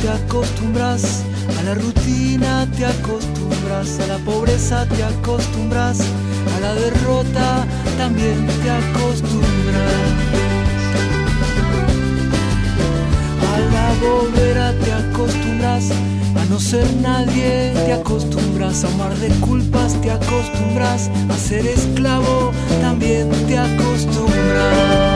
te 0.00 0.08
acostumbras, 0.08 1.22
a 1.58 1.62
la 1.62 1.74
rutina 1.74 2.66
te 2.76 2.86
acostumbras, 2.86 3.98
a 4.00 4.06
la 4.06 4.18
pobreza 4.18 4.86
te 4.86 5.02
acostumbras, 5.02 6.00
a 6.56 6.60
la 6.60 6.74
derrota 6.74 7.66
también 7.96 8.46
te 8.46 8.70
acostumbras. 8.70 9.46
A 13.54 13.58
la 13.74 13.94
bobera 14.00 14.72
te 14.84 14.92
acostumbras, 14.92 15.90
a 16.40 16.44
no 16.50 16.60
ser 16.60 16.86
nadie 17.00 17.72
te 17.86 17.92
acostumbras, 17.92 18.84
a 18.84 18.88
un 18.88 18.98
mar 18.98 19.14
de 19.16 19.28
culpas 19.40 20.00
te 20.00 20.10
acostumbras, 20.10 21.10
a 21.28 21.38
ser 21.38 21.66
esclavo 21.66 22.52
también 22.80 23.30
te 23.46 23.58
acostumbras. 23.58 25.15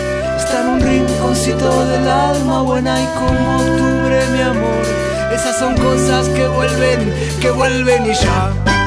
en 0.59 0.67
un 0.67 0.81
rinconcito 0.81 1.85
del 1.85 2.07
alma 2.07 2.61
buena 2.61 2.99
y 2.99 3.05
como 3.17 3.55
octubre 3.57 4.27
mi 4.33 4.41
amor. 4.41 4.83
Esas 5.33 5.57
son 5.57 5.75
cosas 5.77 6.27
que 6.29 6.47
vuelven, 6.47 7.13
que 7.39 7.51
vuelven 7.51 8.05
y 8.05 8.13
ya. 8.13 8.80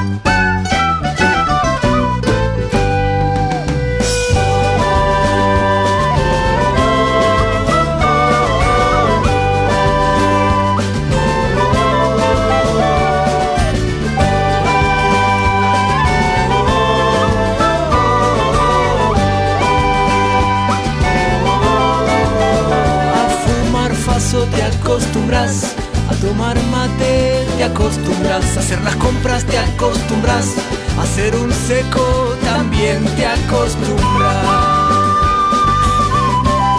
acostumbras 24.95 25.75
a 26.09 26.15
tomar 26.25 26.55
mate, 26.71 27.45
te 27.57 27.65
acostumbras 27.65 28.55
a 28.55 28.61
hacer 28.61 28.81
las 28.81 28.95
compras, 28.95 29.43
te 29.43 29.57
acostumbras 29.57 30.55
a 30.97 31.01
hacer 31.01 31.35
un 31.35 31.51
seco, 31.51 32.33
también 32.45 33.03
te 33.17 33.25
acostumbras. 33.25 34.45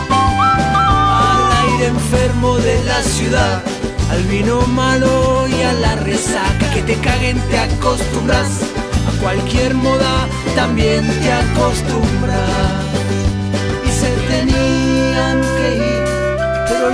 Al 0.08 1.52
aire 1.68 1.86
enfermo 1.88 2.56
de 2.56 2.82
la 2.84 3.02
ciudad, 3.02 3.62
al 4.10 4.22
vino 4.22 4.62
malo 4.68 5.46
y 5.48 5.60
a 5.60 5.74
la 5.74 5.96
resaca, 5.96 6.70
que 6.72 6.80
te 6.84 6.94
caguen, 6.94 7.38
te 7.50 7.58
acostumbras 7.58 8.48
a 9.08 9.20
cualquier 9.20 9.74
moda, 9.74 10.26
también 10.54 11.06
te 11.20 11.32
acostumbras. 11.32 12.80
Y 13.84 13.90
se 13.90 14.10
tenían 14.26 15.42
que 15.58 15.76
ir 15.76 16.05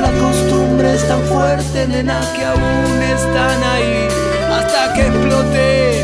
la 0.01 0.11
costumbre 0.11 0.95
es 0.95 1.07
tan 1.07 1.21
fuerte, 1.25 1.87
nena, 1.87 2.21
que 2.35 2.45
aún 2.45 3.03
están 3.03 3.63
ahí. 3.63 4.09
Hasta 4.51 4.95
que 4.95 5.07
explote, 5.07 6.01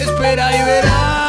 espera 0.00 0.56
y 0.56 0.64
verás. 0.64 1.19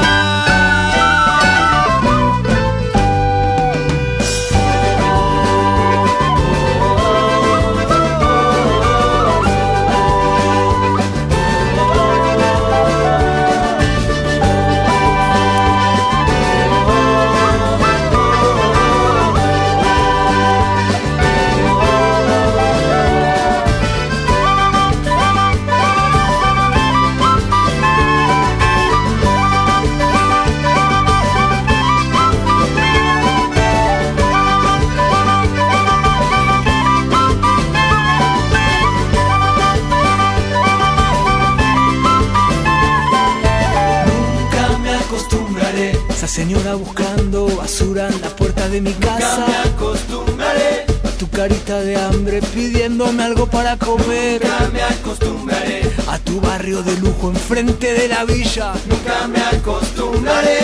clausuran 47.82 48.22
la 48.22 48.30
puerta 48.30 48.68
de 48.70 48.82
mi 48.82 48.94
casa. 48.94 49.38
Nunca 49.40 49.48
me 49.48 49.70
acostumbraré 49.70 50.86
a 51.04 51.10
tu 51.18 51.30
carita 51.30 51.80
de 51.82 51.96
hambre 51.96 52.42
pidiéndome 52.54 53.24
algo 53.24 53.48
para 53.48 53.78
comer. 53.78 54.42
Nunca 54.44 54.70
me 54.74 54.84
acostumbraré 54.84 55.92
a 56.08 56.20
tu 56.20 56.40
barrio 56.42 56.82
de 56.84 56.98
lujo 56.98 57.30
enfrente 57.30 57.94
de 57.94 58.08
la 58.08 58.24
villa. 58.26 58.74
Nunca 58.88 59.28
me 59.28 59.42
acostumbraré. 59.42 60.60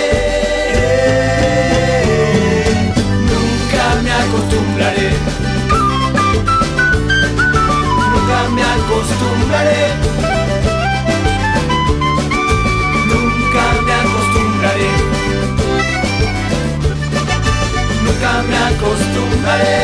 Nunca 3.32 4.02
me 4.04 4.12
acostumbraré. 4.12 5.10
Nunca 8.14 8.50
me 8.50 8.64
acostumbraré. 8.64 10.17
nunca 18.28 18.44
me 18.44 18.58
acostumbraré. 18.58 19.80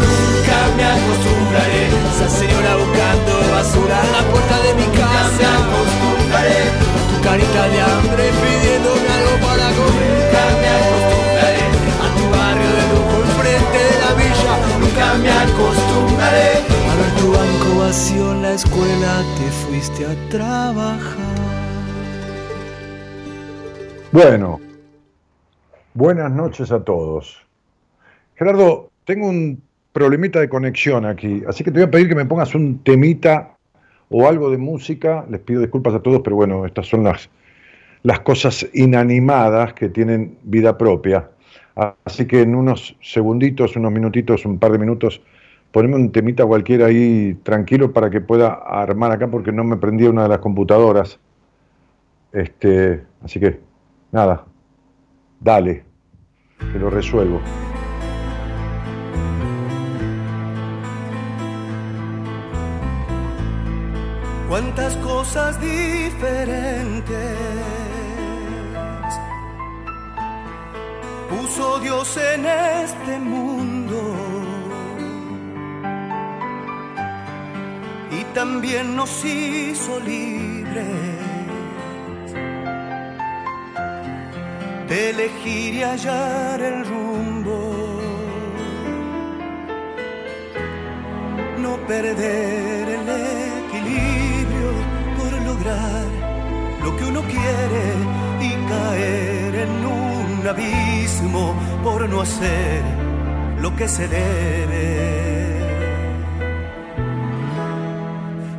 Nunca 0.00 0.58
me 0.76 0.84
acostumbraré. 0.84 1.82
Esa 2.12 2.28
señora 2.28 2.76
buscando 2.76 3.32
basura 3.52 3.96
en 4.04 4.12
la 4.12 4.22
puerta 4.30 4.56
de 4.62 4.74
mi 4.74 4.86
casa. 4.98 5.24
Nunca 5.24 5.48
me 5.48 5.64
acostumbraré. 5.64 6.60
Tu 7.10 7.16
carita 7.22 7.62
de 7.68 7.80
hambre 7.80 8.24
pidiéndome 8.40 9.08
algo 9.18 9.34
para 9.46 9.66
comer. 9.78 10.12
Nunca 10.20 10.44
me 10.60 10.68
acostumbraré. 10.78 11.64
A 12.04 12.08
tu 12.16 12.24
barrio 12.34 12.70
de 12.76 12.84
lujo 12.92 13.14
enfrente 13.24 13.78
de 13.90 13.96
la 14.04 14.10
villa. 14.20 14.54
Nunca 14.80 15.06
me 15.22 15.30
acostumbraré. 15.44 16.50
A 16.90 16.94
ver 16.98 17.10
tu 17.18 17.26
banco 17.32 17.68
vacío 17.80 18.32
en 18.32 18.42
la 18.42 18.52
escuela. 18.52 19.12
Te 19.38 19.46
fuiste 19.62 20.06
a 20.06 20.14
trabajar. 20.28 21.34
Bueno, 24.12 24.53
buenas 26.04 26.30
noches 26.30 26.70
a 26.70 26.84
todos. 26.84 27.40
Gerardo, 28.36 28.90
tengo 29.06 29.26
un 29.26 29.62
problemita 29.94 30.38
de 30.38 30.50
conexión 30.50 31.06
aquí, 31.06 31.42
así 31.48 31.64
que 31.64 31.70
te 31.70 31.78
voy 31.78 31.88
a 31.88 31.90
pedir 31.90 32.10
que 32.10 32.14
me 32.14 32.26
pongas 32.26 32.54
un 32.54 32.80
temita 32.84 33.56
o 34.10 34.28
algo 34.28 34.50
de 34.50 34.58
música. 34.58 35.24
Les 35.30 35.40
pido 35.40 35.62
disculpas 35.62 35.94
a 35.94 36.00
todos, 36.00 36.20
pero 36.22 36.36
bueno, 36.36 36.66
estas 36.66 36.88
son 36.88 37.04
las, 37.04 37.30
las 38.02 38.20
cosas 38.20 38.68
inanimadas 38.74 39.72
que 39.72 39.88
tienen 39.88 40.36
vida 40.42 40.76
propia. 40.76 41.30
Así 42.04 42.26
que 42.26 42.42
en 42.42 42.54
unos 42.54 42.94
segunditos, 43.00 43.74
unos 43.74 43.90
minutitos, 43.90 44.44
un 44.44 44.58
par 44.58 44.72
de 44.72 44.78
minutos, 44.78 45.22
poneme 45.72 45.96
un 45.96 46.12
temita 46.12 46.44
cualquiera 46.44 46.88
ahí 46.88 47.32
tranquilo 47.44 47.94
para 47.94 48.10
que 48.10 48.20
pueda 48.20 48.52
armar 48.52 49.10
acá 49.10 49.28
porque 49.28 49.52
no 49.52 49.64
me 49.64 49.78
prendía 49.78 50.10
una 50.10 50.24
de 50.24 50.28
las 50.28 50.40
computadoras. 50.40 51.18
Este, 52.30 53.02
así 53.22 53.40
que 53.40 53.58
nada, 54.12 54.44
dale, 55.40 55.93
que 56.58 56.78
lo 56.78 56.90
resuelvo. 56.90 57.40
Cuántas 64.48 64.96
cosas 64.98 65.60
diferentes 65.60 67.38
puso 71.28 71.80
Dios 71.80 72.16
en 72.16 72.46
este 72.46 73.18
mundo. 73.18 74.14
Y 78.12 78.22
también 78.34 78.94
nos 78.94 79.24
hizo 79.24 79.98
libres 80.00 81.23
elegir 84.88 85.74
y 85.74 85.82
hallar 85.82 86.60
el 86.60 86.84
rumbo. 86.84 88.00
No 91.58 91.76
perder 91.86 92.88
el 92.88 93.08
equilibrio 93.64 94.70
por 95.18 95.32
lograr 95.42 96.04
lo 96.82 96.96
que 96.96 97.04
uno 97.04 97.22
quiere 97.22 97.84
y 98.40 98.50
caer 98.68 99.54
en 99.54 99.86
un 99.86 100.46
abismo 100.46 101.54
por 101.82 102.08
no 102.08 102.20
hacer 102.20 102.82
lo 103.60 103.74
que 103.74 103.88
se 103.88 104.08
debe. 104.08 105.44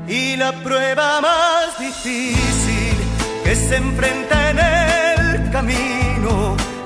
Y 0.07 0.37
la 0.37 0.51
prueba 0.51 1.21
más 1.21 1.79
difícil 1.79 2.95
que 3.43 3.55
se 3.55 3.75
enfrenta 3.77 4.49
en 4.51 4.59
el 4.59 5.51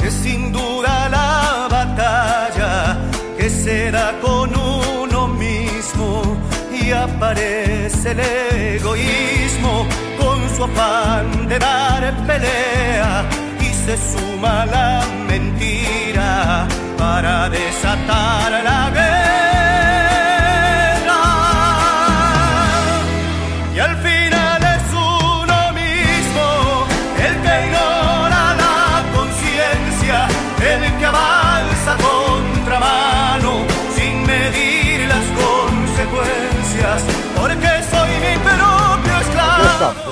es 0.03 0.13
sin 0.13 0.51
duda 0.51 1.09
la 1.09 1.67
batalla 1.69 2.97
que 3.37 3.49
se 3.49 3.91
da 3.91 4.13
con 4.21 4.49
uno 4.55 5.27
mismo 5.27 6.37
y 6.71 6.91
aparece 6.91 8.11
el 8.11 8.19
egoísmo 8.19 9.85
con 10.19 10.37
su 10.55 10.63
afán 10.63 11.47
de 11.47 11.57
dar 11.59 12.01
pelea 12.27 13.23
y 13.61 13.69
se 13.85 13.95
suma 13.97 14.65
la 14.65 15.03
mentira 15.27 16.67
para 16.97 17.49
desatar 17.49 18.51
la 18.63 18.89
guerra. 18.93 19.58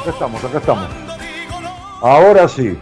Acá 0.07 0.13
estamos, 0.13 0.43
acá 0.45 0.57
estamos. 0.59 0.87
Ahora 2.01 2.47
sí. 2.47 2.79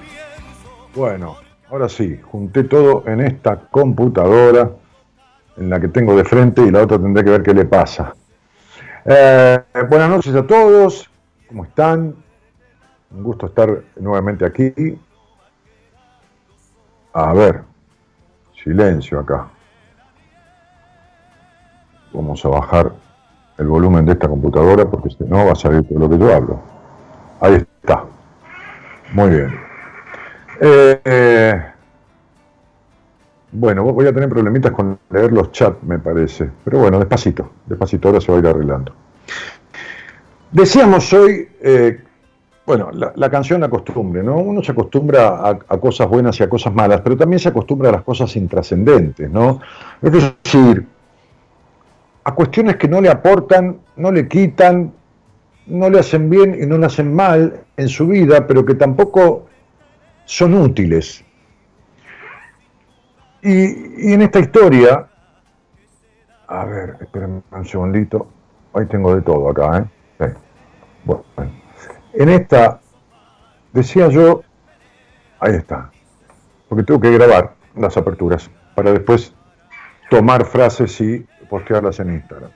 Bueno, 0.93 1.37
ahora 1.71 1.89
sí, 1.89 2.19
junté 2.21 2.65
todo 2.65 3.03
en 3.07 3.21
esta 3.21 3.57
computadora 3.71 4.69
en 5.57 5.69
la 5.69 5.79
que 5.79 5.87
tengo 5.87 6.15
de 6.15 6.23
frente 6.23 6.61
y 6.61 6.69
la 6.69 6.83
otra 6.83 6.99
tendré 6.99 7.23
que 7.23 7.31
ver 7.31 7.43
qué 7.43 7.53
le 7.53 7.65
pasa. 7.65 8.13
Eh, 9.05 9.59
buenas 9.89 10.09
noches 10.09 10.35
a 10.35 10.45
todos, 10.45 11.09
¿cómo 11.47 11.63
están? 11.63 12.15
Un 13.11 13.23
gusto 13.23 13.47
estar 13.47 13.81
nuevamente 13.99 14.45
aquí. 14.45 14.99
A 17.13 17.33
ver, 17.33 17.63
silencio 18.63 19.19
acá. 19.19 19.47
Vamos 22.13 22.45
a 22.45 22.49
bajar 22.49 22.91
el 23.57 23.67
volumen 23.67 24.05
de 24.05 24.11
esta 24.11 24.27
computadora 24.27 24.85
porque 24.85 25.09
si 25.09 25.23
no 25.23 25.45
va 25.45 25.53
a 25.53 25.55
salir 25.55 25.87
todo 25.87 25.99
lo 25.99 26.09
que 26.09 26.17
yo 26.17 26.33
hablo. 26.33 26.74
Ahí 27.45 27.53
está. 27.53 28.03
Muy 29.13 29.29
bien. 29.29 29.59
Eh, 30.59 30.99
eh, 31.05 31.65
bueno, 33.51 33.83
voy 33.83 34.07
a 34.07 34.13
tener 34.13 34.29
problemitas 34.29 34.71
con 34.71 34.97
leer 35.11 35.31
los 35.31 35.51
chats, 35.51 35.83
me 35.83 35.99
parece. 35.99 36.49
Pero 36.63 36.79
bueno, 36.79 36.97
despacito, 36.97 37.51
despacito, 37.67 38.07
ahora 38.07 38.19
se 38.19 38.31
va 38.31 38.39
a 38.39 38.41
ir 38.41 38.47
arreglando. 38.47 38.95
Decíamos 40.51 41.13
hoy, 41.13 41.47
eh, 41.61 42.01
bueno, 42.65 42.89
la, 42.91 43.29
canción 43.29 43.61
La 43.61 43.69
Costumbre, 43.69 44.23
¿no? 44.23 44.37
Uno 44.37 44.63
se 44.63 44.71
acostumbra 44.71 45.27
a, 45.27 45.49
a 45.49 45.77
cosas 45.77 46.09
buenas 46.09 46.39
y 46.39 46.43
a 46.43 46.49
cosas 46.49 46.73
malas, 46.73 47.01
pero 47.01 47.15
también 47.15 47.39
se 47.39 47.49
acostumbra 47.49 47.89
a 47.89 47.91
las 47.91 48.03
cosas 48.03 48.35
intrascendentes, 48.37 49.29
¿no? 49.29 49.61
Es 50.01 50.11
decir, 50.11 50.87
a 52.23 52.33
cuestiones 52.33 52.77
que 52.77 52.87
no 52.87 53.01
le 53.01 53.09
aportan, 53.09 53.77
no 53.97 54.11
le 54.11 54.27
quitan, 54.27 54.93
no 55.67 55.89
le 55.89 55.99
hacen 55.99 56.29
bien 56.29 56.57
y 56.61 56.65
no 56.65 56.77
le 56.77 56.85
hacen 56.85 57.13
mal 57.13 57.61
en 57.77 57.89
su 57.89 58.07
vida, 58.07 58.45
pero 58.47 58.65
que 58.65 58.75
tampoco 58.75 59.47
son 60.25 60.53
útiles. 60.53 61.23
Y, 63.41 64.09
y 64.09 64.13
en 64.13 64.21
esta 64.21 64.39
historia, 64.39 65.07
a 66.47 66.65
ver, 66.65 66.97
espérenme 67.01 67.41
un 67.51 67.65
segundito, 67.65 68.27
ahí 68.73 68.85
tengo 68.87 69.15
de 69.15 69.21
todo 69.21 69.49
acá, 69.49 69.87
¿eh? 70.19 70.33
Bueno, 71.03 71.23
en 72.13 72.29
esta, 72.29 72.79
decía 73.71 74.07
yo, 74.07 74.41
ahí 75.39 75.53
está, 75.53 75.91
porque 76.67 76.83
tengo 76.83 76.99
que 76.99 77.11
grabar 77.11 77.53
las 77.75 77.95
aperturas 77.97 78.49
para 78.73 78.91
después 78.91 79.33
tomar 80.09 80.45
frases 80.45 80.99
y 81.01 81.25
postearlas 81.49 81.99
en 81.99 82.13
Instagram. 82.13 82.51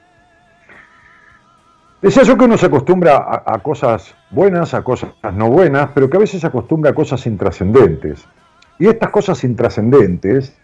Decía 2.01 2.23
yo 2.23 2.37
que 2.37 2.45
uno 2.45 2.57
se 2.57 2.67
acostumbra 2.67 3.43
a, 3.45 3.59
cosas 3.59 4.15
buenas, 4.31 4.73
a 4.73 4.83
cosas 4.83 5.11
no 5.33 5.49
buenas, 5.49 5.89
pero 5.93 6.09
que 6.09 6.15
a 6.15 6.21
veces 6.21 6.39
se 6.39 6.47
acostumbra 6.47 6.91
a 6.91 6.93
cosas 6.93 7.25
intrascendentes. 7.27 8.25
Y 8.77 8.87
estas 8.87 9.09
cosas 9.09 9.43
intrascendentes 9.43 10.55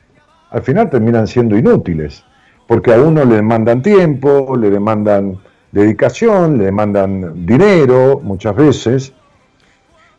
al 0.52 0.62
final 0.62 0.90
terminan 0.90 1.28
siendo 1.28 1.58
inútiles, 1.58 2.24
porque 2.68 2.94
a 2.94 3.02
uno 3.02 3.26
le 3.26 3.36
demandan 3.36 3.82
tiempo, 3.82 4.56
le 4.56 4.70
demandan 4.70 5.38
dedicación, 5.74 6.58
le 6.58 6.66
demandan 6.66 7.46
dinero 7.46 8.22
muchas 8.24 8.56
veces, 8.56 9.14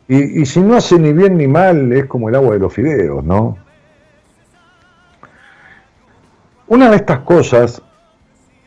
y, 0.07 0.41
y 0.41 0.45
si 0.45 0.61
no 0.61 0.75
hace 0.75 0.99
ni 0.99 1.13
bien 1.13 1.35
ni 1.35 1.47
mal 1.47 1.91
es 1.93 2.05
como 2.05 2.29
el 2.29 2.35
agua 2.35 2.53
de 2.53 2.59
los 2.59 2.71
fideos, 2.71 3.23
¿no? 3.23 3.57
Una 6.67 6.91
de 6.91 6.97
estas 6.97 7.19
cosas 7.19 7.81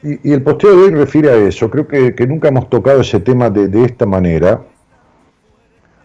y, 0.02 0.33
el 0.33 0.42
posteo 0.42 0.76
de 0.76 0.83
hoy 0.85 0.90
refiere 0.95 1.30
a 1.30 1.37
eso, 1.37 1.71
creo 1.71 1.87
que, 1.87 2.26
nunca 2.26 2.49
hemos 2.49 2.69
tocado 2.71 3.00
ese 3.00 3.21
tema 3.21 3.50
de, 3.50 3.85
esta 3.85 4.07
manera. 4.07 4.62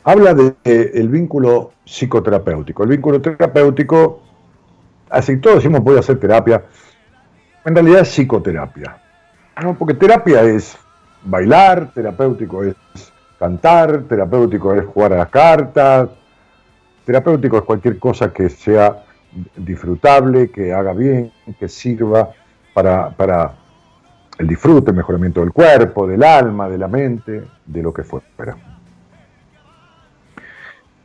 Habla 0.04 0.34
del 0.34 0.56
de, 0.64 0.86
de 0.90 1.08
vínculo 1.08 1.72
psicoterapéutico. 1.86 2.84
El 2.84 2.90
vínculo 2.90 3.22
terapéutico, 3.22 4.22
así 5.10 5.38
todos 5.38 5.58
decimos 5.58 5.82
a 5.96 6.00
hacer 6.00 6.20
terapia, 6.20 6.64
en 7.64 7.74
realidad 7.74 8.02
es 8.02 8.10
psicoterapia. 8.10 8.98
¿no? 9.64 9.76
Porque 9.76 9.94
terapia 9.94 10.44
es 10.44 10.78
bailar, 11.24 11.92
terapéutico 11.94 12.64
es 12.64 12.76
cantar, 13.40 14.04
terapéutico 14.04 14.74
es 14.74 14.86
jugar 14.86 15.14
a 15.14 15.18
las 15.18 15.30
cartas, 15.30 16.10
terapéutico 17.06 17.58
es 17.58 17.64
cualquier 17.64 17.98
cosa 17.98 18.32
que 18.32 18.50
sea 18.50 19.04
disfrutable, 19.56 20.52
que 20.52 20.74
haga 20.74 20.94
bien, 20.94 21.32
que 21.60 21.68
sirva 21.68 22.32
para, 22.74 23.10
para 23.10 23.65
el 24.38 24.48
disfrute, 24.48 24.92
el 24.92 24.98
mejoramiento 24.98 25.42
del 25.42 25.52
cuerpo, 25.52 26.08
del 26.08 26.24
alma, 26.24 26.70
de 26.70 26.78
la 26.78 26.88
mente, 26.88 27.44
de 27.66 27.84
lo 27.84 27.94
que 27.94 28.04
fuera. 28.04 28.58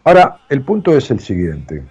Ahora, 0.04 0.40
el 0.49 0.62
punto 0.62 0.96
es 0.96 1.10
el 1.10 1.20
siguiente. 1.20 1.84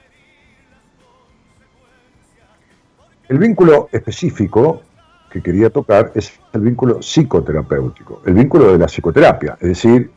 El 3.27 3.38
vínculo 3.38 3.89
específico 3.91 4.81
que 5.29 5.41
quería 5.41 5.69
tocar 5.69 6.12
es 6.15 6.39
el 6.53 6.62
vínculo 6.62 7.01
psicoterapéutico, 7.01 8.24
el 8.25 8.34
vínculo 8.34 8.72
de 8.72 8.79
la 8.79 8.88
psicoterapia, 8.88 9.58
es 9.62 9.67
decir, 9.67 10.12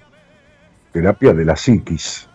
terapia 0.91 1.35
de 1.35 1.45
la 1.45 1.55
psiquis. 1.55 2.29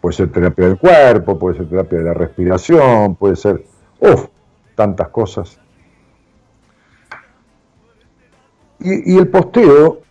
Puede 0.00 0.16
ser 0.16 0.32
terapia 0.32 0.66
del 0.66 0.78
cuerpo, 0.78 1.38
puede 1.38 1.58
ser 1.58 1.68
terapia 1.68 1.98
de 1.98 2.04
la 2.04 2.14
respiración, 2.14 3.16
puede 3.16 3.36
ser, 3.36 3.64
uff, 4.00 4.26
tantas 4.74 5.08
cosas. 5.08 5.60
Y, 8.86 9.16
el 9.16 9.28
posteo, 9.28 10.02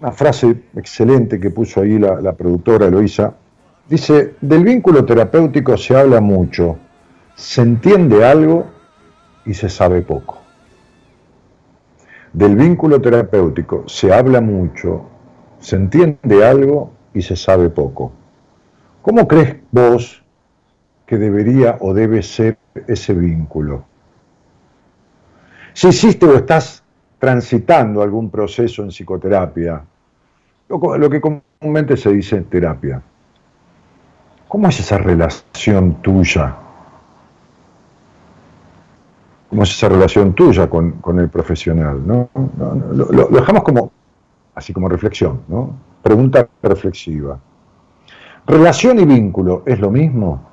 una 0.00 0.10
frase 0.10 0.62
excelente 0.74 1.38
que 1.38 1.50
puso 1.50 1.82
ahí 1.82 1.98
la, 1.98 2.18
la 2.18 2.32
productora 2.32 2.86
Eloisa, 2.86 3.34
dice, 3.88 4.36
del 4.40 4.64
vínculo 4.64 5.04
terapéutico 5.04 5.76
se 5.76 5.94
habla 5.94 6.22
mucho, 6.22 6.78
se 7.34 7.60
entiende 7.60 8.24
algo 8.24 8.66
y 9.44 9.52
se 9.52 9.68
sabe 9.68 10.00
poco. 10.00 10.38
Del 12.32 12.56
vínculo 12.56 13.02
terapéutico 13.02 13.86
se 13.86 14.12
habla 14.14 14.40
mucho, 14.40 15.10
se 15.60 15.76
entiende 15.76 16.42
algo 16.42 16.92
y 17.12 17.20
se 17.20 17.36
sabe 17.36 17.68
poco. 17.68 18.12
¿Cómo 19.02 19.28
crees 19.28 19.56
vos 19.70 20.24
que 21.04 21.18
debería 21.18 21.76
o 21.80 21.92
debe 21.92 22.22
ser 22.22 22.56
ese 22.86 23.12
vínculo? 23.12 23.84
Si 25.74 25.88
hiciste 25.88 26.24
o 26.24 26.34
estás 26.34 26.82
transitando 27.26 28.02
algún 28.02 28.30
proceso 28.30 28.82
en 28.82 28.90
psicoterapia, 28.90 29.82
lo, 30.68 31.10
que 31.10 31.20
comúnmente 31.20 31.96
se 31.96 32.12
dice 32.12 32.36
en 32.36 32.44
terapia, 32.44 33.02
¿cómo 34.46 34.68
es 34.68 34.78
esa 34.78 34.96
relación 34.96 36.00
tuya? 36.02 36.54
¿Cómo 39.50 39.64
es 39.64 39.70
esa 39.70 39.88
relación 39.88 40.34
tuya 40.34 40.70
con, 40.70 41.18
el 41.18 41.28
profesional? 41.28 42.00
¿no? 42.06 42.30
lo, 42.92 43.26
dejamos 43.26 43.64
como, 43.64 43.90
así 44.54 44.72
como 44.72 44.88
reflexión, 44.88 45.40
¿no? 45.48 45.74
Pregunta 46.04 46.48
reflexiva. 46.62 47.40
¿Relación 48.46 49.00
y 49.00 49.04
vínculo 49.04 49.64
es 49.66 49.80
lo 49.80 49.90
mismo? 49.90 50.48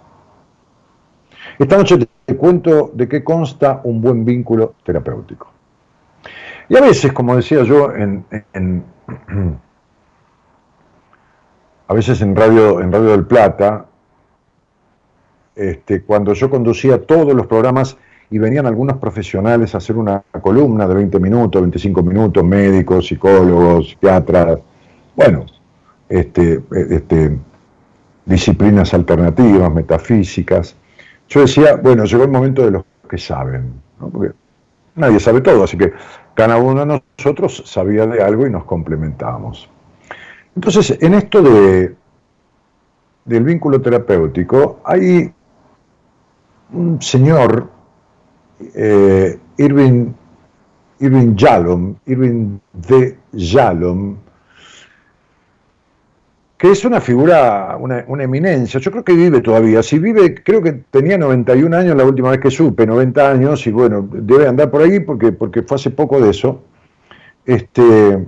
Esta 1.60 1.78
noche 1.78 2.00
te 2.26 2.36
cuento 2.36 2.90
de 2.96 3.08
qué 3.08 3.24
consta 3.24 3.80
un 3.84 4.02
buen 4.02 4.26
vínculo 4.26 4.74
terapéutico. 4.84 5.53
Y 6.70 6.78
a 6.78 6.82
veces, 6.82 7.12
como 7.14 7.36
decía 7.36 7.64
yo, 7.64 7.94
en, 7.94 8.26
a 11.88 11.94
veces 11.94 12.22
en 12.22 12.36
Radio, 12.36 12.82
en 12.82 12.92
Radio 12.92 13.12
del 13.12 13.26
Plata, 13.26 13.86
este, 15.56 16.02
cuando 16.02 16.34
yo 16.34 16.50
conducía 16.50 17.06
todos 17.06 17.34
los 17.34 17.48
programas 17.48 17.98
y 18.30 18.40
venían 18.40 18.66
algunos 18.66 18.98
profesionales 18.98 19.76
a 19.76 19.78
hacer 19.78 19.96
una 19.96 20.24
columna 20.42 20.88
de 20.88 20.96
20 20.96 21.20
minutos, 21.20 21.62
25 21.62 22.02
minutos, 22.02 22.44
médicos, 22.44 23.06
psicólogos, 23.08 23.90
psiquiatras, 23.90 24.58
bueno, 25.16 25.46
este, 26.10 26.64
este, 26.90 27.38
disciplinas 28.26 28.94
alternativas, 28.94 29.72
metafísicas. 29.72 30.76
Yo 31.30 31.42
decía, 31.42 31.76
bueno, 31.76 32.06
llegó 32.06 32.24
el 32.24 32.32
momento 32.32 32.64
de 32.66 32.72
los 32.72 32.84
que 33.08 33.18
saben, 33.18 33.74
porque 34.00 34.34
nadie 34.96 35.20
sabe 35.20 35.42
todo, 35.42 35.64
así 35.64 35.78
que 35.78 35.94
cada 36.34 36.58
uno 36.58 36.86
de 36.86 37.02
nosotros 37.18 37.64
sabía 37.66 38.08
de 38.08 38.24
algo 38.24 38.48
y 38.48 38.50
nos 38.50 38.66
complementamos. 38.66 39.70
Entonces, 40.56 40.98
en 41.02 41.14
esto 41.14 41.42
de, 41.42 41.96
del 43.26 43.44
vínculo 43.44 43.82
terapéutico, 43.82 44.80
hay 44.84 45.32
un 46.72 47.02
señor, 47.02 47.70
eh, 48.76 49.40
Irving, 49.58 50.12
Irving 51.00 51.36
Yalom, 51.36 51.96
Irving 52.06 52.60
de 52.74 53.18
Yalom, 53.34 54.16
que 56.64 56.72
es 56.72 56.86
una 56.86 57.02
figura, 57.02 57.76
una, 57.78 58.24
eminencia. 58.24 58.80
Yo 58.80 58.90
creo 58.90 59.04
que 59.04 59.12
vive 59.12 59.42
todavía. 59.42 59.84
Si 59.84 60.00
vive, 60.00 60.34
creo 60.34 60.62
que 60.62 60.72
tenía 60.72 61.18
91 61.18 61.76
años 61.76 61.98
la 61.98 62.06
última 62.06 62.30
vez 62.30 62.40
que 62.40 62.50
supe, 62.50 62.88
90 62.88 63.32
años, 63.32 63.68
y 63.68 63.72
bueno, 63.74 64.08
debe 64.10 64.48
andar 64.48 64.72
por 64.72 64.82
ahí 64.82 65.02
porque, 65.02 65.34
porque 65.34 65.62
fue 65.62 65.76
hace 65.76 65.90
poco 65.90 66.22
de 66.22 66.30
eso. 66.30 66.64
Este, 67.46 68.26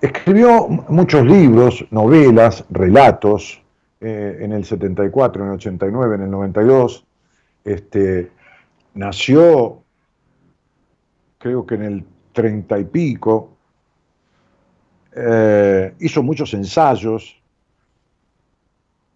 escribió 0.00 0.66
muchos 0.66 1.24
libros, 1.24 1.86
novelas, 1.92 2.64
relatos, 2.70 3.62
eh, 4.00 4.38
en 4.40 4.50
el 4.50 4.64
74, 4.64 5.44
en 5.44 5.48
el 5.48 5.54
89, 5.54 6.16
en 6.16 6.22
el 6.22 6.30
92. 6.32 7.06
Este, 7.64 8.32
nació, 8.94 9.78
creo 11.38 11.64
que 11.64 11.76
en 11.76 11.82
el 11.84 12.04
30 12.32 12.80
y 12.80 12.84
pico, 12.86 13.52
eh, 15.14 15.94
hizo 16.00 16.22
muchos 16.22 16.54
ensayos, 16.54 17.40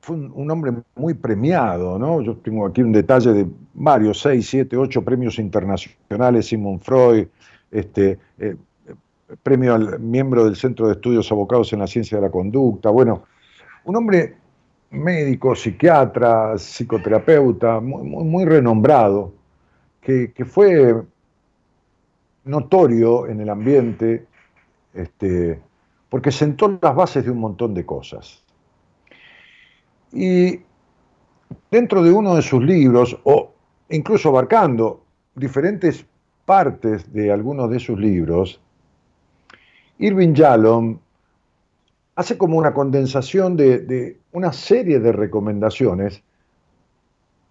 fue 0.00 0.16
un, 0.16 0.50
hombre 0.50 0.72
muy 0.94 1.14
premiado, 1.14 1.98
¿no? 1.98 2.20
Yo 2.22 2.36
tengo 2.36 2.66
aquí 2.66 2.80
un 2.80 2.92
detalle 2.92 3.32
de 3.32 3.46
varios, 3.74 4.20
seis, 4.20 4.48
siete, 4.48 4.76
ocho 4.76 5.02
premios 5.02 5.38
internacionales, 5.38 6.46
Simon 6.46 6.78
Freud, 6.78 7.26
este, 7.72 8.18
eh, 8.38 8.54
premio 9.42 9.74
al 9.74 9.98
miembro 9.98 10.44
del 10.44 10.54
Centro 10.54 10.86
de 10.86 10.92
Estudios 10.92 11.32
Abocados 11.32 11.72
en 11.72 11.80
la 11.80 11.88
Ciencia 11.88 12.18
de 12.18 12.22
la 12.22 12.30
Conducta, 12.30 12.90
bueno, 12.90 13.24
un 13.84 13.96
hombre 13.96 14.36
médico, 14.90 15.54
psiquiatra, 15.54 16.56
psicoterapeuta, 16.56 17.80
muy, 17.80 18.44
renombrado, 18.44 19.32
que, 20.00 20.32
fue 20.44 21.02
notorio 22.44 23.26
en 23.26 23.40
el 23.40 23.48
ambiente, 23.48 24.26
este, 24.94 25.60
porque 26.08 26.30
sentó 26.30 26.78
las 26.80 26.94
bases 26.94 27.24
de 27.24 27.30
un 27.30 27.40
montón 27.40 27.74
de 27.74 27.84
cosas. 27.84 28.42
Y 30.12 30.60
dentro 31.70 32.02
de 32.02 32.12
uno 32.12 32.34
de 32.34 32.42
sus 32.42 32.62
libros, 32.62 33.18
o 33.24 33.52
incluso 33.90 34.28
abarcando 34.28 35.04
diferentes 35.34 36.04
partes 36.44 37.12
de 37.12 37.30
algunos 37.30 37.70
de 37.70 37.80
sus 37.80 37.98
libros, 37.98 38.60
Irving 39.98 40.34
Yalom 40.34 40.98
hace 42.14 42.38
como 42.38 42.56
una 42.56 42.72
condensación 42.72 43.56
de, 43.56 44.18
una 44.32 44.52
serie 44.52 45.00
de 45.00 45.12
recomendaciones 45.12 46.22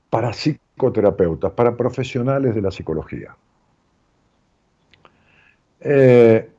para 0.09 0.31
psicoterapeutas, 0.31 1.51
para 1.51 1.75
profesionales 1.75 2.55
de 2.55 2.61
la 2.61 2.71
psicología. 2.71 3.35
Eh, 5.81 6.49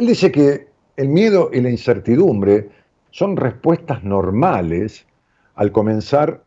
Él 0.00 0.06
dice 0.06 0.32
que 0.32 0.66
el 0.96 1.10
miedo 1.10 1.50
y 1.52 1.60
la 1.60 1.68
incertidumbre 1.68 2.70
son 3.10 3.36
respuestas 3.36 4.02
normales 4.02 5.06
al 5.56 5.72
comenzar 5.72 6.42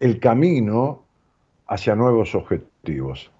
el 0.00 0.18
camino 0.18 1.04
hacia 1.68 1.94
nuevos 1.94 2.34
objetivos. 2.34 3.30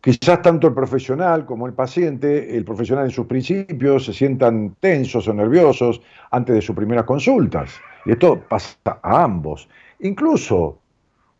Quizás 0.00 0.40
tanto 0.40 0.68
el 0.68 0.74
profesional 0.74 1.46
como 1.46 1.66
el 1.66 1.72
paciente, 1.72 2.56
el 2.56 2.64
profesional 2.64 3.06
en 3.06 3.10
sus 3.10 3.26
principios, 3.26 4.04
se 4.04 4.12
sientan 4.12 4.76
tensos 4.78 5.26
o 5.26 5.34
nerviosos 5.34 6.00
antes 6.30 6.54
de 6.54 6.62
sus 6.62 6.76
primeras 6.76 7.06
consultas. 7.06 7.72
Y 8.06 8.12
esto 8.12 8.40
pasa 8.48 9.00
a 9.02 9.24
ambos. 9.24 9.68
Incluso 9.98 10.78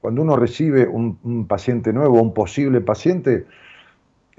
cuando 0.00 0.22
uno 0.22 0.34
recibe 0.34 0.88
un, 0.88 1.16
un 1.22 1.46
paciente 1.46 1.92
nuevo, 1.92 2.20
un 2.20 2.34
posible 2.34 2.80
paciente, 2.80 3.46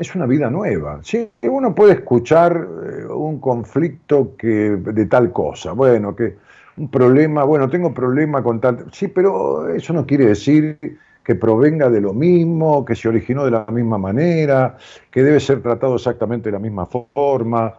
es 0.02 0.16
una 0.16 0.26
vida 0.26 0.50
nueva. 0.50 1.00
¿sí? 1.04 1.30
Uno 1.44 1.76
puede 1.76 1.94
escuchar 1.94 2.54
eh, 2.58 3.06
un 3.06 3.40
conflicto 3.40 4.36
que, 4.36 4.48
de 4.48 5.06
tal 5.06 5.32
cosa, 5.32 5.74
bueno, 5.74 6.16
que 6.16 6.38
un 6.78 6.90
problema, 6.90 7.44
bueno, 7.44 7.70
tengo 7.70 7.94
problema 7.94 8.42
con 8.42 8.60
tal... 8.60 8.86
Sí, 8.92 9.08
pero 9.08 9.70
eso 9.70 9.94
no 9.94 10.06
quiere 10.06 10.26
decir 10.26 10.80
que 11.24 11.36
provenga 11.36 11.90
de 11.90 12.02
lo 12.02 12.14
mismo, 12.14 12.84
que 12.84 12.96
se 12.96 13.08
originó 13.08 13.46
de 13.46 13.52
la 13.52 13.66
misma 13.66 14.00
manera, 14.00 14.78
que 15.12 15.22
debe 15.22 15.40
ser 15.40 15.62
tratado 15.62 15.96
exactamente 15.96 16.50
de 16.50 16.54
la 16.54 16.60
misma 16.60 16.88
forma. 16.88 17.76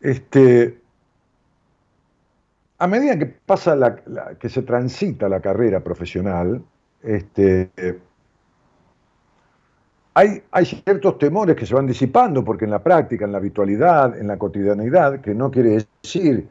Este, 0.00 0.78
a 2.78 2.86
medida 2.86 3.18
que 3.18 3.26
pasa 3.26 3.76
la, 3.76 3.94
que 4.40 4.48
se 4.48 4.62
transita 4.62 5.28
la 5.28 5.40
carrera 5.40 5.80
profesional, 5.80 6.62
este, 7.02 7.70
hay, 10.14 10.42
ciertos 10.64 11.18
temores 11.18 11.56
que 11.56 11.66
se 11.66 11.74
van 11.74 11.86
disipando, 11.86 12.44
porque 12.44 12.64
en 12.64 12.70
la 12.70 12.82
práctica, 12.82 13.24
en 13.24 13.32
la 13.32 13.38
habitualidad, 13.38 14.18
en 14.18 14.26
la 14.26 14.36
cotidianidad, 14.36 15.20
que 15.20 15.34
no 15.34 15.50
quiere 15.50 15.86
decir 16.02 16.48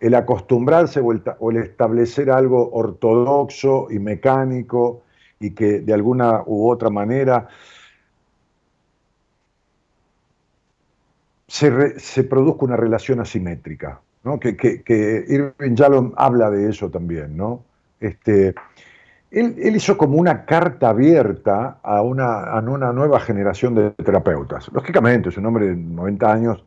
el 0.00 0.14
acostumbrarse 0.14 1.00
o 1.00 1.50
el, 1.50 1.56
establecer 1.56 2.30
algo 2.30 2.70
ortodoxo 2.72 3.86
y 3.90 3.98
mecánico 3.98 5.02
y 5.40 5.52
que 5.52 5.80
de 5.80 5.94
alguna 5.94 6.42
u 6.44 6.70
otra 6.70 6.90
manera 6.90 7.48
se, 11.46 11.98
se 11.98 12.24
produzca 12.24 12.66
una 12.66 12.76
relación 12.76 13.20
asimétrica. 13.20 14.00
¿no? 14.24 14.40
que, 14.40 14.56
que, 14.56 15.24
Irving 15.28 15.74
Yalom 15.74 16.12
habla 16.16 16.50
de 16.50 16.70
eso 16.70 16.90
también, 16.90 17.36
¿no? 17.36 17.62
Este, 18.00 18.54
él, 19.34 19.76
hizo 19.76 19.98
como 19.98 20.16
una 20.18 20.44
carta 20.44 20.90
abierta 20.90 21.78
a 21.82 22.02
una, 22.02 22.44
a 22.44 22.60
una 22.60 22.92
nueva 22.92 23.18
generación 23.20 23.74
de 23.74 23.90
terapeutas. 23.90 24.70
Lógicamente, 24.72 25.30
es 25.30 25.36
un 25.36 25.46
hombre 25.46 25.66
de 25.66 25.76
90 25.76 26.32
años. 26.32 26.64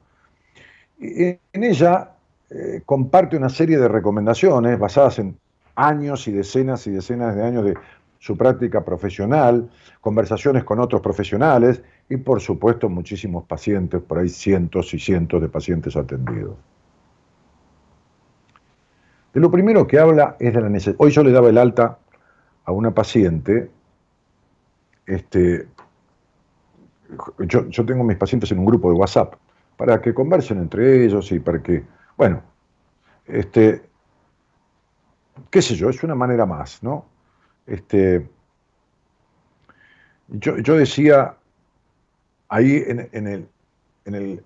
En 1.00 1.40
ella 1.54 2.12
eh, 2.50 2.82
comparte 2.86 3.38
una 3.38 3.50
serie 3.50 3.78
de 3.78 3.88
recomendaciones 3.88 4.78
basadas 4.78 5.20
en 5.20 5.38
años 5.76 6.28
y 6.28 6.32
decenas 6.32 6.86
y 6.88 6.92
decenas 6.92 7.36
de 7.36 7.44
años 7.44 7.64
de 7.66 7.76
su 8.20 8.36
práctica 8.36 8.84
profesional, 8.84 9.70
conversaciones 10.02 10.64
con 10.64 10.80
otros 10.80 11.02
profesionales 11.02 11.82
y 12.10 12.18
por 12.18 12.42
supuesto 12.42 12.90
muchísimos 12.90 13.46
pacientes, 13.46 14.02
por 14.02 14.18
ahí 14.18 14.28
cientos 14.28 14.94
y 14.94 15.00
cientos 15.00 15.42
de 15.42 15.48
pacientes 15.48 15.96
atendidos. 15.96 16.56
De 19.34 19.40
lo 19.40 19.52
primero 19.52 19.86
que 19.86 20.00
habla 20.00 20.36
es 20.40 20.54
de 20.54 20.62
la 20.62 20.70
necesidad. 20.70 20.96
Hoy 21.00 21.12
yo 21.12 21.24
le 21.24 21.32
daba 21.32 21.50
el 21.50 21.60
alta 21.60 22.00
a 22.68 22.74
una 22.74 22.92
paciente, 22.92 23.72
este, 25.06 25.68
yo, 27.40 27.66
yo 27.70 27.86
tengo 27.86 28.04
mis 28.04 28.18
pacientes 28.18 28.52
en 28.52 28.60
un 28.60 28.66
grupo 28.66 28.92
de 28.92 28.98
WhatsApp 28.98 29.36
para 29.78 30.02
que 30.02 30.14
conversen 30.14 30.60
entre 30.60 31.06
ellos 31.06 31.32
y 31.32 31.40
para 31.40 31.64
que, 31.64 31.86
bueno, 32.18 32.44
este, 33.26 33.84
qué 35.50 35.62
sé 35.62 35.76
yo, 35.76 35.90
es 35.90 36.04
una 36.04 36.16
manera 36.16 36.46
más, 36.46 36.84
¿no? 36.84 37.06
Este, 37.66 38.28
yo, 40.28 40.58
yo 40.58 40.76
decía 40.76 41.38
ahí 42.50 42.84
en, 42.86 43.08
en, 43.14 43.28
el, 43.28 43.50
en, 44.04 44.16
el, 44.16 44.42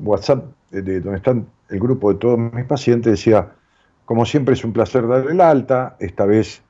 WhatsApp 0.00 0.46
de, 0.70 1.00
donde 1.00 1.18
están 1.18 1.46
el 1.68 1.78
grupo 1.78 2.10
de 2.10 2.18
todos 2.20 2.38
mis 2.38 2.64
pacientes, 2.64 3.12
decía, 3.12 3.52
como 4.06 4.24
siempre 4.24 4.54
es 4.54 4.64
un 4.64 4.72
placer 4.72 5.06
darle 5.06 5.32
el 5.32 5.42
alta, 5.42 5.96
esta 6.00 6.24
vez 6.24 6.62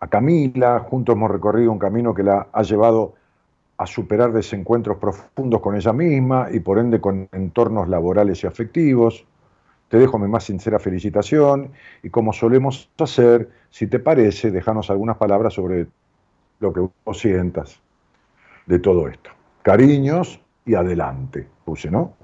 a 0.00 0.08
Camila, 0.08 0.78
juntos 0.80 1.14
hemos 1.14 1.30
recorrido 1.30 1.70
un 1.70 1.78
camino 1.78 2.14
que 2.14 2.22
la 2.22 2.48
ha 2.52 2.62
llevado 2.62 3.14
a 3.76 3.86
superar 3.86 4.32
desencuentros 4.32 4.96
profundos 4.98 5.60
con 5.60 5.76
ella 5.76 5.92
misma 5.92 6.48
y 6.50 6.60
por 6.60 6.78
ende 6.78 7.00
con 7.00 7.28
entornos 7.32 7.88
laborales 7.88 8.42
y 8.42 8.46
afectivos. 8.46 9.24
Te 9.88 9.98
dejo 9.98 10.18
mi 10.18 10.28
más 10.28 10.44
sincera 10.44 10.78
felicitación 10.78 11.72
y 12.02 12.10
como 12.10 12.32
solemos 12.32 12.90
hacer, 12.98 13.50
si 13.70 13.86
te 13.86 13.98
parece, 13.98 14.50
déjanos 14.50 14.90
algunas 14.90 15.16
palabras 15.16 15.54
sobre 15.54 15.86
lo 16.60 16.72
que 16.72 16.80
vos 17.04 17.18
sientas 17.18 17.80
de 18.66 18.78
todo 18.78 19.08
esto. 19.08 19.30
Cariños 19.62 20.40
y 20.64 20.74
adelante, 20.74 21.46
puse, 21.64 21.90
¿no? 21.90 22.14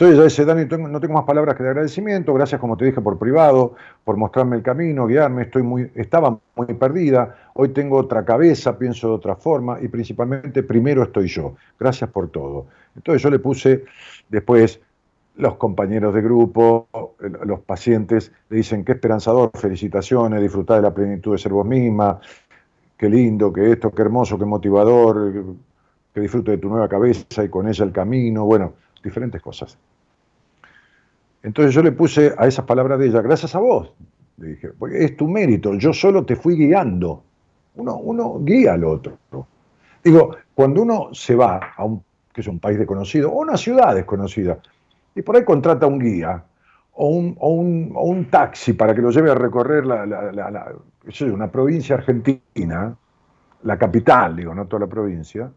Entonces 0.00 0.16
ya 0.16 0.22
dice, 0.22 0.44
Dani, 0.44 0.88
no 0.88 1.00
tengo 1.00 1.14
más 1.14 1.24
palabras 1.24 1.56
que 1.56 1.64
de 1.64 1.70
agradecimiento, 1.70 2.32
gracias 2.32 2.60
como 2.60 2.76
te 2.76 2.84
dije 2.84 3.00
por 3.00 3.18
privado, 3.18 3.74
por 4.04 4.16
mostrarme 4.16 4.54
el 4.54 4.62
camino, 4.62 5.08
guiarme, 5.08 5.42
estoy 5.42 5.64
muy, 5.64 5.90
estaba 5.96 6.38
muy 6.54 6.66
perdida, 6.74 7.34
hoy 7.54 7.70
tengo 7.70 7.96
otra 7.96 8.24
cabeza, 8.24 8.78
pienso 8.78 9.08
de 9.08 9.14
otra 9.14 9.34
forma 9.34 9.78
y 9.82 9.88
principalmente 9.88 10.62
primero 10.62 11.02
estoy 11.02 11.26
yo, 11.26 11.56
gracias 11.80 12.08
por 12.10 12.28
todo. 12.28 12.66
Entonces 12.94 13.20
yo 13.20 13.28
le 13.28 13.40
puse 13.40 13.86
después 14.28 14.80
los 15.34 15.56
compañeros 15.56 16.14
de 16.14 16.22
grupo, 16.22 16.86
los 17.44 17.58
pacientes 17.62 18.30
le 18.50 18.58
dicen 18.58 18.84
qué 18.84 18.92
esperanzador, 18.92 19.50
felicitaciones, 19.54 20.40
disfrutar 20.40 20.76
de 20.76 20.82
la 20.82 20.94
plenitud 20.94 21.32
de 21.32 21.38
ser 21.38 21.52
vos 21.52 21.66
misma, 21.66 22.20
qué 22.96 23.10
lindo, 23.10 23.52
qué 23.52 23.72
esto, 23.72 23.90
qué 23.90 24.02
hermoso, 24.02 24.38
qué 24.38 24.44
motivador, 24.44 25.56
que 26.14 26.20
disfrute 26.20 26.52
de 26.52 26.58
tu 26.58 26.68
nueva 26.68 26.88
cabeza 26.88 27.42
y 27.42 27.48
con 27.48 27.66
ella 27.66 27.84
el 27.84 27.90
camino, 27.90 28.44
bueno, 28.44 28.74
diferentes 29.02 29.42
cosas. 29.42 29.76
Entonces 31.48 31.74
yo 31.74 31.82
le 31.82 31.92
puse 31.92 32.34
a 32.36 32.46
esas 32.46 32.66
palabras 32.66 32.98
de 32.98 33.06
ella, 33.06 33.22
gracias 33.22 33.54
a 33.54 33.58
vos, 33.58 33.94
le 34.36 34.48
dije, 34.48 34.68
porque 34.78 35.02
es 35.02 35.16
tu 35.16 35.26
mérito, 35.26 35.72
yo 35.76 35.94
solo 35.94 36.22
te 36.26 36.36
fui 36.36 36.56
guiando, 36.56 37.22
uno, 37.74 38.38
guía 38.40 38.74
al 38.74 38.84
otro. 38.84 39.16
Digo, 40.04 40.36
cuando 40.54 40.82
uno 40.82 41.08
se 41.12 41.34
va 41.34 41.72
a 41.74 41.84
un, 41.84 42.02
que 42.34 42.42
es 42.42 42.46
un 42.48 42.58
país 42.58 42.76
desconocido, 42.76 43.32
o 43.32 43.40
una 43.40 43.56
ciudad 43.56 43.94
desconocida, 43.94 44.58
y 45.14 45.22
por 45.22 45.36
ahí 45.36 45.44
contrata 45.44 45.86
un 45.86 45.98
guía 45.98 46.44
o 46.92 47.08
un, 47.08 48.26
taxi 48.30 48.74
para 48.74 48.94
que 48.94 49.00
lo 49.00 49.10
lleve 49.10 49.30
a 49.30 49.34
recorrer 49.34 49.86
la, 49.86 50.74
una 51.32 51.50
provincia 51.50 51.94
argentina, 51.94 52.94
la 53.62 53.78
capital, 53.78 54.36
digo, 54.36 54.54
no 54.54 54.66
toda 54.66 54.80
la 54.80 54.86
provincia. 54.86 55.50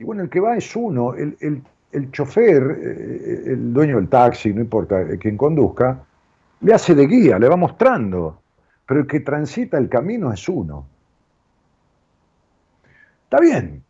Y 0.00 0.02
bueno, 0.02 0.22
el 0.22 0.28
que 0.28 0.40
va 0.40 0.56
es 0.56 0.74
uno, 0.74 1.14
el, 1.14 1.62
chofer, 2.10 2.78
eh, 2.80 3.42
el 3.46 3.72
dueño 3.72 3.96
del 3.96 4.08
taxi, 4.08 4.52
no 4.52 4.60
importa 4.60 5.00
eh, 5.02 5.18
quien 5.18 5.36
conduzca, 5.36 6.04
le 6.60 6.74
hace 6.74 6.94
de 6.94 7.06
guía, 7.06 7.38
le 7.38 7.48
va 7.48 7.56
mostrando, 7.56 8.40
pero 8.86 9.00
el 9.00 9.06
que 9.06 9.20
transita 9.20 9.78
el 9.78 9.88
camino 9.88 10.32
es 10.32 10.48
uno. 10.48 10.86
Está 13.24 13.40
bien, 13.40 13.82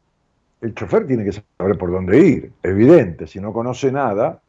el 0.61 0.75
chofer 0.75 1.07
tiene 1.07 1.25
que 1.25 1.33
saber 1.33 1.79
por 1.79 1.91
dónde 1.91 2.19
ir, 2.19 2.53
evidente, 2.63 3.27
si 3.27 3.41
no 3.41 3.53
conoce 3.53 3.91
nada, 3.93 4.41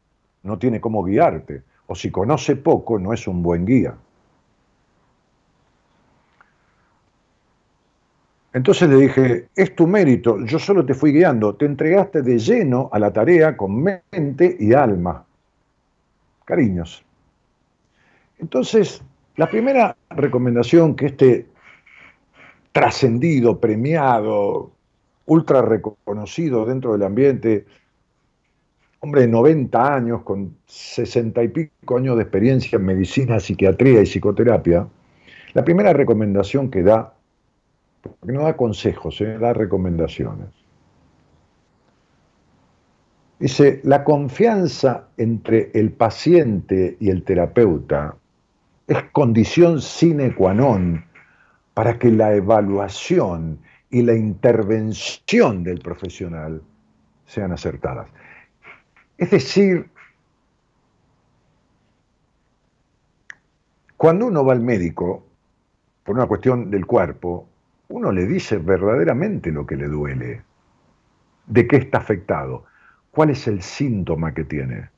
no 0.44 0.58
tiene 0.58 0.80
cómo 0.80 1.04
guiarte, 1.04 1.64
o 1.88 1.96
si 1.96 2.12
conoce 2.12 2.56
poco, 2.56 3.00
no 3.00 3.14
es 3.14 3.28
un 3.28 3.44
buen 3.44 3.66
guía. 3.66 3.96
Entonces 8.54 8.88
le 8.88 8.98
dije, 8.98 9.48
es 9.56 9.76
tu 9.76 9.88
mérito, 9.88 10.46
yo 10.46 10.60
solo 10.60 10.86
te 10.86 10.94
fui 10.94 11.12
guiando, 11.12 11.56
te 11.56 11.66
entregaste 11.66 12.22
de 12.22 12.38
lleno 12.38 12.90
a 12.94 13.00
la 13.00 13.12
tarea 13.12 13.58
con 13.58 13.82
mente 13.82 14.56
y 14.60 14.74
alma. 14.74 15.26
Cariños. 16.46 17.04
Entonces, 18.38 19.02
la 19.38 19.50
primera 19.50 19.96
recomendación 20.12 20.96
que 20.96 21.08
este 21.08 21.48
trascendido, 22.72 23.60
premiado, 23.60 24.72
ultra 25.26 25.62
reconocido 25.62 26.66
dentro 26.66 26.92
del 26.94 27.04
ambiente, 27.04 27.66
hombre 29.00 29.22
de 29.22 29.28
90 29.28 29.96
años, 29.96 30.22
con 30.24 30.56
60 30.68 31.44
y 31.44 31.48
pico 31.48 31.98
años 31.98 32.18
de 32.18 32.24
experiencia 32.24 32.78
en 32.78 32.86
medicina, 32.86 33.40
psiquiatría 33.40 34.02
y 34.02 34.06
psicoterapia, 34.06 34.88
la 35.54 35.64
primera 35.64 35.94
recomendación 35.94 36.70
que 36.70 36.84
da, 36.84 37.14
porque 38.04 38.34
no 38.34 38.44
da 38.44 38.56
consejos, 38.56 39.20
eh, 39.22 39.38
da 39.38 39.54
recomendaciones. 39.54 40.50
Dice, 43.40 43.82
la 43.84 44.04
confianza 44.04 45.08
entre 45.18 45.72
el 45.74 45.92
paciente 45.92 46.98
y 47.00 47.10
el 47.10 47.24
terapeuta 47.24 48.16
es 48.88 49.04
condición 49.12 49.82
sine 49.82 50.36
qua 50.36 50.54
non 50.54 51.04
para 51.74 51.98
que 51.98 52.12
la 52.12 52.36
evaluación 52.36 53.60
y 53.90 54.04
la 54.04 54.14
intervención 54.14 55.64
del 55.64 55.80
profesional 55.80 56.62
sean 57.26 57.52
acertadas. 57.52 58.10
Es 59.18 59.32
decir, 59.32 59.90
cuando 63.98 64.28
uno 64.28 64.44
va 64.46 64.54
al 64.54 64.62
médico 64.62 65.26
por 66.04 66.16
una 66.16 66.28
cuestión 66.28 66.70
del 66.70 66.86
cuerpo, 66.86 67.48
uno 67.94 68.12
le 68.12 68.26
dice 68.26 68.58
verdaderamente 68.58 69.52
lo 69.52 69.68
que 69.68 69.76
le 69.76 69.88
duele, 69.88 70.42
de 71.46 71.68
qué 71.68 71.76
está 71.76 72.00
afectado, 72.00 72.66
cuál 73.12 73.30
es 73.30 73.48
el 73.48 73.62
síntoma 73.62 74.34
que 74.34 74.46
tiene. 74.46 74.90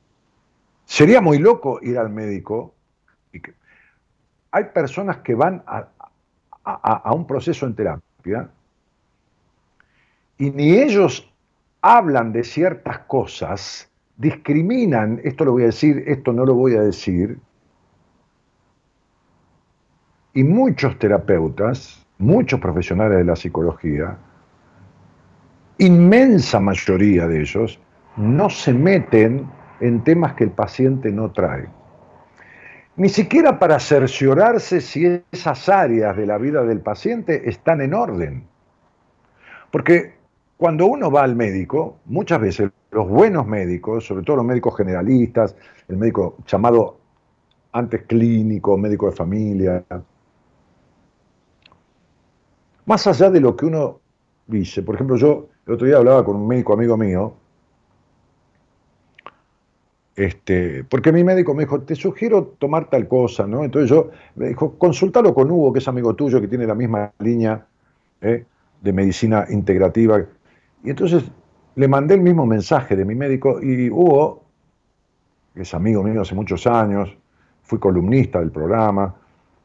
Sería 0.86 1.20
muy 1.20 1.38
loco 1.38 1.78
ir 1.82 1.98
al 1.98 2.08
médico. 2.08 2.74
Hay 4.50 4.64
personas 4.72 5.18
que 5.18 5.34
van 5.34 5.62
a, 5.66 5.88
a 6.64 7.12
un 7.12 7.26
proceso 7.26 7.66
en 7.66 7.74
terapia 7.74 8.48
y 10.38 10.50
ni 10.50 10.78
ellos 10.78 11.30
hablan 11.82 12.32
de 12.32 12.44
ciertas 12.44 13.00
cosas, 13.00 13.90
discriminan, 14.16 15.20
esto 15.22 15.44
lo 15.44 15.52
voy 15.52 15.64
a 15.64 15.66
decir, 15.66 16.02
esto 16.06 16.32
no 16.32 16.46
lo 16.46 16.54
voy 16.54 16.74
a 16.76 16.80
decir, 16.80 17.38
y 20.32 20.44
muchos 20.44 20.98
terapeutas, 20.98 22.05
muchos 22.18 22.60
profesionales 22.60 23.18
de 23.18 23.24
la 23.24 23.36
psicología, 23.36 24.16
inmensa 25.78 26.60
mayoría 26.60 27.26
de 27.26 27.40
ellos, 27.40 27.78
no 28.16 28.48
se 28.48 28.72
meten 28.72 29.46
en 29.80 30.02
temas 30.04 30.34
que 30.34 30.44
el 30.44 30.50
paciente 30.50 31.12
no 31.12 31.30
trae. 31.32 31.68
Ni 32.96 33.10
siquiera 33.10 33.58
para 33.58 33.78
cerciorarse 33.78 34.80
si 34.80 35.22
esas 35.30 35.68
áreas 35.68 36.16
de 36.16 36.24
la 36.24 36.38
vida 36.38 36.64
del 36.64 36.80
paciente 36.80 37.48
están 37.48 37.82
en 37.82 37.92
orden. 37.92 38.46
Porque 39.70 40.14
cuando 40.56 40.86
uno 40.86 41.10
va 41.10 41.22
al 41.22 41.36
médico, 41.36 41.98
muchas 42.06 42.40
veces 42.40 42.70
los 42.90 43.06
buenos 43.06 43.46
médicos, 43.46 44.06
sobre 44.06 44.24
todo 44.24 44.36
los 44.36 44.46
médicos 44.46 44.74
generalistas, 44.78 45.54
el 45.88 45.98
médico 45.98 46.38
llamado 46.46 46.98
antes 47.72 48.04
clínico, 48.04 48.78
médico 48.78 49.10
de 49.10 49.12
familia, 49.12 49.84
más 52.86 53.06
allá 53.06 53.30
de 53.30 53.40
lo 53.40 53.56
que 53.56 53.66
uno 53.66 54.00
dice, 54.46 54.82
por 54.82 54.94
ejemplo, 54.94 55.16
yo 55.16 55.48
el 55.66 55.74
otro 55.74 55.86
día 55.86 55.98
hablaba 55.98 56.24
con 56.24 56.36
un 56.36 56.48
médico 56.48 56.72
amigo 56.72 56.96
mío, 56.96 57.34
Este, 60.16 60.82
porque 60.84 61.12
mi 61.12 61.22
médico 61.22 61.52
me 61.52 61.64
dijo, 61.64 61.82
te 61.82 61.94
sugiero 61.94 62.54
tomar 62.58 62.88
tal 62.88 63.06
cosa, 63.06 63.46
¿no? 63.46 63.64
Entonces 63.64 63.90
yo 63.90 64.10
me 64.34 64.48
dijo, 64.48 64.78
consultalo 64.78 65.34
con 65.34 65.50
Hugo, 65.50 65.74
que 65.74 65.78
es 65.78 65.88
amigo 65.88 66.14
tuyo, 66.14 66.40
que 66.40 66.48
tiene 66.48 66.66
la 66.66 66.74
misma 66.74 67.12
línea 67.18 67.66
¿eh? 68.22 68.46
de 68.80 68.92
medicina 68.94 69.44
integrativa. 69.50 70.24
Y 70.82 70.88
entonces 70.88 71.22
le 71.74 71.86
mandé 71.86 72.14
el 72.14 72.22
mismo 72.22 72.46
mensaje 72.46 72.96
de 72.96 73.04
mi 73.04 73.14
médico 73.14 73.60
y 73.62 73.90
Hugo, 73.90 74.42
que 75.54 75.62
es 75.62 75.74
amigo 75.74 76.02
mío 76.02 76.22
hace 76.22 76.34
muchos 76.34 76.66
años, 76.66 77.14
fui 77.62 77.78
columnista 77.78 78.40
del 78.40 78.50
programa, 78.50 79.14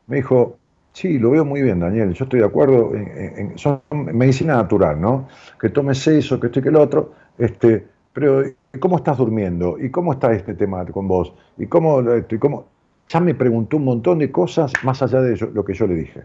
me 0.07 0.17
dijo, 0.17 0.57
sí, 0.93 1.19
lo 1.19 1.32
veo 1.32 1.45
muy 1.45 1.62
bien, 1.62 1.80
Daniel, 1.80 2.13
yo 2.13 2.25
estoy 2.25 2.39
de 2.39 2.45
acuerdo, 2.45 2.93
en, 2.95 3.58
son 3.58 3.82
medicina 3.91 4.56
natural, 4.56 4.99
¿no? 4.99 5.27
Que 5.60 5.69
tomes 5.69 6.06
eso, 6.08 6.39
que 6.39 6.47
esto 6.47 6.60
y 6.60 6.63
que 6.63 6.69
el 6.69 6.75
otro, 6.75 7.13
este, 7.38 7.88
pero 8.13 8.43
¿cómo 8.80 8.97
estás 8.97 9.17
durmiendo? 9.17 9.77
¿Y 9.80 9.89
cómo 9.89 10.13
está 10.13 10.34
este 10.34 10.54
tema 10.54 10.86
con 10.86 11.08
vos? 11.08 11.34
¿Y 11.58 11.67
cómo, 11.67 12.01
y 12.30 12.38
cómo? 12.38 12.67
Ya 13.10 13.19
me 13.19 13.36
preguntó 13.36 13.77
un 13.77 13.86
montón 13.86 14.19
de 14.19 14.32
cosas 14.32 14.71
más 14.84 15.01
allá 15.01 15.21
de 15.21 15.38
lo 15.54 15.65
que 15.65 15.73
yo 15.73 15.88
le 15.88 15.95
dije. 15.95 16.23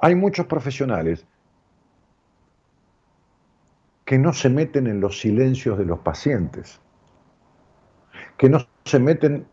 Hay 0.00 0.14
muchos 0.14 0.46
profesionales 0.46 1.26
que 4.04 4.18
no 4.18 4.32
se 4.32 4.48
meten 4.48 4.86
en 4.86 5.00
los 5.00 5.20
silencios 5.20 5.76
de 5.76 5.84
los 5.84 5.98
pacientes, 5.98 6.80
que 8.38 8.48
no 8.48 8.66
se 8.84 8.98
meten 8.98 9.46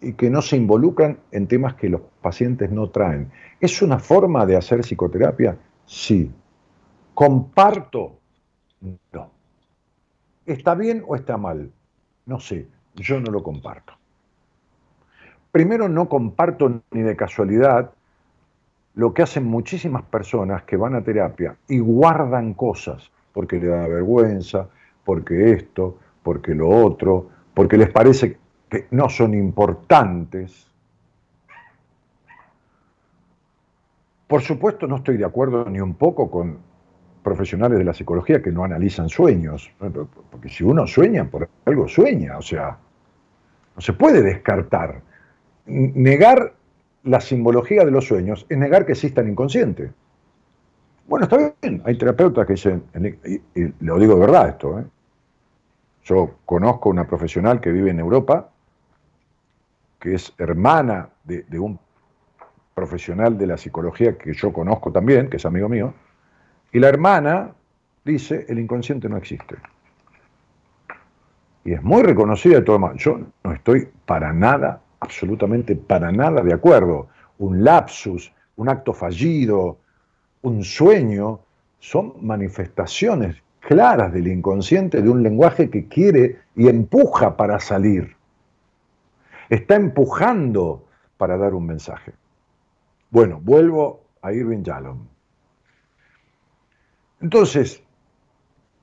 y 0.00 0.12
que 0.12 0.30
no 0.30 0.42
se 0.42 0.56
involucran 0.56 1.18
en 1.32 1.46
temas 1.46 1.74
que 1.74 1.88
los 1.88 2.00
pacientes 2.22 2.70
no 2.70 2.90
traen. 2.90 3.30
¿Es 3.60 3.82
una 3.82 3.98
forma 3.98 4.46
de 4.46 4.56
hacer 4.56 4.80
psicoterapia? 4.80 5.56
Sí. 5.84 6.30
¿Comparto? 7.14 8.18
No. 9.12 9.30
¿Está 10.46 10.74
bien 10.74 11.02
o 11.06 11.16
está 11.16 11.36
mal? 11.36 11.70
No 12.26 12.38
sé, 12.38 12.68
yo 12.94 13.20
no 13.20 13.30
lo 13.30 13.42
comparto. 13.42 13.94
Primero, 15.50 15.88
no 15.88 16.08
comparto 16.08 16.82
ni 16.90 17.02
de 17.02 17.16
casualidad 17.16 17.90
lo 18.94 19.14
que 19.14 19.22
hacen 19.22 19.44
muchísimas 19.44 20.02
personas 20.04 20.62
que 20.64 20.76
van 20.76 20.94
a 20.94 21.02
terapia 21.02 21.56
y 21.68 21.78
guardan 21.78 22.54
cosas 22.54 23.10
porque 23.32 23.58
le 23.60 23.68
da 23.68 23.86
vergüenza, 23.86 24.68
porque 25.04 25.52
esto, 25.52 25.98
porque 26.22 26.54
lo 26.54 26.68
otro, 26.68 27.28
porque 27.54 27.76
les 27.76 27.90
parece 27.90 28.36
que 28.68 28.86
no 28.90 29.08
son 29.08 29.34
importantes. 29.34 30.66
Por 34.26 34.42
supuesto 34.42 34.86
no 34.86 34.96
estoy 34.96 35.16
de 35.16 35.24
acuerdo 35.24 35.64
ni 35.64 35.80
un 35.80 35.94
poco 35.94 36.30
con 36.30 36.58
profesionales 37.22 37.78
de 37.78 37.84
la 37.84 37.94
psicología 37.94 38.42
que 38.42 38.52
no 38.52 38.64
analizan 38.64 39.08
sueños, 39.08 39.70
porque 40.30 40.48
si 40.48 40.64
uno 40.64 40.86
sueña, 40.86 41.24
por 41.24 41.48
algo 41.64 41.88
sueña, 41.88 42.38
o 42.38 42.42
sea, 42.42 42.78
no 43.74 43.80
se 43.80 43.92
puede 43.92 44.22
descartar. 44.22 45.02
Negar 45.66 46.54
la 47.04 47.20
simbología 47.20 47.84
de 47.84 47.90
los 47.90 48.06
sueños 48.06 48.46
es 48.48 48.58
negar 48.58 48.86
que 48.86 48.92
existan 48.92 49.28
inconscientes. 49.28 49.90
Bueno, 51.06 51.24
está 51.24 51.54
bien, 51.62 51.82
hay 51.84 51.96
terapeutas 51.96 52.46
que 52.46 52.52
dicen, 52.54 52.84
y, 53.54 53.84
lo 53.84 53.98
digo 53.98 54.14
de 54.14 54.20
verdad 54.20 54.48
esto, 54.50 54.78
¿eh? 54.78 54.84
yo 56.04 56.34
conozco 56.44 56.90
una 56.90 57.06
profesional 57.06 57.60
que 57.60 57.72
vive 57.72 57.90
en 57.90 58.00
Europa, 58.00 58.50
que 59.98 60.14
es 60.14 60.32
hermana 60.38 61.10
de, 61.24 61.44
un 61.58 61.78
profesional 62.74 63.36
de 63.36 63.46
la 63.46 63.56
psicología 63.56 64.16
que 64.16 64.32
yo 64.32 64.52
conozco 64.52 64.92
también, 64.92 65.28
que 65.28 65.36
es 65.36 65.46
amigo 65.46 65.68
mío, 65.68 65.92
y 66.72 66.78
la 66.78 66.88
hermana 66.88 67.52
dice, 68.04 68.46
el 68.48 68.58
inconsciente 68.58 69.08
no 69.08 69.16
existe. 69.16 69.56
Y 71.64 71.72
es 71.72 71.82
muy 71.82 72.02
reconocida 72.02 72.56
de 72.56 72.62
todo 72.62 72.94
Yo 72.94 73.20
no 73.42 73.52
estoy 73.52 73.88
para 74.06 74.32
nada, 74.32 74.80
absolutamente 75.00 75.76
para 75.76 76.12
nada 76.12 76.42
de 76.42 76.54
acuerdo. 76.54 77.08
Un 77.38 77.64
lapsus, 77.64 78.32
un 78.56 78.68
acto 78.68 78.92
fallido, 78.92 79.78
un 80.42 80.62
sueño 80.62 81.40
son 81.78 82.14
manifestaciones 82.20 83.36
claras 83.60 84.12
del 84.12 84.28
inconsciente 84.28 85.02
de 85.02 85.10
un 85.10 85.22
lenguaje 85.22 85.68
que 85.68 85.86
quiere 85.88 86.38
y 86.56 86.68
empuja 86.68 87.36
para 87.36 87.60
salir. 87.60 88.17
Está 89.48 89.76
empujando 89.76 90.86
para 91.16 91.36
dar 91.36 91.54
un 91.54 91.66
mensaje. 91.66 92.12
Bueno, 93.10 93.40
vuelvo 93.42 94.04
a 94.22 94.32
Irving 94.32 94.62
Yalom. 94.62 95.06
Entonces, 97.20 97.82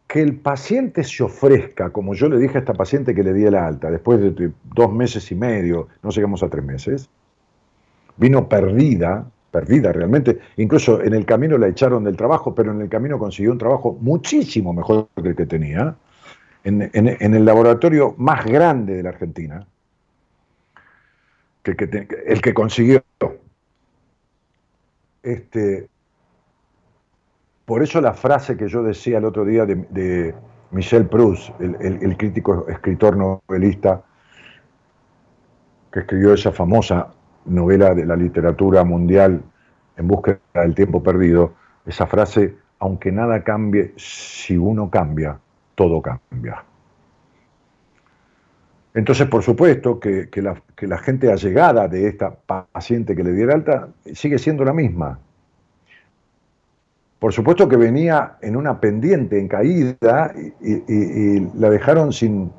que 0.07 0.21
el 0.21 0.37
paciente 0.37 1.03
se 1.03 1.23
ofrezca, 1.23 1.89
como 1.91 2.13
yo 2.13 2.29
le 2.29 2.37
dije 2.37 2.57
a 2.57 2.59
esta 2.59 2.73
paciente 2.73 3.15
que 3.15 3.23
le 3.23 3.33
di 3.33 3.45
el 3.45 3.55
alta, 3.55 3.89
después 3.89 4.19
de 4.19 4.51
dos 4.63 4.93
meses 4.93 5.31
y 5.31 5.35
medio, 5.35 5.87
no 6.03 6.09
llegamos 6.09 6.43
a 6.43 6.49
tres 6.49 6.63
meses, 6.63 7.09
vino 8.17 8.47
perdida, 8.47 9.29
perdida 9.51 9.91
realmente. 9.91 10.39
Incluso 10.57 11.01
en 11.01 11.13
el 11.13 11.25
camino 11.25 11.57
la 11.57 11.67
echaron 11.67 12.03
del 12.03 12.17
trabajo, 12.17 12.53
pero 12.53 12.71
en 12.71 12.81
el 12.81 12.89
camino 12.89 13.17
consiguió 13.17 13.51
un 13.51 13.57
trabajo 13.57 13.97
muchísimo 13.99 14.73
mejor 14.73 15.07
que 15.21 15.29
el 15.29 15.35
que 15.35 15.45
tenía, 15.45 15.95
en, 16.63 16.81
el 17.35 17.45
laboratorio 17.45 18.15
más 18.17 18.43
grande 18.43 18.95
de 18.95 19.03
la 19.03 19.09
Argentina, 19.09 19.67
que, 21.73 22.07
el 22.27 22.41
que 22.41 22.53
consiguió. 22.53 23.03
Este, 25.23 25.87
por 27.65 27.81
eso 27.81 27.99
la 27.99 28.13
frase 28.13 28.55
que 28.55 28.67
yo 28.67 28.83
decía 28.83 29.17
el 29.17 29.25
otro 29.25 29.43
día 29.45 29.65
de, 29.65 30.35
Michel 30.71 31.07
Proust, 31.07 31.49
el 31.61 32.17
crítico 32.17 32.67
escritor 32.67 33.15
novelista, 33.15 34.03
que 35.91 36.01
escribió 36.01 36.33
esa 36.33 36.51
famosa 36.51 37.13
novela 37.45 37.95
de 37.95 38.05
la 38.05 38.17
literatura 38.17 38.83
mundial 38.83 39.41
en 39.95 40.07
búsqueda 40.07 40.39
del 40.53 40.75
tiempo 40.75 41.01
perdido, 41.01 41.53
esa 41.85 42.05
frase, 42.05 42.57
aunque 42.79 43.11
nada 43.11 43.43
cambie, 43.43 43.93
si 43.95 44.57
uno 44.57 44.89
cambia, 44.89 45.39
todo 45.75 46.01
cambia. 46.01 46.63
Entonces, 48.95 49.27
por 49.27 49.43
supuesto 49.43 49.99
que, 49.99 50.29
la, 50.37 50.63
que, 50.73 50.87
la, 50.87 50.97
gente 50.97 51.29
allegada 51.29 51.89
de 51.89 52.07
esta 52.07 52.33
paciente 52.33 53.13
que 53.13 53.25
le 53.25 53.33
diera 53.33 53.53
alta 53.53 53.89
sigue 54.13 54.39
siendo 54.39 54.63
la 54.63 54.71
misma. 54.71 55.19
Por 57.19 57.33
supuesto 57.33 57.67
que 57.67 57.75
venía 57.75 58.37
en 58.41 58.55
una 58.55 58.79
pendiente, 58.79 59.37
en 59.37 59.49
caída, 59.49 60.33
y, 60.61 61.39
la 61.59 61.69
dejaron 61.69 62.13
sin, 62.13 62.53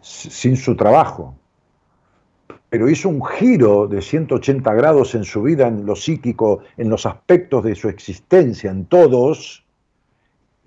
sin 0.00 0.56
su 0.56 0.76
trabajo. 0.76 1.34
Pero 2.68 2.88
hizo 2.88 3.08
un 3.08 3.24
giro 3.24 3.88
de 3.88 4.00
180 4.00 4.72
grados 4.74 5.16
en 5.16 5.24
su 5.24 5.42
vida, 5.42 5.66
en 5.66 5.86
lo 5.86 5.96
psíquico, 5.96 6.60
en 6.76 6.88
los 6.88 7.04
aspectos 7.04 7.64
de 7.64 7.74
su 7.74 7.88
existencia, 7.88 8.70
en 8.70 8.84
todos, 8.84 9.66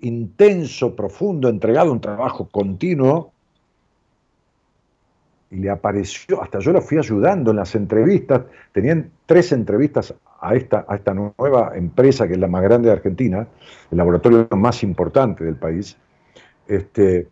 intenso, 0.00 0.94
profundo, 0.94 1.48
entregado 1.48 1.88
a 1.88 1.92
un 1.94 2.00
trabajo 2.02 2.46
continuo, 2.50 3.33
y 5.54 5.58
le 5.58 5.70
apareció, 5.70 6.42
hasta 6.42 6.58
yo 6.58 6.72
la 6.72 6.80
fui 6.80 6.98
ayudando 6.98 7.52
en 7.52 7.58
las 7.58 7.74
entrevistas, 7.76 8.42
tenían 8.72 9.10
tres 9.24 9.52
entrevistas 9.52 10.12
a 10.40 10.54
esta, 10.54 10.84
a 10.88 10.96
esta 10.96 11.14
nueva 11.14 11.72
empresa 11.76 12.26
que 12.26 12.34
es 12.34 12.40
la 12.40 12.48
más 12.48 12.62
grande 12.62 12.88
de 12.88 12.94
Argentina, 12.94 13.46
el 13.90 13.96
laboratorio 13.96 14.48
más 14.56 14.82
importante 14.82 15.44
del 15.44 15.54
país, 15.54 15.96
este, 16.66 17.28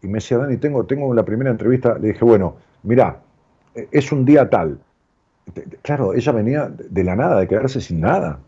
y 0.00 0.06
me 0.06 0.14
decía, 0.14 0.38
Dani, 0.38 0.56
tengo, 0.56 0.86
tengo 0.86 1.12
la 1.12 1.24
primera 1.24 1.50
entrevista, 1.50 1.98
le 1.98 2.08
dije, 2.08 2.24
bueno, 2.24 2.56
mira, 2.84 3.20
es 3.74 4.10
un 4.12 4.24
día 4.24 4.48
tal. 4.48 4.78
Claro, 5.82 6.14
ella 6.14 6.32
venía 6.32 6.68
de 6.68 7.04
la 7.04 7.14
nada, 7.14 7.38
de 7.38 7.48
quedarse 7.48 7.80
sin 7.80 8.00
nada. 8.00 8.38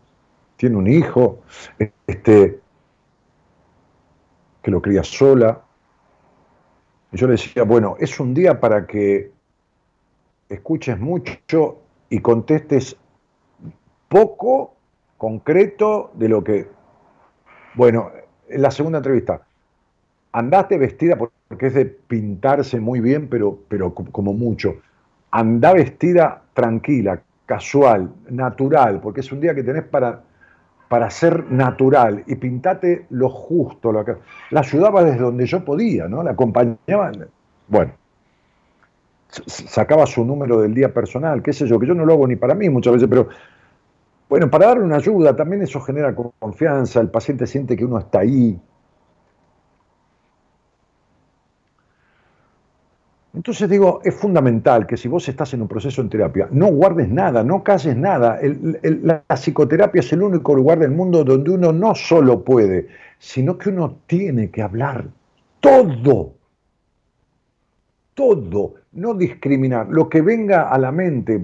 Tiene 0.57 0.77
un 0.77 0.87
hijo, 0.87 1.41
este, 2.07 2.59
que 4.61 4.71
lo 4.71 4.81
cría 4.81 5.03
sola. 5.03 5.61
Yo 7.11 7.27
le 7.27 7.33
decía, 7.33 7.63
bueno, 7.63 7.95
es 7.99 8.19
un 8.19 8.33
día 8.33 8.59
para 8.59 8.85
que 8.85 9.31
escuches 10.49 10.99
mucho 10.99 11.81
y 12.09 12.19
contestes 12.19 12.97
poco 14.07 14.75
concreto 15.17 16.11
de 16.13 16.29
lo 16.29 16.43
que... 16.43 16.67
Bueno, 17.75 18.11
en 18.47 18.61
la 18.61 18.71
segunda 18.71 18.99
entrevista, 18.99 19.41
andaste 20.31 20.77
vestida 20.77 21.17
porque 21.17 21.67
es 21.67 21.73
de 21.73 21.85
pintarse 21.85 22.79
muy 22.79 22.99
bien, 22.99 23.27
pero, 23.27 23.59
pero 23.67 23.93
como 23.93 24.33
mucho. 24.33 24.75
Anda 25.31 25.73
vestida 25.73 26.43
tranquila, 26.53 27.21
casual, 27.45 28.13
natural, 28.29 28.99
porque 29.01 29.21
es 29.21 29.31
un 29.31 29.41
día 29.41 29.55
que 29.55 29.63
tenés 29.63 29.83
para, 29.83 30.23
para 30.87 31.09
ser 31.09 31.51
natural 31.51 32.23
y 32.27 32.35
pintate 32.35 33.05
lo 33.09 33.29
justo. 33.29 33.91
Lo 33.91 34.05
La 34.51 34.59
ayudaba 34.59 35.03
desde 35.03 35.19
donde 35.19 35.45
yo 35.45 35.63
podía, 35.65 36.07
¿no? 36.07 36.23
La 36.23 36.31
acompañaba. 36.31 37.11
Bueno, 37.67 37.93
sacaba 39.29 40.05
su 40.05 40.23
número 40.23 40.61
del 40.61 40.73
día 40.73 40.93
personal, 40.93 41.41
qué 41.41 41.53
sé 41.53 41.67
yo, 41.67 41.79
que 41.79 41.87
yo 41.87 41.93
no 41.93 42.05
lo 42.05 42.13
hago 42.13 42.27
ni 42.27 42.35
para 42.35 42.55
mí 42.55 42.69
muchas 42.69 42.93
veces, 42.93 43.09
pero 43.09 43.27
bueno, 44.29 44.49
para 44.49 44.67
darle 44.67 44.83
una 44.83 44.97
ayuda 44.97 45.35
también 45.35 45.61
eso 45.61 45.79
genera 45.81 46.15
confianza, 46.15 46.99
el 46.99 47.09
paciente 47.09 47.45
siente 47.45 47.75
que 47.75 47.85
uno 47.85 47.99
está 47.99 48.19
ahí. 48.19 48.59
Entonces 53.35 53.69
digo, 53.69 53.99
es 54.03 54.15
fundamental 54.15 54.87
que 54.87 54.95
si 54.95 55.09
vos 55.09 55.27
estás 55.27 55.53
en 55.53 55.61
un 55.61 55.67
proceso 55.67 56.01
en 56.01 56.09
terapia, 56.09 56.47
no 56.51 56.67
guardes 56.67 57.09
nada, 57.09 57.43
no 57.43 57.63
calles 57.63 57.95
nada. 57.95 58.39
la 58.81 59.23
psicoterapia 59.35 59.99
es 59.99 60.13
el 60.13 60.21
único 60.21 60.55
lugar 60.55 60.79
del 60.79 60.91
mundo 60.91 61.23
donde 61.23 61.51
uno 61.51 61.73
no 61.73 61.93
solo 61.95 62.43
puede, 62.43 62.87
sino 63.19 63.57
que 63.57 63.69
uno 63.69 63.97
tiene 64.07 64.49
que 64.49 64.61
hablar 64.61 65.07
todo. 65.59 66.33
Todo, 68.13 68.75
no 68.93 69.13
discriminar. 69.13 69.87
Lo 69.89 70.07
que 70.07 70.21
venga 70.21 70.69
a 70.69 70.77
la 70.77 70.93
mente, 70.93 71.43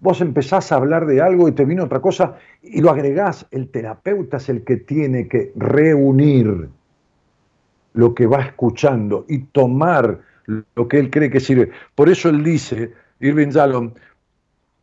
vos 0.00 0.20
empezás 0.20 0.70
a 0.70 0.76
hablar 0.76 1.06
de 1.06 1.22
algo 1.22 1.48
y 1.48 1.52
te 1.52 1.64
viene 1.64 1.80
otra 1.80 2.00
cosa 2.00 2.36
y 2.60 2.82
lo 2.82 2.90
agregás. 2.90 3.46
El 3.50 3.70
terapeuta 3.70 4.36
es 4.36 4.50
el 4.50 4.64
que 4.64 4.76
tiene 4.76 5.28
que 5.28 5.52
reunir 5.56 6.68
lo 7.94 8.14
que 8.14 8.26
va 8.26 8.42
escuchando 8.42 9.24
y 9.28 9.38
tomar 9.38 10.31
lo 10.46 10.88
que 10.88 10.98
él 10.98 11.10
cree 11.10 11.30
que 11.30 11.40
sirve. 11.40 11.70
Por 11.94 12.08
eso 12.08 12.28
él 12.28 12.42
dice, 12.42 12.92
Irving 13.20 13.50
Yalom, 13.50 13.92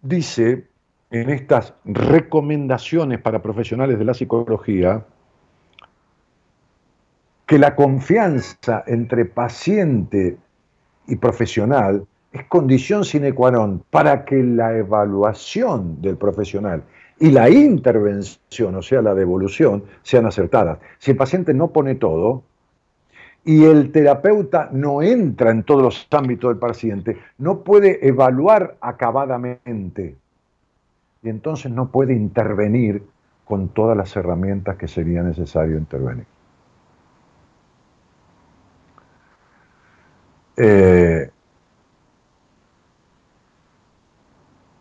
dice 0.02 0.68
en 1.12 1.30
estas 1.30 1.74
recomendaciones 1.86 3.20
para 3.20 3.42
profesionales 3.42 3.98
de 3.98 4.06
la 4.06 4.14
psicología, 4.14 5.06
que 7.46 7.58
la 7.58 7.76
confianza 7.76 8.84
entre 8.86 9.26
paciente 9.26 10.38
y 11.08 11.16
profesional 11.16 12.06
es 12.32 12.44
condición 12.46 13.04
sine 13.04 13.34
qua 13.34 13.50
non 13.50 13.82
para 13.90 14.24
que 14.24 14.38
la 14.44 14.78
evaluación 14.78 15.98
del 16.00 16.16
profesional 16.18 16.84
y 17.18 17.32
la 17.32 17.50
intervención, 17.50 18.76
o 18.76 18.82
sea, 18.82 19.02
la 19.02 19.16
devolución, 19.16 19.84
sean 20.04 20.28
acertadas. 20.28 20.78
Si 21.00 21.10
el 21.12 21.18
paciente 21.18 21.56
no 21.56 21.70
pone 21.70 21.96
todo, 21.96 22.44
y 23.46 23.66
el 23.66 23.92
terapeuta 23.92 24.70
no 24.72 25.02
entra 25.02 25.52
en 25.52 25.64
todos 25.64 25.82
los 25.82 26.08
ámbitos 26.12 26.50
del 26.50 26.60
paciente, 26.60 27.18
no 27.38 27.60
puede 27.62 28.06
evaluar 28.08 28.78
acabadamente 28.82 30.16
y 31.22 31.30
entonces 31.30 31.72
no 31.72 31.90
puede 31.90 32.14
intervenir 32.14 33.04
con 33.46 33.70
todas 33.70 33.98
las 33.98 34.16
herramientas 34.16 34.78
que 34.78 34.88
sería 34.88 35.24
necesario 35.24 35.78
intervenir. 35.78 36.26
Eh, 40.56 41.30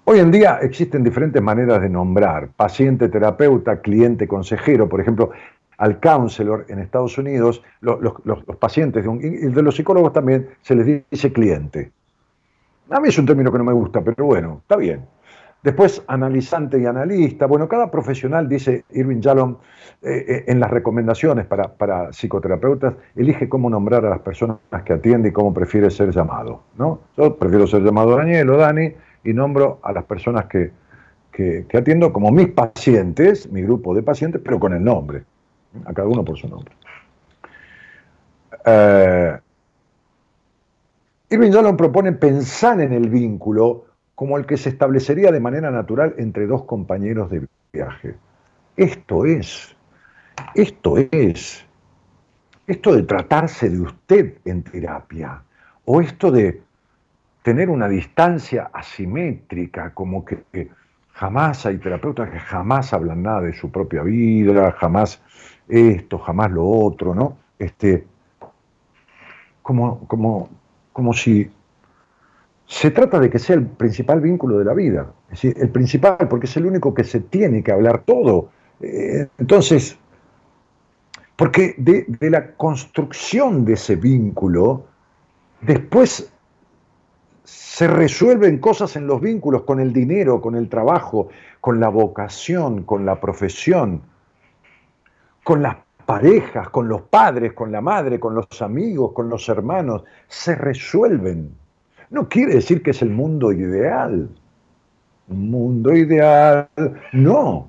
hoy 0.04 0.18
en 0.18 0.30
día 0.30 0.58
existen 0.60 1.04
diferentes 1.04 1.40
maneras 1.40 1.80
de 1.80 1.88
nombrar, 1.88 2.48
paciente, 2.48 3.08
terapeuta, 3.08 3.80
cliente, 3.80 4.26
consejero. 4.26 4.88
Por 4.88 5.00
ejemplo, 5.00 5.30
al 5.78 6.00
counselor 6.00 6.66
en 6.68 6.80
Estados 6.80 7.16
Unidos, 7.18 7.62
los, 7.80 7.96
pacientes 8.58 9.04
de 9.04 9.10
y 9.10 9.52
de 9.52 9.62
los 9.62 9.76
psicólogos 9.76 10.12
también 10.12 10.48
se 10.60 10.74
les 10.74 11.04
dice 11.10 11.32
cliente. 11.32 11.92
A 12.90 13.00
mí 13.00 13.08
es 13.08 13.18
un 13.18 13.26
término 13.26 13.52
que 13.52 13.58
no 13.58 13.64
me 13.64 13.72
gusta, 13.72 14.00
pero 14.02 14.24
bueno, 14.26 14.58
está 14.62 14.76
bien. 14.76 15.06
Después, 15.62 16.02
analizante 16.06 16.80
y 16.80 16.86
analista. 16.86 17.46
Bueno, 17.46 17.68
cada 17.68 17.90
profesional, 17.90 18.48
dice 18.48 18.84
Irving 18.90 19.20
Yalom, 19.20 19.56
eh, 20.02 20.24
eh, 20.28 20.44
en 20.46 20.60
las 20.60 20.70
recomendaciones 20.70 21.46
para, 21.46 21.74
para, 21.74 22.12
psicoterapeutas, 22.12 22.94
elige 23.16 23.48
cómo 23.48 23.68
nombrar 23.68 24.06
a 24.06 24.10
las 24.10 24.20
personas 24.20 24.58
que 24.84 24.92
atiende 24.92 25.28
y 25.28 25.32
cómo 25.32 25.52
prefiere 25.52 25.90
ser 25.90 26.10
llamado. 26.12 26.62
¿no? 26.76 27.00
Yo 27.16 27.36
prefiero 27.36 27.66
ser 27.66 27.82
llamado 27.82 28.16
Daniel 28.16 28.50
o 28.50 28.56
Dani 28.56 28.92
y 29.24 29.32
nombro 29.32 29.80
a 29.82 29.92
las 29.92 30.04
personas 30.04 30.46
que, 30.46 30.70
que 31.32 31.76
atiendo 31.76 32.12
como 32.12 32.30
mis 32.30 32.48
pacientes, 32.48 33.50
mi 33.50 33.62
grupo 33.62 33.94
de 33.94 34.02
pacientes, 34.02 34.40
pero 34.44 34.58
con 34.58 34.72
el 34.72 34.82
nombre 34.82 35.24
a 35.84 35.92
cada 35.92 36.08
uno 36.08 36.24
por 36.24 36.38
su 36.38 36.48
nombre. 36.48 36.74
Eh, 38.64 39.38
Irving 41.30 41.50
Yalom 41.50 41.76
propone 41.76 42.12
pensar 42.12 42.80
en 42.80 42.92
el 42.92 43.08
vínculo 43.08 43.84
como 44.14 44.36
el 44.38 44.46
que 44.46 44.56
se 44.56 44.70
establecería 44.70 45.30
de 45.30 45.40
manera 45.40 45.70
natural 45.70 46.14
entre 46.18 46.46
dos 46.46 46.64
compañeros 46.64 47.30
de 47.30 47.46
viaje. 47.72 48.16
Esto 48.76 49.24
es, 49.24 49.76
esto 50.54 50.96
es, 50.96 51.64
esto 52.66 52.94
de 52.94 53.02
tratarse 53.02 53.68
de 53.68 53.80
usted 53.80 54.38
en 54.44 54.62
terapia, 54.62 55.42
o 55.84 56.00
esto 56.00 56.30
de 56.30 56.62
tener 57.42 57.70
una 57.70 57.88
distancia 57.88 58.70
asimétrica, 58.72 59.94
como 59.94 60.24
que 60.24 60.70
jamás 61.12 61.66
hay 61.66 61.78
terapeutas 61.78 62.30
que 62.30 62.38
jamás 62.38 62.92
hablan 62.92 63.22
nada 63.22 63.42
de 63.42 63.54
su 63.54 63.70
propia 63.70 64.02
vida, 64.02 64.72
jamás 64.72 65.20
esto, 65.68 66.18
jamás 66.18 66.50
lo 66.50 66.66
otro, 66.66 67.14
¿no? 67.14 67.36
Este, 67.58 68.06
como, 69.62 70.06
como, 70.08 70.48
como 70.92 71.12
si 71.12 71.50
se 72.66 72.90
trata 72.90 73.18
de 73.18 73.30
que 73.30 73.38
sea 73.38 73.56
el 73.56 73.66
principal 73.66 74.20
vínculo 74.20 74.58
de 74.58 74.64
la 74.64 74.74
vida, 74.74 75.12
es 75.30 75.42
decir, 75.42 75.54
el 75.58 75.70
principal, 75.70 76.28
porque 76.28 76.46
es 76.46 76.56
el 76.56 76.66
único 76.66 76.94
que 76.94 77.04
se 77.04 77.20
tiene 77.20 77.62
que 77.62 77.72
hablar 77.72 78.02
todo. 78.04 78.50
Eh, 78.80 79.26
entonces, 79.38 79.98
porque 81.36 81.74
de, 81.78 82.04
de, 82.08 82.30
la 82.30 82.52
construcción 82.52 83.64
de 83.64 83.74
ese 83.74 83.96
vínculo, 83.96 84.84
después 85.60 86.30
se 87.44 87.86
resuelven 87.86 88.58
cosas 88.58 88.96
en 88.96 89.06
los 89.06 89.20
vínculos 89.20 89.62
con 89.62 89.80
el 89.80 89.92
dinero, 89.92 90.40
con 90.40 90.54
el 90.54 90.68
trabajo, 90.68 91.28
con 91.60 91.80
la 91.80 91.88
vocación, 91.88 92.84
con 92.84 93.06
la 93.06 93.20
profesión 93.20 94.02
con 95.48 95.62
las 95.62 95.76
parejas, 96.04 96.68
con 96.68 96.88
los 96.90 97.00
padres, 97.00 97.54
con 97.54 97.72
la 97.72 97.80
madre, 97.80 98.20
con 98.20 98.34
los 98.34 98.60
amigos, 98.60 99.12
con 99.14 99.30
los 99.30 99.48
hermanos, 99.48 100.04
se 100.26 100.54
resuelven. 100.54 101.54
No 102.10 102.28
quiere 102.28 102.56
decir 102.56 102.82
que 102.82 102.90
es 102.90 103.00
el 103.00 103.08
mundo 103.08 103.50
ideal. 103.50 104.28
Un 105.28 105.50
mundo 105.50 105.96
ideal, 105.96 106.68
no. 107.14 107.66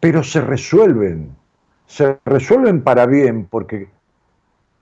Pero 0.00 0.22
se 0.22 0.40
resuelven. 0.40 1.36
Se 1.84 2.18
resuelven 2.24 2.80
para 2.80 3.04
bien 3.04 3.44
porque 3.50 3.90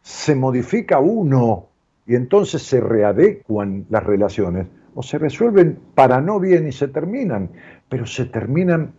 se 0.03 0.37
modifica 0.37 1.01
uno 1.01 1.67
y 2.07 2.15
entonces 2.15 2.63
se 2.63 2.81
readecuan 2.81 3.85
las 3.91 4.05
relaciones. 4.05 4.69
O 4.95 5.03
se 5.03 5.19
resuelven 5.19 5.77
para 5.97 6.21
no 6.21 6.39
bien 6.39 6.69
y 6.69 6.73
se 6.73 6.87
terminan. 6.87 7.51
Pero 7.89 8.07
se 8.07 8.27
terminan 8.27 8.93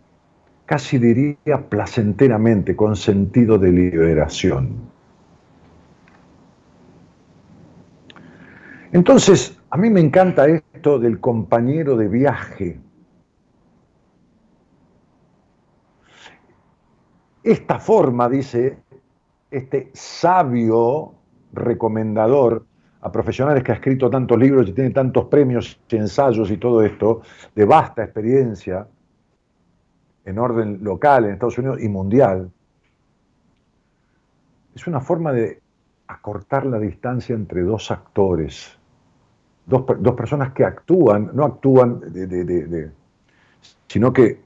casi 0.72 1.00
diría 1.00 1.68
placenteramente, 1.68 2.78
con 2.78 2.96
sentido 2.96 3.58
de 3.58 3.74
liberación. 3.74 4.70
Entonces, 8.94 9.60
a 9.70 9.76
mí 9.76 9.90
me 9.90 10.00
encanta 10.00 10.48
esto 10.48 10.98
del 10.98 11.20
compañero 11.20 11.98
de 11.98 12.08
viaje. 12.08 12.80
Esta 17.44 17.78
forma, 17.78 18.30
dice 18.30 18.78
este 19.52 19.92
sabio 19.92 21.16
recomendador 21.52 22.66
a 23.02 23.12
profesionales 23.12 23.62
que 23.62 23.74
ha 23.74 23.76
escrito 23.76 24.10
tantos 24.10 24.40
libros 24.40 24.70
y 24.70 24.72
tiene 24.72 24.92
tantos 24.92 25.26
premios 25.26 25.78
y 25.90 25.98
ensayos 25.98 26.50
y 26.50 26.56
todo 26.56 26.82
esto, 26.82 27.24
de 27.54 27.66
vasta 27.66 28.06
experiencia, 28.06 28.88
en 30.26 30.40
orden 30.40 30.84
local 30.84 31.26
en 31.26 31.32
Estados 31.32 31.58
Unidos 31.58 31.82
y 31.82 31.90
mundial, 31.90 32.52
es 34.76 34.88
una 34.88 35.02
forma 35.02 35.32
de 35.32 35.62
acortar 36.08 36.66
la 36.66 36.80
distancia 36.80 37.36
entre 37.36 37.62
dos 37.62 37.92
actores, 37.92 38.78
dos, 39.66 39.84
personas 40.16 40.54
que 40.54 40.66
actúan, 40.66 41.32
no 41.34 41.46
actúan 41.46 42.00
de, 42.00 42.92
sino 43.88 44.14
que 44.14 44.42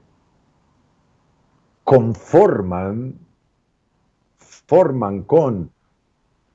conforman, 1.84 3.14
forman 4.38 5.22
con 5.22 5.70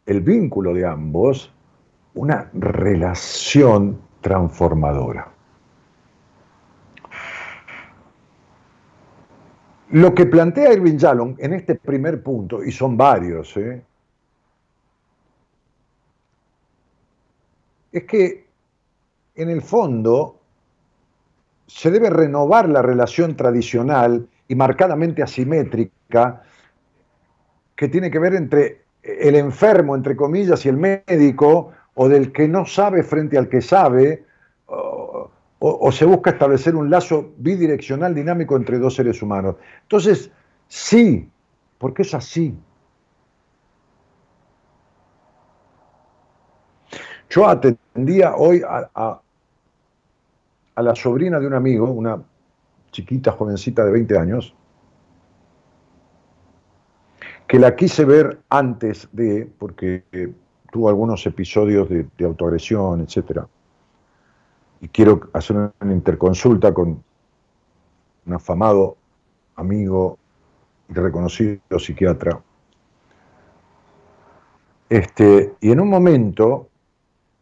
el 0.06 0.22
vínculo 0.22 0.74
de 0.74 0.86
ambos 0.86 1.54
una 2.14 2.50
relación 2.54 4.02
transformadora. 4.20 5.32
Lo 9.92 10.16
que 10.16 10.26
plantea 10.26 10.74
Irving 10.74 10.98
Yalom 10.98 11.36
en 11.38 11.54
este 11.54 11.76
primer 11.76 12.24
punto, 12.24 12.64
y 12.64 12.72
son 12.72 12.96
varios, 12.96 13.56
¿eh? 13.58 13.84
es 17.92 18.04
que 18.06 18.46
en 19.36 19.50
el 19.50 19.62
fondo 19.62 20.40
se 21.68 21.92
debe 21.92 22.10
renovar 22.10 22.70
la 22.70 22.82
relación 22.82 23.36
tradicional 23.36 24.28
y 24.48 24.56
marcadamente 24.56 25.24
asimétrica 25.24 26.44
que 27.76 27.88
tiene 27.90 28.10
que 28.10 28.20
ver 28.20 28.36
entre 28.36 28.82
el 29.04 29.36
enfermo, 29.36 29.96
entre 29.96 30.16
comillas, 30.16 30.66
y 30.66 30.70
el 30.70 30.78
médico, 30.78 31.72
o 31.96 32.08
del 32.08 32.32
que 32.32 32.48
no 32.48 32.66
sabe 32.66 33.04
frente 33.04 33.38
al 33.38 33.50
que 33.50 33.62
sabe, 33.62 34.26
o, 35.64 35.92
se 35.92 36.06
busca 36.06 36.32
establecer 36.32 36.76
un 36.76 36.90
lazo 36.90 37.34
bidireccional 37.38 38.16
dinámico 38.16 38.56
entre 38.56 38.80
dos 38.80 38.96
seres 38.96 39.22
humanos. 39.22 39.58
Entonces, 39.84 40.32
sí, 40.68 41.30
porque 41.78 42.02
es 42.02 42.16
así. 42.16 42.58
Yo 47.30 47.48
atendía 47.48 48.36
hoy 48.36 48.64
a, 48.68 49.22
la 50.76 50.96
sobrina 50.96 51.40
de 51.40 51.46
un 51.46 51.54
amigo, 51.54 51.92
una 51.92 52.20
chiquita, 52.92 53.32
jovencita 53.32 53.86
de 53.86 53.92
20 53.92 54.18
años, 54.18 54.56
que 57.48 57.60
la 57.60 57.76
quise 57.76 58.04
ver 58.04 58.40
antes 58.50 59.08
de, 59.12 59.48
porque 59.60 60.06
eh, 60.12 60.34
tuvo 60.72 60.90
algunos 60.90 61.24
episodios 61.28 61.88
de, 61.88 62.26
autoagresión, 62.26 63.02
etc. 63.02 63.42
Y 64.82 64.88
quiero 64.90 65.30
hacer 65.34 65.56
una 65.80 65.94
interconsulta 65.94 66.74
con 66.74 67.04
un 68.26 68.34
afamado 68.34 68.98
amigo 69.56 70.18
y 70.90 70.94
reconocido 70.94 71.80
psiquiatra. 71.80 72.42
Este, 74.90 75.54
y 75.62 75.72
en 75.72 75.80
un 75.80 75.90
momento 75.90 76.68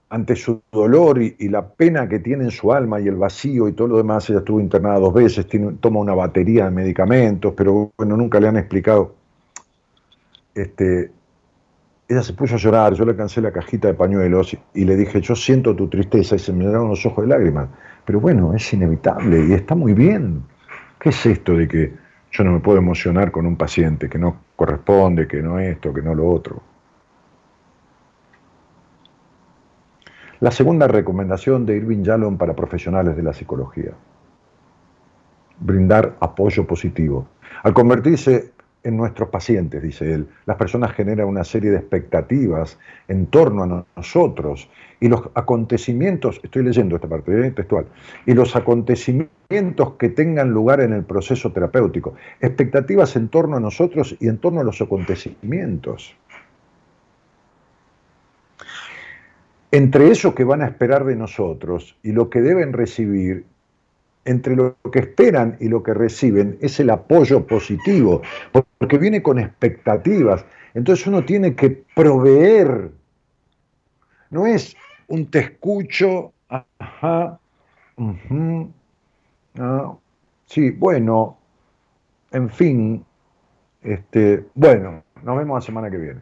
ante 0.10 0.36
su 0.36 0.62
dolor 0.72 1.22
y, 1.22 1.50
la 1.50 1.68
pena 1.68 2.10
que 2.10 2.20
tiene 2.20 2.46
en 2.46 2.52
su 2.52 2.74
alma 2.74 3.00
y 3.00 3.08
el 3.08 3.16
vacío 3.16 3.68
y 3.68 3.74
todo 3.74 3.88
lo 3.88 3.98
demás, 3.98 4.30
ella 4.30 4.40
estuvo 4.40 4.60
internada 4.60 5.00
dos 5.00 5.14
veces, 5.14 5.46
toma 5.80 6.00
una 6.00 6.16
batería 6.16 6.66
de 6.66 6.72
medicamentos, 6.72 7.54
pero 7.56 7.92
bueno, 7.96 8.18
nunca 8.18 8.40
le 8.40 8.48
han 8.48 8.58
explicado. 8.58 9.14
Este, 10.56 11.12
ella 12.10 12.24
se 12.24 12.34
puso 12.34 12.56
a 12.56 12.58
llorar, 12.58 12.94
yo 12.96 13.06
le 13.06 13.16
cansé 13.16 13.40
la 13.40 13.52
cajita 13.52 13.88
de 13.88 13.94
pañuelos 13.94 14.58
y, 14.74 14.84
le 14.84 14.96
dije, 14.96 15.22
yo 15.22 15.36
siento 15.36 15.76
tu 15.76 15.88
tristeza 15.88 16.36
y 16.36 16.40
se 16.40 16.52
me 16.52 16.66
llenaron 16.66 16.90
los 16.90 17.06
ojos 17.06 17.24
de 17.24 17.30
lágrimas. 17.30 17.70
Pero 18.04 18.20
bueno, 18.20 18.56
es 18.56 18.74
inevitable 18.74 19.46
y 19.46 19.54
está 19.54 19.76
muy 19.76 19.94
bien. 19.94 20.42
¿Qué 21.00 21.10
es 21.10 21.26
esto 21.28 21.54
de 21.54 21.68
que 21.68 21.94
yo 22.32 22.44
no 22.44 22.54
me 22.54 22.60
puedo 22.62 22.80
emocionar 22.80 23.30
con 23.30 23.46
un 23.46 23.56
paciente 23.56 24.10
que 24.10 24.18
no 24.18 24.38
corresponde, 24.56 25.28
que 25.28 25.44
no 25.44 25.60
esto, 25.60 25.94
que 25.94 26.02
no 26.02 26.16
lo 26.16 26.28
otro? 26.28 26.64
La 30.40 30.50
segunda 30.50 30.88
recomendación 30.88 31.64
de 31.68 31.76
Irving 31.76 32.02
Yalom 32.02 32.40
para 32.40 32.56
profesionales 32.56 33.16
de 33.16 33.22
la 33.22 33.34
psicología. 33.34 33.92
Brindar 35.60 36.16
apoyo 36.22 36.66
positivo. 36.66 37.28
Al 37.62 37.74
convertirse 37.76 38.54
en 38.84 38.98
nuestros 38.98 39.30
pacientes, 39.30 39.82
dice 39.82 40.14
él, 40.14 40.28
las 40.46 40.58
personas 40.58 40.94
generan 40.94 41.28
una 41.28 41.44
serie 41.44 41.72
de 41.72 41.78
expectativas 41.78 42.78
en 43.08 43.26
torno 43.28 43.64
a 43.64 43.86
nosotros 43.96 44.70
y 45.00 45.08
los 45.08 45.30
acontecimientos, 45.34 46.40
estoy 46.44 46.64
leyendo 46.64 46.96
esta 46.96 47.08
parte 47.08 47.48
¿eh? 47.48 47.52
textual, 47.52 47.86
y 48.26 48.34
los 48.34 48.56
acontecimientos 48.56 49.94
que 49.98 50.10
tengan 50.10 50.52
lugar 50.52 50.82
en 50.82 50.94
el 50.94 51.04
proceso 51.04 51.52
terapéutico, 51.52 52.16
expectativas 52.42 53.16
en 53.16 53.30
torno 53.30 53.58
a 53.58 53.60
nosotros 53.60 54.16
y 54.20 54.28
en 54.28 54.38
torno 54.38 54.62
a 54.62 54.64
los 54.64 54.82
acontecimientos. 54.82 56.16
entre 59.72 60.10
eso 60.10 60.34
que 60.34 60.44
van 60.44 60.62
a 60.62 60.66
esperar 60.66 61.06
de 61.06 61.16
nosotros 61.16 61.96
y 62.02 62.12
lo 62.12 62.30
que 62.30 62.42
deben 62.42 62.74
recibir, 62.74 63.46
entre 64.30 64.56
lo 64.56 64.78
que 64.92 65.00
esperan 65.00 65.58
y 65.60 65.70
lo 65.70 65.82
que 65.82 65.92
reciben, 65.92 66.60
es 66.62 66.80
el 66.80 66.92
apoyo 66.92 67.48
positivo, 67.48 68.22
porque 68.78 69.00
viene 69.00 69.24
con 69.24 69.40
expectativas. 69.40 70.46
Entonces 70.76 71.08
uno 71.08 71.26
tiene 71.26 71.56
que 71.56 71.84
proveer. 71.96 72.92
No 74.30 74.46
es 74.46 74.78
un 75.08 75.32
te 75.32 75.40
escucho, 75.40 76.32
ajá, 76.48 77.40
sí, 80.46 80.70
bueno, 80.70 81.40
en 82.32 82.50
fin, 82.52 83.04
este, 83.82 84.46
bueno, 84.54 85.02
nos 85.24 85.38
vemos 85.40 85.58
la 85.58 85.62
semana 85.66 85.90
que 85.90 85.98
viene. 85.98 86.22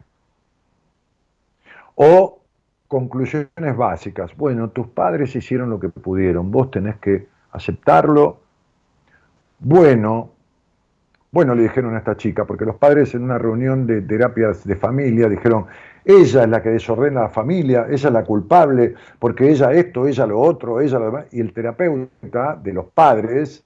O 1.94 2.40
conclusiones 2.86 3.76
básicas. 3.76 4.34
Bueno, 4.34 4.70
tus 4.70 4.86
padres 4.86 5.36
hicieron 5.36 5.68
lo 5.68 5.78
que 5.78 5.90
pudieron, 5.90 6.50
vos 6.50 6.70
tenés 6.70 6.96
que 6.96 7.26
aceptarlo. 7.52 8.40
Bueno, 9.58 10.30
bueno, 11.30 11.54
le 11.54 11.62
dijeron 11.62 11.94
a 11.94 11.98
esta 11.98 12.16
chica, 12.16 12.46
porque 12.46 12.64
los 12.64 12.76
padres 12.76 13.14
en 13.14 13.22
una 13.22 13.36
reunión 13.36 13.86
de 13.86 14.00
terapias 14.00 14.64
de 14.64 14.76
familia 14.76 15.28
dijeron, 15.28 15.66
ella 16.04 16.44
es 16.44 16.48
la 16.48 16.62
que 16.62 16.70
desordena 16.70 17.22
la 17.22 17.28
familia, 17.28 17.86
ella 17.88 18.08
es 18.08 18.12
la 18.12 18.24
culpable, 18.24 18.94
porque 19.18 19.50
ella 19.50 19.72
esto, 19.72 20.06
ella 20.06 20.26
lo 20.26 20.40
otro, 20.40 20.80
ella 20.80 20.98
lo 20.98 21.04
demás. 21.06 21.26
Y 21.32 21.40
el 21.40 21.52
terapeuta 21.52 22.56
de 22.56 22.72
los 22.72 22.86
padres 22.86 23.62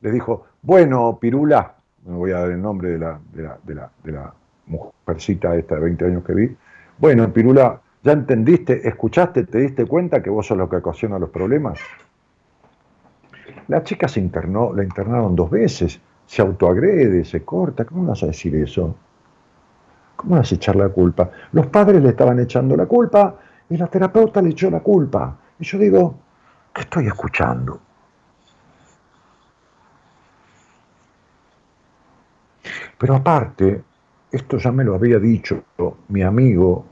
le 0.00 0.12
dijo, 0.12 0.46
bueno, 0.62 1.18
Pirula, 1.20 1.74
me 2.06 2.14
voy 2.14 2.30
a 2.30 2.40
dar 2.40 2.50
el 2.52 2.62
nombre 2.62 2.90
de 2.90 2.98
la, 2.98 3.18
de 3.32 3.42
la, 3.42 3.58
de 3.64 3.74
la, 3.74 3.90
de 4.04 4.12
la 4.12 4.32
mujercita 4.66 5.56
esta 5.56 5.74
de 5.74 5.80
20 5.80 6.04
años 6.04 6.24
que 6.24 6.32
vi, 6.32 6.56
bueno, 6.98 7.32
Pirula, 7.32 7.80
¿ya 8.02 8.12
entendiste, 8.12 8.86
escuchaste, 8.88 9.44
te 9.44 9.58
diste 9.58 9.84
cuenta 9.86 10.22
que 10.22 10.30
vos 10.30 10.46
sos 10.46 10.56
lo 10.56 10.68
que 10.68 10.76
ocasiona 10.76 11.18
los 11.18 11.30
problemas? 11.30 11.78
La 13.68 13.82
chica 13.84 14.08
se 14.08 14.20
internó, 14.20 14.72
la 14.74 14.82
internaron 14.82 15.36
dos 15.36 15.50
veces, 15.50 16.00
se 16.26 16.42
autoagrede, 16.42 17.24
se 17.24 17.44
corta, 17.44 17.84
¿cómo 17.84 18.06
vas 18.06 18.22
a 18.22 18.26
decir 18.26 18.54
eso? 18.56 18.94
¿Cómo 20.16 20.36
vas 20.36 20.50
a 20.50 20.54
echar 20.54 20.76
la 20.76 20.88
culpa? 20.88 21.30
Los 21.52 21.66
padres 21.66 22.02
le 22.02 22.10
estaban 22.10 22.38
echando 22.40 22.76
la 22.76 22.86
culpa 22.86 23.36
y 23.68 23.76
la 23.76 23.86
terapeuta 23.86 24.42
le 24.42 24.50
echó 24.50 24.70
la 24.70 24.80
culpa. 24.80 25.36
Y 25.58 25.64
yo 25.64 25.78
digo, 25.78 26.14
¿qué 26.74 26.82
estoy 26.82 27.06
escuchando? 27.06 27.80
Pero 32.98 33.14
aparte, 33.14 33.82
esto 34.30 34.58
ya 34.58 34.70
me 34.70 34.84
lo 34.84 34.94
había 34.94 35.18
dicho 35.18 35.64
mi 36.08 36.22
amigo 36.22 36.84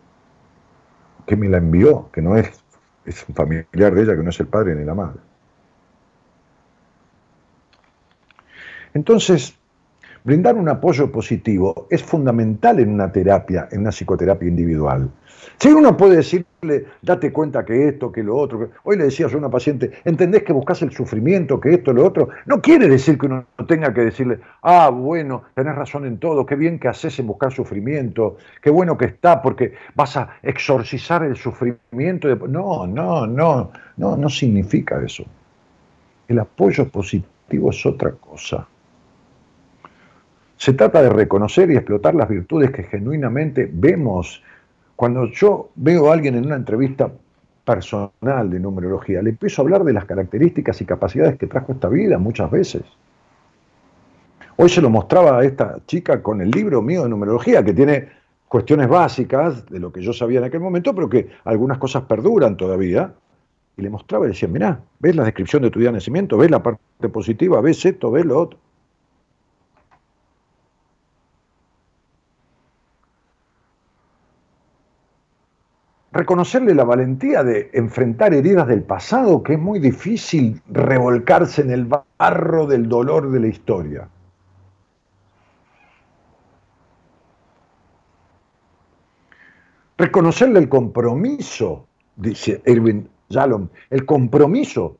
que 1.28 1.36
me 1.36 1.48
la 1.48 1.58
envió, 1.58 2.10
que 2.10 2.22
no 2.22 2.36
es, 2.36 2.48
es 3.04 3.28
un 3.28 3.34
familiar 3.34 3.94
de 3.94 4.02
ella, 4.02 4.16
que 4.16 4.22
no 4.22 4.30
es 4.30 4.40
el 4.40 4.46
padre 4.46 4.74
ni 4.74 4.84
la 4.84 4.94
madre. 4.94 5.20
Entonces, 8.94 9.54
brindar 10.24 10.56
un 10.56 10.68
apoyo 10.68 11.10
positivo 11.10 11.86
es 11.90 12.02
fundamental 12.02 12.80
en 12.80 12.90
una 12.90 13.10
terapia, 13.10 13.68
en 13.70 13.80
una 13.80 13.90
psicoterapia 13.90 14.48
individual. 14.48 15.10
Si 15.58 15.68
uno 15.68 15.96
puede 15.96 16.16
decirle, 16.16 16.84
date 17.02 17.32
cuenta 17.32 17.64
que 17.64 17.88
esto, 17.88 18.12
que 18.12 18.22
lo 18.22 18.36
otro, 18.36 18.70
hoy 18.84 18.96
le 18.96 19.04
decía 19.04 19.26
yo 19.26 19.36
a 19.36 19.38
una 19.38 19.50
paciente, 19.50 19.90
¿entendés 20.04 20.44
que 20.44 20.52
buscas 20.52 20.82
el 20.82 20.92
sufrimiento, 20.92 21.60
que 21.60 21.74
esto, 21.74 21.92
lo 21.92 22.06
otro? 22.06 22.28
No 22.46 22.62
quiere 22.62 22.88
decir 22.88 23.18
que 23.18 23.26
uno 23.26 23.44
tenga 23.66 23.92
que 23.92 24.02
decirle, 24.02 24.38
ah, 24.62 24.90
bueno, 24.90 25.42
tenés 25.54 25.74
razón 25.74 26.06
en 26.06 26.18
todo, 26.18 26.46
qué 26.46 26.54
bien 26.54 26.78
que 26.78 26.88
haces 26.88 27.18
en 27.18 27.26
buscar 27.26 27.52
sufrimiento, 27.52 28.36
qué 28.62 28.70
bueno 28.70 28.96
que 28.96 29.06
está, 29.06 29.42
porque 29.42 29.74
vas 29.94 30.16
a 30.16 30.38
exorcizar 30.42 31.24
el 31.24 31.36
sufrimiento. 31.36 32.28
No, 32.46 32.86
no, 32.86 33.26
no, 33.26 33.72
no, 33.96 34.16
no 34.16 34.28
significa 34.28 35.02
eso. 35.02 35.24
El 36.28 36.38
apoyo 36.38 36.88
positivo 36.88 37.70
es 37.70 37.84
otra 37.84 38.12
cosa. 38.12 38.66
Se 40.58 40.72
trata 40.72 41.00
de 41.02 41.08
reconocer 41.08 41.70
y 41.70 41.76
explotar 41.76 42.14
las 42.16 42.28
virtudes 42.28 42.72
que 42.72 42.82
genuinamente 42.82 43.70
vemos 43.72 44.42
cuando 44.96 45.26
yo 45.26 45.70
veo 45.76 46.10
a 46.10 46.14
alguien 46.14 46.34
en 46.34 46.46
una 46.46 46.56
entrevista 46.56 47.08
personal 47.64 48.50
de 48.50 48.58
numerología, 48.58 49.22
le 49.22 49.30
empiezo 49.30 49.62
a 49.62 49.64
hablar 49.64 49.84
de 49.84 49.92
las 49.92 50.04
características 50.04 50.80
y 50.80 50.84
capacidades 50.84 51.38
que 51.38 51.46
trajo 51.46 51.70
esta 51.70 51.88
vida 51.88 52.18
muchas 52.18 52.50
veces. 52.50 52.82
Hoy 54.56 54.68
se 54.68 54.82
lo 54.82 54.90
mostraba 54.90 55.38
a 55.38 55.44
esta 55.44 55.78
chica 55.86 56.20
con 56.20 56.40
el 56.40 56.50
libro 56.50 56.82
mío 56.82 57.04
de 57.04 57.10
numerología, 57.10 57.62
que 57.62 57.72
tiene 57.72 58.08
cuestiones 58.48 58.88
básicas 58.88 59.64
de 59.66 59.78
lo 59.78 59.92
que 59.92 60.02
yo 60.02 60.12
sabía 60.12 60.40
en 60.40 60.46
aquel 60.46 60.60
momento, 60.60 60.92
pero 60.92 61.08
que 61.08 61.28
algunas 61.44 61.78
cosas 61.78 62.02
perduran 62.02 62.56
todavía. 62.56 63.12
Y 63.76 63.82
le 63.82 63.90
mostraba 63.90 64.24
y 64.24 64.30
decía, 64.30 64.48
mirá, 64.48 64.80
¿ves 64.98 65.14
la 65.14 65.22
descripción 65.22 65.62
de 65.62 65.70
tu 65.70 65.78
día 65.78 65.90
de 65.90 65.98
nacimiento? 65.98 66.36
¿Ves 66.36 66.50
la 66.50 66.60
parte 66.60 67.08
positiva? 67.08 67.60
¿Ves 67.60 67.86
esto? 67.86 68.10
¿Ves 68.10 68.24
lo 68.24 68.40
otro? 68.40 68.58
Reconocerle 76.18 76.74
la 76.74 76.82
valentía 76.82 77.44
de 77.44 77.70
enfrentar 77.72 78.34
heridas 78.34 78.66
del 78.66 78.82
pasado, 78.82 79.40
que 79.44 79.52
es 79.52 79.58
muy 79.58 79.78
difícil 79.78 80.60
revolcarse 80.68 81.62
en 81.62 81.70
el 81.70 81.88
barro 82.18 82.66
del 82.66 82.88
dolor 82.88 83.30
de 83.30 83.38
la 83.38 83.46
historia. 83.46 84.08
Reconocerle 89.96 90.58
el 90.58 90.68
compromiso, 90.68 91.86
dice 92.16 92.62
Erwin 92.64 93.08
Yalom, 93.28 93.68
el 93.88 94.04
compromiso, 94.04 94.96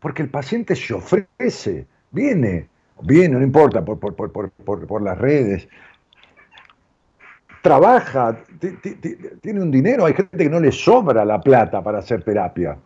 porque 0.00 0.22
el 0.22 0.30
paciente 0.30 0.74
se 0.74 0.94
ofrece, 0.94 1.86
viene, 2.12 2.68
viene, 3.02 3.34
no 3.34 3.42
importa, 3.42 3.84
por, 3.84 3.98
por 3.98 5.02
las 5.02 5.18
redes, 5.18 5.68
trabaja, 7.66 8.36
tiene 9.40 9.60
un 9.60 9.72
dinero, 9.72 10.06
hay 10.06 10.14
gente 10.14 10.38
que 10.38 10.48
no 10.48 10.60
le 10.60 10.70
sobra 10.70 11.24
la 11.24 11.40
plata 11.40 11.82
para 11.82 11.98
hacer 11.98 12.22
terapia, 12.22 12.78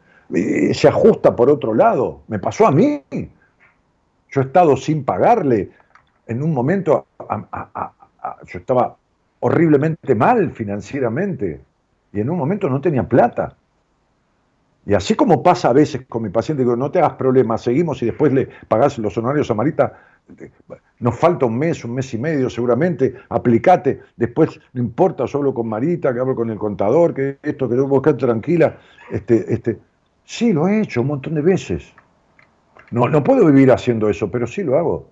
se 0.72 0.88
ajusta 0.88 1.36
por 1.36 1.50
otro 1.50 1.74
lado. 1.74 2.22
Me 2.28 2.38
pasó 2.38 2.66
a 2.66 2.70
mí. 2.70 3.02
Yo 3.10 4.40
he 4.40 4.44
estado 4.44 4.78
sin 4.78 5.04
pagarle. 5.04 5.70
En 6.26 6.42
un 6.42 6.54
momento 6.54 7.08
yo 8.46 8.58
estaba 8.58 8.96
horriblemente 9.40 10.14
mal 10.14 10.50
financieramente. 10.52 11.60
Y 12.14 12.20
en 12.20 12.30
un 12.30 12.38
momento 12.38 12.70
no 12.70 12.80
tenía 12.80 13.06
plata. 13.06 13.56
Y 14.86 14.94
así 14.94 15.14
como 15.14 15.42
pasa 15.42 15.68
a 15.68 15.72
veces 15.74 16.06
con 16.08 16.22
mi 16.22 16.30
paciente, 16.30 16.62
digo, 16.62 16.74
no 16.74 16.90
te 16.90 17.00
hagas 17.00 17.14
problemas, 17.14 17.60
seguimos 17.60 18.02
y 18.02 18.06
después 18.06 18.32
le 18.32 18.48
pagás 18.66 18.96
los 18.96 19.14
honorarios 19.18 19.50
a 19.50 19.54
Marita, 19.54 19.92
nos 20.98 21.18
falta 21.18 21.46
un 21.46 21.58
mes, 21.58 21.84
un 21.84 21.94
mes 21.94 22.12
y 22.14 22.18
medio 22.18 22.50
seguramente, 22.50 23.14
aplicate, 23.28 24.00
después 24.16 24.60
no 24.72 24.82
importa, 24.82 25.24
yo 25.26 25.38
hablo 25.38 25.54
con 25.54 25.68
Marita, 25.68 26.12
que 26.12 26.20
hablo 26.20 26.34
con 26.34 26.50
el 26.50 26.58
contador, 26.58 27.14
que 27.14 27.38
esto, 27.42 27.68
que 27.68 27.74
debo 27.74 27.88
buscar 27.88 28.16
tranquila. 28.16 28.78
Este, 29.10 29.52
este, 29.52 29.78
sí, 30.24 30.52
lo 30.52 30.68
he 30.68 30.80
hecho 30.80 31.00
un 31.00 31.08
montón 31.08 31.34
de 31.34 31.42
veces. 31.42 31.92
No, 32.90 33.08
no 33.08 33.22
puedo 33.22 33.46
vivir 33.46 33.70
haciendo 33.70 34.08
eso, 34.10 34.30
pero 34.30 34.46
sí 34.46 34.62
lo 34.62 34.78
hago. 34.78 35.08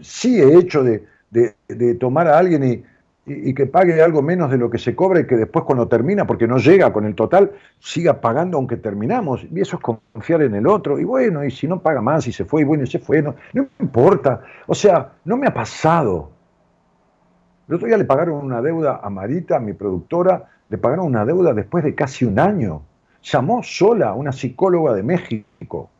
Sí 0.00 0.40
he 0.40 0.58
hecho 0.58 0.82
de, 0.82 1.04
de 1.30 1.94
tomar 1.96 2.28
a 2.28 2.38
alguien 2.38 2.64
y, 2.64 2.82
y, 3.28 3.54
que 3.54 3.66
pague 3.66 4.02
algo 4.02 4.22
menos 4.22 4.50
de 4.50 4.58
lo 4.58 4.70
que 4.70 4.78
se 4.78 4.96
cobra 4.96 5.20
y 5.20 5.26
que 5.26 5.36
después 5.36 5.64
cuando 5.64 5.86
termina, 5.88 6.26
porque 6.26 6.46
no 6.46 6.58
llega 6.58 6.92
con 6.92 7.04
el 7.04 7.14
total, 7.14 7.52
siga 7.78 8.20
pagando 8.20 8.56
aunque 8.56 8.76
terminamos. 8.76 9.46
Y 9.52 9.60
eso 9.60 9.76
es 9.76 9.82
confiar 9.82 10.42
en 10.42 10.54
el 10.54 10.66
otro. 10.66 10.98
Y 10.98 11.04
bueno, 11.04 11.44
y 11.44 11.50
si 11.50 11.66
no 11.66 11.80
paga 11.80 12.00
más 12.00 12.26
y 12.26 12.32
se 12.32 12.44
fue, 12.44 12.62
y 12.62 12.64
bueno, 12.64 12.84
y 12.84 12.86
se 12.86 12.98
fue, 12.98 13.22
no, 13.22 13.34
no 13.52 13.66
importa. 13.78 14.42
O 14.66 14.74
sea, 14.74 15.12
no 15.24 15.36
me 15.36 15.46
ha 15.46 15.54
pasado. 15.54 16.30
El 17.68 17.74
otro 17.74 17.86
día 17.86 17.98
le 17.98 18.04
pagaron 18.04 18.44
una 18.44 18.62
deuda 18.62 19.00
a 19.02 19.10
Marita, 19.10 19.58
mi 19.60 19.74
productora, 19.74 20.46
le 20.68 20.78
pagaron 20.78 21.06
una 21.06 21.24
deuda 21.24 21.52
después 21.52 21.84
de 21.84 21.94
casi 21.94 22.24
un 22.24 22.38
año. 22.38 22.82
Llamó 23.22 23.62
sola 23.62 24.14
una 24.14 24.32
psicóloga 24.32 24.94
de 24.94 25.02
México 25.02 25.90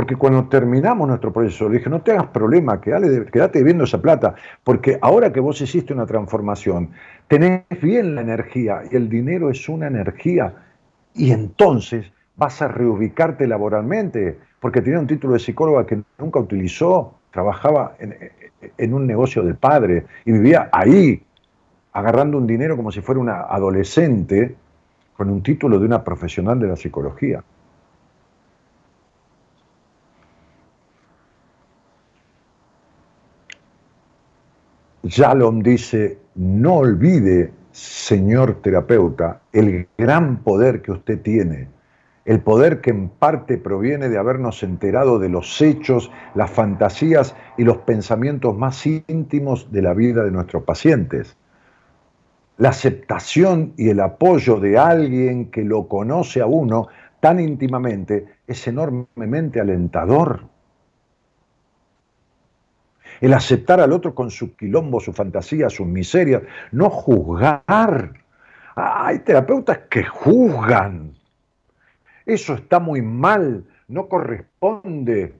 Porque 0.00 0.16
cuando 0.16 0.48
terminamos 0.48 1.06
nuestro 1.06 1.30
proceso, 1.30 1.68
le 1.68 1.76
dije, 1.76 1.90
no 1.90 2.00
te 2.00 2.12
hagas 2.12 2.28
problema, 2.28 2.80
quédate 2.80 3.62
viendo 3.62 3.84
esa 3.84 4.00
plata, 4.00 4.34
porque 4.64 4.98
ahora 5.02 5.30
que 5.30 5.40
vos 5.40 5.60
hiciste 5.60 5.92
una 5.92 6.06
transformación, 6.06 6.92
tenés 7.28 7.64
bien 7.82 8.14
la 8.14 8.22
energía 8.22 8.80
y 8.90 8.96
el 8.96 9.10
dinero 9.10 9.50
es 9.50 9.68
una 9.68 9.88
energía, 9.88 10.54
y 11.12 11.32
entonces 11.32 12.10
vas 12.36 12.62
a 12.62 12.68
reubicarte 12.68 13.46
laboralmente, 13.46 14.38
porque 14.58 14.80
tenía 14.80 15.00
un 15.00 15.06
título 15.06 15.34
de 15.34 15.40
psicóloga 15.40 15.84
que 15.84 16.00
nunca 16.16 16.40
utilizó, 16.40 17.18
trabajaba 17.30 17.96
en, 17.98 18.16
en 18.78 18.94
un 18.94 19.06
negocio 19.06 19.42
del 19.42 19.56
padre 19.56 20.06
y 20.24 20.32
vivía 20.32 20.70
ahí, 20.72 21.22
agarrando 21.92 22.38
un 22.38 22.46
dinero 22.46 22.74
como 22.74 22.90
si 22.90 23.02
fuera 23.02 23.20
una 23.20 23.42
adolescente 23.42 24.56
con 25.14 25.28
un 25.28 25.42
título 25.42 25.78
de 25.78 25.84
una 25.84 26.02
profesional 26.02 26.58
de 26.58 26.68
la 26.68 26.76
psicología. 26.76 27.44
Shalom 35.10 35.58
dice, 35.58 36.18
no 36.36 36.76
olvide, 36.76 37.50
señor 37.72 38.62
terapeuta, 38.62 39.40
el 39.52 39.88
gran 39.98 40.44
poder 40.44 40.82
que 40.82 40.92
usted 40.92 41.20
tiene, 41.20 41.66
el 42.24 42.40
poder 42.42 42.80
que 42.80 42.90
en 42.90 43.08
parte 43.08 43.58
proviene 43.58 44.08
de 44.08 44.18
habernos 44.18 44.62
enterado 44.62 45.18
de 45.18 45.28
los 45.28 45.60
hechos, 45.60 46.12
las 46.36 46.52
fantasías 46.52 47.34
y 47.58 47.64
los 47.64 47.78
pensamientos 47.78 48.56
más 48.56 48.86
íntimos 48.86 49.72
de 49.72 49.82
la 49.82 49.94
vida 49.94 50.22
de 50.22 50.30
nuestros 50.30 50.62
pacientes. 50.62 51.36
La 52.56 52.68
aceptación 52.68 53.72
y 53.76 53.88
el 53.88 53.98
apoyo 53.98 54.60
de 54.60 54.78
alguien 54.78 55.50
que 55.50 55.64
lo 55.64 55.88
conoce 55.88 56.40
a 56.40 56.46
uno 56.46 56.86
tan 57.18 57.40
íntimamente 57.40 58.26
es 58.46 58.64
enormemente 58.68 59.60
alentador 59.60 60.44
el 63.20 63.34
aceptar 63.34 63.80
al 63.80 63.92
otro 63.92 64.14
con 64.14 64.30
su 64.30 64.56
quilombo, 64.56 65.00
su 65.00 65.12
fantasía, 65.12 65.68
sus 65.68 65.86
miserias, 65.86 66.42
no 66.72 66.90
juzgar. 66.90 68.14
Hay 68.74 69.18
terapeutas 69.20 69.78
que 69.90 70.04
juzgan. 70.04 71.14
Eso 72.24 72.54
está 72.54 72.78
muy 72.78 73.02
mal, 73.02 73.64
no 73.88 74.08
corresponde. 74.08 75.34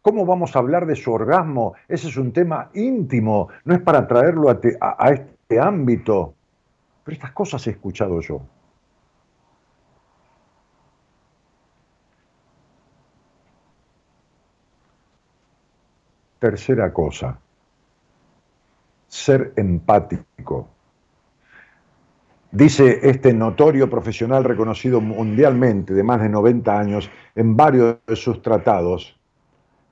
¿Cómo 0.00 0.26
vamos 0.26 0.56
a 0.56 0.58
hablar 0.58 0.86
de 0.86 0.96
su 0.96 1.12
orgasmo? 1.12 1.74
Ese 1.88 2.08
es 2.08 2.16
un 2.16 2.32
tema 2.32 2.70
íntimo, 2.74 3.48
no 3.64 3.74
es 3.74 3.80
para 3.80 4.08
traerlo 4.08 4.50
a, 4.50 5.10
este 5.10 5.60
ámbito. 5.60 6.34
Pero 7.04 7.14
estas 7.14 7.30
cosas 7.32 7.64
he 7.66 7.70
escuchado 7.70 8.20
yo. 8.20 8.40
Tercera 16.42 16.92
cosa, 16.92 17.38
ser 19.06 19.52
empático. 19.54 20.70
Dice 22.50 22.98
este 23.00 23.32
notorio 23.32 23.88
profesional 23.88 24.42
reconocido 24.42 25.00
mundialmente 25.00 25.94
de 25.94 26.02
más 26.02 26.20
de 26.20 26.28
90 26.28 26.76
años 26.76 27.08
en 27.36 27.56
varios 27.56 27.98
de 28.04 28.16
sus 28.16 28.42
tratados, 28.42 29.16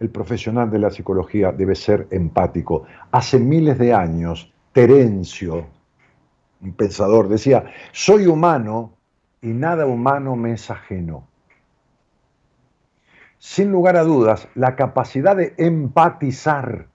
el 0.01 0.11
profesional 0.11 0.69
de 0.73 0.81
la 0.81 0.91
psicología 0.91 1.53
debe 1.53 1.77
ser 1.77 2.09
empático. 2.11 2.83
Hace 3.13 3.39
miles 3.39 3.79
de 3.79 3.95
años, 3.95 4.53
Terencio, 4.73 5.69
un 6.63 6.73
pensador, 6.73 7.29
decía, 7.29 7.65
soy 7.93 8.27
humano 8.27 8.95
y 9.41 9.53
nada 9.53 9.87
humano 9.87 10.35
me 10.35 10.55
es 10.55 10.69
ajeno 10.69 11.30
sin 13.41 13.73
lugar 13.73 13.97
a 13.97 14.05
dudas, 14.05 14.49
la 14.55 14.77
capacidad 14.77 15.35
de 15.35 15.55
empatizar 15.57 16.89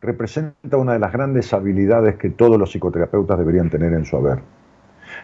representa 0.00 0.76
una 0.76 0.94
de 0.94 0.98
las 0.98 1.12
grandes 1.12 1.54
habilidades 1.54 2.16
que 2.16 2.30
todos 2.30 2.58
los 2.58 2.70
psicoterapeutas 2.72 3.38
deberían 3.38 3.70
tener 3.70 3.92
en 3.92 4.04
su 4.04 4.16
haber. 4.16 4.40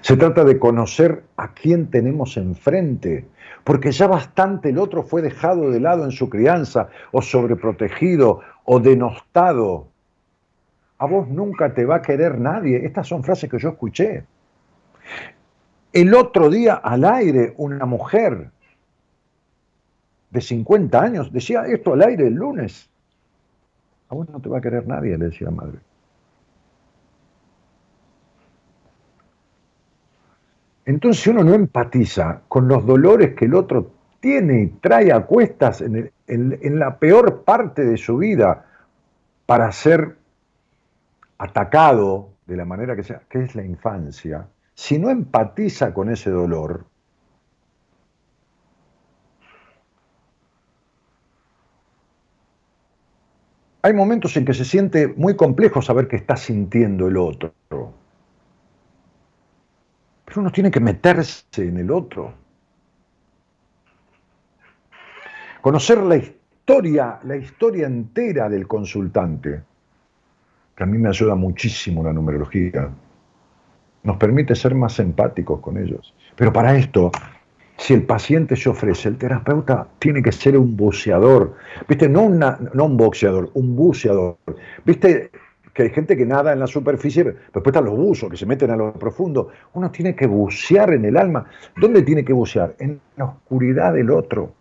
Se 0.01 0.17
trata 0.17 0.45
de 0.45 0.61
conocer 0.61 1.25
a 1.37 1.53
quién 1.55 1.91
tenemos 1.91 2.37
enfrente, 2.37 3.27
porque 3.65 3.91
ya 3.91 4.07
bastante 4.07 4.69
el 4.69 4.79
otro 4.79 5.03
fue 5.03 5.23
dejado 5.23 5.71
de 5.71 5.81
lado 5.81 6.05
en 6.05 6.13
su 6.13 6.31
crianza, 6.31 6.89
o 7.11 7.21
sobreprotegido, 7.21 8.43
o 8.65 8.79
denostado. 8.79 9.89
A 10.99 11.07
vos 11.07 11.27
nunca 11.27 11.75
te 11.75 11.85
va 11.85 11.97
a 11.97 12.03
querer 12.03 12.39
nadie. 12.39 12.87
Estas 12.87 13.09
son 13.09 13.25
frases 13.25 13.51
que 13.51 13.59
yo 13.59 13.71
escuché. 13.71 14.25
El 15.93 16.15
otro 16.15 16.49
día 16.49 16.75
al 16.75 17.05
aire, 17.05 17.55
una 17.57 17.87
mujer 17.87 18.53
de 20.33 20.41
50 20.41 21.01
años, 21.01 21.33
decía 21.33 21.65
esto 21.67 21.93
al 21.93 22.03
aire 22.03 22.27
el 22.27 22.35
lunes. 22.35 22.89
A 24.09 24.15
vos 24.15 24.29
no 24.29 24.41
te 24.41 24.49
va 24.49 24.59
a 24.59 24.61
querer 24.61 24.87
nadie, 24.89 25.17
le 25.19 25.27
decía 25.27 25.47
la 25.47 25.55
madre. 25.55 25.79
Entonces 30.85 31.27
uno 31.29 31.45
no 31.45 31.55
empatiza 31.55 32.41
con 32.49 32.67
los 32.67 32.85
dolores 32.85 33.35
que 33.35 33.45
el 33.45 33.55
otro 33.55 33.93
tiene 34.21 34.63
y 34.63 34.67
trae 34.69 35.13
a 35.13 35.21
cuestas 35.27 35.81
en, 35.81 36.11
en 36.27 36.79
la 36.79 36.99
peor 36.99 37.45
parte 37.45 37.85
de 37.85 37.97
su 37.97 38.17
vida 38.17 38.67
para 39.47 39.71
ser 39.71 40.17
atacado 41.39 42.31
de 42.47 42.57
la 42.57 42.65
manera 42.65 42.97
que 42.97 43.03
sea, 43.03 43.23
que 43.29 43.43
es 43.43 43.55
la 43.55 43.65
infancia, 43.65 44.49
si 44.75 44.99
no 44.99 45.11
empatiza 45.11 45.93
con 45.93 46.11
ese 46.11 46.31
dolor, 46.31 46.87
hay 53.83 53.93
momentos 53.93 54.37
en 54.37 54.45
que 54.45 54.55
se 54.55 54.65
siente 54.65 55.09
muy 55.09 55.35
complejo 55.35 55.83
saber 55.83 56.07
qué 56.07 56.17
está 56.17 56.37
sintiendo 56.37 57.09
el 57.09 57.17
otro. 57.17 57.53
Pero 60.25 60.41
uno 60.41 60.53
tiene 60.53 60.71
que 60.71 60.81
meterse 60.81 61.45
en 61.67 61.79
el 61.79 61.91
otro. 61.91 62.33
Conocer 65.61 65.99
la 65.99 66.17
historia, 66.17 67.19
la 67.25 67.37
historia 67.37 67.87
entera 67.87 68.49
del 68.49 68.67
consultante, 68.69 69.63
que 70.77 70.83
a 70.83 70.87
mí 70.87 70.99
me 70.99 71.09
ayuda 71.09 71.35
muchísimo 71.35 72.05
la 72.05 72.13
numerología, 72.13 72.89
nos 74.05 74.17
permite 74.17 74.55
ser 74.55 74.75
más 74.75 74.99
empáticos 75.01 75.61
con 75.61 75.77
ellos. 75.77 76.15
Pero 76.37 76.53
para 76.53 76.77
esto 76.77 77.11
si 77.77 77.95
el 77.95 78.05
paciente 78.05 78.55
se 78.57 78.69
ofrece, 78.69 79.09
el 79.09 79.19
terapeuta 79.19 79.89
tiene 79.99 80.23
que 80.23 80.33
ser 80.33 80.57
un 80.57 80.77
buceador, 80.77 81.55
¿viste? 81.89 82.09
No, 82.09 82.29
no 82.29 82.85
un 82.85 82.97
boxeador, 82.97 83.51
un 83.55 83.75
buceador. 83.75 84.37
¿Viste? 84.85 85.31
Que 85.73 85.85
hay 85.85 85.91
gente 85.91 86.17
que 86.17 86.27
nada 86.27 86.53
en 86.53 86.61
la 86.61 86.67
superficie, 86.67 87.25
pero 87.25 87.37
después 87.37 87.67
están 87.67 87.87
los 87.87 87.97
buzos 87.97 88.31
que 88.31 88.37
se 88.37 88.45
meten 88.45 88.71
a 88.71 88.77
lo 88.77 88.93
profundo. 88.93 89.49
Uno 89.73 89.91
tiene 89.91 90.15
que 90.15 90.27
bucear 90.27 90.93
en 90.93 91.07
el 91.07 91.17
alma. 91.17 91.47
¿Dónde 91.81 92.03
tiene 92.03 92.25
que 92.25 92.35
bucear? 92.35 92.77
En 92.79 93.01
la 93.17 93.25
oscuridad 93.25 93.95
del 93.95 94.11
otro. 94.11 94.53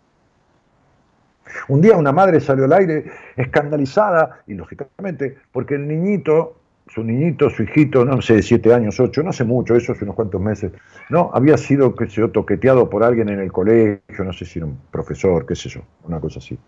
Un 1.68 1.82
día 1.82 1.96
una 1.96 2.12
madre 2.12 2.40
salió 2.40 2.64
al 2.64 2.72
aire 2.72 3.04
escandalizada, 3.36 4.42
y 4.46 4.54
lógicamente, 4.54 5.36
porque 5.52 5.74
el 5.74 5.86
niñito 5.86 6.61
su 6.92 7.02
niñito, 7.02 7.48
su 7.48 7.62
hijito, 7.62 8.04
no 8.04 8.20
sé, 8.20 8.42
siete 8.42 8.74
años, 8.74 9.00
ocho, 9.00 9.22
no 9.22 9.32
sé 9.32 9.44
mucho, 9.44 9.74
eso 9.74 9.92
hace 9.92 10.04
unos 10.04 10.14
cuantos 10.14 10.40
meses, 10.40 10.72
no, 11.08 11.30
había 11.32 11.56
sido, 11.56 11.94
qué 11.94 12.06
sé 12.06 12.16
yo, 12.16 12.30
toqueteado 12.30 12.90
por 12.90 13.02
alguien 13.02 13.30
en 13.30 13.40
el 13.40 13.50
colegio, 13.50 14.24
no 14.24 14.32
sé 14.32 14.44
si 14.44 14.58
era 14.58 14.66
un 14.66 14.78
profesor, 14.90 15.46
qué 15.46 15.56
sé 15.56 15.70
yo, 15.70 15.80
una 16.04 16.20
cosa 16.20 16.38
así. 16.38 16.58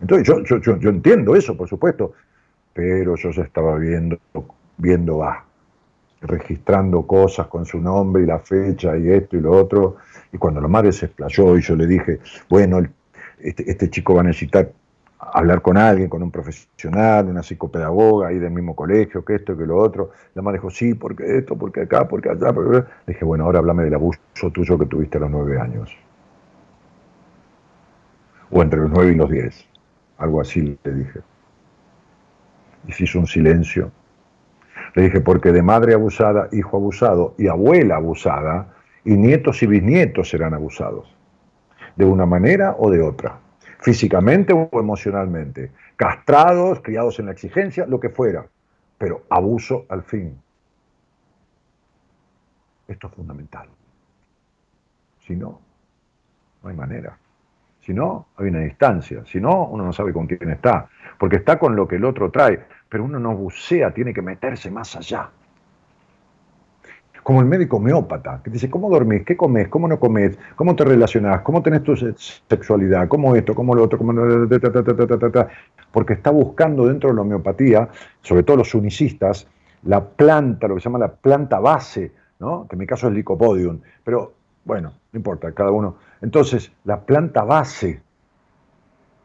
Entonces 0.00 0.26
yo, 0.26 0.42
yo, 0.42 0.58
yo, 0.58 0.78
yo 0.78 0.88
entiendo 0.88 1.36
eso, 1.36 1.54
por 1.54 1.68
supuesto, 1.68 2.14
pero 2.72 3.14
yo 3.16 3.30
ya 3.30 3.42
estaba 3.42 3.76
viendo, 3.76 4.18
viendo, 4.78 5.18
va, 5.18 5.44
registrando 6.22 7.06
cosas 7.06 7.46
con 7.48 7.66
su 7.66 7.78
nombre 7.78 8.22
y 8.22 8.26
la 8.26 8.38
fecha 8.38 8.96
y 8.96 9.10
esto 9.10 9.36
y 9.36 9.40
lo 9.40 9.52
otro. 9.52 9.96
Y 10.32 10.38
cuando 10.38 10.62
la 10.62 10.68
madre 10.68 10.92
se 10.92 11.06
explayó 11.06 11.58
y 11.58 11.60
yo 11.60 11.76
le 11.76 11.86
dije, 11.86 12.20
bueno, 12.48 12.80
este, 13.38 13.70
este, 13.70 13.90
chico 13.90 14.14
va 14.14 14.22
a 14.22 14.24
necesitar 14.24 14.72
hablar 15.32 15.62
con 15.62 15.76
alguien, 15.76 16.08
con 16.08 16.22
un 16.22 16.30
profesional, 16.30 17.28
una 17.28 17.42
psicopedagoga 17.42 18.28
ahí 18.28 18.38
del 18.38 18.50
mismo 18.50 18.74
colegio, 18.76 19.24
que 19.24 19.36
esto, 19.36 19.56
que 19.56 19.66
lo 19.66 19.78
otro. 19.78 20.10
La 20.34 20.42
madre 20.42 20.58
dijo, 20.58 20.70
sí, 20.70 20.94
porque 20.94 21.38
esto, 21.38 21.56
porque 21.56 21.82
acá, 21.82 22.06
porque 22.06 22.30
allá. 22.30 22.52
Le 22.52 22.84
dije, 23.06 23.24
bueno, 23.24 23.44
ahora 23.44 23.60
háblame 23.60 23.84
del 23.84 23.94
abuso 23.94 24.18
tuyo 24.52 24.78
que 24.78 24.86
tuviste 24.86 25.18
a 25.18 25.22
los 25.22 25.30
nueve 25.30 25.60
años. 25.60 25.96
O 28.50 28.62
entre 28.62 28.80
los 28.80 28.90
nueve 28.90 29.12
y 29.12 29.14
los 29.14 29.30
diez. 29.30 29.66
Algo 30.18 30.40
así 30.40 30.78
le 30.82 30.92
dije. 30.92 31.20
Y 32.86 32.92
se 32.92 33.04
hizo 33.04 33.18
un 33.18 33.26
silencio 33.26 33.90
le 34.94 35.02
dije, 35.02 35.20
porque 35.20 35.52
de 35.52 35.62
madre 35.62 35.94
abusada, 35.94 36.48
hijo 36.52 36.76
abusado 36.76 37.34
y 37.36 37.48
abuela 37.48 37.96
abusada, 37.96 38.74
y 39.04 39.16
nietos 39.16 39.62
y 39.62 39.66
bisnietos 39.66 40.30
serán 40.30 40.54
abusados, 40.54 41.12
de 41.96 42.04
una 42.04 42.26
manera 42.26 42.76
o 42.78 42.90
de 42.90 43.02
otra, 43.02 43.40
físicamente 43.84 44.54
o 44.54 44.80
emocionalmente, 44.80 45.70
castrados, 45.94 46.80
criados 46.80 47.18
en 47.18 47.26
la 47.26 47.32
exigencia, 47.32 47.86
lo 47.86 48.00
que 48.00 48.08
fuera, 48.08 48.46
pero 48.96 49.24
abuso 49.28 49.84
al 49.90 50.02
fin. 50.02 50.40
Esto 52.88 53.08
es 53.08 53.12
fundamental. 53.12 53.68
Si 55.20 55.36
no, 55.36 55.60
no 56.62 56.68
hay 56.70 56.74
manera. 56.74 57.18
Si 57.82 57.92
no, 57.92 58.28
hay 58.36 58.48
una 58.48 58.60
distancia. 58.60 59.22
Si 59.26 59.38
no, 59.38 59.66
uno 59.66 59.84
no 59.84 59.92
sabe 59.92 60.14
con 60.14 60.26
quién 60.26 60.50
está. 60.50 60.88
Porque 61.18 61.36
está 61.36 61.58
con 61.58 61.76
lo 61.76 61.86
que 61.86 61.96
el 61.96 62.04
otro 62.06 62.30
trae 62.30 62.66
pero 62.94 63.02
uno 63.02 63.18
no 63.18 63.34
bucea, 63.34 63.92
tiene 63.92 64.14
que 64.14 64.22
meterse 64.22 64.70
más 64.70 64.94
allá. 64.94 65.28
Como 67.24 67.40
el 67.40 67.46
médico 67.46 67.78
homeópata, 67.78 68.40
que 68.44 68.50
dice, 68.50 68.70
¿cómo 68.70 68.88
dormís? 68.88 69.24
¿Qué 69.24 69.36
comes? 69.36 69.66
¿Cómo 69.68 69.88
no 69.88 69.98
comes? 69.98 70.38
¿Cómo 70.54 70.76
te 70.76 70.84
relacionás? 70.84 71.40
¿Cómo 71.40 71.62
tenés 71.62 71.82
tu 71.82 71.96
sexualidad? 71.96 73.08
¿Cómo 73.08 73.34
esto? 73.34 73.54
¿Cómo 73.54 73.74
lo 73.74 73.82
otro? 73.82 73.98
¿Cómo... 73.98 74.12
Porque 75.90 76.12
está 76.12 76.30
buscando 76.30 76.86
dentro 76.86 77.10
de 77.10 77.16
la 77.16 77.22
homeopatía, 77.22 77.88
sobre 78.22 78.44
todo 78.44 78.58
los 78.58 78.72
unicistas, 78.76 79.48
la 79.84 80.04
planta, 80.04 80.68
lo 80.68 80.76
que 80.76 80.80
se 80.80 80.84
llama 80.84 80.98
la 80.98 81.12
planta 81.12 81.58
base, 81.58 82.12
¿no? 82.38 82.66
que 82.68 82.76
en 82.76 82.80
mi 82.80 82.86
caso 82.86 83.08
es 83.08 83.14
licopodium, 83.14 83.80
pero 84.02 84.34
bueno, 84.64 84.92
no 85.12 85.16
importa, 85.16 85.52
cada 85.52 85.70
uno. 85.70 85.96
Entonces, 86.22 86.72
la 86.84 87.00
planta 87.00 87.44
base, 87.44 88.00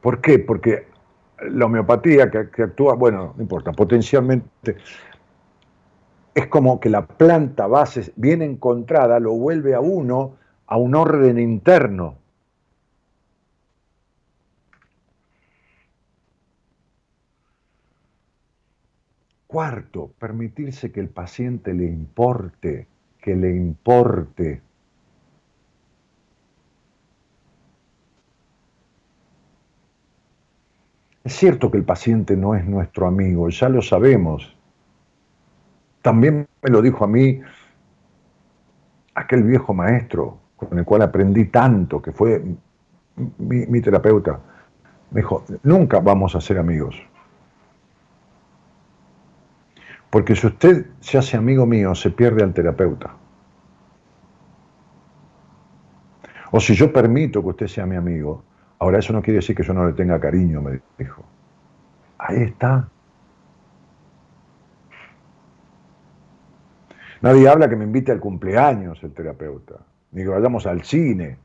¿por 0.02 0.20
qué? 0.20 0.40
Porque 0.40 0.88
la 1.50 1.66
homeopatía 1.66 2.30
que, 2.30 2.64
actúa, 2.64 2.96
bueno, 2.96 3.34
no 3.36 3.42
importa, 3.42 3.72
potencialmente 3.72 4.76
es 6.34 6.48
como 6.48 6.80
que 6.80 6.90
la 6.90 7.06
planta 7.06 7.68
base 7.68 8.14
bien 8.16 8.42
encontrada 8.42 9.20
lo 9.20 9.34
vuelve 9.34 9.76
a 9.76 9.80
uno 9.80 10.38
a 10.68 10.78
un 10.78 10.96
orden 10.96 11.40
interno. 11.40 12.16
Cuarto, 19.48 20.12
permitirse 20.20 20.92
que 20.92 21.00
el 21.00 21.10
paciente 21.10 21.74
le 21.74 21.86
importe, 21.86 22.88
que 23.20 23.36
le 23.36 23.50
importe. 23.56 24.62
Es 31.24 31.34
cierto 31.34 31.72
que 31.72 31.78
el 31.78 31.84
paciente 31.84 32.38
no 32.38 32.54
es 32.54 32.64
nuestro 32.66 33.08
amigo, 33.08 33.50
ya 33.50 33.70
lo 33.70 33.82
sabemos. 33.82 34.59
También 36.02 36.48
me 36.62 36.70
lo 36.70 36.82
dijo 36.82 37.04
a 37.04 37.08
mí 37.08 37.42
aquel 39.16 39.44
viejo 39.44 39.74
maestro 39.74 40.40
con 40.56 40.78
el 40.78 40.86
cual 40.86 41.02
aprendí 41.02 41.46
tanto, 41.46 42.02
que 42.02 42.12
fue 42.12 42.44
mi, 43.38 43.82
terapeuta. 43.82 44.40
Me 45.12 45.22
dijo, 45.22 45.44
nunca 45.64 46.00
vamos 46.00 46.36
a 46.36 46.42
ser 46.42 46.58
amigos. 46.58 47.02
Porque 50.10 50.36
si 50.36 50.48
usted 50.48 50.88
se 51.00 51.18
hace 51.18 51.38
amigo 51.38 51.66
mío, 51.66 51.94
se 51.96 52.10
pierde 52.10 52.44
al 52.44 52.54
terapeuta. 52.54 53.16
O 56.52 56.60
si 56.60 56.74
yo 56.74 56.92
permito 56.92 57.42
que 57.42 57.50
usted 57.50 57.68
sea 57.68 57.86
mi 57.86 57.96
amigo, 57.96 58.44
Ahora 58.80 59.00
eso 59.00 59.12
no 59.12 59.22
quiere 59.22 59.40
decir 59.40 59.56
que 59.56 59.64
yo 59.64 59.74
no 59.74 59.86
le 59.86 59.94
tenga 59.94 60.20
cariño, 60.20 60.62
me 60.62 60.80
dijo. 60.98 61.24
Ahí 62.18 62.44
está. 62.44 62.88
Nadie 67.22 67.50
habla 67.50 67.70
que 67.70 67.76
me 67.76 67.86
invite 67.86 68.12
al 68.12 68.20
cumpleaños 68.20 69.02
el 69.04 69.14
terapeuta, 69.14 69.76
ni 70.12 70.24
que 70.24 70.30
vayamos 70.30 70.66
al 70.66 70.84
cine. 70.84 71.38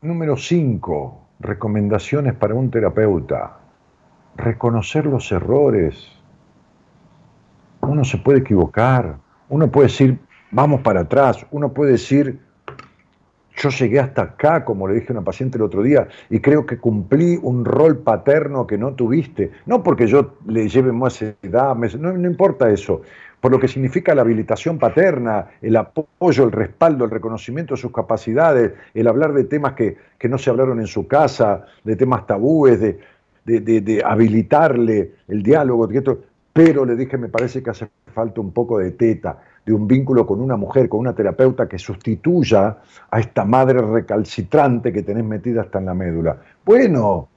Número 0.00 0.36
5. 0.36 1.28
Recomendaciones 1.40 2.34
para 2.34 2.54
un 2.54 2.70
terapeuta. 2.70 3.58
Reconocer 4.36 5.06
los 5.06 5.30
errores 5.32 6.14
uno 7.88 8.04
se 8.04 8.18
puede 8.18 8.40
equivocar, 8.40 9.18
uno 9.48 9.70
puede 9.70 9.88
decir, 9.88 10.18
vamos 10.50 10.80
para 10.80 11.00
atrás, 11.00 11.46
uno 11.50 11.72
puede 11.72 11.92
decir, 11.92 12.40
yo 13.56 13.70
llegué 13.70 14.00
hasta 14.00 14.22
acá, 14.22 14.64
como 14.64 14.88
le 14.88 14.94
dije 14.94 15.08
a 15.10 15.12
una 15.12 15.22
paciente 15.22 15.58
el 15.58 15.62
otro 15.62 15.82
día, 15.82 16.08
y 16.30 16.40
creo 16.40 16.66
que 16.66 16.78
cumplí 16.78 17.38
un 17.40 17.64
rol 17.64 17.98
paterno 17.98 18.66
que 18.66 18.78
no 18.78 18.94
tuviste. 18.94 19.52
No 19.66 19.82
porque 19.82 20.06
yo 20.06 20.34
le 20.46 20.68
lleve 20.68 20.92
más 20.92 21.22
edad, 21.22 21.74
no, 21.74 22.28
importa 22.28 22.70
eso. 22.70 23.02
Por 23.40 23.52
lo 23.52 23.60
que 23.60 23.68
significa 23.68 24.14
la 24.14 24.22
habilitación 24.22 24.78
paterna, 24.78 25.48
el 25.60 25.76
apoyo, 25.76 26.44
el 26.44 26.52
respaldo, 26.52 27.04
el 27.04 27.10
reconocimiento 27.10 27.74
de 27.74 27.80
sus 27.80 27.92
capacidades, 27.92 28.72
el 28.94 29.06
hablar 29.06 29.34
de 29.34 29.44
temas 29.44 29.74
que, 29.74 29.96
no 30.28 30.38
se 30.38 30.48
hablaron 30.48 30.80
en 30.80 30.86
su 30.86 31.06
casa, 31.06 31.66
de 31.84 31.96
temas 31.96 32.26
tabúes, 32.26 32.80
de, 32.80 32.98
de, 33.44 34.02
habilitarle 34.04 35.12
el 35.28 35.42
diálogo 35.42 35.86
pero 36.54 36.84
le 36.86 36.96
dije, 36.96 37.18
me 37.18 37.28
parece 37.28 37.62
que 37.62 37.70
hace 37.70 37.88
falta 38.14 38.40
un 38.40 38.52
poco 38.52 38.78
de 38.78 38.92
teta, 38.92 39.38
de 39.64 39.72
un 39.72 39.86
vínculo 39.86 40.26
con 40.26 40.40
una 40.40 40.56
mujer, 40.56 40.88
con 40.88 41.00
una 41.00 41.14
terapeuta 41.14 41.66
que 41.66 41.78
sustituya 41.78 42.76
a 43.10 43.20
esta 43.20 43.44
madre 43.44 43.80
recalcitrante 43.80 44.92
que 44.92 45.02
tenés 45.02 45.24
metida 45.24 45.62
hasta 45.62 45.78
en 45.78 45.86
la 45.86 45.94
médula. 45.94 46.36
Bueno, 46.64 47.28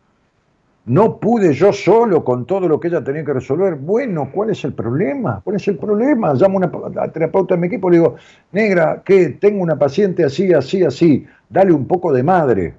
no 0.88 1.18
pude 1.18 1.54
yo 1.54 1.74
solo 1.74 2.24
con 2.24 2.46
todo 2.46 2.68
lo 2.68 2.80
que 2.80 2.88
ella 2.88 3.04
tenía 3.04 3.24
que 3.24 3.34
resolver. 3.34 3.76
Bueno, 3.76 4.30
¿cuál 4.34 4.52
es 4.52 4.64
el 4.64 4.74
problema? 4.74 5.42
¿Cuál 5.44 5.58
es 5.58 5.68
el 5.68 5.78
problema? 5.78 6.34
Llamo 6.34 6.60
a 6.62 6.68
una 6.68 7.12
terapeuta 7.12 7.56
de 7.56 7.62
mi 7.62 7.68
equipo 7.68 7.90
y 7.90 7.92
le 7.92 7.98
digo, 7.98 8.16
negra, 8.52 9.02
que 9.04 9.30
tengo 9.30 9.62
una 9.62 9.78
paciente 9.78 10.24
así, 10.24 10.54
así, 10.54 10.84
así, 10.84 11.26
dale 11.50 11.74
un 11.74 11.88
poco 11.88 12.14
de 12.14 12.24
madre, 12.24 12.74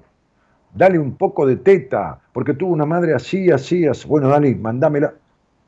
dale 0.73 0.97
un 0.97 1.17
poco 1.17 1.45
de 1.45 1.57
teta, 1.57 2.19
porque 2.33 2.53
tuvo 2.55 2.73
una 2.73 2.85
madre 2.85 3.13
así, 3.13 3.51
así, 3.51 3.85
así. 3.85 4.07
Bueno, 4.07 4.27
dale, 4.27 4.55
mandámela. 4.55 5.13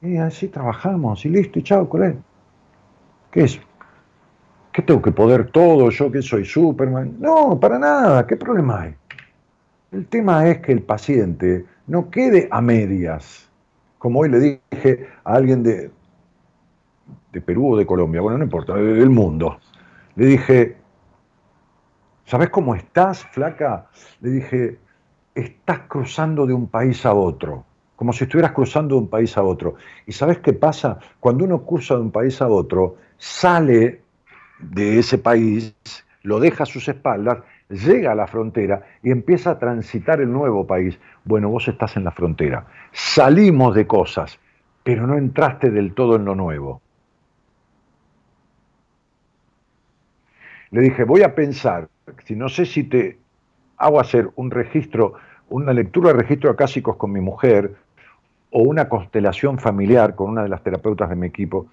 Y 0.02 0.18
así 0.18 0.48
trabajamos, 0.48 1.24
y 1.26 1.30
listo, 1.30 1.60
y 1.60 1.64
chao. 1.64 1.88
¿Qué 3.32 3.44
es? 3.44 3.62
¿Qué 4.72 4.82
tengo 4.82 5.02
que 5.02 5.12
poder 5.12 5.52
todo? 5.52 5.90
¿Yo 5.90 6.12
que 6.12 6.22
soy 6.22 6.46
Superman? 6.46 7.18
No, 7.20 7.60
para 7.60 7.78
nada, 7.78 8.26
¿qué 8.26 8.38
problema 8.38 8.82
hay? 8.82 8.96
El 9.92 10.08
tema 10.08 10.48
es 10.48 10.60
que 10.60 10.72
el 10.72 10.82
paciente 10.82 11.66
no 11.88 12.10
quede 12.10 12.48
a 12.50 12.62
medias. 12.62 13.50
Como 13.98 14.22
hoy 14.22 14.30
le 14.30 14.62
dije 14.72 15.08
a 15.26 15.34
alguien 15.34 15.62
de, 15.62 15.92
de 17.34 17.42
Perú 17.42 17.74
o 17.74 17.78
de 17.78 17.86
Colombia, 17.86 18.22
bueno, 18.22 18.38
no 18.38 18.46
importa, 18.46 18.74
del 18.76 19.10
mundo. 19.10 19.60
Le 20.16 20.26
dije, 20.26 20.78
¿sabes 22.26 22.50
cómo 22.50 22.74
estás, 22.74 23.26
flaca? 23.26 23.90
Le 24.22 24.30
dije, 24.30 24.80
estás 25.36 25.82
cruzando 25.90 26.46
de 26.48 26.54
un 26.54 26.68
país 26.68 27.06
a 27.06 27.14
otro 27.14 27.66
como 28.02 28.14
si 28.14 28.24
estuvieras 28.24 28.54
cruzando 28.54 28.96
de 28.96 29.02
un 29.02 29.10
país 29.10 29.38
a 29.38 29.44
otro. 29.44 29.76
¿Y 30.08 30.12
sabes 30.12 30.40
qué 30.40 30.54
pasa? 30.54 30.98
Cuando 31.20 31.46
uno 31.46 31.64
cruza 31.64 31.94
de 31.94 32.02
un 32.02 32.10
país 32.10 32.42
a 32.42 32.48
otro, 32.48 32.96
sale 33.20 34.01
de 34.62 35.00
ese 35.00 35.18
país, 35.18 35.76
lo 36.24 36.40
deja 36.40 36.64
a 36.64 36.66
sus 36.66 36.88
espaldas, 36.88 37.40
llega 37.70 38.12
a 38.12 38.16
la 38.16 38.28
frontera 38.28 38.84
y 39.02 39.12
empieza 39.12 39.52
a 39.52 39.60
transitar 39.60 40.22
el 40.22 40.32
nuevo 40.32 40.68
país. 40.68 41.00
Bueno, 41.24 41.50
vos 41.50 41.68
estás 41.68 41.98
en 41.98 42.04
la 42.04 42.12
frontera. 42.12 42.66
Salimos 42.92 43.76
de 43.76 43.88
cosas, 43.88 44.40
pero 44.84 45.08
no 45.08 45.18
entraste 45.18 45.72
del 45.72 45.94
todo 45.94 46.16
en 46.16 46.26
lo 46.26 46.36
nuevo. 46.36 46.82
Le 50.72 50.82
dije, 50.82 51.04
voy 51.04 51.24
a 51.24 51.36
pensar, 51.36 51.90
si 52.24 52.36
no 52.36 52.48
sé 52.48 52.66
si 52.66 52.84
te 52.84 53.18
hago 53.78 54.00
hacer 54.00 54.30
un 54.36 54.52
registro, 54.52 55.16
una 55.50 55.74
lectura 55.74 56.14
de 56.14 56.20
registro 56.20 56.50
acásicos 56.50 56.96
con 56.96 57.12
mi 57.12 57.20
mujer, 57.20 57.76
o 58.52 58.62
una 58.64 58.90
constelación 58.90 59.58
familiar 59.60 60.16
con 60.16 60.30
una 60.30 60.44
de 60.44 60.50
las 60.50 60.62
terapeutas 60.62 61.10
de 61.10 61.16
mi 61.16 61.28
equipo, 61.28 61.68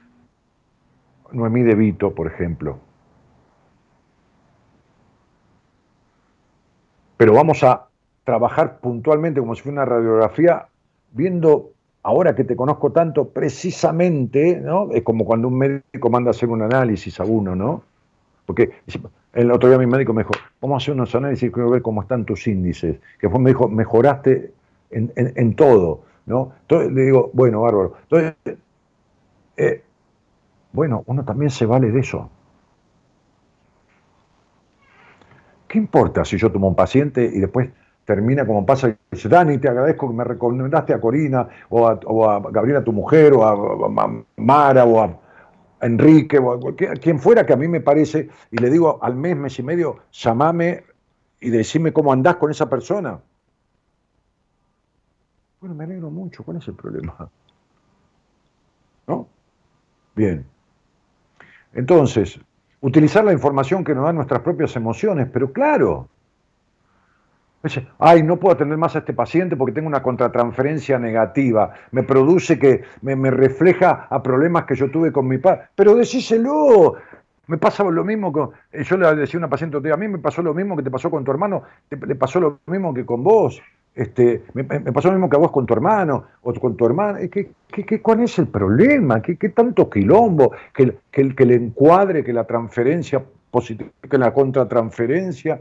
Noemí 1.32 1.62
de 1.62 1.74
Vito, 1.74 2.14
por 2.14 2.26
ejemplo. 2.26 2.78
Pero 7.16 7.34
vamos 7.34 7.62
a 7.64 7.88
trabajar 8.24 8.78
puntualmente 8.78 9.40
como 9.40 9.54
si 9.54 9.62
fuera 9.62 9.82
una 9.82 9.84
radiografía, 9.84 10.66
viendo 11.12 11.72
ahora 12.02 12.34
que 12.34 12.44
te 12.44 12.56
conozco 12.56 12.92
tanto, 12.92 13.28
precisamente, 13.28 14.60
¿no? 14.60 14.90
Es 14.92 15.02
como 15.02 15.24
cuando 15.24 15.48
un 15.48 15.58
médico 15.58 16.10
manda 16.10 16.30
a 16.30 16.32
hacer 16.32 16.48
un 16.48 16.62
análisis 16.62 17.18
a 17.20 17.24
uno, 17.24 17.56
¿no? 17.56 17.82
Porque 18.46 18.70
el 19.34 19.50
otro 19.50 19.68
día 19.68 19.78
mi 19.78 19.86
médico 19.86 20.14
me 20.14 20.22
dijo, 20.22 20.32
vamos 20.60 20.76
a 20.76 20.78
hacer 20.82 20.94
unos 20.94 21.14
análisis, 21.14 21.50
quiero 21.52 21.70
ver 21.70 21.82
cómo 21.82 22.02
están 22.02 22.24
tus 22.24 22.46
índices. 22.46 22.98
Que 23.18 23.26
después 23.26 23.42
me 23.42 23.50
dijo, 23.50 23.68
mejoraste 23.68 24.52
en, 24.90 25.12
en, 25.16 25.54
todo, 25.54 26.02
¿no? 26.24 26.52
Entonces 26.62 26.92
le 26.92 27.02
digo, 27.02 27.30
bueno, 27.34 27.60
bárbaro. 27.60 27.94
Entonces, 28.04 28.34
eh, 29.56 29.82
bueno, 30.72 31.02
uno 31.06 31.24
también 31.24 31.50
se 31.50 31.66
vale 31.66 31.90
de 31.90 32.00
eso. 32.00 32.30
¿Qué 35.66 35.78
importa 35.78 36.24
si 36.24 36.38
yo 36.38 36.50
tomo 36.50 36.68
un 36.68 36.74
paciente 36.74 37.24
y 37.24 37.40
después 37.40 37.70
termina 38.04 38.46
como 38.46 38.64
pasa 38.64 38.88
y 38.88 38.96
dice, 39.10 39.28
Dani, 39.28 39.58
te 39.58 39.68
agradezco 39.68 40.08
que 40.08 40.14
me 40.14 40.24
recomendaste 40.24 40.94
a 40.94 41.00
Corina 41.00 41.46
o 41.68 41.86
a, 41.86 42.40
Gabriela, 42.50 42.82
tu 42.82 42.92
mujer, 42.92 43.34
o 43.34 43.44
a, 43.44 44.24
Mara, 44.36 44.84
o 44.86 45.02
a 45.02 45.20
Enrique, 45.82 46.38
o 46.38 46.54
a 46.54 46.74
quien 46.94 47.18
fuera 47.18 47.44
que 47.44 47.52
a 47.52 47.56
mí 47.56 47.68
me 47.68 47.82
parece, 47.82 48.30
y 48.50 48.56
le 48.56 48.70
digo 48.70 48.98
al 49.02 49.14
mes, 49.14 49.36
mes 49.36 49.58
y 49.58 49.62
medio, 49.62 49.98
llamame 50.10 50.84
y 51.38 51.50
decime 51.50 51.92
cómo 51.92 52.10
andás 52.10 52.36
con 52.36 52.50
esa 52.50 52.68
persona. 52.70 53.20
Bueno, 55.60 55.74
me 55.74 55.84
alegro 55.84 56.10
mucho, 56.10 56.44
¿cuál 56.44 56.56
es 56.56 56.68
el 56.68 56.74
problema? 56.74 57.28
¿No? 59.06 59.28
Bien. 60.14 60.46
Entonces, 61.74 62.40
utilizar 62.80 63.24
la 63.24 63.32
información 63.32 63.84
que 63.84 63.94
nos 63.94 64.04
dan 64.04 64.16
nuestras 64.16 64.40
propias 64.40 64.74
emociones, 64.76 65.28
pero 65.32 65.52
claro, 65.52 66.08
ay, 67.98 68.22
no 68.22 68.36
puedo 68.38 68.54
atender 68.54 68.78
más 68.78 68.94
a 68.96 69.00
este 69.00 69.12
paciente 69.12 69.56
porque 69.56 69.74
tengo 69.74 69.88
una 69.88 70.02
contratransferencia 70.02 70.98
negativa, 70.98 71.72
me 71.90 72.02
produce 72.02 72.58
que 72.58 72.82
me, 73.02 73.30
refleja 73.30 74.06
a 74.08 74.22
problemas 74.22 74.64
que 74.64 74.74
yo 74.74 74.90
tuve 74.90 75.12
con 75.12 75.26
mi 75.26 75.38
padre, 75.38 75.62
pero 75.74 75.94
decíselo, 75.94 76.96
me 77.46 77.58
pasa 77.58 77.84
lo 77.84 78.04
mismo 78.04 78.32
con, 78.32 78.50
eh, 78.72 78.84
yo 78.84 78.96
le 78.96 79.14
decía 79.16 79.38
a 79.38 79.40
una 79.40 79.50
paciente, 79.50 79.92
a 79.92 79.96
mí 79.96 80.08
me 80.08 80.18
pasó 80.18 80.42
lo 80.42 80.54
mismo 80.54 80.76
que 80.76 80.82
te 80.82 80.90
pasó 80.90 81.10
con 81.10 81.24
tu 81.24 81.30
hermano, 81.30 81.62
le 81.90 82.14
pasó 82.14 82.40
lo 82.40 82.60
mismo 82.66 82.94
que 82.94 83.04
con 83.04 83.22
vos, 83.22 83.60
este, 83.98 84.44
me, 84.54 84.64
pasó 84.64 85.08
lo 85.08 85.14
mismo 85.14 85.28
que 85.28 85.34
a 85.34 85.40
vos 85.40 85.50
con 85.50 85.66
tu 85.66 85.74
hermano 85.74 86.24
o 86.42 86.54
con 86.54 86.76
tu 86.76 86.86
hermana. 86.86 87.18
¿Qué, 87.28 87.50
qué, 87.66 88.00
cuál 88.00 88.20
es 88.20 88.38
el 88.38 88.46
problema? 88.46 89.20
¿Qué, 89.20 89.34
tanto 89.48 89.90
quilombo? 89.90 90.52
Que, 90.72 90.98
que, 91.10 91.34
que, 91.34 91.44
le 91.44 91.56
encuadre, 91.56 92.22
que 92.22 92.32
la 92.32 92.44
transferencia 92.44 93.24
positiva, 93.50 93.90
que 94.08 94.16
la 94.16 94.32
contratransferencia. 94.32 95.60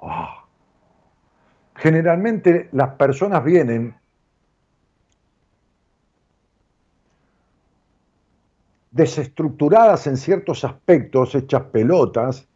Ah. 0.00 0.44
Generalmente 1.74 2.68
las 2.70 2.90
personas 2.90 3.42
vienen 3.42 3.96
desestructuradas 8.92 10.06
en 10.06 10.16
ciertos 10.16 10.64
aspectos, 10.64 11.34
hechas 11.34 11.62
pelotas, 11.72 12.46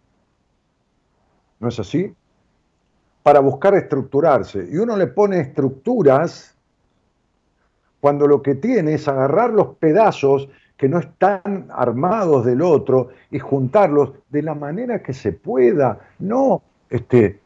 ¿no 1.59 1.67
es 1.67 1.81
así? 1.81 2.15
Para 3.23 3.41
buscar 3.41 3.75
estructurarse. 3.75 4.67
Y 4.71 4.77
uno 4.77 4.97
le 4.97 5.09
pone 5.09 5.41
estructuras 5.41 6.57
cuando 8.01 8.27
lo 8.27 8.43
que 8.43 8.55
tiene 8.55 8.95
es 8.95 9.09
agarrar 9.09 9.51
los 9.51 9.77
pedazos 9.77 10.49
que 10.77 10.89
no 10.89 11.01
están 11.01 11.67
armados 11.71 12.45
del 12.45 12.63
otro 12.63 13.09
y 13.31 13.41
juntarlos 13.41 14.13
de 14.31 14.43
la 14.43 14.55
manera 14.55 15.03
que 15.03 15.13
se 15.13 15.33
pueda, 15.33 15.99
no 16.21 16.63
este, 16.89 17.41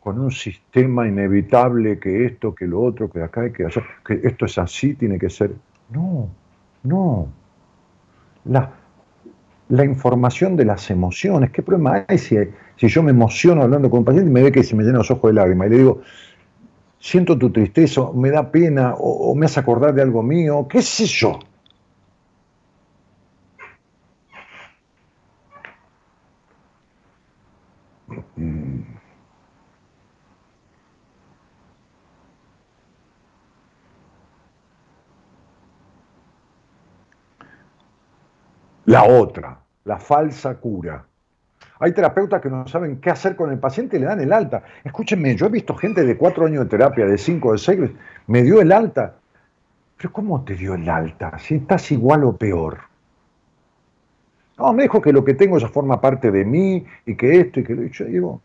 con 0.00 0.20
un 0.20 0.30
sistema 0.30 1.06
inevitable 1.06 1.98
que 1.98 2.24
esto, 2.26 2.54
que 2.54 2.66
lo 2.66 2.82
otro, 2.82 3.10
que 3.10 3.22
acá 3.22 3.46
y 3.46 3.52
que 3.52 3.66
allá, 3.66 3.82
que 4.06 4.20
esto 4.22 4.46
es 4.46 4.58
así, 4.58 4.94
tiene 4.94 5.18
que 5.18 5.28
ser. 5.28 5.52
No, 5.90 6.28
no. 6.84 7.28
La, 8.44 8.70
la 9.68 9.84
información 9.84 10.56
de 10.56 10.64
las 10.64 10.90
emociones, 10.90 11.50
¿qué 11.50 11.62
problema 11.62 12.04
hay 12.06 12.18
si 12.18 12.36
si 12.82 12.88
yo 12.88 13.00
me 13.04 13.12
emociono 13.12 13.62
hablando 13.62 13.88
con 13.88 14.00
un 14.00 14.04
paciente 14.04 14.28
y 14.28 14.32
me 14.32 14.42
ve 14.42 14.50
que 14.50 14.64
se 14.64 14.74
me 14.74 14.82
llenan 14.82 14.98
los 14.98 15.10
ojos 15.12 15.30
de 15.30 15.34
lágrimas 15.34 15.68
y 15.68 15.70
le 15.70 15.78
digo, 15.78 16.02
siento 16.98 17.38
tu 17.38 17.52
tristeza, 17.52 18.10
me 18.12 18.28
da 18.30 18.50
pena 18.50 18.94
o, 18.98 19.36
me 19.36 19.46
hace 19.46 19.60
acordar 19.60 19.94
de 19.94 20.02
algo 20.02 20.20
mío, 20.20 20.66
qué 20.68 20.82
sé 20.82 21.06
yo. 21.06 21.38
La 38.86 39.04
otra, 39.04 39.60
la 39.84 39.98
falsa 39.98 40.56
cura. 40.56 41.06
Hay 41.82 41.90
terapeutas 41.90 42.40
que 42.40 42.48
no 42.48 42.64
saben 42.68 43.00
qué 43.00 43.10
hacer 43.10 43.34
con 43.34 43.50
el 43.50 43.58
paciente 43.58 43.96
y 43.96 44.00
le 44.00 44.06
dan 44.06 44.20
el 44.20 44.32
alta. 44.32 44.62
Escúchenme, 44.84 45.34
yo 45.34 45.46
he 45.46 45.48
visto 45.48 45.74
gente 45.74 46.04
de 46.04 46.16
cuatro 46.16 46.46
años 46.46 46.62
de 46.62 46.70
terapia, 46.70 47.04
de 47.06 47.18
cinco, 47.18 47.50
de 47.50 47.58
seis, 47.58 47.90
me 48.28 48.44
dio 48.44 48.60
el 48.60 48.70
alta. 48.70 49.16
Pero 49.96 50.12
¿cómo 50.12 50.44
te 50.44 50.54
dio 50.54 50.74
el 50.74 50.88
alta? 50.88 51.36
Si 51.40 51.56
estás 51.56 51.90
igual 51.90 52.22
o 52.22 52.36
peor. 52.36 52.78
No, 54.58 54.72
me 54.72 54.84
dijo 54.84 55.02
que 55.02 55.12
lo 55.12 55.24
que 55.24 55.34
tengo 55.34 55.58
ya 55.58 55.66
forma 55.66 56.00
parte 56.00 56.30
de 56.30 56.44
mí 56.44 56.86
y 57.04 57.16
que 57.16 57.40
esto 57.40 57.58
y 57.58 57.64
que 57.64 57.74
lo 57.74 57.82
yo 57.82 58.04
digo. 58.04 58.40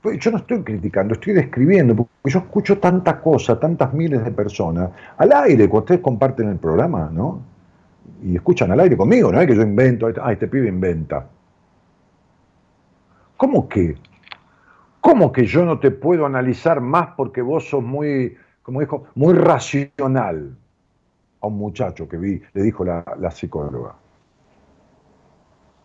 Pues 0.00 0.20
yo 0.20 0.30
no 0.30 0.36
estoy 0.36 0.62
criticando, 0.62 1.14
estoy 1.14 1.32
describiendo, 1.32 1.96
porque 1.96 2.12
yo 2.26 2.38
escucho 2.38 2.78
tanta 2.78 3.20
cosa, 3.20 3.58
tantas 3.58 3.92
miles 3.92 4.24
de 4.24 4.30
personas 4.30 4.90
al 5.16 5.32
aire, 5.32 5.68
cuando 5.68 5.86
ustedes 5.86 6.00
comparten 6.00 6.48
el 6.48 6.58
programa, 6.58 7.10
¿no? 7.12 7.42
Y 8.22 8.36
escuchan 8.36 8.70
al 8.70 8.78
aire 8.78 8.96
conmigo, 8.96 9.32
no 9.32 9.40
es 9.40 9.48
que 9.48 9.56
yo 9.56 9.62
invento, 9.62 10.06
ah, 10.22 10.32
este 10.32 10.46
pibe 10.46 10.68
inventa. 10.68 11.26
¿Cómo 13.38 13.68
que? 13.68 13.94
¿Cómo 15.00 15.30
que 15.30 15.46
yo 15.46 15.64
no 15.64 15.78
te 15.78 15.92
puedo 15.92 16.26
analizar 16.26 16.80
más 16.80 17.10
porque 17.16 17.40
vos 17.40 17.68
sos 17.68 17.84
muy, 17.84 18.36
como 18.62 18.80
dijo, 18.80 19.04
muy 19.14 19.32
racional? 19.32 20.56
A 21.40 21.46
un 21.46 21.56
muchacho 21.56 22.08
que 22.08 22.16
vi, 22.16 22.42
le 22.52 22.62
dijo 22.62 22.84
la, 22.84 23.30
psicóloga. 23.30 23.94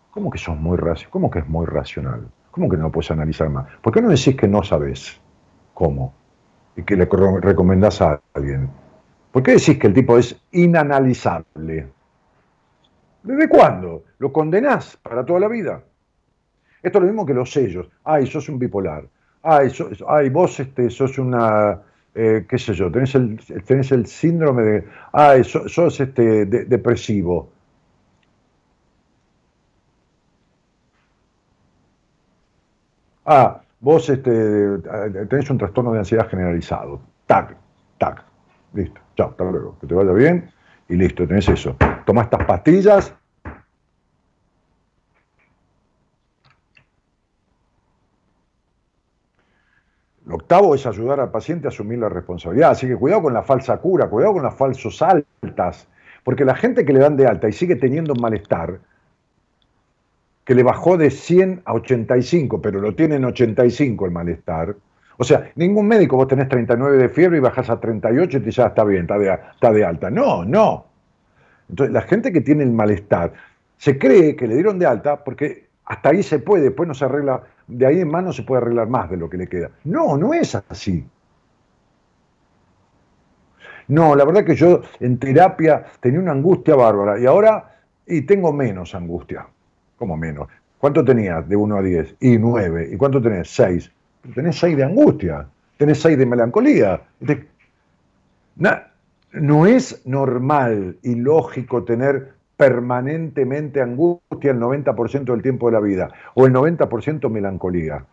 ¿Cómo 0.10 0.32
que 0.32 0.39
sos 0.39 0.58
muy 0.58 0.78
racional? 0.78 1.12
¿Cómo 1.12 1.30
que 1.30 1.39
es 1.39 1.47
muy 1.47 1.68
racional? 1.68 2.28
¿Cómo 2.49 2.68
que 2.68 2.76
no 2.76 2.84
lo 2.84 2.91
puedes 2.91 3.12
analizar 3.12 3.49
más? 3.49 3.68
¿Por 3.84 3.93
qué 3.93 4.01
no 4.01 4.10
decís 4.10 4.36
que 4.36 4.47
no 4.47 4.64
sabes 4.64 5.22
cómo? 5.76 6.12
Y 6.76 6.82
que 6.82 6.95
le 6.95 7.06
recomendás 7.06 8.01
a 8.01 8.20
alguien. 8.34 8.68
¿Por 9.32 9.43
qué 9.43 9.51
decís 9.51 9.78
que 9.78 9.86
el 9.86 9.93
tipo 9.93 10.18
es 10.18 10.36
inanalizable? 10.51 11.88
¿Desde 13.22 13.47
cuándo? 13.47 14.06
¿Lo 14.18 14.34
condenás 14.34 14.97
para 14.97 15.24
toda 15.24 15.39
la 15.39 15.47
vida? 15.47 15.84
Esto 16.84 16.97
es 16.97 17.01
lo 17.01 17.07
mismo 17.07 17.25
que 17.25 17.34
los 17.34 17.49
sellos. 17.49 17.89
Ay, 18.03 18.27
sos 18.27 18.49
un 18.49 18.59
bipolar. 18.59 19.05
Ay, 19.41 19.71
ay 20.07 20.29
vos 20.29 20.59
este, 20.59 20.89
sos 20.89 21.17
una, 21.17 21.81
eh, 22.13 22.45
qué 22.47 22.57
sé 22.57 22.73
yo, 22.73 22.91
tenés 22.91 23.15
el, 23.15 23.39
tenés 23.65 23.91
el 23.93 24.05
síndrome 24.05 24.63
de, 24.63 24.88
ay, 25.13 25.43
sos, 25.45 25.99
este, 25.99 26.45
depresivo. 26.45 27.49
Ah, 33.25 33.61
vos 33.79 34.09
este, 34.09 34.79
tenés 35.29 35.49
un 35.49 35.57
trastorno 35.57 35.93
de 35.93 35.99
ansiedad 35.99 36.27
generalizado. 36.27 36.99
Tac, 37.25 37.55
tac. 37.97 38.21
Listo. 38.73 38.99
Chao, 39.15 39.29
hasta 39.29 39.43
luego. 39.45 39.77
Que 39.79 39.88
te 39.88 39.93
vaya 39.93 40.11
bien. 40.11 40.51
Y 40.89 40.95
listo, 40.95 41.25
tenés 41.25 41.47
eso. 41.47 41.77
Toma 42.05 42.23
estas 42.23 42.45
pastillas 42.45 43.15
Lo 50.26 50.36
octavo 50.36 50.74
es 50.74 50.86
ayudar 50.86 51.19
al 51.19 51.32
paciente 51.32 51.67
a 51.67 51.69
asumir 51.69 51.99
la 51.99 52.09
responsabilidad. 52.09 52.71
Así 52.71 52.88
que 52.88 52.95
cuidado 52.95 53.24
con 53.24 53.34
la 53.34 53.43
falsa 53.43 53.78
cura, 53.78 54.07
cuidado 54.09 54.34
con 54.34 54.43
las 54.43 54.55
falsos 54.55 55.01
altas. 55.01 55.88
Porque 56.24 56.45
la 56.45 56.55
gente 56.55 56.86
que 56.86 56.93
le 56.93 56.99
dan 56.99 57.17
de 57.17 57.28
alta 57.28 57.49
y 57.49 57.51
sigue 57.51 57.76
teniendo 57.76 58.15
malestar, 58.15 58.80
que 60.45 60.55
le 60.55 60.63
bajó 60.63 60.97
de 60.97 61.09
100 61.09 61.63
a 61.65 61.74
85, 61.74 62.61
pero 62.61 62.80
lo 62.80 62.95
tiene 62.95 63.15
en 63.15 63.26
85 63.26 64.05
el 64.05 64.11
malestar. 64.11 64.76
O 65.17 65.24
sea, 65.24 65.51
ningún 65.55 65.88
médico, 65.88 66.15
vos 66.15 66.28
tenés 66.28 66.49
39 66.49 66.97
de 66.97 67.09
fiebre 67.09 67.38
y 67.38 67.41
bajás 67.41 67.69
a 67.69 67.80
38 67.80 68.38
y 68.38 68.41
te 68.41 68.51
ya 68.51 68.67
está 68.67 68.84
bien, 68.84 69.01
está 69.03 69.17
de, 69.17 69.39
está 69.53 69.71
de 69.71 69.86
alta. 69.86 70.09
No, 70.09 70.43
no. 70.45 70.86
Entonces, 71.69 71.93
la 71.93 72.01
gente 72.01 72.32
que 72.32 72.41
tiene 72.41 72.63
el 72.63 72.71
malestar 72.71 73.34
se 73.78 73.97
cree 73.97 74.36
que 74.36 74.47
le 74.47 74.55
dieron 74.55 74.80
de 74.80 74.86
alta 74.86 75.24
porque 75.24 75.67
hasta 75.86 76.09
ahí 76.09 76.23
se 76.23 76.39
puede, 76.39 76.63
después 76.63 76.88
no 76.88 76.93
se 76.93 77.05
arregla 77.05 77.43
de 77.67 77.86
ahí 77.86 77.99
en 77.99 78.09
más 78.09 78.23
no 78.23 78.34
se 78.34 78.43
puede 78.43 78.61
arreglar 78.61 78.88
más 78.88 79.09
de 79.09 79.17
lo 79.17 79.29
que 79.29 79.38
le 79.38 79.47
queda. 79.47 79.71
No, 79.84 80.17
no 80.17 80.34
es 80.34 80.55
así. 80.55 81.05
No, 83.88 84.15
la 84.15 84.23
verdad 84.25 84.45
que 84.45 84.55
yo 84.55 84.81
en 84.99 85.17
terapia 85.17 85.86
tenía 85.99 86.19
una 86.19 86.31
angustia 86.31 86.75
bárbara 86.75 87.19
y 87.19 87.25
ahora 87.25 87.81
y 88.05 88.21
tengo 88.21 88.53
menos 88.53 88.95
angustia. 88.95 89.47
¿Cómo 89.97 90.17
menos? 90.17 90.47
¿Cuánto 90.77 91.03
tenías 91.03 91.47
de 91.47 91.55
1 91.55 91.77
a 91.77 91.81
10? 91.81 92.15
Y 92.19 92.38
9. 92.38 92.89
¿Y 92.91 92.97
cuánto 92.97 93.21
tenés? 93.21 93.49
6. 93.49 93.91
Tenés 94.34 94.57
6 94.57 94.77
de 94.77 94.84
angustia, 94.84 95.47
tenés 95.77 96.01
6 96.01 96.17
de 96.17 96.25
melancolía. 96.25 97.01
no 99.34 99.65
es 99.65 100.05
normal 100.05 100.97
y 101.01 101.15
lógico 101.15 101.84
tener 101.84 102.34
permanentemente 102.58 103.82
angustia 103.82 104.51
el 104.51 104.60
90% 104.60 105.26
del 105.26 105.41
tiempo 105.41 105.68
de 105.68 105.74
la 105.74 105.80
vida 105.80 106.10
o 106.36 106.45
el 106.45 106.54
90% 106.54 107.30
melancolía. 107.30 108.06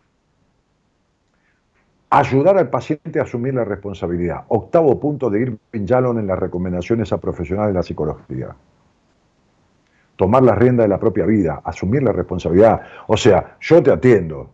Ayudar 2.09 2.57
al 2.57 2.69
paciente 2.69 3.19
a 3.19 3.23
asumir 3.23 3.53
la 3.53 3.63
responsabilidad. 3.63 4.43
Octavo 4.49 4.99
punto 4.99 5.29
de 5.29 5.41
Irving 5.41 5.85
Yalom 5.85 6.19
en 6.19 6.27
las 6.27 6.39
recomendaciones 6.39 7.13
a 7.13 7.19
profesionales 7.19 7.73
de 7.73 7.79
la 7.79 7.83
psicología 7.83 8.55
tomar 10.21 10.43
la 10.43 10.53
rienda 10.53 10.83
de 10.83 10.89
la 10.89 10.99
propia 10.99 11.25
vida, 11.25 11.61
asumir 11.63 12.03
la 12.03 12.11
responsabilidad. 12.11 12.81
O 13.07 13.17
sea, 13.17 13.57
yo 13.59 13.81
te 13.81 13.91
atiendo, 13.91 14.51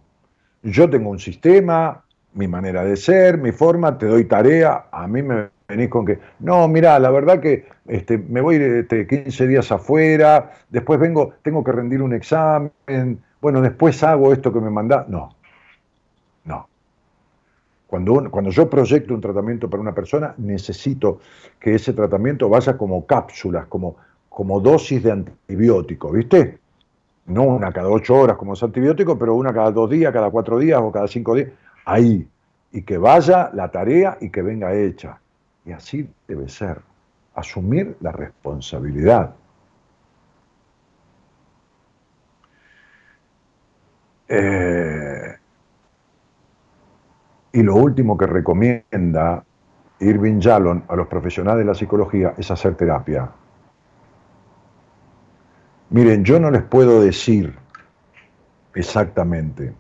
yo 0.64 0.90
tengo 0.90 1.10
un 1.10 1.20
sistema, 1.20 2.06
mi 2.36 2.48
manera 2.48 2.86
de 2.86 2.96
ser, 2.96 3.38
mi 3.38 3.52
forma, 3.52 3.98
te 3.98 4.06
doy 4.06 4.24
tarea, 4.24 4.86
a 4.90 5.06
mí 5.10 5.22
me 5.22 5.50
venís 5.68 5.90
con 5.90 6.06
que, 6.06 6.20
no, 6.40 6.68
mira, 6.68 6.98
la 7.00 7.10
verdad 7.10 7.40
que 7.40 7.66
este, 7.88 8.18
me 8.18 8.42
voy 8.42 8.56
este, 8.56 9.06
15 9.06 9.48
días 9.48 9.72
afuera, 9.72 10.52
después 10.70 11.00
vengo, 11.00 11.34
tengo 11.42 11.64
que 11.64 11.72
rendir 11.72 12.02
un 12.02 12.14
examen, 12.14 12.72
bueno, 13.42 13.62
después 13.62 14.02
hago 14.04 14.34
esto 14.34 14.52
que 14.52 14.60
me 14.60 14.70
mandás. 14.70 15.08
No, 15.10 15.36
no. 16.46 16.68
Cuando, 17.86 18.30
cuando 18.32 18.50
yo 18.50 18.70
proyecto 18.70 19.14
un 19.14 19.22
tratamiento 19.22 19.70
para 19.70 19.82
una 19.82 19.94
persona, 19.94 20.34
necesito 20.38 21.20
que 21.60 21.76
ese 21.76 21.94
tratamiento 21.94 22.50
vaya 22.50 22.78
como 22.78 23.06
cápsulas, 23.06 23.68
como 23.68 23.98
como 24.38 24.60
dosis 24.60 25.02
de 25.02 25.12
antibiótico, 25.12 26.12
¿viste? 26.12 26.60
No 27.26 27.42
una 27.42 27.72
cada 27.72 27.90
ocho 27.90 28.14
horas 28.14 28.38
como 28.38 28.54
es 28.54 28.62
antibiótico, 28.62 29.18
pero 29.18 29.34
una 29.34 29.52
cada 29.52 29.72
dos 29.72 29.90
días, 29.90 30.14
cada 30.14 30.30
cuatro 30.30 30.60
días 30.60 30.80
o 30.80 30.92
cada 30.92 31.08
cinco 31.08 31.34
días. 31.34 31.50
Ahí. 31.86 32.28
Y 32.72 32.84
que 32.84 33.00
vaya 33.00 33.50
la 33.56 33.72
tarea 33.72 34.20
y 34.22 34.30
que 34.30 34.44
venga 34.44 34.76
hecha. 34.76 35.20
Y 35.68 35.74
así 35.74 36.10
debe 36.28 36.48
ser. 36.48 36.82
Asumir 37.36 37.98
la 38.00 38.14
responsabilidad. 38.14 39.36
Eh, 44.30 45.36
y 47.52 47.62
lo 47.62 47.76
último 47.76 48.18
que 48.18 48.26
recomienda 48.26 49.44
Irving 50.00 50.40
Yalom 50.40 50.84
a 50.88 50.96
los 50.96 51.08
profesionales 51.08 51.60
de 51.60 51.66
la 51.66 51.76
psicología 51.76 52.34
es 52.38 52.50
hacer 52.50 52.76
terapia. 52.76 53.30
Miren, 55.90 56.24
yo 56.24 56.40
no 56.40 56.50
les 56.50 56.64
puedo 56.64 57.02
decir 57.02 57.54
exactamente. 58.74 59.74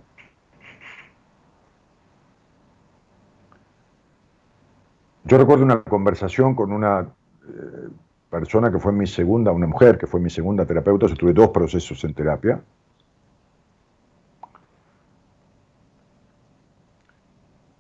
Yo 5.27 5.37
recuerdo 5.37 5.65
una 5.65 5.81
conversación 5.81 6.55
con 6.55 6.71
una 6.71 7.01
eh, 7.01 7.89
persona 8.29 8.71
que 8.71 8.79
fue 8.79 8.93
mi 8.93 9.05
segunda, 9.05 9.51
una 9.51 9.67
mujer 9.67 9.97
que 9.97 10.07
fue 10.07 10.21
mi 10.21 10.29
segunda 10.29 10.65
terapeuta, 10.65 11.05
yo 11.07 11.15
tuve 11.15 11.33
dos 11.33 11.49
procesos 11.49 12.01
en 12.05 12.13
terapia. 12.13 12.61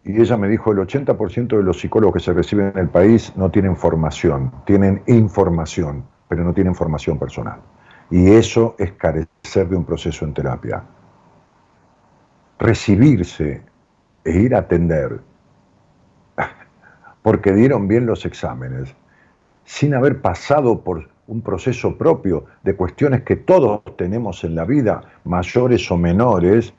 Y 0.03 0.19
ella 0.19 0.35
me 0.35 0.49
dijo, 0.49 0.73
el 0.73 0.79
80% 0.79 1.55
de 1.55 1.63
los 1.63 1.79
psicólogos 1.79 2.15
que 2.15 2.19
se 2.19 2.33
reciben 2.33 2.71
en 2.73 2.79
el 2.79 2.89
país 2.89 3.31
no 3.37 3.49
tienen 3.49 3.77
formación, 3.77 4.51
tienen 4.65 5.03
información, 5.07 6.03
pero 6.27 6.43
no 6.43 6.53
tienen 6.53 6.75
formación 6.75 7.17
personal. 7.17 7.61
Y 8.11 8.29
eso 8.31 8.75
es 8.77 8.91
carecer 8.93 9.69
de 9.69 9.75
un 9.77 9.85
proceso 9.85 10.25
en 10.25 10.33
terapia. 10.33 10.83
Recibirse 12.59 13.61
e 14.25 14.31
ir 14.31 14.53
a 14.53 14.59
atender 14.59 15.21
porque 17.27 17.51
dieron 17.51 17.89
bien 17.89 18.05
los 18.05 18.25
exámenes, 18.25 18.95
sin 19.65 19.93
haber 19.93 20.21
pasado 20.21 20.79
por 20.79 21.09
un 21.27 21.41
proceso 21.41 21.97
propio 21.97 22.45
de 22.63 22.73
cuestiones 22.73 23.23
que 23.23 23.35
todos 23.35 23.81
tenemos 23.97 24.45
en 24.45 24.55
la 24.55 24.63
vida, 24.63 25.01
mayores 25.25 25.91
o 25.91 25.97
menores, 25.97 26.73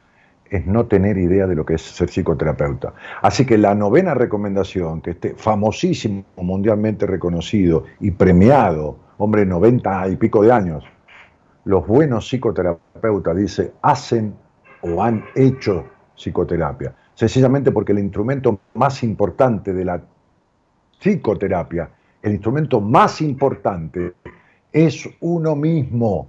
es 0.49 0.67
no 0.67 0.87
tener 0.87 1.19
idea 1.19 1.47
de 1.47 1.55
lo 1.55 1.67
que 1.67 1.75
es 1.75 1.83
ser 1.83 2.09
psicoterapeuta. 2.09 2.95
Así 3.21 3.45
que 3.45 3.59
la 3.59 3.75
novena 3.75 4.15
recomendación, 4.15 5.03
que 5.03 5.11
este 5.11 5.35
famosísimo, 5.35 6.25
mundialmente 6.37 7.05
reconocido 7.05 7.85
y 8.01 8.13
premiado, 8.13 8.97
hombre, 9.19 9.45
90 9.45 10.09
y 10.09 10.17
pico 10.17 10.43
de 10.43 10.51
años, 10.51 10.83
los 11.67 11.87
buenos 11.87 12.27
psicoterapeutas, 12.27 13.37
dice, 13.37 13.75
hacen 13.83 14.35
o 14.81 15.03
han 15.03 15.27
hecho 15.35 15.85
psicoterapia. 16.17 16.95
Sencillamente 17.13 17.71
porque 17.71 17.93
el 17.93 17.99
instrumento 17.99 18.61
más 18.73 19.03
importante 19.03 19.75
de 19.75 19.85
la 19.85 20.01
psicoterapia, 21.01 21.91
el 22.23 22.33
instrumento 22.33 22.81
más 22.81 23.21
importante 23.21 24.15
es 24.73 25.09
uno 25.21 25.55
mismo. 25.55 26.29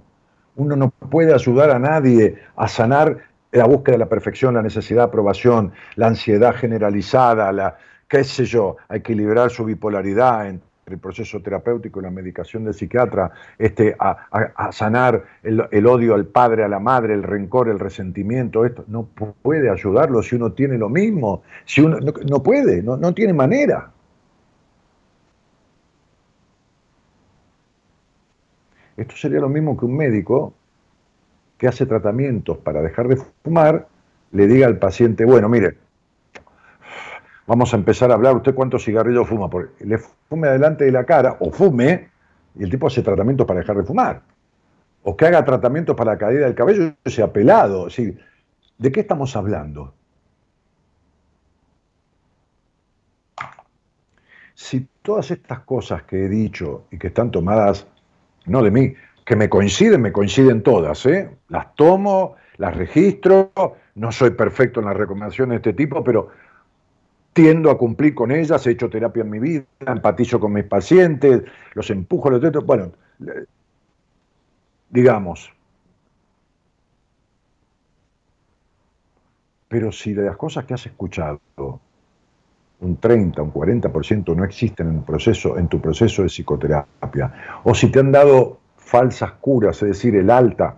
Uno 0.56 0.76
no 0.76 0.90
puede 0.90 1.32
ayudar 1.32 1.70
a 1.70 1.78
nadie 1.78 2.36
a 2.56 2.68
sanar 2.68 3.18
la 3.52 3.66
búsqueda 3.66 3.94
de 3.94 3.98
la 3.98 4.08
perfección, 4.08 4.54
la 4.54 4.62
necesidad 4.62 5.02
de 5.02 5.08
aprobación, 5.08 5.72
la 5.96 6.08
ansiedad 6.08 6.54
generalizada, 6.54 7.52
la, 7.52 7.76
qué 8.08 8.24
sé 8.24 8.44
yo, 8.44 8.76
a 8.88 8.96
equilibrar 8.96 9.50
su 9.50 9.64
bipolaridad, 9.64 10.46
el 10.86 10.98
proceso 10.98 11.40
terapéutico 11.40 12.00
y 12.00 12.02
la 12.02 12.10
medicación 12.10 12.64
del 12.64 12.74
psiquiatra, 12.74 13.30
este, 13.58 13.96
a, 13.98 14.72
sanar 14.72 15.24
el, 15.42 15.86
odio 15.86 16.14
al 16.14 16.26
padre, 16.26 16.64
a 16.64 16.68
la 16.68 16.80
madre, 16.80 17.14
el 17.14 17.22
rencor, 17.22 17.68
el 17.68 17.78
resentimiento, 17.78 18.64
esto 18.64 18.84
no 18.88 19.04
puede 19.04 19.70
ayudarlo 19.70 20.22
si 20.22 20.36
uno 20.36 20.52
tiene 20.52 20.78
lo 20.78 20.88
mismo, 20.88 21.42
si 21.64 21.80
uno 21.80 21.98
no, 22.00 22.42
puede, 22.42 22.82
no, 22.82 22.96
no 22.96 23.14
tiene 23.14 23.32
manera. 23.32 23.90
Esto 29.00 29.16
sería 29.16 29.40
lo 29.40 29.48
mismo 29.48 29.78
que 29.78 29.86
un 29.86 29.96
médico 29.96 30.52
que 31.56 31.66
hace 31.66 31.86
tratamientos 31.86 32.58
para 32.58 32.82
dejar 32.82 33.08
de 33.08 33.16
fumar, 33.16 33.88
le 34.30 34.46
diga 34.46 34.66
al 34.66 34.78
paciente, 34.78 35.24
bueno, 35.24 35.48
mire, 35.48 35.78
vamos 37.46 37.72
a 37.72 37.78
empezar 37.78 38.10
a 38.10 38.14
hablar, 38.14 38.36
¿usted 38.36 38.54
cuántos 38.54 38.84
cigarrillos 38.84 39.26
fuma? 39.26 39.48
Porque 39.48 39.86
le 39.86 39.96
fume 39.96 40.48
adelante 40.48 40.84
de 40.84 40.92
la 40.92 41.04
cara, 41.04 41.38
o 41.40 41.50
fume, 41.50 42.10
y 42.54 42.62
el 42.62 42.70
tipo 42.70 42.88
hace 42.88 43.00
tratamiento 43.00 43.46
para 43.46 43.60
dejar 43.60 43.78
de 43.78 43.84
fumar. 43.84 44.20
O 45.02 45.16
que 45.16 45.24
haga 45.24 45.46
tratamientos 45.46 45.96
para 45.96 46.12
la 46.12 46.18
caída 46.18 46.44
del 46.44 46.54
cabello 46.54 46.92
y 47.02 47.10
sea 47.10 47.32
pelado. 47.32 47.88
¿De 48.76 48.92
qué 48.92 49.00
estamos 49.00 49.34
hablando? 49.34 49.94
Si 54.54 54.86
todas 55.00 55.30
estas 55.30 55.60
cosas 55.60 56.02
que 56.02 56.26
he 56.26 56.28
dicho 56.28 56.84
y 56.90 56.98
que 56.98 57.06
están 57.06 57.30
tomadas, 57.30 57.86
no 58.46 58.62
de 58.62 58.70
mí, 58.70 58.94
que 59.24 59.36
me 59.36 59.48
coinciden, 59.48 60.00
me 60.00 60.12
coinciden 60.12 60.62
todas, 60.62 61.06
¿eh? 61.06 61.30
las 61.48 61.74
tomo, 61.74 62.36
las 62.56 62.76
registro, 62.76 63.52
no 63.94 64.12
soy 64.12 64.30
perfecto 64.30 64.80
en 64.80 64.86
las 64.86 64.96
recomendaciones 64.96 65.50
de 65.50 65.70
este 65.70 65.72
tipo, 65.72 66.02
pero 66.02 66.30
tiendo 67.32 67.70
a 67.70 67.78
cumplir 67.78 68.14
con 68.14 68.32
ellas, 68.32 68.66
he 68.66 68.72
hecho 68.72 68.90
terapia 68.90 69.22
en 69.22 69.30
mi 69.30 69.38
vida, 69.38 69.64
empatizo 69.86 70.40
con 70.40 70.52
mis 70.52 70.64
pacientes, 70.64 71.42
los 71.74 71.90
empujo, 71.90 72.30
los 72.30 72.64
bueno, 72.64 72.92
digamos. 74.88 75.52
Pero 79.68 79.92
si 79.92 80.12
de 80.12 80.24
las 80.24 80.36
cosas 80.36 80.64
que 80.64 80.74
has 80.74 80.84
escuchado, 80.86 81.40
un 82.80 82.96
30, 82.96 83.42
un 83.42 83.52
40% 83.52 84.34
no 84.34 84.44
existen 84.44 84.88
en, 84.88 85.02
proceso, 85.02 85.58
en 85.58 85.68
tu 85.68 85.80
proceso 85.80 86.22
de 86.22 86.28
psicoterapia, 86.28 87.60
o 87.64 87.74
si 87.74 87.90
te 87.90 88.00
han 88.00 88.12
dado 88.12 88.58
falsas 88.76 89.32
curas, 89.32 89.82
es 89.82 89.88
decir, 89.88 90.16
el 90.16 90.30
alta, 90.30 90.76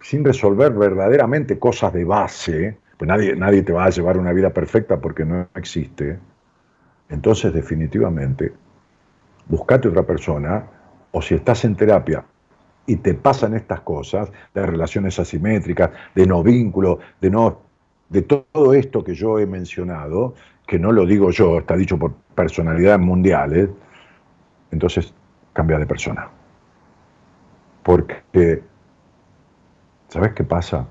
sin 0.00 0.24
resolver 0.24 0.72
verdaderamente 0.72 1.58
cosas 1.58 1.92
de 1.92 2.04
base, 2.04 2.76
pues 2.98 3.08
nadie, 3.08 3.34
nadie 3.34 3.62
te 3.62 3.72
va 3.72 3.86
a 3.86 3.90
llevar 3.90 4.18
una 4.18 4.32
vida 4.32 4.50
perfecta 4.50 5.00
porque 5.00 5.24
no 5.24 5.48
existe. 5.54 6.18
Entonces, 7.08 7.52
definitivamente, 7.52 8.52
buscate 9.46 9.88
otra 9.88 10.02
persona, 10.02 10.66
o 11.10 11.22
si 11.22 11.34
estás 11.34 11.64
en 11.64 11.74
terapia 11.74 12.24
y 12.86 12.96
te 12.96 13.14
pasan 13.14 13.54
estas 13.54 13.80
cosas, 13.80 14.30
de 14.52 14.66
relaciones 14.66 15.18
asimétricas, 15.18 15.90
de 16.14 16.26
no 16.26 16.42
vínculo, 16.42 16.98
de 17.20 17.30
no 17.30 17.64
de 18.08 18.22
todo 18.22 18.74
esto 18.74 19.02
que 19.02 19.14
yo 19.14 19.38
he 19.38 19.46
mencionado, 19.46 20.34
que 20.66 20.78
no 20.78 20.92
lo 20.92 21.06
digo 21.06 21.30
yo, 21.30 21.58
está 21.58 21.76
dicho 21.76 21.98
por 21.98 22.12
personalidades 22.34 23.00
mundiales, 23.00 23.68
entonces 24.70 25.14
cambia 25.52 25.78
de 25.78 25.86
persona. 25.86 26.28
Porque, 27.82 28.62
¿sabes 30.08 30.32
qué 30.32 30.44
pasa? 30.44 30.86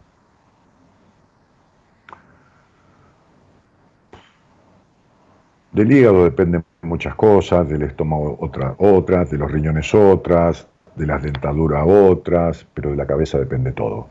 Del 5.71 5.91
hígado 5.91 6.23
dependen 6.25 6.63
muchas 6.83 7.15
cosas, 7.15 7.67
del 7.67 7.81
estómago 7.81 8.37
otras, 8.39 8.75
otras, 8.77 9.31
de 9.31 9.39
los 9.39 9.51
riñones 9.51 9.93
otras, 9.95 10.67
de 10.95 11.07
las 11.07 11.23
dentaduras 11.23 11.83
otras, 11.87 12.67
pero 12.75 12.91
de 12.91 12.95
la 12.95 13.07
cabeza 13.07 13.39
depende 13.39 13.71
todo. 13.71 14.07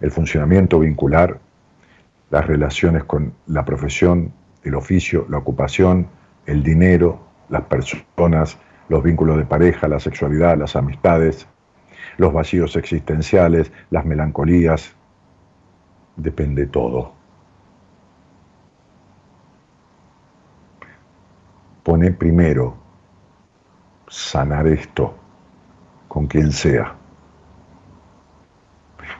el 0.00 0.10
funcionamiento 0.10 0.78
vincular, 0.78 1.38
las 2.34 2.48
relaciones 2.48 3.04
con 3.04 3.32
la 3.46 3.64
profesión, 3.64 4.32
el 4.64 4.74
oficio, 4.74 5.24
la 5.28 5.38
ocupación, 5.38 6.08
el 6.46 6.64
dinero, 6.64 7.20
las 7.48 7.62
personas, 7.62 8.58
los 8.88 9.04
vínculos 9.04 9.36
de 9.36 9.44
pareja, 9.44 9.86
la 9.86 10.00
sexualidad, 10.00 10.58
las 10.58 10.74
amistades, 10.74 11.46
los 12.16 12.32
vacíos 12.32 12.74
existenciales, 12.74 13.70
las 13.90 14.04
melancolías, 14.04 14.96
depende 16.16 16.66
todo. 16.66 17.12
Pone 21.84 22.10
primero 22.10 22.76
sanar 24.08 24.66
esto 24.66 25.14
con 26.08 26.26
quien 26.26 26.50
sea. 26.50 26.96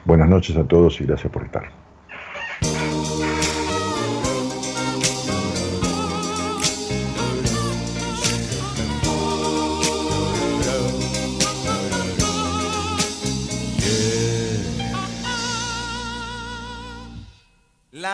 Buenas 0.03 0.27
noches 0.27 0.57
a 0.57 0.65
todos 0.65 0.99
y 0.99 1.05
gracias 1.05 1.31
por 1.31 1.45
estar. 1.45 1.84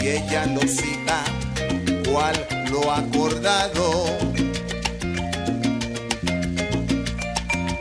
y 0.00 0.08
ella 0.08 0.46
lo 0.46 0.60
cita 0.62 1.24
cual 2.10 2.34
lo 2.70 2.90
acordado 2.90 4.04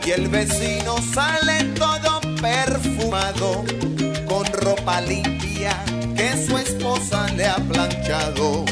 y 0.05 0.11
el 0.11 0.28
vecino 0.30 0.95
sale 1.13 1.65
todo 1.78 2.22
perfumado 2.41 3.65
con 4.26 4.45
ropa 4.53 5.01
limpia 5.01 5.84
que 6.15 6.45
su 6.47 6.57
esposa 6.57 7.28
le 7.36 7.45
ha 7.45 7.57
planchado 7.57 8.63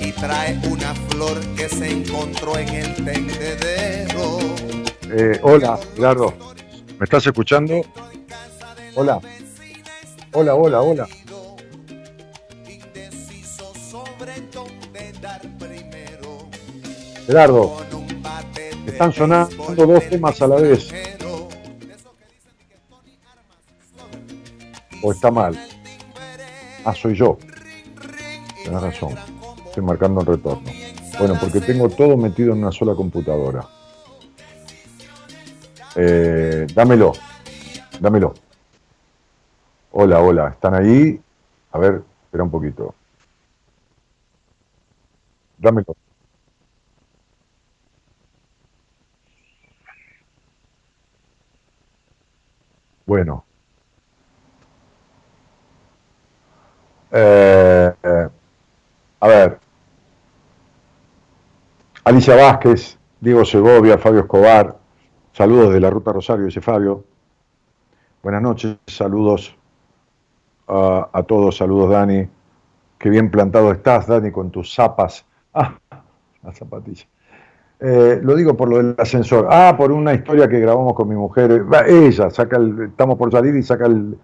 y 0.00 0.12
trae 0.12 0.58
una 0.70 0.94
flor 1.10 1.38
que 1.54 1.68
se 1.68 1.90
encontró 1.90 2.56
en 2.56 2.68
el 2.68 2.94
tendedero. 2.94 4.38
Eh, 5.10 5.38
hola, 5.42 5.78
Gerardo. 5.94 6.34
¿Me 6.98 7.04
estás 7.04 7.26
escuchando? 7.26 7.82
Hola. 8.94 9.20
Hola, 10.32 10.54
hola, 10.54 10.80
hola. 10.80 11.08
Gerardo, 17.28 17.76
están 18.86 19.12
sonando 19.12 19.86
dos 19.86 20.08
temas 20.08 20.40
a 20.40 20.46
la 20.46 20.56
vez. 20.56 20.88
¿O 25.02 25.12
está 25.12 25.30
mal? 25.30 25.54
Ah, 26.86 26.94
soy 26.94 27.14
yo. 27.14 27.36
Tienes 28.62 28.80
razón. 28.80 29.14
Estoy 29.66 29.82
marcando 29.82 30.22
el 30.22 30.26
retorno. 30.26 30.70
Bueno, 31.18 31.36
porque 31.38 31.60
tengo 31.60 31.90
todo 31.90 32.16
metido 32.16 32.54
en 32.54 32.60
una 32.60 32.72
sola 32.72 32.94
computadora. 32.94 33.62
Eh, 35.96 36.66
dámelo. 36.72 37.12
Dámelo. 38.00 38.32
Hola, 39.92 40.22
hola. 40.22 40.48
¿Están 40.48 40.76
ahí? 40.76 41.20
A 41.72 41.78
ver, 41.78 42.02
espera 42.24 42.44
un 42.44 42.50
poquito. 42.50 42.94
Dámelo. 45.58 45.94
Bueno. 53.08 53.46
Eh, 57.10 57.94
eh, 58.02 58.28
a 59.20 59.28
ver. 59.28 59.58
Alicia 62.04 62.36
Vázquez, 62.36 62.98
Diego 63.18 63.46
Segovia, 63.46 63.96
Fabio 63.96 64.20
Escobar. 64.20 64.76
Saludos 65.32 65.72
de 65.72 65.80
la 65.80 65.88
Ruta 65.88 66.12
Rosario, 66.12 66.44
dice 66.44 66.60
Fabio. 66.60 67.02
Buenas 68.22 68.42
noches, 68.42 68.76
saludos 68.86 69.56
a, 70.66 71.08
a 71.10 71.22
todos, 71.22 71.56
saludos 71.56 71.88
Dani. 71.88 72.28
Qué 72.98 73.08
bien 73.08 73.30
plantado 73.30 73.72
estás, 73.72 74.06
Dani, 74.06 74.30
con 74.30 74.50
tus 74.50 74.74
zapas. 74.74 75.24
Ah, 75.54 75.78
las 76.42 76.58
zapatillas. 76.58 77.08
Eh, 77.80 78.20
lo 78.22 78.34
digo 78.34 78.56
por 78.56 78.68
lo 78.68 78.78
del 78.78 78.94
ascensor. 78.98 79.46
Ah, 79.50 79.74
por 79.76 79.92
una 79.92 80.14
historia 80.14 80.48
que 80.48 80.58
grabamos 80.58 80.94
con 80.94 81.08
mi 81.08 81.14
mujer. 81.14 81.64
Ella 81.86 82.30
saca 82.30 82.56
el, 82.56 82.82
estamos 82.90 83.16
por 83.16 83.30
salir 83.30 83.54
y 83.54 83.62
saca 83.62 83.86
el, 83.86 84.16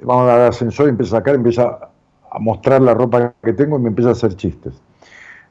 vamos 0.00 0.30
al 0.30 0.42
ascensor 0.42 0.86
y 0.86 0.90
empieza 0.90 1.16
a 1.16 1.18
sacar, 1.20 1.34
empieza 1.34 1.78
a 2.30 2.38
mostrar 2.38 2.80
la 2.80 2.94
ropa 2.94 3.34
que 3.42 3.52
tengo 3.52 3.78
y 3.78 3.82
me 3.82 3.88
empieza 3.88 4.10
a 4.10 4.12
hacer 4.12 4.36
chistes. 4.36 4.74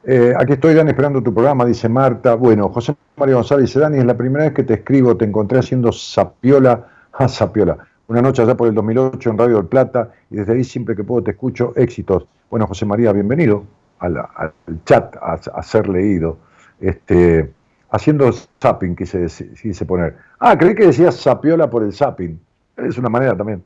Eh, 0.04 0.34
aquí 0.36 0.54
estoy, 0.54 0.74
Dani, 0.74 0.90
esperando 0.90 1.22
tu 1.22 1.32
programa, 1.32 1.64
dice 1.64 1.88
Marta. 1.88 2.34
Bueno, 2.34 2.68
José 2.70 2.96
María 3.16 3.36
González 3.36 3.66
dice, 3.66 3.78
Dani, 3.78 3.98
es 3.98 4.04
la 4.04 4.16
primera 4.16 4.44
vez 4.44 4.54
que 4.54 4.64
te 4.64 4.74
escribo, 4.74 5.16
te 5.16 5.24
encontré 5.24 5.58
haciendo 5.58 5.92
sapiola, 5.92 6.88
ah, 7.12 7.28
sapiola. 7.28 7.78
Una 8.08 8.20
noche 8.20 8.42
allá 8.42 8.56
por 8.56 8.66
el 8.66 8.74
2008 8.74 9.30
en 9.30 9.38
Radio 9.38 9.56
del 9.56 9.66
Plata 9.66 10.10
y 10.30 10.36
desde 10.36 10.54
ahí 10.54 10.64
siempre 10.64 10.96
que 10.96 11.04
puedo 11.04 11.22
te 11.22 11.30
escucho, 11.30 11.72
éxitos. 11.76 12.26
Bueno, 12.50 12.66
José 12.66 12.84
María, 12.84 13.12
bienvenido 13.12 13.64
al, 14.00 14.16
al 14.18 14.52
chat, 14.84 15.14
a, 15.16 15.34
a, 15.34 15.62
ser 15.62 15.88
leído. 15.88 16.36
Este, 16.82 17.50
haciendo 17.90 18.30
zapping, 18.60 18.96
quise, 18.96 19.86
poner. 19.86 20.16
Ah, 20.38 20.58
creí 20.58 20.74
que 20.74 20.86
decías 20.86 21.16
sapiola 21.16 21.70
por 21.70 21.82
el 21.82 21.92
zapping. 21.94 22.38
Es 22.76 22.98
una 22.98 23.08
manera 23.08 23.36
también. 23.36 23.62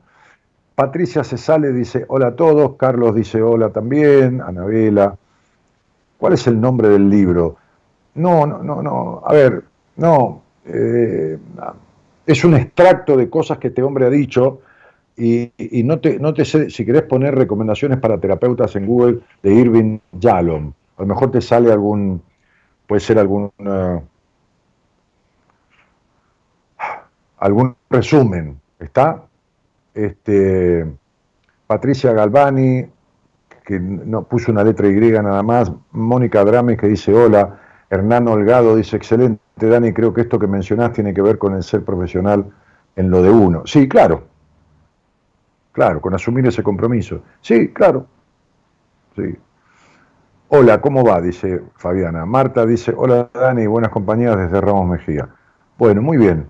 Patricia 0.74 1.24
se 1.24 1.38
sale, 1.38 1.72
dice 1.72 2.04
hola 2.08 2.28
a 2.28 2.36
todos. 2.36 2.76
Carlos 2.76 3.14
dice 3.14 3.42
hola 3.42 3.70
también. 3.70 4.42
Anabela. 4.42 5.16
¿Cuál 6.18 6.34
es 6.34 6.46
el 6.46 6.60
nombre 6.60 6.88
del 6.88 7.10
libro? 7.10 7.56
No, 8.14 8.46
no, 8.46 8.62
no, 8.62 8.82
no. 8.82 9.22
A 9.24 9.32
ver, 9.32 9.64
no. 9.96 10.42
Eh, 10.66 11.38
es 12.26 12.44
un 12.44 12.54
extracto 12.54 13.16
de 13.16 13.30
cosas 13.30 13.58
que 13.58 13.68
este 13.68 13.82
hombre 13.82 14.06
ha 14.06 14.10
dicho 14.10 14.60
y, 15.16 15.50
no, 15.84 15.98
te, 15.98 16.18
no 16.18 16.34
te 16.34 16.44
sé, 16.44 16.68
si 16.68 16.84
querés 16.84 17.02
poner 17.02 17.34
recomendaciones 17.34 17.98
para 17.98 18.18
terapeutas 18.18 18.76
en 18.76 18.86
Google 18.86 19.20
de 19.42 19.54
Irving 19.54 19.98
Yalom, 20.12 20.72
a 20.98 21.02
lo 21.02 21.06
mejor 21.06 21.30
te 21.30 21.40
sale 21.40 21.72
algún, 21.72 22.20
puede 22.86 23.00
ser 23.00 23.18
algún, 23.18 23.50
algún 27.38 27.76
resumen, 27.90 28.60
¿está? 28.78 29.22
Este, 29.94 30.86
Patricia 31.66 32.12
Galvani, 32.12 32.86
que 33.64 33.80
no 33.80 34.22
puso 34.22 34.52
una 34.52 34.62
letra 34.62 34.88
Y 34.88 34.94
nada 34.94 35.42
más, 35.42 35.72
Mónica 35.90 36.44
Drames 36.44 36.78
que 36.78 36.86
dice 36.86 37.12
hola, 37.12 37.58
Hernán 37.90 38.28
Holgado 38.28 38.76
dice 38.76 38.96
excelente, 38.96 39.40
Dani, 39.56 39.92
creo 39.92 40.14
que 40.14 40.22
esto 40.22 40.38
que 40.38 40.46
mencionás 40.46 40.92
tiene 40.92 41.12
que 41.12 41.22
ver 41.22 41.38
con 41.38 41.54
el 41.54 41.62
ser 41.62 41.84
profesional 41.84 42.46
en 42.94 43.10
lo 43.10 43.22
de 43.22 43.30
uno. 43.30 43.62
Sí, 43.66 43.88
claro, 43.88 44.24
claro, 45.72 46.00
con 46.00 46.14
asumir 46.14 46.46
ese 46.46 46.62
compromiso. 46.62 47.22
Sí, 47.40 47.68
claro, 47.68 48.06
sí. 49.16 49.36
Hola, 50.48 50.80
¿cómo 50.80 51.02
va? 51.02 51.20
Dice 51.20 51.60
Fabiana. 51.74 52.24
Marta 52.24 52.64
dice, 52.64 52.94
hola 52.96 53.28
Dani, 53.34 53.66
buenas 53.66 53.90
compañías 53.90 54.38
desde 54.38 54.60
Ramos 54.60 54.88
Mejía. 54.88 55.28
Bueno, 55.76 56.02
muy 56.02 56.18
bien. 56.18 56.46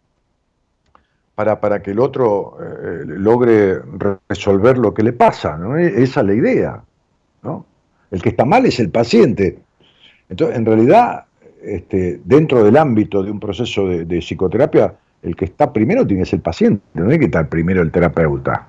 Para, 1.34 1.60
para 1.60 1.82
que 1.82 1.92
el 1.92 2.00
otro 2.00 2.58
eh, 2.60 3.04
logre 3.06 3.80
resolver 4.28 4.78
lo 4.78 4.92
que 4.92 5.02
le 5.02 5.12
pasa, 5.12 5.56
¿no? 5.56 5.78
E, 5.78 6.02
esa 6.02 6.20
es 6.20 6.26
la 6.26 6.34
idea, 6.34 6.82
¿no? 7.42 7.66
El 8.10 8.22
que 8.22 8.30
está 8.30 8.44
mal 8.44 8.66
es 8.66 8.78
el 8.80 8.90
paciente. 8.90 9.58
Entonces, 10.28 10.56
en 10.56 10.66
realidad, 10.66 11.24
este, 11.62 12.20
dentro 12.24 12.62
del 12.62 12.76
ámbito 12.76 13.22
de 13.22 13.30
un 13.30 13.40
proceso 13.40 13.86
de, 13.86 14.04
de, 14.04 14.18
psicoterapia, 14.20 14.94
el 15.22 15.36
que 15.36 15.46
está 15.46 15.72
primero 15.72 16.06
tiene 16.06 16.22
que 16.22 16.30
ser 16.30 16.38
el 16.38 16.42
paciente, 16.42 16.82
no 16.94 17.10
hay 17.10 17.18
que 17.18 17.26
estar 17.26 17.48
primero 17.48 17.82
el 17.82 17.90
terapeuta. 17.90 18.68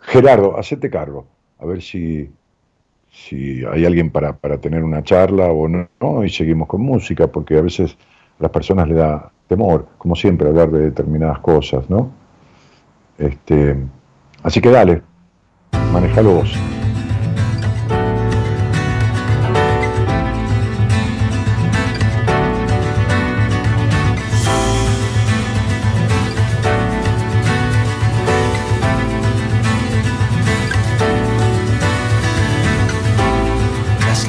Gerardo, 0.00 0.58
hacete 0.58 0.90
cargo, 0.90 1.26
a 1.58 1.66
ver 1.66 1.80
si, 1.82 2.30
si 3.10 3.64
hay 3.64 3.86
alguien 3.86 4.10
para, 4.10 4.36
para 4.36 4.58
tener 4.58 4.84
una 4.84 5.02
charla 5.02 5.46
o 5.46 5.66
no, 5.68 6.24
y 6.24 6.30
seguimos 6.30 6.68
con 6.68 6.82
música, 6.82 7.26
porque 7.28 7.58
a 7.58 7.62
veces 7.62 7.96
a 8.38 8.42
las 8.42 8.50
personas 8.50 8.88
le 8.88 8.94
da 8.94 9.32
temor, 9.48 9.88
como 9.98 10.14
siempre, 10.14 10.48
hablar 10.48 10.70
de 10.70 10.80
determinadas 10.80 11.38
cosas, 11.40 11.88
¿no? 11.88 12.10
Este, 13.18 13.76
así 14.42 14.60
que 14.60 14.70
dale, 14.70 15.00
manejalo 15.92 16.34
vos. 16.34 16.75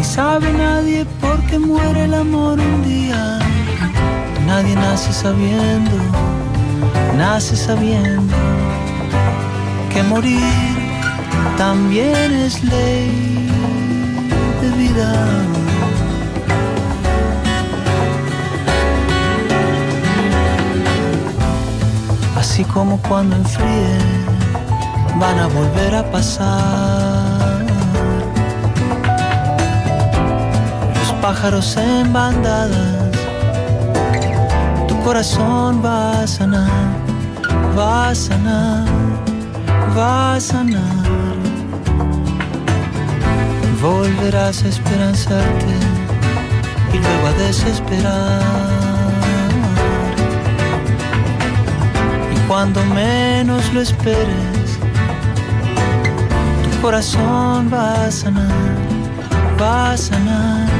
ni 0.00 0.04
sabe 0.04 0.50
nadie 0.54 1.04
por 1.20 1.38
qué 1.46 1.58
muere 1.58 2.04
el 2.04 2.14
amor 2.14 2.58
un 2.58 2.82
día. 2.82 3.38
Nadie 4.46 4.74
nace 4.74 5.12
sabiendo, 5.12 5.96
nace 7.18 7.54
sabiendo 7.54 8.34
que 9.92 10.02
morir 10.02 10.74
también 11.58 12.32
es 12.46 12.64
ley 12.64 13.10
de 14.62 14.68
vida. 14.80 15.10
Así 22.40 22.64
como 22.64 22.96
cuando 23.08 23.36
enfríe 23.36 23.98
van 25.20 25.38
a 25.38 25.46
volver 25.48 25.94
a 25.94 26.10
pasar. 26.10 27.19
Pájaros 31.30 31.76
en 31.76 32.12
bandadas, 32.12 33.16
tu 34.88 35.00
corazón 35.04 35.80
va 35.80 36.22
a 36.22 36.26
sanar, 36.26 36.90
va 37.78 38.08
a 38.08 38.14
sanar, 38.16 38.84
va 39.96 40.34
a 40.34 40.40
sanar. 40.40 41.04
Volverás 43.80 44.64
a 44.64 44.68
esperanzarte 44.74 45.74
y 46.94 46.98
luego 46.98 47.26
a 47.28 47.32
desesperar. 47.44 48.42
Y 52.34 52.38
cuando 52.48 52.84
menos 52.86 53.72
lo 53.72 53.82
esperes, 53.82 54.68
corazón 56.82 57.70
va 57.72 58.06
a 58.06 58.10
sanar, 58.10 58.74
va 59.60 59.92
a 59.92 59.96
sanar, 59.96 60.79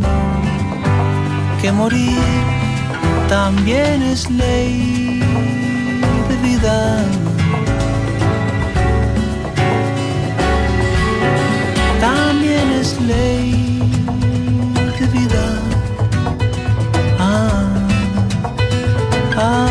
que 1.61 1.71
morir 1.71 2.17
también 3.29 4.01
es 4.01 4.29
ley 4.31 5.19
de 6.27 6.35
vida. 6.37 7.05
También 11.99 12.71
es 12.71 12.99
ley 13.01 13.79
de 14.99 15.05
vida. 15.07 15.45
Ah, 17.19 17.63
ah. 19.37 19.70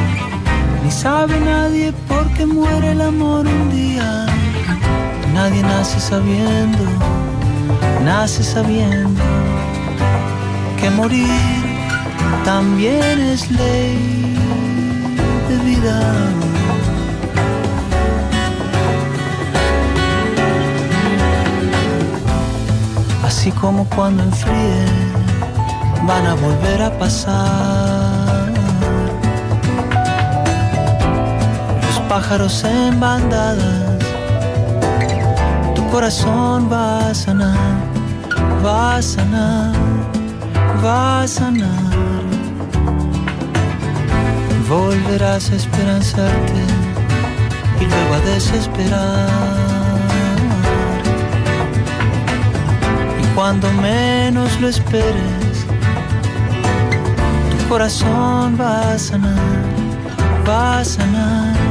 ni 0.83 0.91
sabe 0.91 1.39
nadie 1.39 1.93
por 2.07 2.25
qué 2.33 2.45
muere 2.45 2.91
el 2.91 3.01
amor 3.01 3.45
un 3.47 3.69
día. 3.71 4.25
Nadie 5.33 5.61
nace 5.63 5.99
sabiendo, 5.99 6.85
nace 8.03 8.43
sabiendo 8.43 9.23
que 10.79 10.89
morir 10.89 11.61
también 12.43 13.19
es 13.19 13.49
ley 13.51 14.35
de 15.49 15.57
vida. 15.69 15.97
Así 23.25 23.51
como 23.51 23.85
cuando 23.95 24.23
enfríe 24.23 24.85
van 26.05 26.25
a 26.25 26.33
volver 26.35 26.81
a 26.81 26.91
pasar 26.97 27.90
pájaros 32.11 32.65
en 32.65 32.99
bandadas. 32.99 34.03
Tu 35.73 35.81
corazón 35.87 36.69
va 36.69 37.07
a 37.07 37.13
sanar, 37.13 37.77
va 38.65 38.97
a 38.97 39.01
sanar, 39.01 39.71
va 40.83 41.21
a 41.21 41.27
sanar. 41.27 42.25
Volverás 44.67 45.51
a 45.51 45.55
esperanzarte 45.55 46.63
y 47.79 47.85
luego 47.85 48.13
a 48.15 48.19
desesperar. 48.33 49.29
Y 53.23 53.25
cuando 53.35 53.71
menos 53.71 54.59
lo 54.59 54.67
esperes, 54.67 55.55
tu 57.51 57.69
corazón 57.69 58.57
va 58.59 58.95
a 58.95 58.99
sanar, 58.99 59.63
va 60.45 60.79
a 60.79 60.83
sanar 60.83 61.70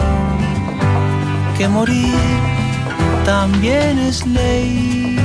que 1.61 1.67
morir 1.67 2.15
también 3.23 3.99
es 3.99 4.25
ley 4.25 5.15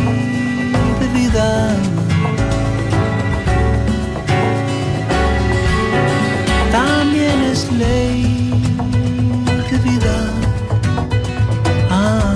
también 6.71 7.43
es 7.53 7.73
ley 7.73 8.51
de 9.71 9.79
vida. 9.79 10.17
Ah, 11.91 12.35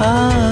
ah. 0.00 0.47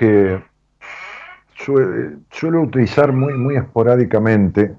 Que 0.00 0.42
suelo 2.30 2.62
utilizar 2.62 3.12
muy, 3.12 3.34
muy 3.34 3.56
esporádicamente. 3.56 4.74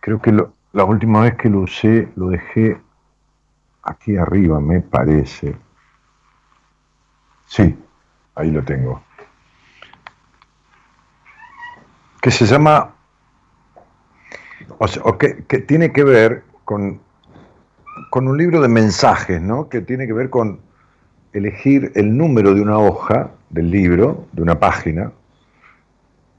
Creo 0.00 0.20
que 0.20 0.36
la 0.72 0.84
última 0.84 1.20
vez 1.20 1.36
que 1.36 1.48
lo 1.48 1.60
usé 1.60 2.08
lo 2.16 2.30
dejé 2.30 2.80
aquí 3.84 4.16
arriba, 4.16 4.60
me 4.60 4.80
parece. 4.80 5.56
Sí, 7.46 7.78
ahí 8.34 8.50
lo 8.50 8.64
tengo. 8.64 9.00
Que 12.20 12.32
se 12.32 12.46
llama, 12.46 12.96
o, 14.78 15.18
que, 15.18 15.34
tiene 15.68 15.92
que 15.92 16.02
ver 16.02 16.42
con, 16.64 17.00
con 18.10 18.26
un 18.26 18.36
libro 18.36 18.60
de 18.60 18.66
mensajes, 18.66 19.40
¿no? 19.40 19.68
Que 19.68 19.82
tiene 19.82 20.08
que 20.08 20.14
ver 20.14 20.30
con 20.30 20.71
elegir 21.32 21.92
el 21.94 22.16
número 22.16 22.54
de 22.54 22.60
una 22.60 22.78
hoja 22.78 23.30
del 23.50 23.70
libro, 23.70 24.26
de 24.32 24.42
una 24.42 24.58
página, 24.58 25.12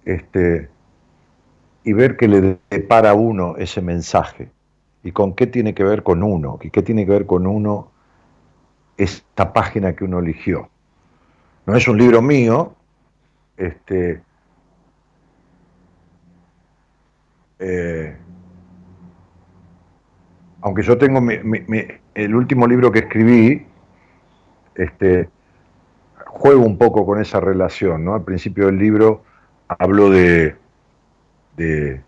este, 0.06 0.70
y 1.84 1.94
ver 1.94 2.18
qué 2.18 2.28
le 2.28 2.60
depara 2.70 3.11
a 3.11 3.14
uno 3.14 3.56
ese 3.57 3.82
mensaje 3.82 4.49
y 5.03 5.11
con 5.11 5.34
qué 5.34 5.48
tiene 5.48 5.74
que 5.74 5.84
ver 5.84 6.03
con 6.03 6.24
uno, 6.24 6.60
y 6.61 6.70
qué 6.70 6.82
tiene 6.82 7.06
que 7.06 7.11
ver 7.11 7.26
con 7.26 7.45
uno 7.45 7.91
esta 8.98 9.52
página 9.52 9.94
que 9.94 10.06
uno 10.06 10.20
eligió. 10.20 10.70
No 11.65 11.76
es 11.76 11.88
un 11.88 11.98
libro 11.98 12.22
mío, 12.22 12.74
este, 13.57 14.22
eh, 17.60 18.15
aunque 20.61 20.84
yo 20.84 20.98
tengo 20.98 21.20
el 22.15 22.36
último 22.36 22.68
libro 22.68 22.91
que 22.91 22.99
escribí, 22.99 23.65
este, 24.76 25.30
juego 26.26 26.66
un 26.66 26.78
poco 26.78 27.06
con 27.06 27.22
esa 27.22 27.40
relación. 27.40 28.04
¿no? 28.04 28.16
Al 28.16 28.24
principio 28.24 28.66
del 28.66 28.78
libro 28.78 29.24
hablo 29.68 30.10
de, 30.10 30.56
de, 31.56 32.02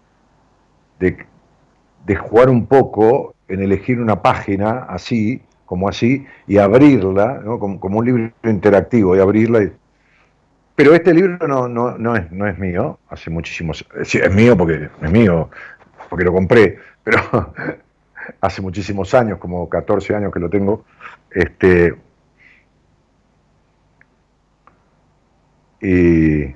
jugar 2.17 2.49
un 2.49 2.65
poco 2.65 3.35
en 3.47 3.61
elegir 3.61 3.99
una 3.99 4.21
página 4.21 4.85
así, 4.89 5.41
como 5.65 5.89
así, 5.89 6.25
y 6.47 6.57
abrirla, 6.57 7.41
como, 7.59 7.99
un 7.99 8.05
libro 8.05 8.31
interactivo, 8.43 9.15
y 9.15 9.19
abrirla. 9.19 9.69
Pero 10.75 10.93
este 10.93 11.13
libro 11.13 11.47
no, 11.47 11.67
no, 11.67 11.97
no, 11.97 12.15
es, 12.15 12.31
no 12.31 12.47
es 12.47 12.57
mío, 12.57 12.99
hace 13.09 13.29
muchísimos... 13.29 13.85
Sí, 14.03 14.17
es 14.17 14.33
mío 14.33 14.57
porque 14.57 14.89
es 15.01 15.11
mío, 15.11 15.49
porque 16.09 16.25
lo 16.25 16.33
compré, 16.33 16.79
pero 17.03 17.53
hace 18.41 18.61
muchísimos 18.61 19.13
años, 19.13 19.37
como 19.39 19.69
14 19.69 20.15
años 20.15 20.33
que 20.33 20.39
lo 20.39 20.49
tengo, 20.49 20.83
este, 21.31 21.95
Y, 25.85 26.55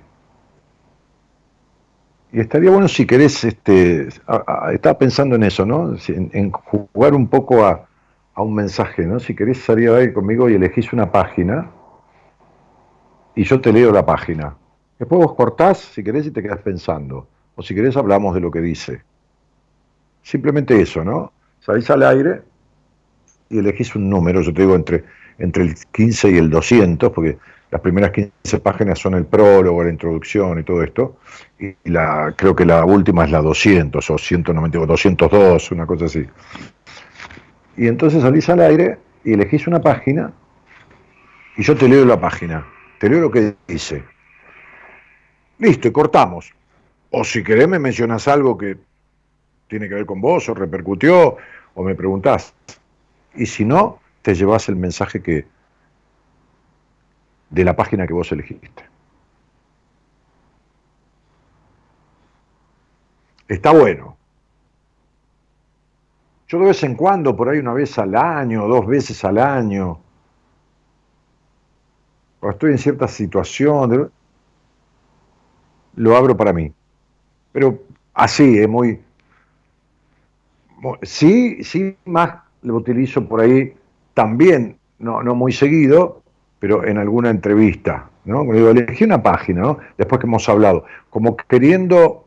estaría 2.31 2.71
bueno 2.71 2.87
si 2.87 3.05
querés, 3.05 3.43
este, 3.43 4.07
estaba 4.07 4.97
pensando 4.97 5.35
en 5.35 5.43
eso, 5.43 5.67
¿no? 5.67 5.95
En, 6.07 6.51
jugar 6.51 7.13
un 7.13 7.27
poco 7.27 7.63
a, 7.63 7.85
un 8.37 8.55
mensaje, 8.55 9.05
¿no? 9.05 9.19
Si 9.19 9.35
querés 9.35 9.59
salir 9.59 9.91
ahí 9.91 10.13
conmigo 10.13 10.49
y 10.49 10.55
elegís 10.55 10.93
una 10.93 11.11
página 11.11 11.69
y 13.35 13.43
yo 13.43 13.59
te 13.61 13.71
leo 13.71 13.91
la 13.91 14.05
página. 14.05 14.55
Después 14.97 15.19
vos 15.19 15.35
cortás, 15.35 15.77
si 15.77 16.03
querés, 16.03 16.25
y 16.25 16.31
te 16.31 16.41
quedás 16.41 16.59
pensando. 16.59 17.27
O 17.55 17.61
si 17.61 17.75
querés, 17.75 17.97
hablamos 17.97 18.33
de 18.33 18.41
lo 18.41 18.49
que 18.49 18.61
dice. 18.61 19.03
Simplemente 20.23 20.81
eso, 20.81 21.03
¿no? 21.03 21.33
Salís 21.59 21.89
al 21.89 22.03
aire 22.03 22.41
y 23.49 23.59
elegís 23.59 23.93
un 23.95 24.09
número, 24.09 24.41
yo 24.41 24.53
te 24.53 24.61
digo 24.61 24.75
entre, 24.75 25.03
entre 25.37 25.63
el 25.63 25.75
15 25.91 26.31
y 26.31 26.37
el 26.37 26.49
200, 26.49 27.11
porque 27.11 27.37
las 27.71 27.81
primeras 27.81 28.11
15 28.11 28.59
páginas 28.59 28.99
son 28.99 29.13
el 29.13 29.25
prólogo, 29.25 29.83
la 29.83 29.89
introducción 29.89 30.59
y 30.59 30.63
todo 30.63 30.83
esto, 30.83 31.17
y 31.59 31.75
la, 31.89 32.33
creo 32.35 32.55
que 32.55 32.65
la 32.65 32.83
última 32.83 33.25
es 33.25 33.31
la 33.31 33.41
200 33.41 34.09
o 34.09 34.17
192, 34.17 34.87
202, 34.87 35.71
una 35.71 35.85
cosa 35.85 36.05
así. 36.05 36.25
Y 37.77 37.87
entonces 37.87 38.21
salís 38.21 38.49
al 38.49 38.61
aire 38.61 38.97
y 39.23 39.33
elegís 39.33 39.67
una 39.67 39.79
página 39.79 40.33
y 41.57 41.63
yo 41.63 41.75
te 41.75 41.87
leo 41.87 42.05
la 42.05 42.19
página, 42.19 42.65
te 42.99 43.09
leo 43.09 43.19
lo 43.19 43.31
que 43.31 43.55
dice. 43.67 44.03
Listo, 45.59 45.87
y 45.87 45.91
cortamos. 45.91 46.53
O 47.11 47.23
si 47.23 47.43
querés 47.43 47.67
me 47.67 47.79
mencionas 47.79 48.27
algo 48.27 48.57
que 48.57 48.77
tiene 49.67 49.87
que 49.87 49.95
ver 49.95 50.05
con 50.05 50.21
vos 50.21 50.47
o 50.49 50.53
repercutió 50.53 51.37
o 51.75 51.83
me 51.83 51.95
preguntás. 51.95 52.53
Y 53.35 53.45
si 53.45 53.65
no, 53.65 53.99
te 54.21 54.35
llevas 54.35 54.69
el 54.69 54.75
mensaje 54.75 55.21
que, 55.21 55.45
de 57.49 57.63
la 57.63 57.75
página 57.75 58.05
que 58.05 58.13
vos 58.13 58.31
elegiste. 58.31 58.83
Está 63.47 63.73
bueno. 63.73 64.15
Yo 66.47 66.59
de 66.59 66.65
vez 66.65 66.83
en 66.83 66.95
cuando, 66.95 67.35
por 67.35 67.49
ahí 67.49 67.59
una 67.59 67.73
vez 67.73 67.97
al 67.97 68.15
año, 68.15 68.67
dos 68.67 68.85
veces 68.87 69.23
al 69.23 69.37
año, 69.37 69.99
cuando 72.39 72.53
estoy 72.53 72.71
en 72.71 72.77
cierta 72.77 73.07
situación, 73.07 74.11
lo 75.95 76.15
abro 76.15 76.37
para 76.37 76.53
mí. 76.53 76.71
Pero 77.51 77.83
así, 78.13 78.57
es 78.57 78.69
muy... 78.69 79.01
Sí, 81.01 81.63
sí, 81.63 81.97
más 82.05 82.35
lo 82.61 82.75
utilizo 82.75 83.27
por 83.27 83.41
ahí 83.41 83.75
también, 84.13 84.77
no, 84.97 85.21
no 85.21 85.35
muy 85.35 85.51
seguido, 85.51 86.23
pero 86.59 86.85
en 86.85 86.97
alguna 86.97 87.29
entrevista, 87.29 88.09
¿no? 88.25 88.43
Digo, 88.43 88.69
elegí 88.69 89.05
una 89.05 89.23
página, 89.23 89.61
¿no? 89.61 89.77
Después 89.97 90.19
que 90.19 90.27
hemos 90.27 90.47
hablado, 90.49 90.85
como 91.09 91.35
queriendo 91.35 92.25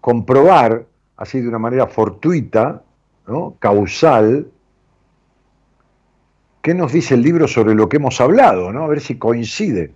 comprobar, 0.00 0.86
así 1.16 1.40
de 1.40 1.48
una 1.48 1.58
manera 1.58 1.86
fortuita, 1.86 2.82
¿no? 3.26 3.56
causal, 3.58 4.50
qué 6.62 6.74
nos 6.74 6.92
dice 6.92 7.14
el 7.14 7.22
libro 7.22 7.48
sobre 7.48 7.74
lo 7.74 7.88
que 7.88 7.96
hemos 7.96 8.20
hablado, 8.20 8.72
¿no? 8.72 8.84
a 8.84 8.88
ver 8.88 9.00
si 9.00 9.18
coincide. 9.18 9.92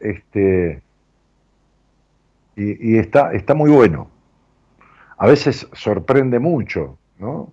Este, 0.00 0.80
y, 2.54 2.98
está, 2.98 3.32
está 3.32 3.54
muy 3.54 3.70
bueno. 3.70 4.10
A 5.16 5.26
veces 5.26 5.68
sorprende 5.72 6.38
mucho, 6.38 6.96
¿no? 7.18 7.50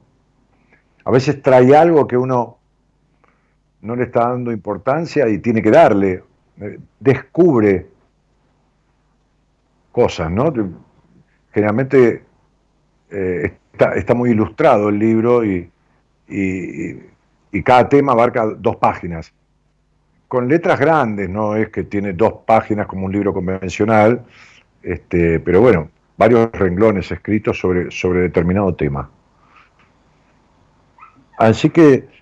A 1.04 1.12
veces 1.12 1.42
trae 1.42 1.76
algo 1.76 2.08
que 2.08 2.18
uno 2.18 2.55
no 3.86 3.96
le 3.96 4.06
está 4.06 4.30
dando 4.30 4.52
importancia 4.52 5.30
y 5.30 5.38
tiene 5.38 5.62
que 5.62 5.70
darle. 5.70 6.24
Eh, 6.60 6.80
descubre 7.00 7.88
cosas, 9.92 10.32
¿no? 10.32 10.52
Generalmente 11.54 12.24
eh, 13.12 13.54
está, 13.96 14.14
muy 14.16 14.32
ilustrado 14.32 14.90
el 14.90 14.98
libro 14.98 15.46
y, 15.46 15.70
y, 16.28 17.64
cada 17.64 17.88
tema 17.88 18.12
abarca 18.12 18.46
dos 18.46 18.76
páginas. 18.78 19.32
Con 20.28 20.48
letras 20.50 20.80
grandes, 20.80 21.30
no 21.30 21.56
es 21.56 21.70
que 21.70 21.84
tiene 21.84 22.12
dos 22.12 22.34
páginas 22.46 22.88
como 22.88 23.06
un 23.06 23.12
libro 23.12 23.34
convencional, 23.34 24.26
este, 24.82 25.40
pero 25.40 25.62
bueno, 25.62 25.90
varios 26.18 26.52
renglones 26.52 27.12
escritos 27.12 27.58
sobre, 27.58 27.92
sobre 27.92 28.22
determinado 28.22 28.74
tema. 28.76 29.10
Así 31.38 31.70
que 31.70 32.15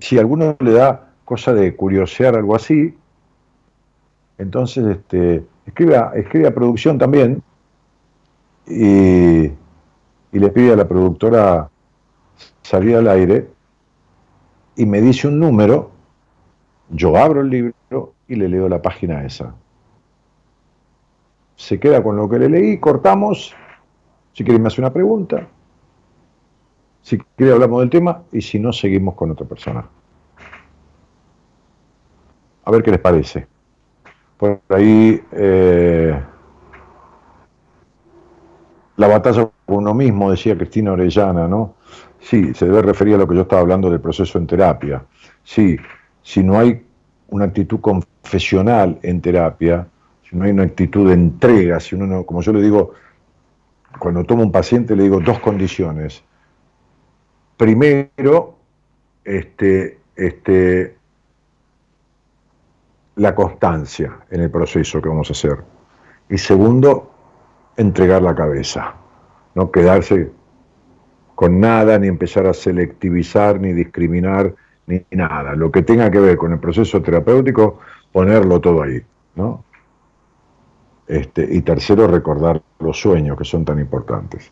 si 0.00 0.18
alguno 0.18 0.56
le 0.60 0.72
da 0.72 1.10
cosa 1.24 1.52
de 1.52 1.76
curiosear 1.76 2.34
algo 2.34 2.56
así, 2.56 2.96
entonces 4.38 4.84
este, 4.86 5.44
escribe, 5.66 5.96
a, 5.96 6.12
escribe 6.14 6.48
a 6.48 6.54
producción 6.54 6.98
también 6.98 7.42
y, 8.66 9.44
y 9.44 9.52
le 10.32 10.48
pide 10.48 10.72
a 10.72 10.76
la 10.76 10.88
productora 10.88 11.68
salir 12.62 12.96
al 12.96 13.08
aire 13.08 13.48
y 14.76 14.86
me 14.86 15.00
dice 15.00 15.28
un 15.28 15.38
número, 15.38 15.90
yo 16.88 17.16
abro 17.16 17.42
el 17.42 17.50
libro 17.50 18.14
y 18.26 18.36
le 18.36 18.48
leo 18.48 18.68
la 18.68 18.80
página 18.80 19.24
esa. 19.24 19.54
Se 21.56 21.78
queda 21.78 22.02
con 22.02 22.16
lo 22.16 22.28
que 22.28 22.38
le 22.38 22.48
leí, 22.48 22.78
cortamos, 22.78 23.54
si 24.32 24.44
quiere 24.44 24.58
me 24.58 24.68
hace 24.68 24.80
una 24.80 24.92
pregunta, 24.92 25.48
si 27.02 27.18
quiere 27.36 27.52
hablamos 27.52 27.80
del 27.80 27.90
tema 27.90 28.22
y 28.32 28.40
si 28.42 28.58
no 28.58 28.72
seguimos 28.72 29.14
con 29.14 29.30
otra 29.30 29.46
persona. 29.46 29.86
A 32.64 32.70
ver 32.70 32.82
qué 32.82 32.90
les 32.90 33.00
parece. 33.00 33.46
Por 34.36 34.60
ahí 34.68 35.20
eh, 35.32 36.20
la 38.96 39.08
batalla 39.08 39.50
con 39.66 39.78
uno 39.78 39.94
mismo, 39.94 40.30
decía 40.30 40.56
Cristina 40.56 40.92
Orellana, 40.92 41.48
¿no? 41.48 41.74
Sí, 42.20 42.52
se 42.54 42.66
debe 42.66 42.82
referir 42.82 43.14
a 43.14 43.18
lo 43.18 43.26
que 43.26 43.34
yo 43.34 43.42
estaba 43.42 43.62
hablando 43.62 43.90
del 43.90 44.00
proceso 44.00 44.38
en 44.38 44.46
terapia. 44.46 45.02
Sí, 45.42 45.78
si 46.22 46.42
no 46.42 46.58
hay 46.58 46.84
una 47.28 47.46
actitud 47.46 47.80
confesional 47.80 48.98
en 49.02 49.20
terapia, 49.20 49.86
si 50.28 50.36
no 50.36 50.44
hay 50.44 50.50
una 50.50 50.64
actitud 50.64 51.08
de 51.08 51.14
entrega, 51.14 51.80
si 51.80 51.94
uno 51.94 52.06
no, 52.06 52.24
como 52.24 52.42
yo 52.42 52.52
le 52.52 52.60
digo, 52.60 52.92
cuando 53.98 54.22
tomo 54.24 54.42
un 54.42 54.52
paciente 54.52 54.94
le 54.94 55.04
digo 55.04 55.20
dos 55.20 55.38
condiciones. 55.40 56.22
Primero, 57.60 58.56
este, 59.22 59.98
este, 60.16 60.96
la 63.16 63.34
constancia 63.34 64.16
en 64.30 64.40
el 64.40 64.50
proceso 64.50 65.02
que 65.02 65.10
vamos 65.10 65.28
a 65.28 65.34
hacer. 65.34 65.58
Y 66.30 66.38
segundo, 66.38 67.12
entregar 67.76 68.22
la 68.22 68.34
cabeza, 68.34 68.94
no 69.54 69.70
quedarse 69.70 70.30
con 71.34 71.60
nada, 71.60 71.98
ni 71.98 72.08
empezar 72.08 72.46
a 72.46 72.54
selectivizar, 72.54 73.60
ni 73.60 73.74
discriminar, 73.74 74.54
ni 74.86 75.04
nada. 75.10 75.54
Lo 75.54 75.70
que 75.70 75.82
tenga 75.82 76.10
que 76.10 76.18
ver 76.18 76.38
con 76.38 76.54
el 76.54 76.60
proceso 76.60 77.02
terapéutico, 77.02 77.80
ponerlo 78.10 78.58
todo 78.58 78.84
ahí. 78.84 79.02
¿no? 79.34 79.64
Este, 81.06 81.46
y 81.50 81.60
tercero, 81.60 82.06
recordar 82.06 82.62
los 82.78 82.98
sueños 82.98 83.36
que 83.36 83.44
son 83.44 83.66
tan 83.66 83.78
importantes. 83.78 84.50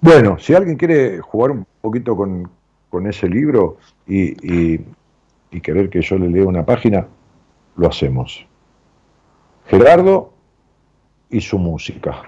Bueno, 0.00 0.36
si 0.38 0.54
alguien 0.54 0.76
quiere 0.76 1.20
jugar 1.20 1.52
un 1.52 1.66
poquito 1.88 2.16
con, 2.16 2.50
ese 3.06 3.28
libro 3.28 3.76
y, 4.06 4.80
y 5.50 5.60
querer 5.60 5.88
que 5.88 6.00
yo 6.02 6.18
le 6.18 6.28
lea 6.28 6.44
una 6.44 6.64
página, 6.64 7.06
lo 7.76 7.88
hacemos. 7.88 8.46
Gerardo 9.66 10.32
y 11.30 11.40
su 11.40 11.58
música. 11.58 12.22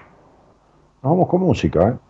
Nos 1.03 1.13
vamos 1.13 1.29
con 1.29 1.41
música, 1.41 1.89
¿eh? 1.89 2.10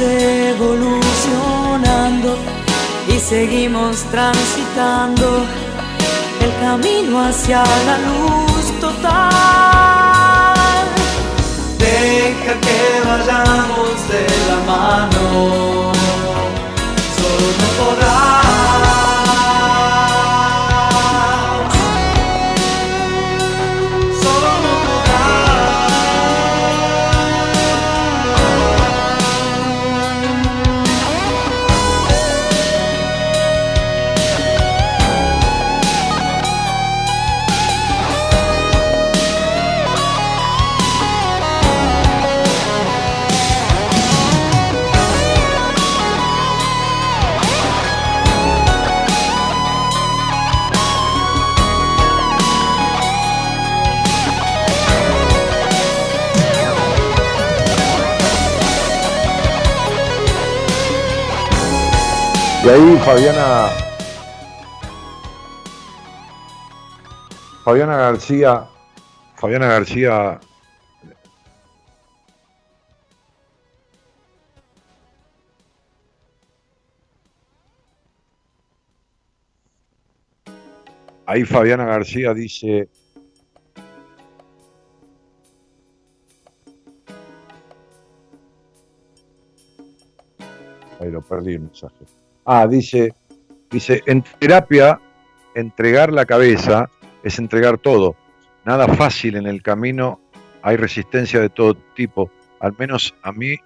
Evolucionando 0.00 2.36
y 3.08 3.18
seguimos 3.18 4.04
transitando 4.10 5.44
el 6.40 6.54
camino 6.60 7.24
hacia 7.24 7.64
la 7.64 7.98
luz 7.98 8.80
total. 8.80 10.54
Deja 11.78 12.60
que 12.60 13.00
vayamos 13.08 14.08
de 14.08 14.26
la 14.48 14.58
mano, 14.66 15.92
solo 17.16 17.46
no 17.60 17.68
podrás. 17.84 18.47
Ahí 62.70 62.98
Fabiana. 62.98 63.70
Fabiana 67.64 67.96
García. 67.96 68.68
Fabiana 69.36 69.68
García. 69.68 70.38
Ahí 81.24 81.44
Fabiana 81.44 81.86
García 81.86 82.34
dice. 82.34 82.90
Ahí 91.00 91.10
lo 91.10 91.22
perdí 91.22 91.54
el 91.54 91.60
mensaje. 91.60 92.17
Ah, 92.50 92.66
dice, 92.66 93.12
dice, 93.70 94.00
en 94.06 94.24
terapia, 94.38 94.98
entregar 95.54 96.10
la 96.12 96.24
cabeza 96.24 96.88
es 97.22 97.38
entregar 97.38 97.76
todo. 97.76 98.16
Nada 98.64 98.88
fácil 98.88 99.36
en 99.36 99.46
el 99.46 99.62
camino, 99.62 100.18
hay 100.62 100.76
resistencia 100.76 101.40
de 101.40 101.50
todo 101.50 101.74
tipo. 101.94 102.30
Al 102.60 102.74
menos 102.78 103.14
a 103.22 103.32
mí, 103.32 103.56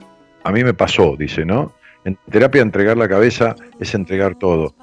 a 0.43 0.51
mí 0.51 0.65
me 0.65 0.75
pasó, 0.75 1.15
dice, 1.17 1.45
¿no? 1.45 1.73
En 2.05 2.19
terapia 2.29 2.61
entregar 2.63 2.97
la 2.97 3.09
cabeza 3.09 3.55
es 3.79 3.95
entregar 3.95 4.35
todo. 4.35 4.75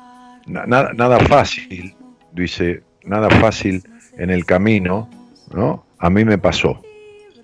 Na- 0.48 0.66
Nada, 0.66 0.94
nada 0.94 1.20
fácil, 1.20 1.94
dice, 2.32 2.82
nada 3.04 3.30
fácil 3.30 3.84
en 4.18 4.30
el 4.30 4.46
camino, 4.46 5.10
¿no? 5.54 5.84
A 5.98 6.10
mí 6.10 6.24
me 6.24 6.38
pasó. 6.38 6.82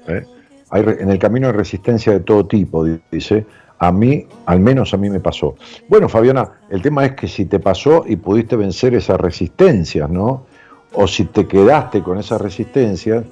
¿eh? 0.07 0.23
Hay 0.69 0.84
en 0.99 1.10
el 1.11 1.19
camino 1.19 1.48
hay 1.48 1.53
resistencia 1.53 2.14
de 2.14 2.22
todo 2.22 2.48
tipo, 2.48 2.86
di- 2.86 3.02
dice. 3.11 3.45
A 3.80 3.91
mí, 3.91 4.26
al 4.45 4.60
menos 4.60 4.93
a 4.93 4.97
mí 4.97 5.10
me 5.10 5.19
pasó. 5.19 5.56
Bueno, 5.89 6.07
Fabiana, 6.07 6.49
el 6.69 6.81
tema 6.81 7.06
es 7.06 7.14
que 7.14 7.27
si 7.27 7.45
te 7.45 7.60
pasó 7.60 8.06
y 8.07 8.15
pudiste 8.15 8.56
vencer 8.56 8.95
esas 8.95 9.19
resistencias, 9.19 10.10
¿no? 10.10 10.45
O 10.93 11.07
si 11.07 11.26
te 11.26 11.45
quedaste 11.45 12.02
con 12.02 12.18
esas 12.18 12.39
resistencias 12.39 13.26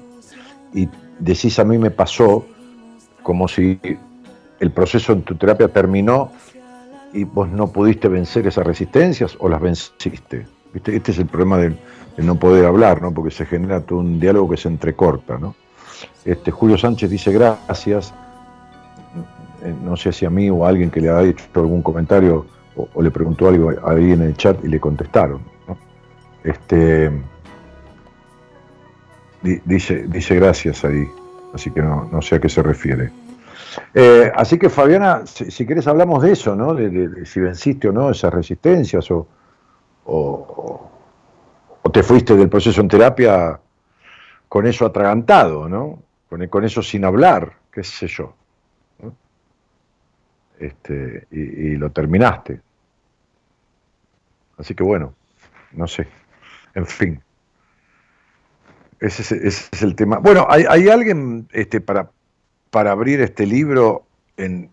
y 0.74 0.88
decís 1.18 1.58
a 1.58 1.64
mí 1.64 1.78
me 1.78 1.90
pasó, 1.90 2.44
como 3.22 3.48
si 3.48 3.80
el 4.60 4.70
proceso 4.70 5.12
en 5.12 5.22
tu 5.22 5.34
terapia 5.36 5.68
terminó 5.68 6.30
y 7.12 7.24
vos 7.24 7.48
no 7.48 7.68
pudiste 7.68 8.08
vencer 8.08 8.46
esas 8.46 8.66
resistencias 8.66 9.36
o 9.40 9.48
las 9.48 9.60
venciste. 9.60 10.46
¿Viste? 10.74 10.96
Este 10.96 11.12
es 11.12 11.18
el 11.18 11.26
problema 11.26 11.58
de 11.58 11.74
no 12.18 12.34
poder 12.34 12.66
hablar, 12.66 13.00
¿no? 13.00 13.12
Porque 13.12 13.30
se 13.30 13.46
genera 13.46 13.80
todo 13.80 14.00
un 14.00 14.20
diálogo 14.20 14.50
que 14.50 14.56
se 14.56 14.68
entrecorta, 14.68 15.38
¿no? 15.38 15.54
Este, 16.24 16.50
Julio 16.50 16.78
Sánchez 16.78 17.10
dice 17.10 17.32
gracias. 17.32 18.14
Eh, 19.64 19.74
No 19.82 19.96
sé 19.96 20.12
si 20.12 20.24
a 20.26 20.30
mí 20.30 20.48
o 20.50 20.64
a 20.64 20.68
alguien 20.68 20.90
que 20.90 21.00
le 21.00 21.10
ha 21.10 21.22
hecho 21.22 21.44
algún 21.54 21.82
comentario 21.82 22.46
o, 22.76 23.02
le 23.02 23.10
preguntó 23.10 23.48
algo 23.48 23.70
ahí 23.86 24.12
en 24.12 24.22
el 24.22 24.36
chat 24.36 24.62
y 24.64 24.68
le 24.68 24.78
contestaron. 24.80 25.40
Este, 26.44 27.10
di- 29.42 29.60
dice, 29.64 30.04
dice 30.08 30.34
gracias 30.36 30.84
ahí, 30.84 31.08
así 31.54 31.70
que 31.70 31.80
no, 31.82 32.08
no 32.10 32.20
sé 32.20 32.36
a 32.36 32.40
qué 32.40 32.48
se 32.48 32.62
refiere. 32.62 33.10
Eh, 33.94 34.30
así 34.34 34.58
que 34.58 34.68
Fabiana, 34.68 35.26
si, 35.26 35.50
si 35.50 35.66
querés 35.66 35.86
hablamos 35.86 36.22
de 36.22 36.32
eso, 36.32 36.54
¿no? 36.54 36.74
De 36.74 37.24
si 37.26 37.40
venciste 37.40 37.88
o 37.88 37.92
no 37.92 38.10
esas 38.10 38.32
resistencias 38.32 39.10
o, 39.10 39.26
o, 40.06 40.90
o 41.82 41.90
te 41.90 42.02
fuiste 42.02 42.36
del 42.36 42.48
proceso 42.48 42.80
en 42.80 42.88
terapia 42.88 43.58
con 44.48 44.66
eso 44.66 44.86
atragantado, 44.86 45.68
¿no? 45.68 45.98
Con, 46.28 46.46
con 46.48 46.64
eso 46.64 46.82
sin 46.82 47.04
hablar, 47.04 47.52
qué 47.72 47.82
sé 47.82 48.06
yo. 48.06 48.34
Este, 50.58 51.26
y, 51.30 51.40
y 51.40 51.76
lo 51.76 51.90
terminaste. 51.90 52.60
Así 54.56 54.74
que 54.74 54.82
bueno, 54.82 55.14
no 55.72 55.86
sé. 55.86 56.06
En 56.74 56.86
fin. 56.86 57.20
Ese 59.00 59.22
es, 59.22 59.32
ese 59.32 59.68
es 59.72 59.82
el 59.82 59.94
tema. 59.94 60.18
Bueno, 60.18 60.46
¿hay, 60.48 60.64
hay 60.68 60.88
alguien 60.88 61.48
este, 61.52 61.80
para, 61.80 62.10
para 62.70 62.92
abrir 62.92 63.20
este 63.20 63.46
libro 63.46 64.06
en, 64.36 64.70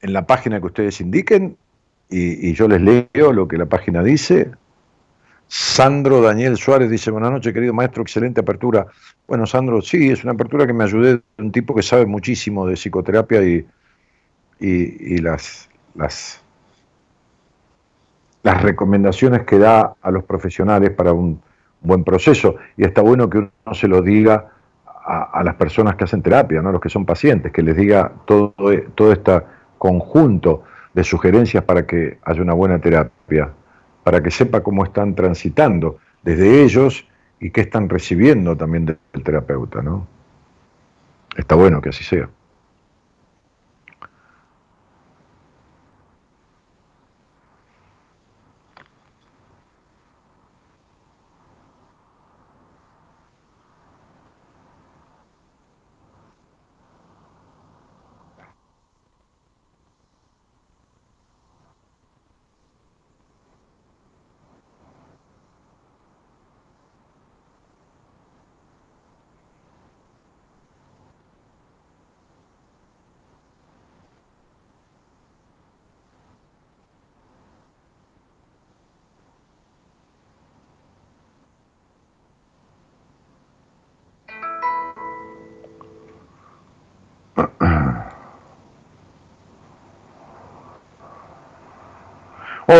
en 0.00 0.12
la 0.12 0.26
página 0.26 0.60
que 0.60 0.66
ustedes 0.66 1.00
indiquen? 1.00 1.56
Y, 2.08 2.48
y 2.48 2.54
yo 2.54 2.68
les 2.68 2.80
leo 2.80 3.32
lo 3.32 3.48
que 3.48 3.58
la 3.58 3.66
página 3.66 4.02
dice. 4.02 4.50
Sandro 5.48 6.22
Daniel 6.22 6.56
Suárez 6.56 6.90
dice, 6.90 7.10
buenas 7.10 7.30
noches 7.30 7.52
querido 7.52 7.74
maestro, 7.74 8.02
excelente 8.02 8.40
apertura. 8.40 8.86
Bueno, 9.26 9.46
Sandro, 9.46 9.82
sí, 9.82 10.10
es 10.10 10.24
una 10.24 10.32
apertura 10.32 10.66
que 10.66 10.72
me 10.72 10.84
ayudé 10.84 11.14
de 11.16 11.22
un 11.38 11.52
tipo 11.52 11.74
que 11.74 11.82
sabe 11.82 12.06
muchísimo 12.06 12.66
de 12.66 12.74
psicoterapia 12.74 13.42
y, 13.42 13.66
y, 14.60 15.18
las, 15.18 15.68
las, 15.94 16.40
recomendaciones 18.42 19.44
que 19.44 19.58
da 19.58 19.94
a 20.00 20.10
los 20.10 20.24
profesionales 20.24 20.90
para 20.90 21.12
un 21.12 21.40
buen 21.80 22.04
proceso. 22.04 22.56
Y 22.76 22.84
está 22.84 23.02
bueno 23.02 23.28
que 23.28 23.38
uno 23.38 23.50
se 23.72 23.88
lo 23.88 24.02
diga 24.02 24.50
a, 24.86 25.40
a 25.40 25.42
las 25.42 25.54
personas 25.54 25.96
que 25.96 26.04
hacen 26.04 26.22
terapia, 26.22 26.62
¿no? 26.62 26.72
los 26.72 26.80
que 26.80 26.88
son 26.88 27.04
pacientes, 27.04 27.52
que 27.52 27.62
les 27.62 27.76
diga 27.76 28.12
todo, 28.26 28.54
todo 28.94 29.12
este 29.12 29.42
conjunto 29.78 30.64
de 30.94 31.04
sugerencias 31.04 31.64
para 31.64 31.86
que 31.86 32.18
haya 32.24 32.42
una 32.42 32.54
buena 32.54 32.78
terapia, 32.78 33.50
para 34.02 34.22
que 34.22 34.30
sepa 34.30 34.62
cómo 34.62 34.84
están 34.84 35.14
transitando 35.14 35.98
desde 36.22 36.62
ellos 36.62 37.06
y 37.40 37.50
qué 37.50 37.62
están 37.62 37.88
recibiendo 37.88 38.56
también 38.56 38.86
del 38.86 39.22
terapeuta. 39.22 39.82
¿no? 39.82 40.06
Está 41.36 41.54
bueno 41.54 41.80
que 41.80 41.90
así 41.90 42.04
sea. 42.04 42.28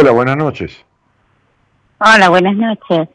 Hola, 0.04 0.12
buenas 0.12 0.36
noches. 0.36 0.84
Hola, 1.98 2.28
buenas 2.28 2.54
noches. 2.54 3.08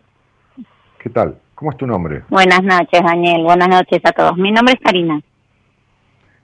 ¿Qué 0.98 1.07
tal? 1.11 1.38
¿Cómo 1.53 1.70
es 1.70 1.78
tu 1.78 1.86
nombre? 1.86 2.24
Buenas 2.30 2.64
noches, 2.64 3.03
Daniel. 3.03 3.44
Buenas 3.44 3.70
noches 3.70 4.02
a 4.03 4.11
todos. 4.11 4.36
Mi 4.38 4.52
nombre 4.52 4.74
es 4.74 4.80
Karina. 4.84 5.22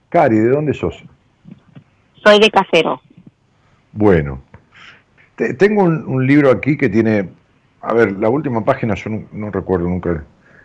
Cari, 0.08 0.38
¿de 0.38 0.48
dónde 0.50 0.72
sos? 0.72 1.02
Soy 2.22 2.38
de 2.38 2.48
Casero. 2.52 3.00
Bueno, 3.90 4.40
te- 5.34 5.54
tengo 5.54 5.82
un, 5.82 6.04
un 6.06 6.24
libro 6.24 6.52
aquí 6.52 6.76
que 6.76 6.88
tiene, 6.90 7.28
a 7.80 7.92
ver, 7.92 8.12
la 8.12 8.28
última 8.28 8.64
página 8.64 8.94
yo 8.94 9.10
no, 9.10 9.24
no 9.32 9.50
recuerdo 9.50 9.88
nunca. 9.88 10.22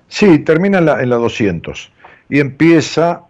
Sí, 0.08 0.38
termina 0.38 0.78
en 0.78 0.86
la, 0.86 1.02
en 1.02 1.10
la 1.10 1.16
200 1.16 1.91
y 2.30 2.40
empieza, 2.40 3.24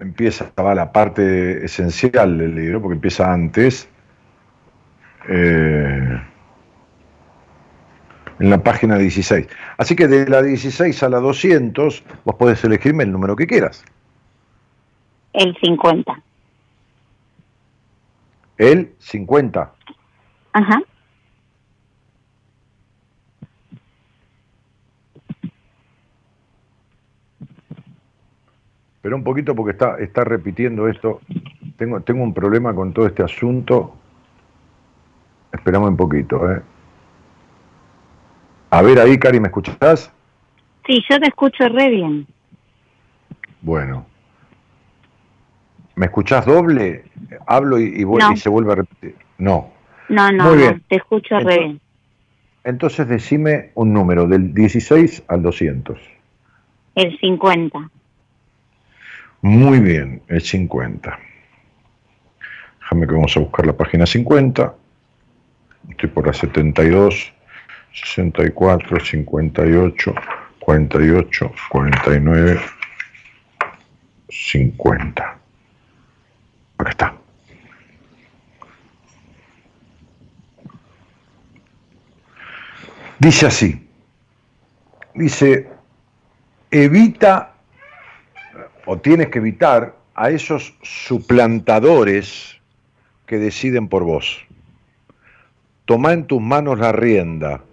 empieza, 0.00 0.50
va 0.58 0.74
la 0.74 0.90
parte 0.90 1.64
esencial 1.64 2.36
del 2.38 2.56
libro, 2.56 2.82
porque 2.82 2.94
empieza 2.96 3.32
antes, 3.32 3.88
eh, 5.32 6.20
en 8.40 8.50
la 8.50 8.62
página 8.62 8.98
16. 8.98 9.46
Así 9.76 9.94
que 9.94 10.08
de 10.08 10.28
la 10.28 10.42
16 10.42 11.02
a 11.04 11.08
la 11.08 11.20
200 11.20 12.02
vos 12.24 12.34
podés 12.34 12.64
elegirme 12.64 13.04
el 13.04 13.12
número 13.12 13.36
que 13.36 13.46
quieras. 13.46 13.84
El 15.32 15.56
50. 15.56 16.20
El 18.58 18.92
50. 18.98 19.72
Ajá. 20.52 20.82
Pero 29.02 29.16
un 29.16 29.24
poquito 29.24 29.54
porque 29.54 29.72
está, 29.72 29.96
está 29.98 30.24
repitiendo 30.24 30.88
esto. 30.88 31.20
Tengo, 31.76 32.00
tengo 32.00 32.24
un 32.24 32.34
problema 32.34 32.74
con 32.74 32.92
todo 32.92 33.06
este 33.06 33.22
asunto. 33.22 33.99
Esperamos 35.52 35.90
un 35.90 35.96
poquito, 35.96 36.50
¿eh? 36.50 36.62
A 38.70 38.82
ver 38.82 39.00
ahí, 39.00 39.18
Cari, 39.18 39.40
¿me 39.40 39.48
escuchás? 39.48 40.12
Sí, 40.86 41.02
yo 41.10 41.18
te 41.18 41.28
escucho 41.28 41.68
re 41.68 41.90
bien. 41.90 42.26
Bueno. 43.60 44.06
¿Me 45.96 46.06
escuchás 46.06 46.46
doble? 46.46 47.04
Hablo 47.46 47.78
y, 47.78 48.00
y, 48.00 48.04
No. 48.04 48.32
y 48.32 48.36
se 48.36 48.48
vuelve 48.48 48.72
a 48.72 48.76
repetir. 48.76 49.16
No. 49.38 49.70
No, 50.08 50.30
no, 50.32 50.44
Muy 50.44 50.52
no, 50.54 50.56
bien. 50.58 50.82
te 50.88 50.96
escucho 50.96 51.38
re 51.40 51.58
bien. 51.58 51.80
Entonces 52.64 53.08
decime 53.08 53.70
un 53.74 53.92
número, 53.92 54.26
del 54.26 54.54
16 54.54 55.24
al 55.28 55.42
200. 55.42 55.98
El 56.94 57.18
50. 57.18 57.90
Muy 59.42 59.80
bien, 59.80 60.22
el 60.28 60.42
50. 60.42 61.18
Déjame 62.80 63.06
que 63.06 63.12
vamos 63.14 63.36
a 63.36 63.40
buscar 63.40 63.66
la 63.66 63.72
página 63.76 64.06
50. 64.06 64.74
Estoy 65.90 66.08
por 66.08 66.26
la 66.26 66.32
72, 66.32 67.32
64, 67.92 69.00
58, 69.00 70.14
48, 70.60 71.52
49, 71.70 72.60
50. 74.28 75.38
Acá 76.78 76.90
está. 76.90 77.14
Dice 83.18 83.46
así. 83.46 83.86
Dice, 85.14 85.68
evita 86.70 87.52
o 88.86 88.96
tienes 88.98 89.28
que 89.28 89.38
evitar 89.38 89.94
a 90.14 90.30
esos 90.30 90.74
suplantadores 90.82 92.58
que 93.26 93.38
deciden 93.38 93.88
por 93.88 94.04
vos. 94.04 94.46
Toma 95.90 96.12
en 96.12 96.24
tus 96.24 96.40
manos 96.40 96.78
la 96.78 96.92
rienda. 96.92 97.64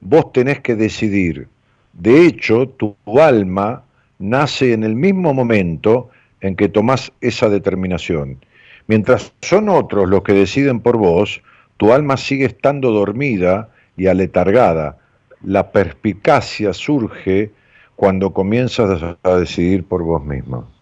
Vos 0.00 0.30
tenés 0.30 0.60
que 0.60 0.76
decidir. 0.76 1.48
De 1.94 2.24
hecho, 2.24 2.68
tu 2.68 2.94
alma 3.20 3.82
nace 4.20 4.72
en 4.72 4.84
el 4.84 4.94
mismo 4.94 5.34
momento 5.34 6.10
en 6.40 6.54
que 6.54 6.68
tomás 6.68 7.10
esa 7.20 7.48
determinación. 7.48 8.38
Mientras 8.86 9.32
son 9.42 9.68
otros 9.68 10.08
los 10.08 10.22
que 10.22 10.32
deciden 10.32 10.78
por 10.78 10.96
vos, 10.96 11.42
tu 11.76 11.92
alma 11.92 12.16
sigue 12.16 12.44
estando 12.44 12.92
dormida 12.92 13.68
y 13.96 14.06
aletargada. 14.06 14.98
La 15.42 15.72
perspicacia 15.72 16.72
surge 16.72 17.50
cuando 17.96 18.32
comienzas 18.32 19.16
a 19.24 19.36
decidir 19.38 19.82
por 19.82 20.04
vos 20.04 20.24
mismo. 20.24 20.75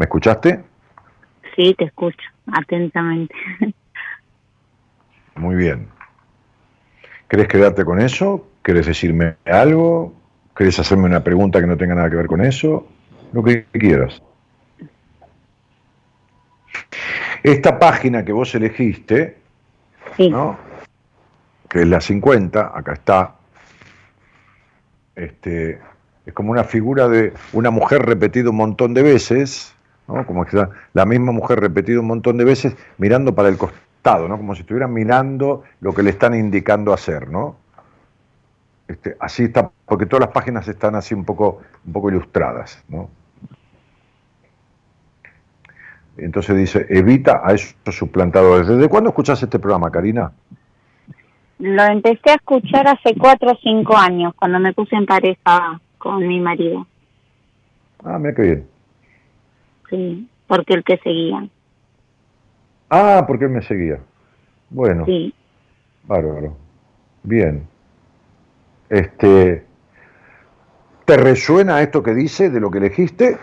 ¿Me 0.00 0.04
escuchaste? 0.04 0.64
Sí, 1.54 1.74
te 1.76 1.84
escucho 1.84 2.26
atentamente. 2.50 3.34
Muy 5.34 5.56
bien. 5.56 5.88
¿Querés 7.28 7.48
quedarte 7.48 7.84
con 7.84 8.00
eso? 8.00 8.48
¿Querés 8.62 8.86
decirme 8.86 9.36
algo? 9.44 10.14
¿Querés 10.56 10.78
hacerme 10.78 11.04
una 11.04 11.22
pregunta 11.22 11.60
que 11.60 11.66
no 11.66 11.76
tenga 11.76 11.94
nada 11.94 12.08
que 12.08 12.16
ver 12.16 12.28
con 12.28 12.42
eso? 12.42 12.88
Lo 13.34 13.44
que 13.44 13.66
quieras. 13.72 14.22
Esta 17.42 17.78
página 17.78 18.24
que 18.24 18.32
vos 18.32 18.54
elegiste, 18.54 19.36
Sí, 20.16 20.30
¿no? 20.30 20.56
que 21.68 21.80
es 21.82 21.86
la 21.86 22.00
50, 22.00 22.72
acá 22.74 22.94
está, 22.94 23.34
este, 25.14 25.78
es 26.24 26.32
como 26.32 26.52
una 26.52 26.64
figura 26.64 27.06
de 27.06 27.34
una 27.52 27.70
mujer 27.70 28.00
repetida 28.00 28.48
un 28.48 28.56
montón 28.56 28.94
de 28.94 29.02
veces, 29.02 29.74
¿no? 30.12 30.26
como 30.26 30.44
que 30.44 30.66
la 30.92 31.06
misma 31.06 31.32
mujer 31.32 31.60
repetida 31.60 32.00
un 32.00 32.06
montón 32.06 32.36
de 32.36 32.44
veces 32.44 32.76
mirando 32.98 33.34
para 33.34 33.48
el 33.48 33.56
costado, 33.56 34.28
¿no? 34.28 34.36
como 34.36 34.54
si 34.54 34.62
estuvieran 34.62 34.92
mirando 34.92 35.64
lo 35.80 35.92
que 35.94 36.02
le 36.02 36.10
están 36.10 36.34
indicando 36.34 36.92
hacer, 36.92 37.28
¿no? 37.30 37.56
Este, 38.88 39.16
así 39.20 39.44
está, 39.44 39.70
porque 39.86 40.06
todas 40.06 40.26
las 40.26 40.34
páginas 40.34 40.66
están 40.66 40.96
así 40.96 41.14
un 41.14 41.24
poco, 41.24 41.60
un 41.86 41.92
poco 41.92 42.10
ilustradas, 42.10 42.82
¿no? 42.88 43.08
Entonces 46.16 46.56
dice, 46.56 46.86
evita 46.90 47.40
a 47.44 47.52
esos 47.54 47.76
suplantadores. 47.92 48.66
¿Desde 48.66 48.88
cuándo 48.88 49.10
escuchás 49.10 49.42
este 49.42 49.58
programa, 49.58 49.90
Karina? 49.90 50.32
lo 51.60 51.84
empecé 51.84 52.30
a 52.30 52.34
escuchar 52.34 52.88
hace 52.88 53.14
cuatro 53.16 53.52
o 53.52 53.58
cinco 53.62 53.96
años, 53.96 54.32
cuando 54.34 54.58
me 54.58 54.72
puse 54.72 54.96
en 54.96 55.06
pareja 55.06 55.80
con 55.98 56.26
mi 56.26 56.40
marido. 56.40 56.86
Ah, 58.02 58.18
mira 58.18 58.34
qué 58.34 58.42
bien. 58.42 58.66
Sí, 59.90 60.28
porque 60.46 60.74
el 60.74 60.84
que 60.84 60.96
seguía. 60.98 61.46
Ah, 62.88 63.24
porque 63.26 63.44
él 63.44 63.50
me 63.50 63.62
seguía. 63.62 63.98
Bueno, 64.70 65.04
Sí, 65.04 65.34
bárbaro. 66.04 66.56
Bien. 67.22 67.66
Este, 68.88 69.64
¿Te 71.04 71.16
resuena 71.16 71.82
esto 71.82 72.02
que 72.02 72.14
dice 72.14 72.50
de 72.50 72.60
lo 72.60 72.70
que 72.70 72.78
elegiste? 72.78 73.36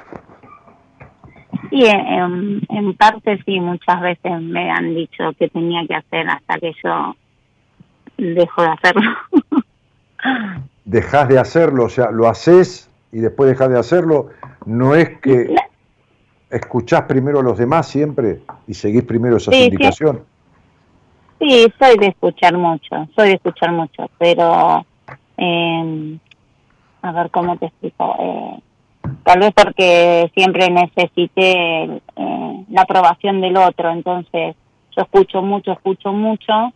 sí 1.70 1.86
en, 1.86 2.62
en 2.70 2.94
parte 2.96 3.42
sí, 3.46 3.60
muchas 3.60 4.02
veces 4.02 4.42
me 4.42 4.70
han 4.72 4.96
dicho 4.96 5.32
que 5.38 5.50
tenía 5.50 5.86
que 5.88 5.96
hacer 5.96 6.28
hasta 6.30 6.60
que 6.60 6.74
yo 6.84 7.16
dejo 8.18 8.62
de 8.62 8.68
hacerlo. 8.70 9.12
Dejás 10.86 11.28
de 11.28 11.40
hacerlo, 11.40 11.86
o 11.86 11.90
sea, 11.90 12.12
lo 12.12 12.28
haces 12.28 12.90
y 13.12 13.20
después 13.20 13.50
dejás 13.50 13.70
de 13.70 13.80
hacerlo. 13.80 14.30
No 14.66 14.96
es 14.96 15.20
que 15.20 15.54
escuchás 16.50 17.04
primero 17.04 17.40
a 17.40 17.44
los 17.44 17.58
demás 17.58 17.88
siempre 17.88 18.42
y 18.68 18.74
seguís 18.74 19.04
primero 19.04 19.38
esas 19.38 19.56
Sí, 19.56 19.64
indicaciones. 19.66 20.22
Sí, 21.40 21.72
soy 21.78 21.98
de 21.98 22.08
escuchar 22.08 22.58
mucho, 22.58 23.08
soy 23.16 23.30
de 23.30 23.34
escuchar 23.36 23.72
mucho, 23.72 24.10
pero 24.18 24.86
eh, 25.38 26.18
a 27.02 27.12
ver 27.12 27.30
cómo 27.30 27.58
te 27.58 27.68
explico. 27.68 28.16
Eh, 28.20 28.60
tal 29.24 29.40
vez 29.40 29.52
porque 29.54 30.32
siempre 30.34 30.70
necesité 30.70 31.84
eh, 32.16 32.66
la 32.70 32.82
aprobación 32.82 33.40
del 33.42 33.56
otro, 33.58 33.92
entonces 33.92 34.56
yo 34.96 35.04
escucho 35.04 35.44
mucho, 35.44 35.74
escucho 35.74 36.12
mucho, 36.12 36.74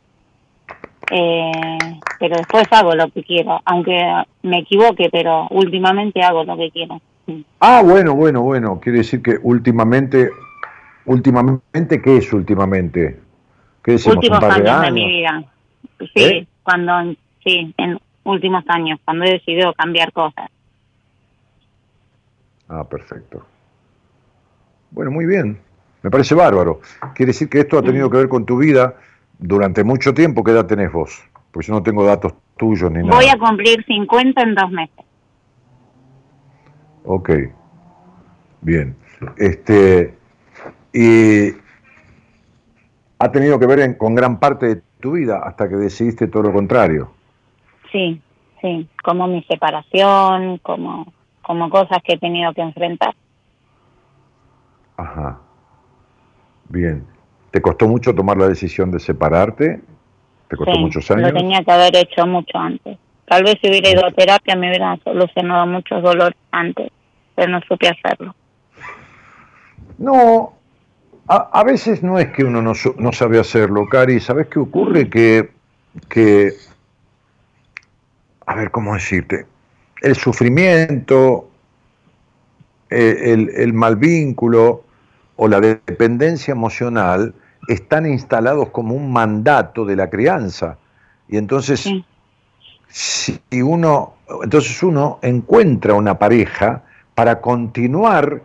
eh, 1.10 1.80
pero 2.19 2.38
después 2.38 2.65
hago 2.72 2.93
lo 2.93 3.10
que 3.10 3.23
quiero, 3.23 3.60
aunque 3.65 3.99
me 4.43 4.60
equivoque, 4.60 5.10
pero 5.11 5.48
últimamente 5.49 6.22
hago 6.22 6.43
lo 6.43 6.56
que 6.56 6.69
quiero. 6.69 7.02
Ah, 7.60 7.81
bueno, 7.84 8.15
bueno, 8.15 8.41
bueno. 8.41 8.80
Quiere 8.80 8.99
decir 8.99 9.22
que 9.22 9.38
últimamente, 9.41 10.31
últimamente, 11.06 12.02
¿qué 12.02 12.18
es 12.18 12.34
últimamente? 12.34 13.19
¿Qué 13.84 13.93
decimos? 13.93 14.18
últimos 14.18 14.38
¿Un 14.38 14.49
par 14.49 14.52
años, 14.52 14.81
de 14.81 14.85
de 14.85 14.91
mi 14.91 15.07
vida. 15.07 15.43
Sí, 15.99 16.23
¿Eh? 16.23 16.48
cuando, 16.64 17.15
sí, 17.43 17.73
en 17.77 17.99
últimos 18.23 18.64
años, 18.68 18.99
cuando 19.06 19.26
he 19.26 19.31
decidido 19.31 19.73
cambiar 19.73 20.11
cosas. 20.11 20.49
Ah, 22.68 22.84
perfecto. 22.84 23.45
Bueno, 24.91 25.11
muy 25.11 25.26
bien. 25.26 25.60
Me 26.03 26.10
parece 26.10 26.35
bárbaro. 26.35 26.81
Quiere 27.14 27.31
decir 27.31 27.49
que 27.49 27.60
esto 27.60 27.77
ha 27.77 27.84
tenido 27.84 28.10
que 28.10 28.18
ver 28.18 28.30
con 28.30 28.45
tu 28.45 28.57
vida 28.57 28.95
durante 29.38 29.84
mucho 29.84 30.14
tiempo. 30.14 30.43
¿Qué 30.43 30.52
edad 30.52 30.65
tenés 30.65 30.91
vos? 30.91 31.22
Porque 31.52 31.68
yo 31.68 31.73
no 31.73 31.84
tengo 31.84 32.03
datos 32.06 32.34
tuyos 32.57 32.91
ni 32.91 33.03
nada. 33.03 33.15
Voy 33.15 33.27
a 33.27 33.38
cumplir 33.38 33.84
50 33.85 34.41
en 34.41 34.56
dos 34.56 34.72
meses. 34.72 35.06
Ok. 37.03 37.30
Bien. 38.61 38.95
Este, 39.38 40.18
y 40.94 41.52
ha 43.19 43.32
tenido 43.32 43.60
que 43.60 43.68
ver 43.68 43.98
con 43.98 44.15
gran 44.15 44.40
parte 44.40 44.68
de 44.68 44.82
tu 44.99 45.14
vida 45.14 45.41
hasta 45.44 45.68
que 45.68 45.76
decidiste 45.76 46.28
todo 46.28 46.44
lo 46.44 46.53
contrario. 46.53 47.11
Sí, 47.91 48.22
sí, 48.61 48.88
como 49.03 49.28
mi 49.28 49.44
separación, 49.44 50.57
como, 50.60 51.11
como 51.41 51.69
cosas 51.69 51.99
que 52.03 52.14
he 52.14 52.18
tenido 52.18 52.53
que 52.53 52.61
enfrentar. 52.61 53.14
Ajá. 54.98 55.40
Bien. 56.69 57.06
¿Te 57.52 57.61
costó 57.61 57.88
mucho 57.88 58.15
tomar 58.15 58.38
la 58.38 58.48
decisión 58.48 58.91
de 58.91 58.99
separarte? 58.99 59.82
¿Te 60.48 60.56
costó 60.56 60.80
muchos 60.80 61.10
años? 61.11 61.32
Lo 61.32 61.38
tenía 61.38 61.64
que 61.64 61.72
haber 61.72 61.95
hecho 61.95 62.26
mucho 62.26 62.57
antes. 62.57 62.98
Tal 63.32 63.44
vez 63.44 63.60
si 63.62 63.70
hubiera 63.70 63.90
ido 63.90 64.06
a 64.06 64.12
terapia 64.12 64.58
me 64.58 64.68
hubiera 64.68 64.98
solucionado 65.06 65.66
muchos 65.66 66.03
dolores 66.03 66.38
antes, 66.52 66.91
pero 67.34 67.49
no 67.49 67.62
supe 67.62 67.88
hacerlo. 67.88 68.36
No, 69.98 70.52
a, 71.28 71.64
veces 71.64 72.03
no 72.03 72.20
es 72.20 72.28
que 72.34 72.44
uno 72.44 72.62
no, 72.62 72.74
no, 72.98 73.12
sabe 73.14 73.40
hacerlo, 73.40 73.88
Cari. 73.88 74.20
¿Sabes 74.20 74.48
qué 74.48 74.60
ocurre? 74.60 75.10
Que, 75.10 75.49
que, 76.10 76.52
a 78.48 78.56
ver, 78.56 78.70
¿cómo 78.70 78.95
decirte? 78.95 79.45
El 80.02 80.18
sufrimiento, 80.18 81.49
eh, 82.90 83.32
el, 83.32 83.49
el 83.56 83.72
mal 83.72 83.95
vínculo 83.95 84.84
o 85.38 85.48
la 85.48 85.62
dependencia 85.62 86.52
emocional 86.52 87.34
están 87.70 88.06
instalados 88.08 88.72
como 88.72 88.94
un 88.94 89.14
mandato 89.14 89.86
de 89.86 89.95
la 89.95 90.10
crianza. 90.10 90.80
Y 91.30 91.38
entonces, 91.38 91.90
si 92.92 93.40
uno, 93.62 94.16
entonces 94.44 94.82
uno 94.84 95.20
encuentra 95.22 95.94
una 95.94 96.20
pareja 96.20 96.84
para 97.16 97.42
continuar 97.42 98.44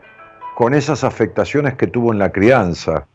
con 0.54 0.74
esas 0.74 1.04
afectaciones 1.04 1.74
que 1.74 1.86
tuvo 1.86 2.12
en 2.12 2.18
la 2.18 2.32
crianza. 2.32 3.06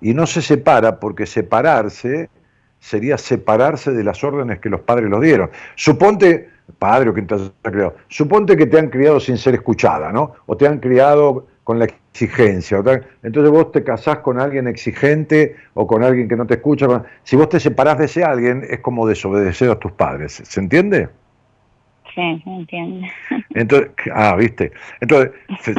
Y 0.00 0.14
no 0.14 0.26
se 0.26 0.42
separa 0.42 1.00
porque 1.00 1.26
separarse 1.26 2.30
sería 2.78 3.16
separarse 3.16 3.92
de 3.92 4.04
las 4.04 4.22
órdenes 4.22 4.58
que 4.60 4.68
los 4.68 4.80
padres 4.80 5.08
los 5.08 5.22
dieron. 5.22 5.50
Suponte, 5.74 6.50
padre 6.78 7.10
o 7.10 7.14
quien 7.14 7.26
te 7.26 7.36
criado, 7.62 7.94
suponte 8.08 8.56
que 8.56 8.66
te 8.66 8.78
han 8.78 8.88
criado 8.88 9.20
sin 9.20 9.38
ser 9.38 9.54
escuchada, 9.54 10.12
¿no? 10.12 10.34
O 10.46 10.56
te 10.56 10.66
han 10.66 10.78
criado 10.80 11.46
con 11.64 11.78
la 11.78 11.86
exigencia. 12.14 12.80
Entonces 13.22 13.50
vos 13.50 13.72
te 13.72 13.82
casás 13.82 14.18
con 14.18 14.40
alguien 14.40 14.68
exigente 14.68 15.56
o 15.74 15.86
con 15.86 16.04
alguien 16.04 16.28
que 16.28 16.36
no 16.36 16.46
te 16.46 16.54
escucha. 16.54 16.86
Si 17.24 17.34
vos 17.34 17.48
te 17.48 17.58
separás 17.58 17.98
de 17.98 18.04
ese 18.04 18.22
alguien, 18.22 18.64
es 18.70 18.78
como 18.80 19.06
desobedecer 19.06 19.68
a 19.70 19.78
tus 19.78 19.92
padres. 19.92 20.40
¿Se 20.44 20.60
entiende? 20.60 21.08
Sí, 22.14 22.20
entiende. 22.46 23.10
Entonces, 23.50 23.90
ah, 24.14 24.36
viste. 24.36 24.70
Entonces, 25.00 25.32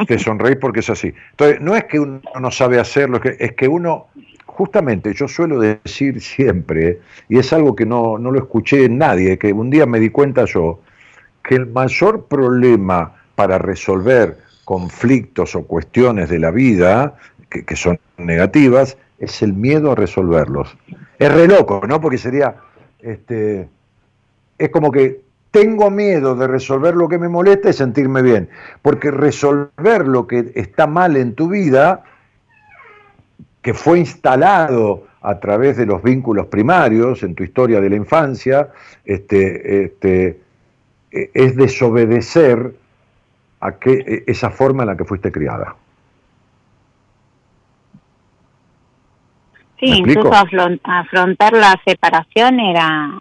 te, 0.06 0.18
sonreís 0.18 0.56
porque 0.56 0.80
es 0.80 0.90
así. 0.90 1.14
Entonces, 1.30 1.60
no 1.62 1.74
es 1.74 1.84
que 1.84 1.98
uno 1.98 2.20
no 2.38 2.50
sabe 2.50 2.78
hacerlo, 2.78 3.18
es 3.24 3.52
que 3.52 3.66
uno, 3.66 4.08
justamente, 4.44 5.14
yo 5.14 5.28
suelo 5.28 5.58
decir 5.58 6.20
siempre, 6.20 6.98
y 7.30 7.38
es 7.38 7.50
algo 7.54 7.74
que 7.74 7.86
no, 7.86 8.18
no 8.18 8.30
lo 8.30 8.38
escuché 8.38 8.84
en 8.84 8.98
nadie, 8.98 9.38
que 9.38 9.54
un 9.54 9.70
día 9.70 9.86
me 9.86 9.98
di 9.98 10.10
cuenta 10.10 10.44
yo, 10.44 10.80
que 11.42 11.54
el 11.54 11.66
mayor 11.68 12.26
problema 12.26 13.14
para 13.34 13.56
resolver 13.56 14.45
conflictos 14.66 15.54
o 15.54 15.62
cuestiones 15.62 16.28
de 16.28 16.40
la 16.40 16.50
vida 16.50 17.14
que, 17.48 17.64
que, 17.64 17.76
son 17.76 18.00
negativas 18.18 18.98
es 19.18 19.40
el 19.40 19.52
miedo 19.52 19.92
a 19.92 19.94
resolverlos. 19.94 20.76
Es 21.20 21.32
re 21.32 21.46
loco, 21.46 21.82
¿no? 21.86 22.00
Porque 22.00 22.18
sería, 22.18 22.56
este, 22.98 23.68
es 24.58 24.70
como 24.70 24.90
que 24.90 25.20
tengo 25.52 25.88
miedo 25.88 26.34
de 26.34 26.48
resolver 26.48 26.96
lo 26.96 27.08
que 27.08 27.16
me 27.16 27.28
molesta 27.28 27.70
y 27.70 27.74
sentirme 27.74 28.22
bien, 28.22 28.48
porque 28.82 29.12
resolver 29.12 30.06
lo 30.06 30.26
que 30.26 30.50
está 30.56 30.88
mal 30.88 31.16
en 31.16 31.34
tu 31.34 31.48
vida, 31.48 32.02
que 33.62 33.72
fue 33.72 34.00
instalado 34.00 35.06
a 35.22 35.38
través 35.38 35.76
de 35.76 35.86
los 35.86 36.02
vínculos 36.02 36.46
primarios 36.48 37.22
en 37.22 37.36
tu 37.36 37.44
historia 37.44 37.80
de 37.80 37.88
la 37.88 37.96
infancia, 37.96 38.70
este, 39.04 39.84
este, 39.84 40.40
e, 41.12 41.30
es 41.32 41.54
desobedecer 41.54 42.74
a 43.66 43.78
que, 43.78 44.24
esa 44.26 44.50
forma 44.50 44.82
en 44.84 44.88
la 44.88 44.96
que 44.96 45.04
fuiste 45.04 45.32
criada. 45.32 45.74
Sí, 49.80 49.86
incluso 49.86 50.30
afrontar 50.32 51.52
la 51.52 51.74
separación 51.84 52.60
era 52.60 53.18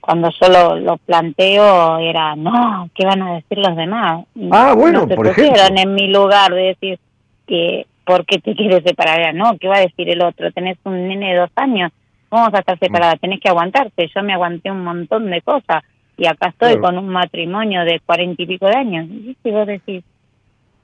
cuando 0.00 0.30
yo 0.30 0.80
lo, 0.80 0.96
planteo 0.96 1.98
era, 1.98 2.34
no, 2.34 2.90
¿qué 2.92 3.06
van 3.06 3.22
a 3.22 3.34
decir 3.34 3.58
los 3.58 3.76
demás? 3.76 4.24
Ah, 4.50 4.74
bueno, 4.76 5.06
no 5.06 5.14
por 5.14 5.28
ejemplo. 5.28 5.62
en 5.76 5.94
mi 5.94 6.08
lugar 6.08 6.52
de 6.52 6.62
decir 6.62 6.98
que, 7.46 7.86
¿por 8.04 8.26
qué 8.26 8.40
te 8.40 8.56
quieres 8.56 8.82
separar? 8.84 9.32
No, 9.32 9.56
¿qué 9.60 9.68
va 9.68 9.76
a 9.76 9.82
decir 9.82 10.10
el 10.10 10.22
otro? 10.22 10.50
Tenés 10.50 10.76
un 10.82 11.06
nene 11.06 11.34
de 11.34 11.40
dos 11.40 11.50
años, 11.54 11.92
vamos 12.30 12.52
a 12.52 12.58
estar 12.58 12.76
separadas, 12.80 13.20
tenés 13.20 13.38
que 13.38 13.48
aguantarte. 13.48 14.10
Yo 14.12 14.22
me 14.24 14.32
aguanté 14.32 14.72
un 14.72 14.82
montón 14.82 15.30
de 15.30 15.40
cosas 15.40 15.84
y 16.22 16.26
acá 16.28 16.50
estoy 16.50 16.78
con 16.78 16.96
un 16.98 17.08
matrimonio 17.08 17.84
de 17.84 17.98
cuarenta 18.06 18.40
y 18.40 18.46
pico 18.46 18.66
de 18.66 18.76
años. 18.76 19.08
Y 19.08 19.36
si 19.42 19.50
vos 19.50 19.66
decís, 19.66 20.04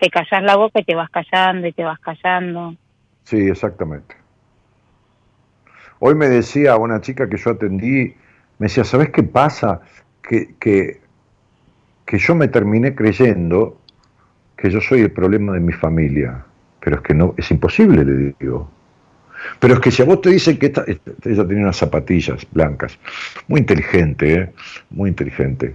te 0.01 0.10
callás 0.10 0.43
la 0.43 0.56
boca 0.56 0.81
y 0.81 0.85
te 0.85 0.97
vas 0.97 1.09
callando 1.10 1.69
y 1.69 1.73
te 1.73 1.85
vas 1.85 2.01
callando. 2.01 2.74
Sí, 3.23 3.36
exactamente. 3.36 4.16
Hoy 6.01 6.16
me 6.16 6.28
decía 6.28 6.77
una 6.77 7.01
chica 7.01 7.28
que 7.28 7.36
yo 7.36 7.51
atendí, 7.51 8.16
me 8.59 8.66
decía, 8.66 8.82
¿sabes 8.82 9.10
qué 9.10 9.23
pasa? 9.23 9.81
Que, 10.23 10.56
que, 10.59 10.98
yo 12.19 12.35
me 12.35 12.48
terminé 12.48 12.97
creyendo 12.97 13.78
que 14.56 14.70
yo 14.70 14.81
soy 14.81 15.02
el 15.02 15.12
problema 15.12 15.52
de 15.52 15.60
mi 15.60 15.73
familia. 15.73 16.44
Pero 16.81 16.97
es 16.97 17.02
que 17.02 17.15
no, 17.15 17.32
es 17.36 17.48
imposible, 17.52 18.05
le 18.05 18.35
digo. 18.40 18.69
Pero 19.59 19.74
es 19.74 19.81
que 19.81 19.90
si 19.90 20.02
a 20.02 20.05
vos 20.05 20.20
te 20.20 20.31
dicen 20.31 20.59
que 20.59 20.66
esta, 20.66 20.85
ella 20.86 21.47
tenía 21.47 21.65
unas 21.65 21.77
zapatillas 21.77 22.47
blancas, 22.52 22.98
muy 23.47 23.60
inteligente, 23.60 24.35
¿eh? 24.35 24.52
muy 24.90 25.10
inteligente. 25.10 25.74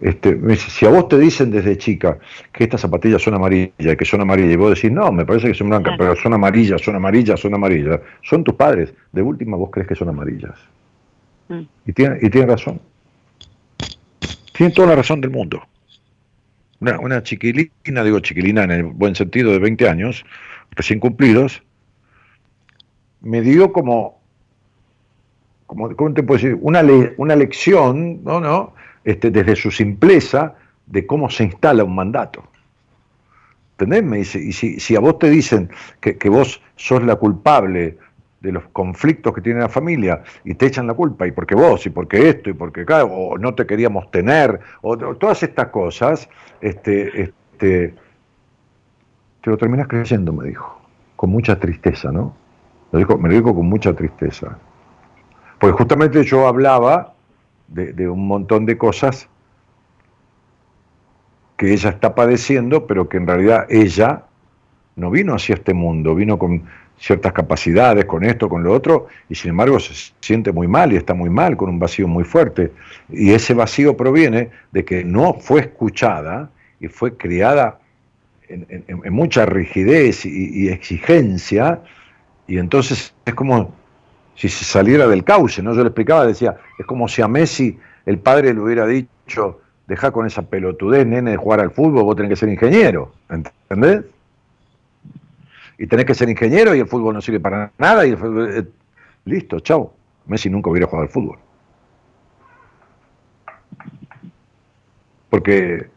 Este, 0.00 0.38
si 0.56 0.84
a 0.84 0.90
vos 0.90 1.08
te 1.08 1.18
dicen 1.18 1.50
desde 1.50 1.78
chica 1.78 2.18
que 2.52 2.64
estas 2.64 2.80
zapatillas 2.80 3.22
son 3.22 3.34
amarillas 3.34 3.72
y 3.78 3.96
que 3.96 4.04
son 4.04 4.20
amarillas, 4.20 4.52
y 4.52 4.56
vos 4.56 4.74
decís, 4.74 4.90
no, 4.90 5.10
me 5.12 5.24
parece 5.24 5.48
que 5.48 5.54
son 5.54 5.70
blancas, 5.70 5.94
pero 5.96 6.14
son 6.16 6.34
amarillas, 6.34 6.82
son 6.82 6.96
amarillas, 6.96 7.40
son 7.40 7.54
amarillas, 7.54 8.00
son 8.22 8.44
tus 8.44 8.54
padres. 8.54 8.92
De 9.12 9.22
última, 9.22 9.56
vos 9.56 9.70
crees 9.72 9.88
que 9.88 9.94
son 9.94 10.08
amarillas. 10.08 10.58
Mm. 11.48 11.62
Y, 11.86 11.92
tiene, 11.92 12.18
y 12.20 12.28
tiene 12.28 12.46
razón. 12.48 12.80
Tiene 14.52 14.72
toda 14.72 14.88
la 14.88 14.96
razón 14.96 15.20
del 15.20 15.30
mundo. 15.30 15.62
Una, 16.80 16.98
una 17.00 17.22
chiquilina, 17.22 18.04
digo 18.04 18.20
chiquilina 18.20 18.64
en 18.64 18.70
el 18.72 18.82
buen 18.82 19.14
sentido, 19.14 19.52
de 19.52 19.58
20 19.58 19.88
años, 19.88 20.24
recién 20.72 21.00
cumplidos, 21.00 21.62
me 23.24 23.40
dio 23.40 23.72
como, 23.72 24.20
como 25.66 25.94
¿cómo 25.96 26.14
te 26.14 26.22
puedo 26.22 26.40
decir? 26.40 26.58
Una, 26.60 26.82
una 27.16 27.34
lección, 27.34 28.22
¿no? 28.22 28.40
¿no? 28.40 28.74
Este, 29.04 29.30
desde 29.30 29.56
su 29.56 29.70
simpleza, 29.70 30.54
de 30.86 31.06
cómo 31.06 31.30
se 31.30 31.44
instala 31.44 31.84
un 31.84 31.94
mandato. 31.94 32.44
¿Entendés? 33.78 34.34
Y 34.36 34.52
si, 34.52 34.78
si 34.78 34.94
a 34.94 35.00
vos 35.00 35.18
te 35.18 35.28
dicen 35.28 35.70
que, 36.00 36.16
que, 36.16 36.28
vos 36.28 36.62
sos 36.76 37.02
la 37.02 37.16
culpable 37.16 37.98
de 38.40 38.52
los 38.52 38.64
conflictos 38.68 39.34
que 39.34 39.40
tiene 39.40 39.60
la 39.60 39.68
familia 39.68 40.22
y 40.44 40.54
te 40.54 40.66
echan 40.66 40.86
la 40.86 40.94
culpa, 40.94 41.26
y 41.26 41.32
porque 41.32 41.54
vos, 41.54 41.84
y 41.86 41.90
porque 41.90 42.28
esto, 42.28 42.50
y 42.50 42.52
porque 42.52 42.84
claro, 42.84 43.06
o 43.06 43.38
no 43.38 43.54
te 43.54 43.66
queríamos 43.66 44.10
tener, 44.10 44.60
o, 44.82 44.96
todas 44.96 45.42
estas 45.42 45.68
cosas, 45.68 46.28
este, 46.60 47.22
este, 47.22 47.94
te 49.40 49.50
lo 49.50 49.56
terminas 49.56 49.88
creyendo, 49.88 50.32
me 50.32 50.46
dijo, 50.46 50.80
con 51.16 51.30
mucha 51.30 51.58
tristeza, 51.58 52.12
¿no? 52.12 52.43
Me 52.94 53.00
dijo, 53.00 53.18
me 53.18 53.28
lo 53.28 53.34
dijo 53.34 53.54
con 53.54 53.68
mucha 53.68 53.92
tristeza. 53.92 54.56
Porque 55.58 55.76
justamente 55.76 56.22
yo 56.22 56.46
hablaba 56.46 57.14
de, 57.66 57.92
de 57.92 58.08
un 58.08 58.26
montón 58.26 58.66
de 58.66 58.78
cosas 58.78 59.28
que 61.56 61.72
ella 61.72 61.90
está 61.90 62.14
padeciendo, 62.14 62.86
pero 62.86 63.08
que 63.08 63.16
en 63.16 63.26
realidad 63.26 63.66
ella 63.68 64.22
no 64.94 65.10
vino 65.10 65.34
hacia 65.34 65.56
este 65.56 65.74
mundo, 65.74 66.14
vino 66.14 66.38
con 66.38 66.62
ciertas 66.96 67.32
capacidades, 67.32 68.04
con 68.04 68.24
esto, 68.24 68.48
con 68.48 68.62
lo 68.62 68.72
otro, 68.72 69.08
y 69.28 69.34
sin 69.34 69.50
embargo 69.50 69.80
se 69.80 70.12
siente 70.20 70.52
muy 70.52 70.68
mal 70.68 70.92
y 70.92 70.96
está 70.96 71.14
muy 71.14 71.30
mal, 71.30 71.56
con 71.56 71.68
un 71.70 71.80
vacío 71.80 72.06
muy 72.06 72.22
fuerte. 72.22 72.70
Y 73.10 73.32
ese 73.32 73.54
vacío 73.54 73.96
proviene 73.96 74.50
de 74.70 74.84
que 74.84 75.02
no 75.02 75.34
fue 75.34 75.62
escuchada 75.62 76.48
y 76.78 76.86
fue 76.86 77.16
criada 77.16 77.80
en, 78.48 79.12
mucha 79.12 79.46
rigidez 79.46 80.24
y, 80.26 80.68
exigencia, 80.68 81.80
y 82.46 82.58
entonces 82.58 83.14
es 83.24 83.34
como 83.34 83.72
si 84.34 84.48
se 84.48 84.64
saliera 84.64 85.06
del 85.06 85.24
cauce, 85.24 85.62
¿no? 85.62 85.74
Yo 85.74 85.82
le 85.82 85.88
explicaba, 85.88 86.26
decía, 86.26 86.56
es 86.78 86.86
como 86.86 87.08
si 87.08 87.22
a 87.22 87.28
Messi 87.28 87.78
el 88.06 88.18
padre 88.18 88.52
le 88.52 88.60
hubiera 88.60 88.86
dicho, 88.86 89.60
deja 89.86 90.10
con 90.10 90.26
esa 90.26 90.42
pelotudez, 90.42 91.06
nene, 91.06 91.32
de 91.32 91.36
jugar 91.36 91.60
al 91.60 91.70
fútbol, 91.70 92.04
vos 92.04 92.16
tenés 92.16 92.30
que 92.30 92.36
ser 92.36 92.48
ingeniero, 92.48 93.12
¿entendés? 93.28 94.04
y 95.78 95.86
tenés 95.86 96.04
que 96.04 96.14
ser 96.14 96.28
ingeniero 96.28 96.74
y 96.74 96.80
el 96.80 96.86
fútbol 96.86 97.14
no 97.14 97.20
sirve 97.20 97.40
para 97.40 97.72
nada 97.78 98.06
y 98.06 98.12
eh, 98.12 98.64
listo, 99.24 99.60
chao. 99.60 99.94
Messi 100.26 100.48
nunca 100.48 100.70
hubiera 100.70 100.86
jugado 100.86 101.02
al 101.02 101.10
fútbol. 101.10 101.38
Porque 105.28 105.88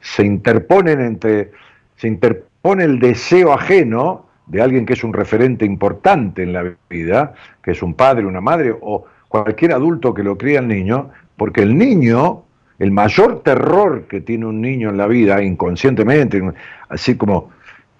se 0.00 0.24
interponen 0.24 1.00
entre, 1.00 1.50
se 1.96 2.06
interpone 2.06 2.84
el 2.84 3.00
deseo 3.00 3.52
ajeno 3.52 4.26
de 4.52 4.60
alguien 4.60 4.84
que 4.84 4.92
es 4.92 5.02
un 5.02 5.14
referente 5.14 5.64
importante 5.64 6.42
en 6.42 6.52
la 6.52 6.74
vida, 6.90 7.32
que 7.62 7.70
es 7.70 7.82
un 7.82 7.94
padre, 7.94 8.26
una 8.26 8.42
madre 8.42 8.76
o 8.78 9.06
cualquier 9.28 9.72
adulto 9.72 10.12
que 10.12 10.22
lo 10.22 10.36
cría 10.36 10.58
al 10.58 10.68
niño, 10.68 11.08
porque 11.38 11.62
el 11.62 11.76
niño, 11.76 12.42
el 12.78 12.90
mayor 12.90 13.40
terror 13.42 14.02
que 14.02 14.20
tiene 14.20 14.44
un 14.44 14.60
niño 14.60 14.90
en 14.90 14.98
la 14.98 15.06
vida, 15.06 15.42
inconscientemente, 15.42 16.42
así 16.90 17.16
como 17.16 17.48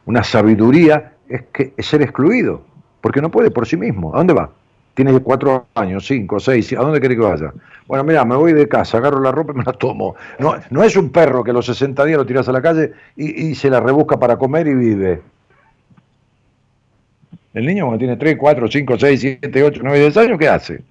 una 0.04 0.22
sabiduría, 0.22 1.14
es 1.26 1.44
que 1.54 1.72
es 1.74 1.86
ser 1.86 2.02
excluido, 2.02 2.60
porque 3.00 3.22
no 3.22 3.30
puede 3.30 3.50
por 3.50 3.66
sí 3.66 3.78
mismo. 3.78 4.14
¿A 4.14 4.18
dónde 4.18 4.34
va? 4.34 4.50
Tienes 4.92 5.18
cuatro 5.20 5.68
años, 5.74 6.06
cinco, 6.06 6.38
seis, 6.38 6.70
¿a 6.74 6.82
dónde 6.82 7.00
quiere 7.00 7.16
que 7.16 7.22
vaya? 7.22 7.50
Bueno, 7.86 8.04
mira, 8.04 8.26
me 8.26 8.36
voy 8.36 8.52
de 8.52 8.68
casa, 8.68 8.98
agarro 8.98 9.20
la 9.20 9.32
ropa 9.32 9.54
y 9.54 9.56
me 9.56 9.64
la 9.64 9.72
tomo. 9.72 10.16
No, 10.38 10.56
no 10.68 10.82
es 10.82 10.96
un 10.96 11.08
perro 11.08 11.42
que 11.42 11.50
a 11.50 11.54
los 11.54 11.64
60 11.64 12.04
días 12.04 12.18
lo 12.18 12.26
tiras 12.26 12.46
a 12.46 12.52
la 12.52 12.60
calle 12.60 12.92
y, 13.16 13.48
y 13.48 13.54
se 13.54 13.70
la 13.70 13.80
rebusca 13.80 14.18
para 14.18 14.36
comer 14.36 14.66
y 14.66 14.74
vive. 14.74 15.31
El 17.54 17.66
niño 17.66 17.84
cuando 17.84 17.98
tiene 17.98 18.16
3, 18.16 18.36
4, 18.38 18.68
5, 18.70 18.98
6, 18.98 19.20
7, 19.20 19.62
8, 19.62 19.80
9, 19.82 20.00
10 20.00 20.16
años, 20.16 20.38
¿qué 20.38 20.48
hace? 20.48 20.82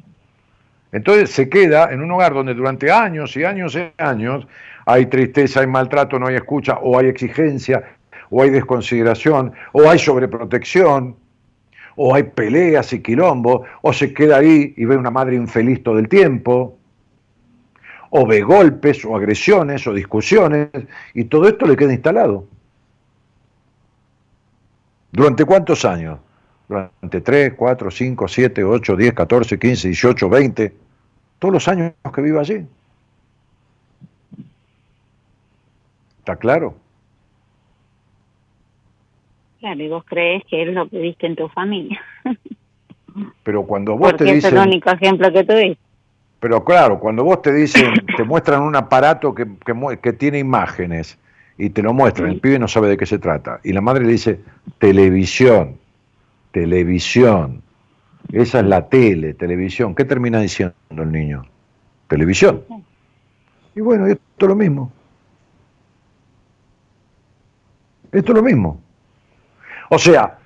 Entonces 0.91 1.31
se 1.31 1.49
queda 1.49 1.91
en 1.91 2.01
un 2.01 2.11
hogar 2.11 2.33
donde 2.33 2.53
durante 2.53 2.91
años 2.91 3.35
y 3.35 3.43
años 3.43 3.75
y 3.75 3.91
años 4.01 4.45
hay 4.85 5.05
tristeza, 5.07 5.61
hay 5.61 5.67
maltrato, 5.67 6.19
no 6.19 6.27
hay 6.27 6.35
escucha, 6.35 6.77
o 6.81 6.99
hay 6.99 7.07
exigencia, 7.07 7.83
o 8.29 8.43
hay 8.43 8.49
desconsideración, 8.49 9.53
o 9.71 9.89
hay 9.89 9.97
sobreprotección, 9.97 11.15
o 11.95 12.13
hay 12.13 12.23
peleas 12.23 12.93
y 12.93 13.01
quilombo, 13.01 13.65
o 13.81 13.93
se 13.93 14.13
queda 14.13 14.37
ahí 14.37 14.73
y 14.77 14.85
ve 14.85 14.97
una 14.97 15.11
madre 15.11 15.35
infeliz 15.35 15.81
todo 15.83 15.97
el 15.97 16.09
tiempo, 16.09 16.77
o 18.09 18.27
ve 18.27 18.41
golpes, 18.41 19.05
o 19.05 19.15
agresiones, 19.15 19.87
o 19.87 19.93
discusiones, 19.93 20.69
y 21.13 21.25
todo 21.25 21.47
esto 21.47 21.65
le 21.65 21.75
queda 21.75 21.93
instalado. 21.93 22.45
¿Durante 25.11 25.45
cuántos 25.45 25.85
años? 25.85 26.19
Durante 26.71 27.19
3, 27.19 27.53
4, 27.57 27.91
5, 27.91 28.27
7, 28.29 28.63
8, 28.63 28.95
10, 28.95 29.13
14, 29.13 29.59
15, 29.59 29.87
18, 29.89 30.29
20, 30.29 30.73
todos 31.37 31.53
los 31.53 31.67
años 31.67 31.91
que 32.15 32.21
vive 32.21 32.39
allí. 32.39 32.65
¿Está 36.19 36.37
claro? 36.37 36.75
Claro, 39.59 39.83
y 39.83 39.89
vos 39.89 40.05
crees 40.07 40.43
que 40.49 40.61
es 40.63 40.73
lo 40.73 40.87
que 40.87 40.99
viste 40.99 41.27
en 41.27 41.35
tu 41.35 41.49
familia. 41.49 41.99
Pero 43.43 43.63
cuando 43.63 43.97
vos 43.97 44.11
Porque 44.11 44.23
te 44.23 44.29
es 44.29 44.35
dicen... 44.35 44.57
el 44.57 44.67
único 44.67 44.89
ejemplo 44.91 45.29
que 45.33 45.43
tuviste. 45.43 45.77
Pero 46.39 46.63
claro, 46.63 47.01
cuando 47.01 47.25
vos 47.25 47.41
te 47.41 47.53
dicen, 47.53 47.93
te 48.17 48.23
muestran 48.23 48.61
un 48.63 48.77
aparato 48.77 49.35
que, 49.35 49.45
que, 49.65 49.73
mu- 49.73 49.97
que 50.01 50.13
tiene 50.13 50.39
imágenes 50.39 51.19
y 51.57 51.69
te 51.69 51.81
lo 51.83 51.91
muestran, 51.93 52.29
el 52.29 52.39
pibe 52.39 52.57
no 52.59 52.69
sabe 52.69 52.87
de 52.87 52.95
qué 52.95 53.05
se 53.05 53.19
trata. 53.19 53.59
Y 53.65 53.73
la 53.73 53.81
madre 53.81 54.05
le 54.05 54.13
dice, 54.13 54.39
televisión, 54.79 55.75
televisión. 56.51 57.61
Esa 58.31 58.59
es 58.59 58.65
la 58.65 58.87
tele, 58.87 59.33
televisión. 59.33 59.95
¿Qué 59.95 60.05
termina 60.05 60.39
diciendo 60.39 60.73
el 60.89 61.11
niño? 61.11 61.43
Televisión. 62.07 62.63
Y 63.75 63.81
bueno, 63.81 64.05
esto 64.07 64.21
es 64.39 64.47
lo 64.47 64.55
mismo. 64.55 64.91
Esto 68.11 68.31
es 68.33 68.35
lo 68.37 68.43
mismo. 68.43 68.81
O 69.89 69.97
sea, 69.97 70.37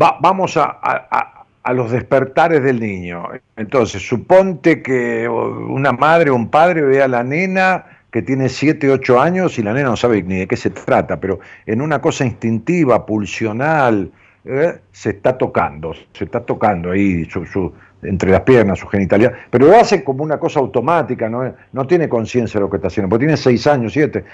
va- 0.00 0.18
vamos 0.20 0.56
a, 0.56 0.64
a- 0.82 1.36
a- 1.62 1.72
los 1.74 1.90
despertares 1.92 2.62
del 2.62 2.80
niño. 2.80 3.24
Entonces, 3.56 4.06
suponte 4.06 4.82
que 4.82 5.28
una 5.28 5.92
madre 5.92 6.30
o 6.30 6.34
un 6.34 6.48
padre 6.48 6.82
ve 6.82 7.00
a 7.02 7.06
la 7.08 7.22
nena 7.22 7.84
que 8.10 8.22
tiene 8.22 8.48
7, 8.48 8.90
8 8.90 9.20
años 9.20 9.56
y 9.58 9.62
la 9.62 9.72
nena 9.72 9.90
no 9.90 9.96
sabe 9.96 10.22
ni 10.22 10.38
de 10.40 10.48
qué 10.48 10.56
se 10.56 10.70
trata, 10.70 11.20
pero 11.20 11.38
en 11.66 11.80
una 11.80 12.00
cosa 12.00 12.24
instintiva, 12.24 13.06
pulsional, 13.06 14.10
¿eh? 14.44 14.80
se 14.92 15.10
está 15.10 15.36
tocando, 15.36 15.92
se 16.12 16.24
está 16.24 16.40
tocando 16.40 16.90
ahí 16.92 17.24
su, 17.26 17.72
entre 18.02 18.30
las 18.30 18.40
piernas, 18.42 18.78
su 18.78 18.86
genitalidad, 18.86 19.32
pero 19.50 19.66
lo 19.66 19.76
hace 19.76 20.04
como 20.04 20.22
una 20.22 20.38
cosa 20.38 20.60
automática, 20.60 21.28
no, 21.28 21.54
no 21.72 21.86
tiene 21.86 22.08
conciencia 22.08 22.58
de 22.58 22.64
lo 22.64 22.70
que 22.70 22.76
está 22.76 22.88
haciendo, 22.88 23.08
porque 23.08 23.26
tiene 23.26 23.36
6 23.36 23.66
años, 23.66 23.92
7, 23.92 24.24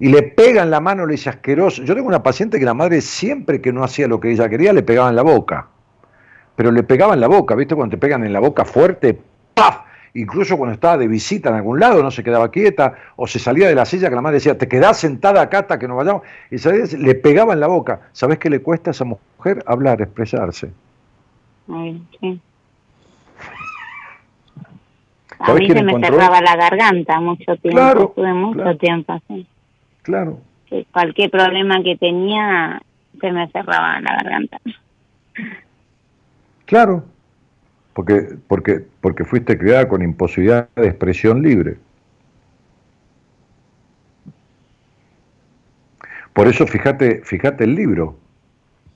y 0.00 0.08
le 0.08 0.22
pega 0.22 0.62
en 0.62 0.70
la 0.70 0.80
mano, 0.80 1.06
le 1.06 1.12
dice 1.12 1.30
asqueroso. 1.30 1.82
Yo 1.84 1.94
tengo 1.94 2.08
una 2.08 2.22
paciente 2.22 2.58
que 2.58 2.64
la 2.64 2.74
madre 2.74 3.00
siempre 3.00 3.60
que 3.60 3.72
no 3.72 3.84
hacía 3.84 4.08
lo 4.08 4.18
que 4.18 4.32
ella 4.32 4.48
quería, 4.48 4.72
le 4.72 4.82
pegaba 4.82 5.08
en 5.08 5.16
la 5.16 5.22
boca 5.22 5.68
pero 6.56 6.70
le 6.70 6.82
pegaba 6.82 7.14
en 7.14 7.20
la 7.20 7.28
boca, 7.28 7.54
¿viste? 7.54 7.74
Cuando 7.74 7.96
te 7.96 7.98
pegan 7.98 8.24
en 8.24 8.32
la 8.32 8.40
boca 8.40 8.64
fuerte, 8.64 9.18
¡paf! 9.54 9.78
Incluso 10.14 10.56
cuando 10.56 10.74
estaba 10.74 10.96
de 10.96 11.08
visita 11.08 11.48
en 11.48 11.56
algún 11.56 11.80
lado, 11.80 12.00
no 12.00 12.10
se 12.12 12.22
quedaba 12.22 12.50
quieta, 12.50 12.94
o 13.16 13.26
se 13.26 13.40
salía 13.40 13.66
de 13.66 13.74
la 13.74 13.84
silla, 13.84 14.08
que 14.08 14.14
la 14.14 14.20
madre 14.20 14.36
decía, 14.36 14.56
te 14.56 14.68
quedás 14.68 14.98
sentada 14.98 15.42
acá 15.42 15.60
hasta 15.60 15.78
que 15.78 15.88
nos 15.88 15.96
vayamos, 15.96 16.22
y 16.50 16.58
¿sabés? 16.58 16.92
le 16.92 17.16
pegaba 17.16 17.52
en 17.52 17.60
la 17.60 17.66
boca. 17.66 18.00
¿Sabés 18.12 18.38
qué 18.38 18.48
le 18.48 18.62
cuesta 18.62 18.90
a 18.90 18.92
esa 18.92 19.04
mujer? 19.04 19.24
Hablar, 19.66 20.00
expresarse. 20.02 20.70
Ay, 21.70 22.02
sí. 22.20 22.40
A 25.38 25.46
¿Sabés 25.46 25.62
mí 25.62 25.66
se 25.68 25.74
me 25.74 25.80
encontró? 25.90 26.10
cerraba 26.12 26.40
la 26.40 26.56
garganta 26.56 27.20
mucho 27.20 27.56
tiempo. 27.56 27.70
Claro, 27.78 28.02
Estuve 28.04 28.32
mucho 28.32 28.60
claro. 28.62 28.78
tiempo 28.78 29.12
así. 29.12 29.46
Claro. 30.02 30.38
Que 30.66 30.86
cualquier 30.92 31.30
problema 31.30 31.82
que 31.82 31.96
tenía 31.96 32.80
se 33.20 33.32
me 33.32 33.48
cerraba 33.48 34.00
la 34.00 34.14
garganta. 34.22 34.60
Claro. 36.66 37.04
Porque, 37.92 38.36
porque, 38.48 38.84
porque 39.00 39.24
fuiste 39.24 39.58
criada 39.58 39.88
con 39.88 40.02
imposibilidad 40.02 40.68
de 40.74 40.86
expresión 40.88 41.42
libre. 41.42 41.76
Por 46.32 46.48
eso 46.48 46.66
fíjate, 46.66 47.20
fíjate 47.24 47.64
el 47.64 47.74
libro, 47.76 48.16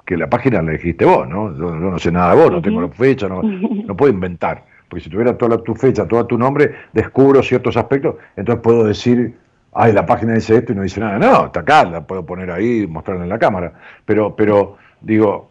que 0.09 0.17
la 0.17 0.31
página 0.31 0.63
la 0.63 0.71
elegiste 0.71 1.05
vos, 1.05 1.29
¿no? 1.29 1.55
Yo, 1.55 1.67
yo 1.69 1.91
no 1.91 1.99
sé 1.99 2.11
nada 2.11 2.35
de 2.35 2.41
vos, 2.43 2.51
no 2.51 2.63
tengo 2.63 2.81
la 2.81 2.89
fecha, 2.89 3.29
no, 3.29 3.43
no 3.87 3.95
puedo 3.95 4.11
inventar. 4.11 4.65
Porque 4.89 5.05
si 5.05 5.11
tuviera 5.11 5.37
toda 5.37 5.57
la- 5.57 5.63
tu 5.63 5.75
fecha, 5.75 6.09
todo 6.09 6.25
tu 6.25 6.39
nombre, 6.39 6.73
descubro 6.95 7.43
ciertos 7.43 7.77
aspectos, 7.77 8.15
entonces 8.35 8.63
puedo 8.63 8.85
decir, 8.85 9.35
ay, 9.75 9.93
la 9.93 10.07
página 10.07 10.33
dice 10.33 10.57
esto 10.57 10.73
y 10.73 10.77
no 10.77 10.83
dice 10.83 10.99
nada. 10.99 11.19
No, 11.19 11.45
está 11.47 11.61
acá, 11.61 11.85
la 11.85 12.07
puedo 12.07 12.25
poner 12.25 12.51
ahí 12.51 12.85
y 12.85 12.87
mostrarla 12.87 13.25
en 13.25 13.29
la 13.29 13.39
cámara. 13.39 13.75
Pero, 14.07 14.35
pero 14.35 14.79
digo, 15.03 15.51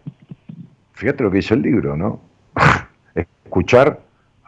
fíjate 0.94 1.24
lo 1.24 1.30
que 1.30 1.38
dice 1.38 1.54
el 1.54 1.62
libro, 1.62 1.96
¿no? 1.96 2.20
Escuchar, 3.46 4.00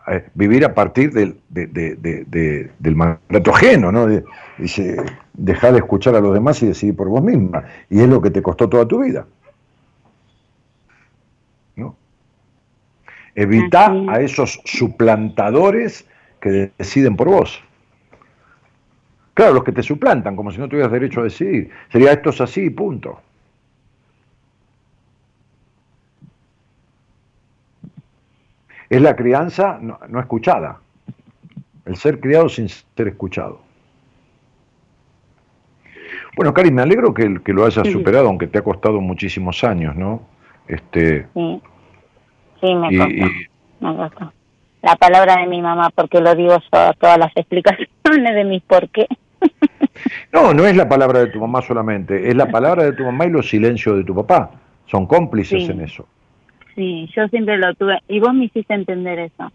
eh, 0.08 0.26
vivir 0.34 0.66
a 0.66 0.74
partir 0.74 1.12
del, 1.14 1.38
de- 1.50 1.68
de- 1.68 1.96
de- 1.96 2.26
de- 2.26 2.72
del 2.80 2.96
mandato 2.96 3.52
ajeno, 3.54 3.92
¿no? 3.92 4.08
De- 4.08 4.24
dice, 4.58 4.98
dejar 5.34 5.74
de 5.74 5.78
escuchar 5.80 6.16
a 6.16 6.20
los 6.20 6.34
demás 6.34 6.62
y 6.64 6.68
decidir 6.68 6.96
por 6.96 7.10
vos 7.10 7.22
misma. 7.24 7.64
Y 7.92 8.00
es 8.02 8.10
lo 8.10 8.20
que 8.22 8.32
te 8.32 8.42
costó 8.42 8.68
toda 8.68 8.88
tu 8.88 9.04
vida. 9.04 9.28
Evita 13.36 13.86
Así 13.88 14.06
a 14.10 14.20
esos 14.22 14.62
suplantadores 14.66 16.08
que 16.42 16.72
deciden 16.78 17.16
por 17.16 17.30
vos. 17.30 17.62
Claro, 19.34 19.54
los 19.54 19.64
que 19.64 19.72
te 19.72 19.84
suplantan, 19.84 20.36
como 20.36 20.52
si 20.52 20.58
no 20.58 20.68
tuvieras 20.68 20.92
derecho 20.92 21.22
a 21.22 21.24
decidir. 21.24 21.70
Sería 21.92 22.12
esto 22.12 22.30
es 22.32 22.42
así, 22.42 22.70
punto. 22.70 23.22
Es 28.90 29.02
la 29.02 29.16
crianza 29.16 29.78
no, 29.82 30.00
no 30.08 30.20
escuchada. 30.20 30.80
El 31.86 31.96
ser 31.96 32.20
criado 32.20 32.50
sin 32.50 32.70
ser 32.70 33.08
escuchado. 33.08 33.62
Bueno, 36.36 36.54
Cari, 36.54 36.72
me 36.72 36.82
alegro 36.82 37.14
que, 37.14 37.42
que 37.44 37.54
lo 37.54 37.66
hayas 37.66 37.86
Sí. 37.88 37.94
superado, 37.94 38.28
aunque 38.28 38.48
te 38.48 38.60
ha 38.60 38.64
costado 38.64 39.02
muchísimos 39.02 39.64
años, 39.64 39.96
¿no? 39.96 40.22
Este, 40.68 41.28
Sí, 41.34 41.62
sí 42.62 42.74
me 42.76 42.98
costó. 42.98 43.12
y- 43.12 43.48
me 43.80 43.96
costó. 43.96 44.34
La 44.82 44.96
palabra 44.96 45.38
de 45.42 45.48
mi 45.48 45.62
mamá, 45.62 45.90
porque 45.94 46.22
lo 46.22 46.34
digo 46.36 46.58
yo, 46.58 46.94
todas 47.00 47.18
las 47.18 47.32
explicaciones 47.36 47.88
de 48.36 48.44
mis 48.46 48.62
por 48.64 48.88
qué. 48.90 49.08
no, 50.32 50.54
no 50.54 50.66
es 50.66 50.76
la 50.76 50.88
palabra 50.88 51.20
de 51.20 51.28
tu 51.28 51.40
mamá 51.40 51.62
solamente, 51.62 52.30
es 52.30 52.36
la 52.36 52.48
palabra 52.50 52.84
de 52.84 52.94
tu 52.94 53.04
mamá 53.04 53.26
y 53.26 53.30
los 53.32 53.50
silencios 53.50 53.98
de 53.98 54.04
tu 54.04 54.16
papá. 54.16 54.52
Son 54.86 55.06
cómplices 55.06 55.66
Sí. 55.66 55.72
en 55.72 55.82
eso. 55.82 56.08
Sí, 56.76 57.10
yo 57.16 57.28
siempre 57.28 57.58
lo 57.58 57.74
tuve, 57.76 58.00
y 58.08 58.20
vos 58.20 58.34
me 58.34 58.46
hiciste 58.46 58.74
entender 58.74 59.20
eso. 59.20 59.52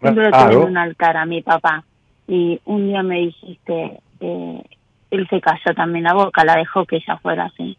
Siempre 0.00 0.24
lo 0.24 0.30
Claro. 0.30 0.50
tuve 0.52 0.62
en 0.64 0.68
un 0.70 0.76
altar 0.76 1.16
a 1.16 1.24
mi 1.24 1.42
papá. 1.42 1.84
Y 2.26 2.60
un 2.66 2.88
día 2.88 3.02
me 3.02 3.20
dijiste, 3.20 3.98
eh, 4.20 4.62
él 5.10 5.26
se 5.30 5.40
cayó 5.40 5.74
también 5.74 6.04
la 6.04 6.12
boca, 6.14 6.44
la 6.44 6.56
dejó 6.56 6.84
que 6.84 6.96
ella 6.96 7.16
fuera 7.22 7.46
así. 7.46 7.76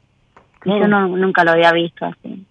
Claro. 0.60 0.82
yo 0.82 0.88
no, 0.90 1.08
nunca 1.08 1.44
lo 1.46 1.52
había 1.52 1.72
visto 1.72 2.06
así. 2.06 2.44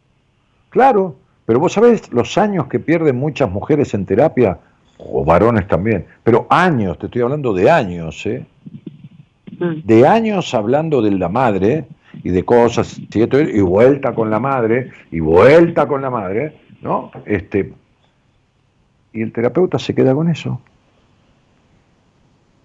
Claro, 0.71 1.17
pero 1.49 1.61
vos 1.61 1.73
sabés 1.73 2.13
los 2.13 2.37
años 2.37 2.67
que 2.67 2.79
pierden 2.79 3.17
muchas 3.17 3.51
mujeres 3.51 3.95
en 3.95 4.05
terapia, 4.05 4.59
o 4.99 5.25
varones 5.25 5.67
también, 5.67 6.05
pero 6.23 6.47
años, 6.51 6.99
te 6.99 7.07
estoy 7.07 7.23
hablando 7.23 7.55
de 7.55 7.71
años, 7.71 8.27
¿eh? 8.27 8.45
Mm. 9.59 9.81
de 9.83 10.07
años 10.07 10.53
hablando 10.53 11.01
de 11.01 11.11
la 11.13 11.31
madre 11.31 11.87
y 12.23 12.29
de 12.29 12.45
cosas, 12.45 12.99
y, 12.99 13.61
vuelta 13.63 14.15
con 14.15 14.29
la 14.29 14.39
madre, 14.39 14.91
y 15.11 15.21
vuelta 15.21 15.89
con 15.89 16.03
la 16.03 16.11
madre, 16.11 16.55
¿no? 16.83 17.13
Este, 17.25 17.73
y 19.15 19.23
el 19.23 19.33
terapeuta 19.33 19.79
se 19.79 19.95
queda 19.95 20.15
con 20.15 20.29
eso. 20.29 20.61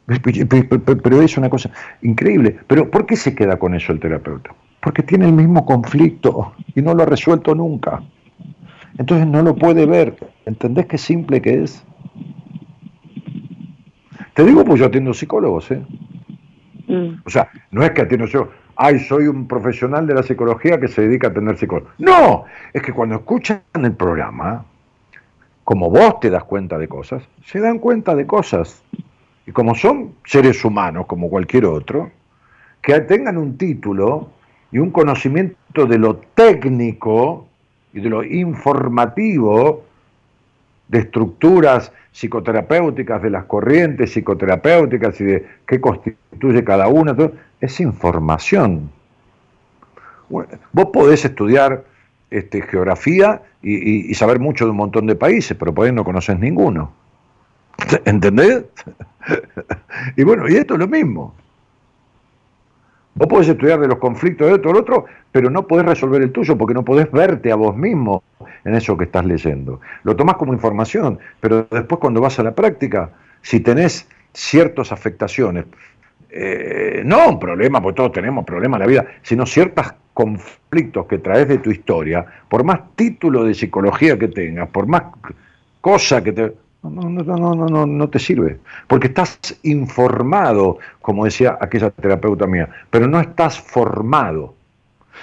Pero 0.05 1.21
es 1.21 1.37
una 1.37 1.49
cosa 1.49 1.71
increíble. 2.01 2.59
Pero 2.67 2.91
¿por 2.91 3.05
qué 3.05 3.15
se 3.15 3.33
queda 3.33 3.57
con 3.57 3.75
eso 3.75 3.93
el 3.93 4.01
terapeuta? 4.01 4.53
Porque 4.81 5.03
tiene 5.03 5.27
el 5.27 5.31
mismo 5.31 5.65
conflicto 5.65 6.51
y 6.75 6.81
no 6.81 6.93
lo 6.93 7.03
ha 7.03 7.05
resuelto 7.05 7.55
nunca. 7.55 8.03
Entonces 8.97 9.27
no 9.27 9.41
lo 9.41 9.55
puede 9.55 9.85
ver. 9.85 10.15
¿Entendés 10.45 10.85
qué 10.85 10.97
simple 10.97 11.41
que 11.41 11.63
es? 11.63 11.83
Te 14.33 14.43
digo, 14.43 14.63
pues 14.65 14.79
yo 14.79 14.87
atiendo 14.87 15.13
psicólogos, 15.13 15.71
¿eh? 15.71 15.81
Mm. 16.87 17.21
O 17.25 17.29
sea, 17.29 17.49
no 17.71 17.83
es 17.83 17.91
que 17.91 18.01
atiendo 18.01 18.25
yo, 18.25 18.49
ay, 18.75 18.99
soy 18.99 19.27
un 19.27 19.47
profesional 19.47 20.07
de 20.07 20.15
la 20.15 20.23
psicología 20.23 20.79
que 20.79 20.87
se 20.87 21.03
dedica 21.03 21.27
a 21.27 21.31
atender 21.31 21.57
psicólogos. 21.57 21.93
No, 21.99 22.45
es 22.73 22.81
que 22.81 22.93
cuando 22.93 23.15
escuchan 23.15 23.61
el 23.75 23.93
programa, 23.93 24.65
como 25.63 25.89
vos 25.89 26.19
te 26.19 26.29
das 26.29 26.43
cuenta 26.43 26.77
de 26.77 26.87
cosas, 26.87 27.23
se 27.45 27.59
dan 27.59 27.79
cuenta 27.79 28.15
de 28.15 28.25
cosas. 28.25 28.83
Y 29.45 29.51
como 29.51 29.75
son 29.75 30.15
seres 30.25 30.63
humanos, 30.65 31.05
como 31.05 31.29
cualquier 31.29 31.65
otro, 31.65 32.11
que 32.81 32.99
tengan 33.01 33.37
un 33.37 33.57
título 33.57 34.29
y 34.71 34.79
un 34.79 34.91
conocimiento 34.91 35.85
de 35.85 35.97
lo 35.97 36.17
técnico 36.17 37.47
y 37.93 38.01
de 38.01 38.09
lo 38.09 38.23
informativo, 38.23 39.85
de 40.87 40.99
estructuras 40.99 41.91
psicoterapéuticas, 42.11 43.21
de 43.21 43.29
las 43.29 43.45
corrientes 43.45 44.11
psicoterapéuticas 44.11 45.19
y 45.21 45.23
de 45.23 45.47
qué 45.65 45.79
constituye 45.79 46.63
cada 46.63 46.87
una, 46.87 47.15
es 47.61 47.79
información. 47.79 48.91
vos 50.29 50.87
podés 50.91 51.23
estudiar 51.25 51.83
este, 52.29 52.61
geografía 52.63 53.41
y, 53.61 54.13
saber 54.15 54.39
mucho 54.39 54.65
de 54.65 54.71
un 54.71 54.77
montón 54.77 55.07
de 55.07 55.15
países, 55.15 55.55
pero 55.57 55.73
por 55.73 55.85
ahí 55.85 55.93
no 55.93 56.03
conoces 56.03 56.37
ninguno. 56.37 56.91
¿Entendés? 58.05 58.65
y 60.17 60.23
bueno, 60.23 60.49
y 60.49 60.55
esto 60.55 60.73
es 60.73 60.79
lo 60.79 60.87
mismo. 60.87 61.35
Vos 63.15 63.27
podés 63.27 63.47
estudiar 63.47 63.79
de 63.79 63.87
los 63.87 63.99
conflictos 63.99 64.47
de 64.47 64.53
otro 64.53 64.71
al 64.71 64.77
otro, 64.77 65.05
pero 65.31 65.49
no 65.49 65.67
podés 65.67 65.85
resolver 65.85 66.21
el 66.21 66.31
tuyo 66.31 66.57
porque 66.57 66.73
no 66.73 66.83
podés 66.83 67.11
verte 67.11 67.51
a 67.51 67.55
vos 67.55 67.75
mismo 67.75 68.23
en 68.65 68.75
eso 68.75 68.97
que 68.97 69.05
estás 69.05 69.25
leyendo. 69.25 69.81
Lo 70.03 70.15
tomás 70.15 70.35
como 70.35 70.53
información, 70.53 71.19
pero 71.39 71.67
después 71.69 71.99
cuando 71.99 72.21
vas 72.21 72.39
a 72.39 72.43
la 72.43 72.55
práctica, 72.55 73.11
si 73.41 73.59
tenés 73.59 74.07
ciertas 74.33 74.91
afectaciones, 74.91 75.65
eh, 76.31 77.03
no 77.05 77.29
un 77.29 77.39
problema, 77.39 77.81
porque 77.81 77.97
todos 77.97 78.11
tenemos 78.13 78.43
problemas 78.45 78.77
en 78.77 78.81
la 78.81 78.87
vida, 78.87 79.05
sino 79.21 79.45
ciertos 79.45 79.93
conflictos 80.15 81.05
que 81.05 81.19
traes 81.19 81.47
de 81.47 81.59
tu 81.59 81.69
historia, 81.69 82.25
por 82.49 82.63
más 82.63 82.79
título 82.95 83.43
de 83.43 83.53
psicología 83.53 84.17
que 84.17 84.27
tengas, 84.27 84.69
por 84.69 84.87
más 84.87 85.03
cosa 85.81 86.23
que 86.23 86.31
te 86.31 86.53
no, 86.89 87.09
no, 87.09 87.37
no, 87.37 87.67
no, 87.67 87.85
no, 87.85 88.09
te 88.09 88.19
sirve. 88.19 88.59
Porque 88.87 89.07
estás 89.07 89.39
informado, 89.63 90.79
como 91.01 91.25
decía 91.25 91.57
aquella 91.59 91.89
terapeuta 91.91 92.45
mía, 92.45 92.69
pero 92.89 93.07
no 93.07 93.19
estás 93.19 93.59
formado. 93.59 94.55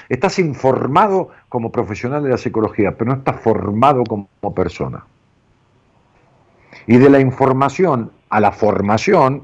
Estás 0.08 0.38
informado 0.38 1.30
como 1.48 1.70
profesional 1.70 2.22
de 2.22 2.30
la 2.30 2.38
psicología, 2.38 2.96
pero 2.96 3.10
no 3.10 3.18
estás 3.18 3.40
formado 3.40 4.04
como 4.04 4.54
persona. 4.54 5.04
Y 6.86 6.96
de 6.96 7.10
la 7.10 7.20
información 7.20 8.10
a 8.30 8.40
la 8.40 8.52
formación 8.52 9.42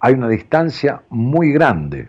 hay 0.00 0.14
una 0.14 0.28
distancia 0.28 1.02
muy 1.10 1.52
grande. 1.52 2.08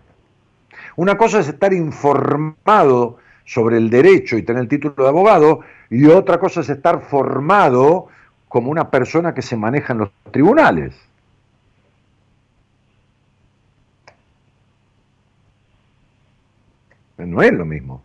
Una 0.96 1.18
cosa 1.18 1.40
es 1.40 1.50
estar 1.50 1.74
informado 1.74 3.18
sobre 3.46 3.78
el 3.78 3.90
derecho 3.90 4.38
y 4.38 4.44
tener 4.44 4.62
el 4.62 4.68
título 4.70 4.96
de 5.04 5.10
abogado, 5.10 5.60
y 5.90 6.06
otra 6.06 6.40
cosa 6.40 6.62
es 6.62 6.70
estar 6.70 7.02
formado 7.02 8.08
como 8.52 8.70
una 8.70 8.90
persona 8.90 9.34
que 9.34 9.42
se 9.42 9.56
maneja 9.56 9.94
en 9.94 10.00
los 10.00 10.12
tribunales. 10.30 10.94
No 17.18 17.42
es 17.42 17.54
lo 17.54 17.64
mismo. 17.66 18.04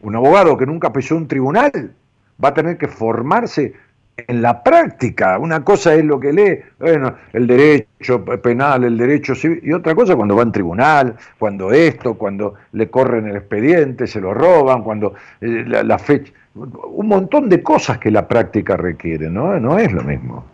Un 0.00 0.16
abogado 0.16 0.58
que 0.58 0.66
nunca 0.66 0.92
pisó 0.92 1.14
un 1.14 1.28
tribunal 1.28 1.94
va 2.42 2.48
a 2.48 2.54
tener 2.54 2.76
que 2.78 2.88
formarse 2.88 3.74
en 4.16 4.42
la 4.42 4.60
práctica. 4.60 5.38
Una 5.38 5.62
cosa 5.64 5.94
es 5.94 6.04
lo 6.04 6.18
que 6.18 6.32
lee, 6.32 6.58
bueno, 6.80 7.14
el 7.32 7.46
derecho 7.46 8.24
penal, 8.24 8.82
el 8.82 8.98
derecho 8.98 9.36
civil, 9.36 9.60
y 9.62 9.72
otra 9.72 9.94
cosa 9.94 10.16
cuando 10.16 10.34
va 10.34 10.42
en 10.42 10.50
tribunal, 10.50 11.16
cuando 11.38 11.70
esto, 11.70 12.14
cuando 12.14 12.54
le 12.72 12.90
corren 12.90 13.28
el 13.28 13.36
expediente, 13.36 14.08
se 14.08 14.20
lo 14.20 14.34
roban, 14.34 14.82
cuando 14.82 15.14
eh, 15.40 15.64
la 15.64 15.98
fecha 15.98 16.32
un 16.54 17.06
montón 17.06 17.48
de 17.48 17.62
cosas 17.62 17.98
que 17.98 18.10
la 18.10 18.26
práctica 18.26 18.76
requiere, 18.76 19.30
¿no? 19.30 19.58
No 19.60 19.78
es 19.78 19.92
lo 19.92 20.02
mismo. 20.02 20.44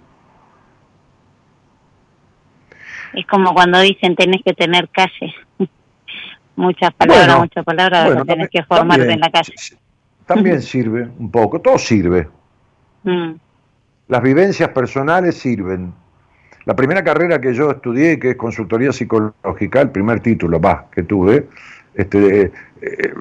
Es 3.14 3.26
como 3.26 3.54
cuando 3.54 3.80
dicen 3.80 4.14
tenés 4.14 4.42
que 4.44 4.52
tener 4.52 4.88
calle. 4.90 5.34
muchas 6.56 6.92
palabras, 6.94 7.38
muchas 7.38 7.64
palabras, 7.64 8.26
tenés 8.26 8.50
que 8.50 8.62
formarte 8.64 9.10
en 9.10 9.20
la 9.20 9.30
calle. 9.30 9.54
También 10.26 10.60
sirve 10.62 11.08
un 11.18 11.30
poco, 11.30 11.60
todo 11.60 11.78
sirve. 11.78 12.28
Mm. 13.04 13.32
Las 14.08 14.22
vivencias 14.22 14.68
personales 14.70 15.36
sirven. 15.36 15.92
La 16.66 16.74
primera 16.74 17.02
carrera 17.02 17.40
que 17.40 17.54
yo 17.54 17.70
estudié, 17.70 18.18
que 18.18 18.30
es 18.30 18.36
consultoría 18.36 18.92
psicológica, 18.92 19.80
el 19.80 19.90
primer 19.90 20.20
título 20.20 20.60
va, 20.60 20.86
que 20.90 21.04
tuve, 21.04 21.48
este, 21.94 22.42
eh, 22.42 22.52
eh, 22.82 23.14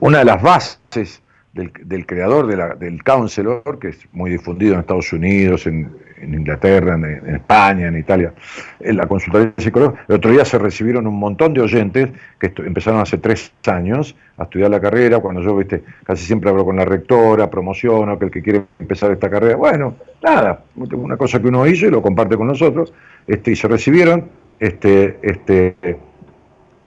una 0.00 0.18
de 0.18 0.24
las 0.26 0.42
bases 0.42 1.22
del, 1.52 2.06
creador 2.06 2.78
del 2.78 3.02
counselor, 3.04 3.78
que 3.78 3.88
es 3.88 3.98
muy 4.12 4.30
difundido 4.30 4.74
en 4.74 4.80
Estados 4.80 5.12
Unidos, 5.12 5.66
en, 5.66 5.90
Inglaterra, 6.22 6.94
en, 6.94 7.34
España, 7.34 7.88
en 7.88 7.98
Italia, 7.98 8.32
la 8.80 9.06
consultoría 9.06 9.52
psicológica. 9.56 10.04
El 10.08 10.14
otro 10.14 10.30
día 10.30 10.44
se 10.44 10.56
recibieron 10.58 11.06
un 11.06 11.18
montón 11.18 11.52
de 11.52 11.60
oyentes 11.60 12.10
que 12.38 12.52
empezaron 12.58 13.00
hace 13.00 13.18
tres 13.18 13.52
años 13.66 14.14
a 14.38 14.44
estudiar 14.44 14.70
la 14.70 14.80
carrera, 14.80 15.18
cuando 15.18 15.42
yo, 15.42 15.56
viste, 15.56 15.82
casi 16.04 16.24
siempre 16.24 16.48
hablo 16.48 16.64
con 16.64 16.76
la 16.76 16.84
rectora, 16.84 17.50
promociono, 17.50 18.18
que 18.18 18.26
el 18.26 18.30
que 18.30 18.40
quiere 18.40 18.62
empezar 18.78 19.10
esta 19.10 19.28
carrera, 19.28 19.56
bueno, 19.56 19.96
nada, 20.22 20.62
una 20.76 21.16
cosa 21.16 21.40
que 21.40 21.48
uno 21.48 21.66
hizo 21.66 21.86
y 21.86 21.90
lo 21.90 22.00
comparte 22.00 22.36
con 22.36 22.46
nosotros, 22.46 22.94
este, 23.26 23.50
y 23.50 23.56
se 23.56 23.68
recibieron, 23.68 24.28
este, 24.60 25.18
este, 25.22 25.74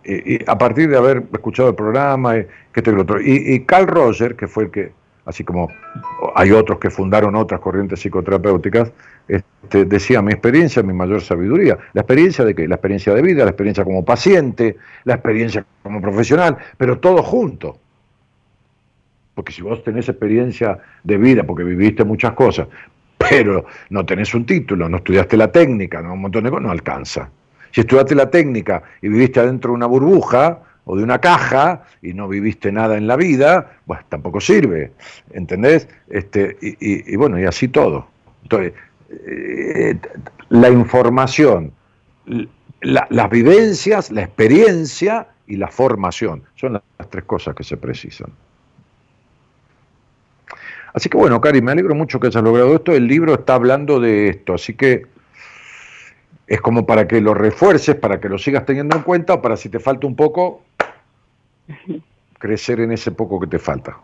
y, 0.06 0.40
a 0.48 0.58
partir 0.58 0.90
de 0.90 0.98
haber 0.98 1.24
escuchado 1.34 1.70
el 1.70 1.76
programa, 1.76 2.38
y, 2.38 2.46
que 2.72 2.90
otro. 2.92 3.20
Y, 3.22 3.62
Carl 3.66 3.88
Roger, 3.88 4.36
que 4.36 4.48
fue 4.48 4.66
el 4.66 4.72
que, 4.72 4.92
así 5.26 5.44
como 5.44 5.70
hay 6.36 6.52
otros 6.52 6.80
que 6.80 6.90
fundaron 6.90 7.36
otras 7.36 7.60
corrientes 7.60 8.00
psicoterapéuticas, 8.00 8.92
este, 9.28 9.86
decía 9.86 10.22
mi 10.22 10.32
experiencia, 10.32 10.84
mi 10.84 10.94
mayor 10.94 11.22
sabiduría. 11.22 11.78
La 11.94 12.02
experiencia 12.02 12.46
de 12.46 12.54
qué? 12.54 12.68
La 12.68 12.76
experiencia 12.76 13.14
de 13.14 13.22
vida, 13.22 13.44
la 13.44 13.50
experiencia 13.50 13.84
como 13.84 14.06
paciente, 14.06 14.78
la 15.04 15.16
experiencia 15.16 15.66
como 15.82 16.00
profesional, 16.02 16.58
pero 16.78 17.00
todo 17.00 17.24
junto. 17.24 17.80
Porque 19.34 19.52
si 19.52 19.62
vos 19.62 19.84
tenés 19.84 20.08
experiencia 20.08 20.78
de 21.04 21.18
vida, 21.18 21.44
porque 21.44 21.64
viviste 21.64 22.04
muchas 22.04 22.34
cosas, 22.34 22.68
pero 23.18 23.66
no 23.90 24.06
tenés 24.06 24.34
un 24.36 24.46
título, 24.46 24.88
no 24.88 24.98
estudiaste 24.98 25.36
la 25.36 25.52
técnica, 25.52 26.02
no 26.02 26.14
un 26.14 26.22
montón 26.22 26.44
de 26.44 26.50
cosas, 26.52 26.64
no 26.64 26.72
alcanza. 26.72 27.30
Si 27.76 27.82
estudiaste 27.82 28.16
la 28.16 28.32
técnica 28.32 28.84
y 29.02 29.10
viviste 29.10 29.42
adentro 29.42 29.72
de 29.72 29.76
una 29.76 29.86
burbuja 29.86 30.62
o 30.86 30.96
de 30.96 31.04
una 31.04 31.20
caja 31.20 31.84
y 32.02 32.14
no 32.14 32.26
viviste 32.30 32.72
nada 32.72 32.96
en 32.96 33.06
la 33.06 33.18
vida, 33.18 33.80
pues 33.86 34.00
tampoco 34.08 34.40
sirve, 34.40 34.94
¿entendés? 35.34 35.90
Este, 36.08 36.56
y, 36.62 37.14
bueno, 37.18 37.38
y 37.38 37.44
así 37.44 37.68
todo. 37.68 38.08
Entonces, 38.44 38.72
eh, 39.28 39.98
la 40.48 40.70
información, 40.70 41.74
las 42.80 43.30
vivencias, 43.30 44.10
la 44.10 44.22
experiencia 44.22 45.28
y 45.46 45.58
la 45.58 45.68
formación 45.68 46.44
son 46.56 46.74
las 46.74 47.10
tres 47.10 47.26
cosas 47.26 47.56
que 47.56 47.66
se 47.66 47.76
precisan. 47.76 48.30
Así 50.94 51.10
que 51.10 51.18
bueno, 51.18 51.42
Cari, 51.42 51.62
me 51.62 51.74
alegro 51.74 51.94
mucho 51.94 52.22
que 52.22 52.28
hayas 52.28 52.42
logrado 52.42 52.74
esto. 52.74 52.94
El 52.94 53.06
libro 53.06 53.34
está 53.34 53.56
hablando 53.56 54.00
de 54.00 54.30
esto, 54.30 54.54
así 54.54 54.76
que 54.76 55.14
es 56.48 56.62
como 56.62 56.86
para 56.86 57.08
que 57.08 57.22
lo 57.22 57.34
refuerces, 57.34 57.96
para 57.96 58.20
que 58.20 58.30
lo 58.30 58.38
sigas 58.38 58.66
teniendo 58.66 58.96
en 58.96 59.04
cuenta 59.04 59.34
o 59.36 59.42
para 59.42 59.58
si 59.58 59.70
te 59.70 59.80
falta 59.80 60.06
un 60.06 60.16
poco, 60.16 60.62
crecer 62.38 62.80
en 62.80 62.92
ese 62.92 63.12
poco 63.12 63.40
que 63.40 63.48
te 63.48 63.60
falta. 63.60 63.98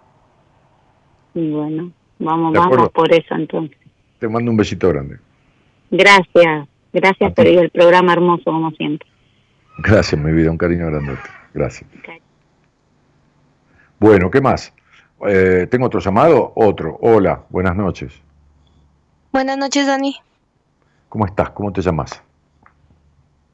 Bueno, 1.34 1.92
vamos, 2.20 2.54
vamos 2.54 2.90
por 2.90 3.14
eso 3.14 3.36
entonces. 3.36 3.78
Te 4.20 4.28
mando 4.28 4.52
un 4.52 4.58
besito 4.58 4.90
grande. 4.90 5.18
Gracias, 5.90 6.68
gracias 6.94 7.34
por 7.34 7.48
el 7.48 7.70
programa 7.70 8.14
hermoso 8.14 8.46
como 8.46 8.72
siempre. 8.72 9.08
Gracias, 9.78 10.20
mi 10.20 10.32
vida, 10.32 10.52
un 10.52 10.58
cariño 10.58 10.88
grandote. 10.88 11.30
Gracias. 11.54 11.90
Bueno, 14.00 14.32
¿qué 14.32 14.42
más? 14.42 14.74
Eh, 15.28 15.68
¿Tengo 15.70 15.86
otro 15.86 16.00
llamado? 16.00 16.54
Otro. 16.56 16.98
Hola, 17.02 17.44
buenas 17.50 17.76
noches. 17.76 18.20
Buenas 19.32 19.58
noches, 19.58 19.86
Dani. 19.86 20.16
¿Cómo 21.08 21.26
estás? 21.26 21.52
¿Cómo 21.52 21.72
te 21.72 21.82
llamas? 21.82 22.24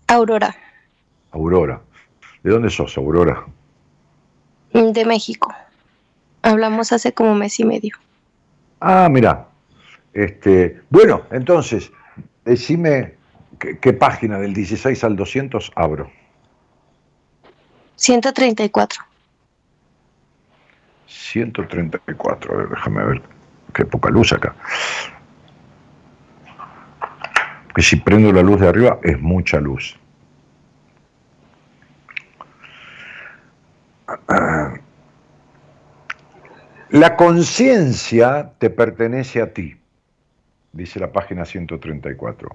Aurora. 0.07 0.55
Aurora. 1.31 1.81
¿De 2.43 2.51
dónde 2.51 2.69
sos, 2.69 2.97
Aurora? 2.97 3.45
De 4.73 5.05
México. 5.05 5.53
Hablamos 6.41 6.91
hace 6.91 7.13
como 7.13 7.31
un 7.31 7.39
mes 7.39 7.59
y 7.59 7.65
medio. 7.65 7.95
Ah, 8.79 9.07
mira. 9.09 9.47
Este, 10.13 10.81
bueno, 10.89 11.23
entonces, 11.31 11.91
decime 12.45 13.17
¿Qué, 13.59 13.79
qué 13.79 13.93
página 13.93 14.37
del 14.37 14.53
16 14.53 15.03
al 15.03 15.15
200 15.15 15.71
abro? 15.75 16.11
134. 17.95 19.03
134, 21.07 22.53
a 22.53 22.57
ver, 22.57 22.69
déjame 22.69 23.05
ver. 23.05 23.21
Qué 23.73 23.85
poca 23.85 24.09
luz 24.09 24.33
acá. 24.33 24.55
Que 27.77 27.83
si 27.83 27.97
prendo 27.97 28.31
la 28.31 28.41
luz 28.41 28.59
de 28.59 28.67
arriba 28.67 28.99
es 29.03 29.21
mucha 29.21 29.59
luz. 29.59 29.99
La 36.89 37.15
conciencia 37.15 38.53
te 38.57 38.71
pertenece 38.71 39.43
a 39.43 39.53
ti, 39.53 39.77
dice 40.71 40.99
la 40.99 41.11
página 41.11 41.45
134. 41.45 42.49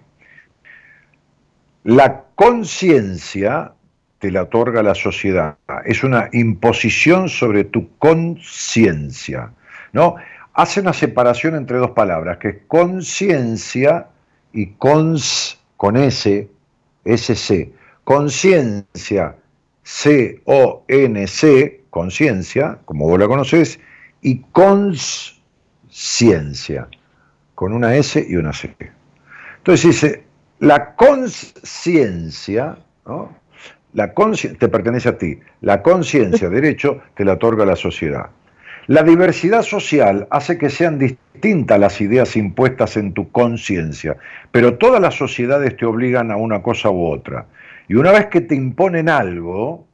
La 1.85 2.25
conciencia 2.35 3.75
te 4.19 4.33
la 4.33 4.43
otorga 4.43 4.83
la 4.83 4.97
sociedad, 4.97 5.57
es 5.85 6.03
una 6.03 6.31
imposición 6.33 7.29
sobre 7.29 7.63
tu 7.63 7.97
conciencia, 7.99 9.53
¿no? 9.93 10.17
Hace 10.55 10.81
una 10.81 10.93
separación 10.93 11.55
entre 11.55 11.79
dos 11.79 11.93
palabras, 11.93 12.39
que 12.39 12.49
es 12.49 12.57
conciencia 12.67 14.09
y 14.53 14.73
cons 14.75 15.59
con 15.77 15.97
S, 15.97 16.49
SC. 17.05 17.73
Conciencia, 18.05 19.37
C-O-N-C, 19.83 21.81
conciencia, 21.91 22.79
como 22.85 23.07
vos 23.09 23.19
la 23.19 23.27
conocés, 23.29 23.81
y 24.21 24.41
conciencia, 24.53 25.19
con 27.55 27.73
una 27.73 27.97
S 27.97 28.25
y 28.29 28.37
una 28.37 28.53
C. 28.53 28.75
Entonces 29.59 29.87
dice, 29.87 30.25
la 30.59 30.95
conciencia, 30.95 32.79
te 34.59 34.69
pertenece 34.69 35.09
a 35.09 35.19
ti, 35.19 35.39
la 35.61 35.83
conciencia, 35.83 36.49
derecho, 36.49 37.03
te 37.15 37.25
la 37.25 37.33
otorga 37.35 37.65
la 37.65 37.77
sociedad. 37.77 38.31
La 38.87 39.03
diversidad 39.03 39.63
social 39.63 40.27
hace 40.31 40.59
que 40.59 40.69
sean 40.69 40.99
distintas 40.99 41.79
las 41.79 42.01
ideas 42.01 42.37
impuestas 42.37 42.97
en 42.97 43.13
tu 43.13 43.31
conciencia, 43.31 44.17
pero 44.51 44.77
todas 44.77 45.01
las 45.01 45.15
sociedades 45.15 45.77
te 45.77 45.87
obligan 45.87 46.31
a 46.31 46.37
una 46.37 46.63
cosa 46.63 46.91
u 46.91 47.07
otra. 47.07 47.47
Y 47.89 47.95
una 47.95 48.11
vez 48.11 48.27
que 48.27 48.41
te 48.41 48.55
imponen 48.55 49.09
algo, 49.09 49.87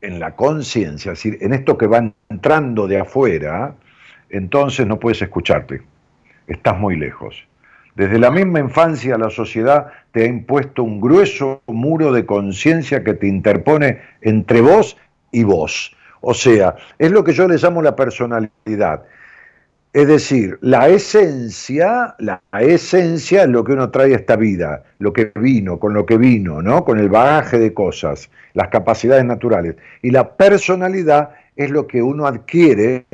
en 0.00 0.18
la 0.18 0.34
conciencia, 0.34 1.12
es 1.12 1.18
decir, 1.18 1.38
en 1.40 1.52
esto 1.52 1.78
que 1.78 1.86
va 1.86 2.12
entrando 2.28 2.88
de 2.88 2.98
afuera, 2.98 3.76
entonces 4.28 4.86
no 4.86 4.98
puedes 4.98 5.22
escucharte. 5.22 5.82
Estás 6.48 6.78
muy 6.78 6.96
lejos. 6.96 7.46
Desde 7.94 8.18
la 8.18 8.30
misma 8.30 8.58
infancia 8.58 9.16
la 9.16 9.30
sociedad 9.30 9.88
te 10.10 10.24
ha 10.24 10.26
impuesto 10.26 10.82
un 10.82 11.00
grueso 11.00 11.62
muro 11.66 12.10
de 12.10 12.26
conciencia 12.26 13.04
que 13.04 13.14
te 13.14 13.28
interpone 13.28 14.00
entre 14.22 14.60
vos 14.60 14.96
y 15.32 15.42
vos. 15.42 15.96
O 16.20 16.34
sea, 16.34 16.76
es 16.98 17.10
lo 17.10 17.24
que 17.24 17.32
yo 17.32 17.48
le 17.48 17.56
llamo 17.56 17.82
la 17.82 17.96
personalidad. 17.96 19.02
Es 19.92 20.08
decir, 20.08 20.58
la 20.62 20.88
esencia, 20.88 22.14
la 22.18 22.40
esencia 22.52 23.42
es 23.42 23.48
lo 23.48 23.62
que 23.62 23.72
uno 23.72 23.90
trae 23.90 24.14
a 24.14 24.16
esta 24.16 24.36
vida, 24.36 24.84
lo 25.00 25.12
que 25.12 25.32
vino, 25.34 25.78
con 25.78 25.92
lo 25.92 26.06
que 26.06 26.16
vino, 26.16 26.62
¿no? 26.62 26.84
Con 26.84 26.98
el 26.98 27.10
bagaje 27.10 27.58
de 27.58 27.74
cosas, 27.74 28.30
las 28.54 28.68
capacidades 28.68 29.24
naturales. 29.24 29.76
Y 30.00 30.10
la 30.10 30.34
personalidad 30.34 31.34
es 31.56 31.70
lo 31.70 31.86
que 31.86 32.02
uno 32.02 32.26
adquiere 32.26 33.04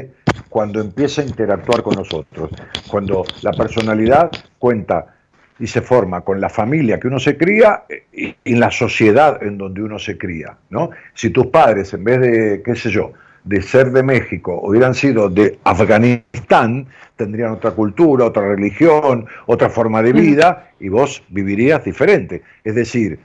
cuando 0.49 0.81
empieza 0.81 1.23
a 1.23 1.25
interactuar 1.25 1.83
con 1.83 1.97
nosotros. 1.97 2.51
Cuando 2.89 3.25
la 3.43 3.53
personalidad 3.53 4.31
cuenta 4.61 5.18
y 5.59 5.67
se 5.67 5.83
forma 5.83 6.21
con 6.21 6.41
la 6.41 6.49
familia 6.49 7.01
que 7.01 7.09
uno 7.09 7.19
se 7.19 7.37
cría 7.37 7.85
y, 8.13 8.35
en 8.45 8.61
la 8.61 8.71
sociedad 8.71 9.43
en 9.43 9.59
donde 9.59 9.83
uno 9.83 9.99
se 9.99 10.17
cría, 10.17 10.57
¿no? 10.71 10.91
Si 11.15 11.31
tus 11.31 11.47
padres, 11.47 11.93
en 11.95 12.05
vez 12.05 12.21
de, 12.21 12.63
qué 12.65 12.75
sé 12.77 12.91
yo, 12.91 13.13
de 13.45 13.63
ser 13.63 13.91
de 13.93 14.03
México 14.03 14.61
hubieran 14.63 14.95
sido 14.95 15.29
de 15.29 15.59
Afganistán, 15.65 16.87
tendrían 17.17 17.53
otra 17.53 17.73
cultura, 17.73 18.27
otra 18.27 18.49
religión, 18.49 19.27
otra 19.47 19.71
forma 19.71 20.03
de 20.03 20.13
vida 20.13 20.71
y 20.79 20.89
vos 20.89 21.23
vivirías 21.29 21.85
diferente. 21.85 22.43
Es 22.63 22.75
decir, 22.75 23.19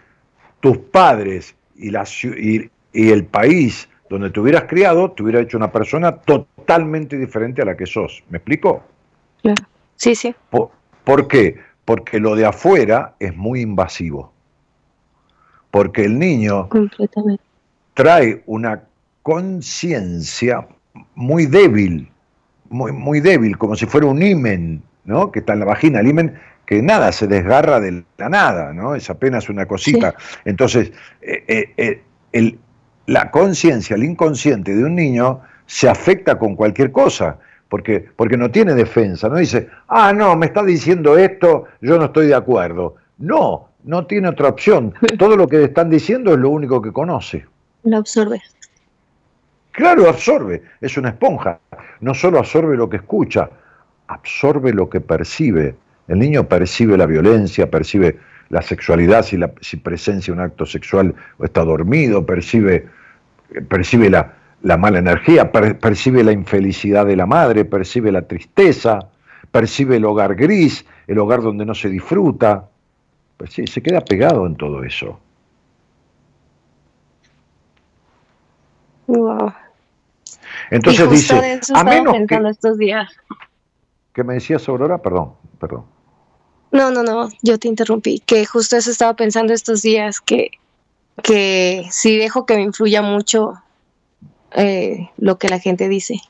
tus 0.60 0.77
padres 0.77 1.55
y, 1.76 1.91
la, 1.91 2.05
y, 2.38 2.69
y 2.93 3.10
el 3.10 3.26
país 3.26 3.89
donde 4.10 4.30
te 4.30 4.39
hubieras 4.39 4.64
criado 4.64 5.11
te 5.11 5.23
hubiera 5.23 5.41
hecho 5.41 5.57
una 5.57 5.72
persona 5.72 6.15
totalmente 6.15 7.18
diferente 7.18 7.61
a 7.61 7.65
la 7.65 7.76
que 7.76 7.85
sos. 7.85 8.23
¿Me 8.30 8.38
explico? 8.38 8.84
Claro. 9.41 9.64
Sí, 9.95 10.15
sí. 10.15 10.35
¿Por 11.03 11.27
qué? 11.27 11.57
Porque 11.85 12.19
lo 12.19 12.35
de 12.35 12.45
afuera 12.45 13.15
es 13.19 13.35
muy 13.35 13.61
invasivo. 13.61 14.31
Porque 15.72 16.05
el 16.05 16.19
niño 16.19 16.69
trae 17.93 18.43
una 18.45 18.84
conciencia 19.23 20.68
muy 21.15 21.45
débil, 21.45 22.10
muy, 22.69 22.91
muy 22.91 23.19
débil, 23.19 23.57
como 23.57 23.76
si 23.76 23.85
fuera 23.85 24.07
un 24.07 24.22
himen, 24.22 24.84
¿no? 25.05 25.31
Que 25.31 25.39
está 25.39 25.53
en 25.53 25.60
la 25.60 25.65
vagina, 25.65 25.99
el 25.99 26.07
himen 26.07 26.35
que 26.65 26.81
nada 26.81 27.11
se 27.11 27.27
desgarra 27.27 27.80
de 27.80 28.03
la 28.18 28.30
nada, 28.30 28.73
¿no? 28.73 28.95
Es 28.95 29.10
apenas 29.10 29.49
una 29.49 29.65
cosita. 29.65 30.15
Entonces, 30.45 30.91
eh, 31.22 31.43
eh, 31.47 31.73
eh, 31.77 32.01
el, 32.31 32.60
la 33.05 33.31
conciencia, 33.31 33.95
el 33.95 34.03
inconsciente 34.03 34.76
de 34.76 34.84
un 34.84 34.95
niño 34.95 35.41
se 35.65 35.89
afecta 35.89 36.38
con 36.38 36.55
cualquier 36.55 36.91
cosa 36.91 37.39
porque, 37.73 38.05
porque 38.15 38.37
no 38.37 38.51
tiene 38.51 38.75
defensa, 38.75 39.27
no 39.27 39.37
dice, 39.37 39.67
ah, 39.87 40.13
no, 40.13 40.35
me 40.35 40.45
está 40.45 40.61
diciendo 40.61 41.17
esto, 41.17 41.65
yo 41.81 41.97
no 41.97 42.05
estoy 42.05 42.27
de 42.27 42.35
acuerdo. 42.35 42.97
No, 43.17 43.69
no 43.83 44.05
tiene 44.05 44.29
otra 44.29 44.49
opción. 44.49 44.93
Todo 45.17 45.35
lo 45.35 45.47
que 45.47 45.57
le 45.57 45.63
están 45.63 45.89
diciendo 45.89 46.33
es 46.33 46.37
lo 46.37 46.51
único 46.51 46.83
que 46.83 46.91
conoce. 46.91 47.47
Lo 47.83 47.97
absorbe. 47.97 48.39
Claro, 49.71 50.07
absorbe, 50.07 50.61
es 50.81 50.97
una 50.97 51.09
esponja. 51.09 51.59
No 51.99 52.13
solo 52.13 52.37
absorbe 52.37 52.77
lo 52.77 52.87
que 52.87 52.97
escucha, 52.97 53.49
absorbe 54.05 54.71
lo 54.71 54.87
que 54.87 55.01
percibe. 55.01 55.75
El 56.07 56.19
niño 56.19 56.47
percibe 56.47 56.95
la 56.95 57.07
violencia, 57.07 57.71
percibe 57.71 58.19
la 58.49 58.61
sexualidad, 58.61 59.23
si, 59.23 59.35
la, 59.37 59.51
si 59.61 59.77
presencia 59.77 60.31
un 60.31 60.41
acto 60.41 60.67
sexual 60.67 61.15
o 61.39 61.43
está 61.43 61.65
dormido, 61.65 62.23
percibe, 62.23 62.87
percibe 63.67 64.11
la, 64.11 64.42
la 64.64 64.77
mala 64.77 64.99
energía, 64.99 65.52
percibe 65.52 66.23
la 66.23 66.31
infelicidad 66.31 67.06
de 67.06 67.18
la 67.18 67.26
madre, 67.26 67.65
percibe 67.65 68.11
la 68.11 68.22
tristeza, 68.23 69.10
percibe 69.52 69.98
el 69.98 70.06
hogar 70.06 70.35
gris, 70.35 70.85
el 71.06 71.19
hogar 71.19 71.41
donde 71.41 71.65
no 71.65 71.76
se 71.76 71.90
disfruta. 71.90 72.69
Pues 73.35 73.52
sí, 73.52 73.68
se 73.68 73.84
queda 73.84 74.02
pegado 74.02 74.48
en 74.48 74.56
todo 74.56 74.84
eso. 74.84 75.19
Wow. 79.07 79.53
Entonces 80.72 81.10
dice, 81.10 81.60
a 81.76 81.84
menos 81.84 82.15
que, 82.26 82.35
estos 82.49 82.77
días. 82.77 83.11
¿Qué 84.14 84.23
me 84.23 84.35
decías, 84.35 84.68
Aurora? 84.69 84.98
Perdón, 84.98 85.34
perdón. 85.60 85.84
No, 86.72 86.90
no, 86.90 87.03
no, 87.03 87.27
yo 87.41 87.60
te 87.60 87.68
interrumpí. 87.68 88.19
Que 88.26 88.45
justo 88.45 88.77
eso 88.77 88.90
estaba 88.90 89.14
pensando 89.14 89.53
estos 89.53 89.81
días, 89.81 90.22
que, 90.22 90.52
que 91.22 91.85
si 91.91 92.18
dejo 92.18 92.45
que 92.45 92.56
me 92.56 92.61
influya 92.61 93.02
mucho 93.02 93.61
eh, 94.55 95.09
lo 95.17 95.38
que 95.38 95.49
la 95.49 95.59
gente 95.59 95.89
dice. 95.89 96.21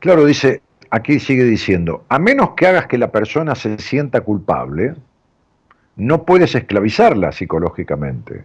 Claro, 0.00 0.24
dice, 0.24 0.60
aquí 0.90 1.20
sigue 1.20 1.44
diciendo, 1.44 2.04
a 2.08 2.18
menos 2.18 2.50
que 2.50 2.66
hagas 2.66 2.86
que 2.86 2.98
la 2.98 3.10
persona 3.10 3.54
se 3.54 3.78
sienta 3.78 4.20
culpable, 4.20 4.94
no 5.96 6.24
puedes 6.24 6.54
esclavizarla 6.54 7.32
psicológicamente. 7.32 8.44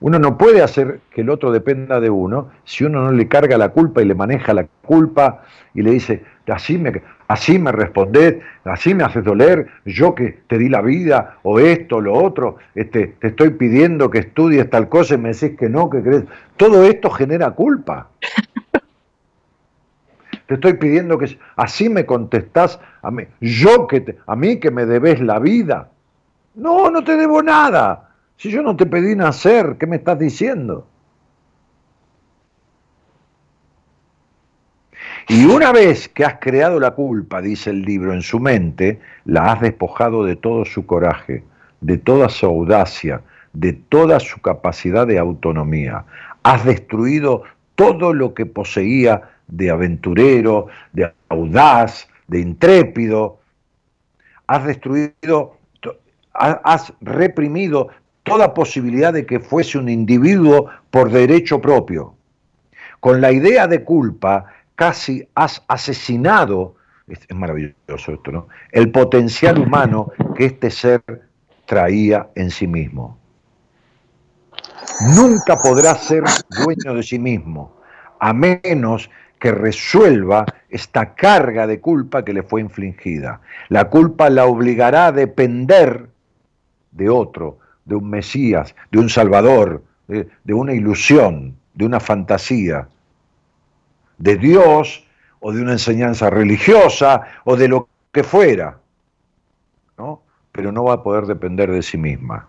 Uno 0.00 0.18
no 0.18 0.36
puede 0.36 0.62
hacer 0.62 1.00
que 1.10 1.20
el 1.20 1.30
otro 1.30 1.52
dependa 1.52 2.00
de 2.00 2.10
uno 2.10 2.50
si 2.64 2.82
uno 2.82 3.02
no 3.02 3.12
le 3.12 3.28
carga 3.28 3.56
la 3.56 3.68
culpa 3.68 4.02
y 4.02 4.04
le 4.04 4.16
maneja 4.16 4.52
la 4.52 4.66
culpa 4.82 5.44
y 5.74 5.82
le 5.82 5.92
dice, 5.92 6.24
así 6.48 6.76
me, 6.76 7.02
así 7.32 7.58
me 7.58 7.72
respondés, 7.72 8.36
así 8.64 8.94
me 8.94 9.04
haces 9.04 9.24
doler, 9.24 9.66
yo 9.86 10.14
que 10.14 10.40
te 10.46 10.58
di 10.58 10.68
la 10.68 10.82
vida, 10.82 11.38
o 11.42 11.58
esto, 11.58 12.00
lo 12.00 12.12
otro, 12.12 12.58
este, 12.74 13.14
te 13.18 13.28
estoy 13.28 13.50
pidiendo 13.50 14.10
que 14.10 14.18
estudies 14.18 14.68
tal 14.68 14.90
cosa 14.90 15.14
y 15.14 15.18
me 15.18 15.32
decís 15.32 15.56
que 15.58 15.70
no, 15.70 15.88
que 15.88 16.02
crees. 16.02 16.24
Todo 16.58 16.84
esto 16.84 17.08
genera 17.08 17.52
culpa. 17.52 18.08
te 20.46 20.54
estoy 20.54 20.74
pidiendo 20.74 21.16
que 21.16 21.38
así 21.56 21.88
me 21.88 22.04
contestás 22.04 22.78
a 23.00 23.10
mí, 23.10 23.24
yo 23.40 23.86
que 23.86 24.16
a 24.26 24.36
mí 24.36 24.60
que 24.60 24.70
me 24.70 24.84
debes 24.84 25.18
la 25.20 25.38
vida. 25.38 25.88
No, 26.54 26.90
no 26.90 27.02
te 27.02 27.16
debo 27.16 27.42
nada. 27.42 28.10
Si 28.36 28.50
yo 28.50 28.62
no 28.62 28.76
te 28.76 28.84
pedí 28.84 29.16
nacer, 29.16 29.76
¿qué 29.80 29.86
me 29.86 29.96
estás 29.96 30.18
diciendo? 30.18 30.86
Y 35.28 35.44
una 35.44 35.72
vez 35.72 36.08
que 36.08 36.24
has 36.24 36.38
creado 36.40 36.80
la 36.80 36.92
culpa, 36.92 37.40
dice 37.40 37.70
el 37.70 37.82
libro, 37.82 38.12
en 38.12 38.22
su 38.22 38.40
mente, 38.40 39.00
la 39.24 39.52
has 39.52 39.60
despojado 39.60 40.24
de 40.24 40.36
todo 40.36 40.64
su 40.64 40.86
coraje, 40.86 41.44
de 41.80 41.98
toda 41.98 42.28
su 42.28 42.46
audacia, 42.46 43.22
de 43.52 43.72
toda 43.72 44.18
su 44.20 44.40
capacidad 44.40 45.06
de 45.06 45.18
autonomía. 45.18 46.04
Has 46.42 46.64
destruido 46.64 47.44
todo 47.74 48.12
lo 48.12 48.34
que 48.34 48.46
poseía 48.46 49.22
de 49.46 49.70
aventurero, 49.70 50.68
de 50.92 51.12
audaz, 51.28 52.08
de 52.26 52.40
intrépido, 52.40 53.38
has 54.46 54.64
destruido, 54.64 55.56
has 56.32 56.92
reprimido 57.00 57.88
toda 58.22 58.54
posibilidad 58.54 59.12
de 59.12 59.26
que 59.26 59.40
fuese 59.40 59.78
un 59.78 59.88
individuo 59.88 60.68
por 60.90 61.10
derecho 61.10 61.60
propio. 61.60 62.14
Con 63.00 63.20
la 63.20 63.32
idea 63.32 63.66
de 63.66 63.82
culpa, 63.82 64.46
casi 64.74 65.26
has 65.34 65.62
asesinado, 65.68 66.76
es 67.08 67.20
maravilloso 67.34 68.12
esto, 68.12 68.32
¿no? 68.32 68.48
El 68.70 68.90
potencial 68.90 69.58
humano 69.58 70.12
que 70.36 70.46
este 70.46 70.70
ser 70.70 71.02
traía 71.66 72.28
en 72.34 72.50
sí 72.50 72.66
mismo. 72.66 73.18
Nunca 75.16 75.58
podrá 75.58 75.94
ser 75.94 76.24
dueño 76.50 76.94
de 76.96 77.02
sí 77.02 77.18
mismo, 77.18 77.76
a 78.18 78.32
menos 78.32 79.10
que 79.38 79.50
resuelva 79.50 80.44
esta 80.68 81.14
carga 81.14 81.66
de 81.66 81.80
culpa 81.80 82.24
que 82.24 82.32
le 82.32 82.42
fue 82.42 82.60
infligida. 82.60 83.40
La 83.68 83.88
culpa 83.88 84.30
la 84.30 84.46
obligará 84.46 85.06
a 85.06 85.12
depender 85.12 86.08
de 86.92 87.08
otro, 87.08 87.58
de 87.84 87.96
un 87.96 88.08
Mesías, 88.08 88.74
de 88.90 88.98
un 89.00 89.08
Salvador, 89.08 89.82
de, 90.06 90.28
de 90.44 90.54
una 90.54 90.74
ilusión, 90.74 91.56
de 91.74 91.86
una 91.86 91.98
fantasía, 91.98 92.88
de 94.22 94.36
Dios 94.36 95.04
o 95.40 95.52
de 95.52 95.60
una 95.60 95.72
enseñanza 95.72 96.30
religiosa 96.30 97.22
o 97.44 97.56
de 97.56 97.66
lo 97.66 97.88
que 98.12 98.22
fuera, 98.22 98.78
¿no? 99.98 100.22
pero 100.52 100.70
no 100.70 100.84
va 100.84 100.94
a 100.94 101.02
poder 101.02 101.26
depender 101.26 101.72
de 101.72 101.82
sí 101.82 101.98
misma. 101.98 102.48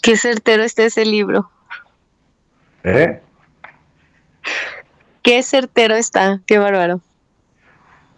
Qué 0.00 0.16
certero 0.16 0.62
está 0.62 0.84
ese 0.84 1.04
libro. 1.04 1.50
¿Eh? 2.84 3.20
Qué 5.22 5.42
certero 5.42 5.94
está, 5.94 6.40
qué 6.46 6.56
bárbaro. 6.56 7.02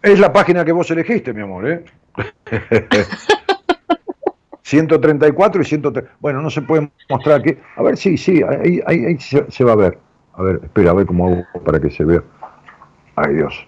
Es 0.01 0.21
la 0.21 0.33
página 0.33 0.65
que 0.65 0.71
vos 0.71 0.89
elegiste, 0.93 1.33
mi 1.33 1.43
amor, 1.43 1.69
¿eh? 1.69 1.85
134 4.67 5.63
y 5.63 5.65
103. 5.65 6.05
Bueno, 6.19 6.43
no 6.43 6.51
se 6.51 6.61
puede 6.61 6.91
mostrar 7.09 7.41
aquí. 7.41 7.57
A 7.77 7.83
ver, 7.83 7.97
sí, 7.97 8.19
sí, 8.19 8.43
ahí, 8.43 8.81
ahí, 8.85 9.17
se, 9.21 9.49
se, 9.49 9.63
va 9.63 9.73
a 9.73 9.77
ver. 9.77 9.99
A 10.33 10.43
ver, 10.43 10.61
espera, 10.61 10.91
a 10.91 10.95
ver 10.95 11.07
cómo 11.07 11.29
hago 11.29 11.45
para 11.65 11.79
que 11.79 11.89
se 11.89 12.05
vea. 12.05 12.21
Ay, 13.15 13.35
Dios. 13.35 13.65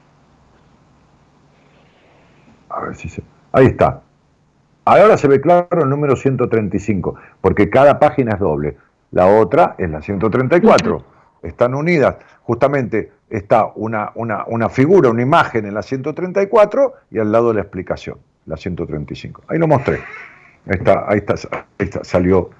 A 2.68 2.80
ver 2.80 2.96
si 2.96 3.08
se. 3.08 3.22
Ahí 3.52 3.66
está. 3.66 4.02
Ahora 4.84 5.16
se 5.16 5.28
ve 5.28 5.40
claro 5.40 5.68
el 5.82 5.88
número 5.88 6.16
135, 6.16 7.14
porque 7.40 7.70
cada 7.70 8.00
página 8.00 8.32
es 8.32 8.40
doble. 8.40 8.76
La 9.12 9.26
otra 9.28 9.76
es 9.78 9.88
la 9.88 10.02
134. 10.02 11.04
Están 11.42 11.76
unidas. 11.76 12.16
Justamente 12.42 13.12
está 13.30 13.70
una, 13.76 14.10
una, 14.16 14.44
una 14.48 14.68
figura, 14.68 15.10
una 15.10 15.22
imagen 15.22 15.64
en 15.64 15.74
la 15.74 15.82
134 15.82 16.94
y 17.12 17.20
al 17.20 17.30
lado 17.30 17.52
la 17.52 17.60
explicación, 17.60 18.18
la 18.46 18.56
135. 18.56 19.44
Ahí 19.46 19.58
lo 19.58 19.68
mostré. 19.68 20.00
Ahí 20.68 20.76
está, 20.76 21.04
ahí 21.08 21.18
está, 21.18 21.34
ahí 21.78 21.86
está 21.86 22.04
salió 22.04 22.50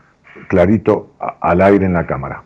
clarito 0.48 1.12
al 1.18 1.60
aire 1.60 1.84
en 1.86 1.92
la 1.92 2.06
cámara. 2.06 2.42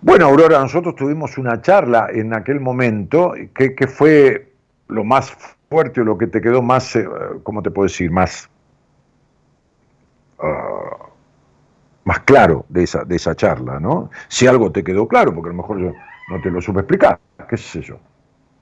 Bueno, 0.00 0.26
Aurora, 0.26 0.60
nosotros 0.60 0.94
tuvimos 0.94 1.38
una 1.38 1.60
charla 1.60 2.08
en 2.12 2.34
aquel 2.34 2.60
momento 2.60 3.32
que, 3.54 3.86
fue 3.88 4.52
lo 4.88 5.04
más 5.04 5.36
fuerte 5.68 6.02
o 6.02 6.04
lo 6.04 6.16
que 6.16 6.26
te 6.26 6.40
quedó 6.40 6.62
más, 6.62 6.94
eh, 6.96 7.08
¿cómo 7.42 7.62
te 7.62 7.70
puedo 7.70 7.88
decir? 7.88 8.10
Más, 8.10 8.48
uh, 10.38 11.04
más 12.04 12.20
claro 12.20 12.64
de 12.68 12.84
esa, 12.84 13.04
de 13.04 13.16
esa 13.16 13.34
charla, 13.34 13.80
¿no? 13.80 14.10
Si 14.28 14.46
algo 14.46 14.70
te 14.70 14.84
quedó 14.84 15.08
claro, 15.08 15.34
porque 15.34 15.48
a 15.48 15.52
lo 15.52 15.58
mejor 15.58 15.80
yo 15.80 15.92
no 16.30 16.40
te 16.42 16.50
lo 16.50 16.60
supe 16.60 16.80
explicar, 16.80 17.18
qué 17.48 17.56
sé 17.56 17.80
yo. 17.80 17.98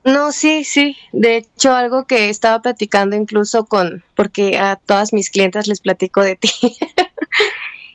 No, 0.06 0.30
sí, 0.30 0.62
sí. 0.62 0.96
De 1.10 1.38
hecho, 1.38 1.74
algo 1.74 2.06
que 2.06 2.30
estaba 2.30 2.62
platicando 2.62 3.16
incluso 3.16 3.66
con, 3.66 4.04
porque 4.14 4.56
a 4.56 4.76
todas 4.76 5.12
mis 5.12 5.30
clientes 5.30 5.66
les 5.66 5.80
platico 5.80 6.22
de 6.22 6.36
ti. 6.36 6.50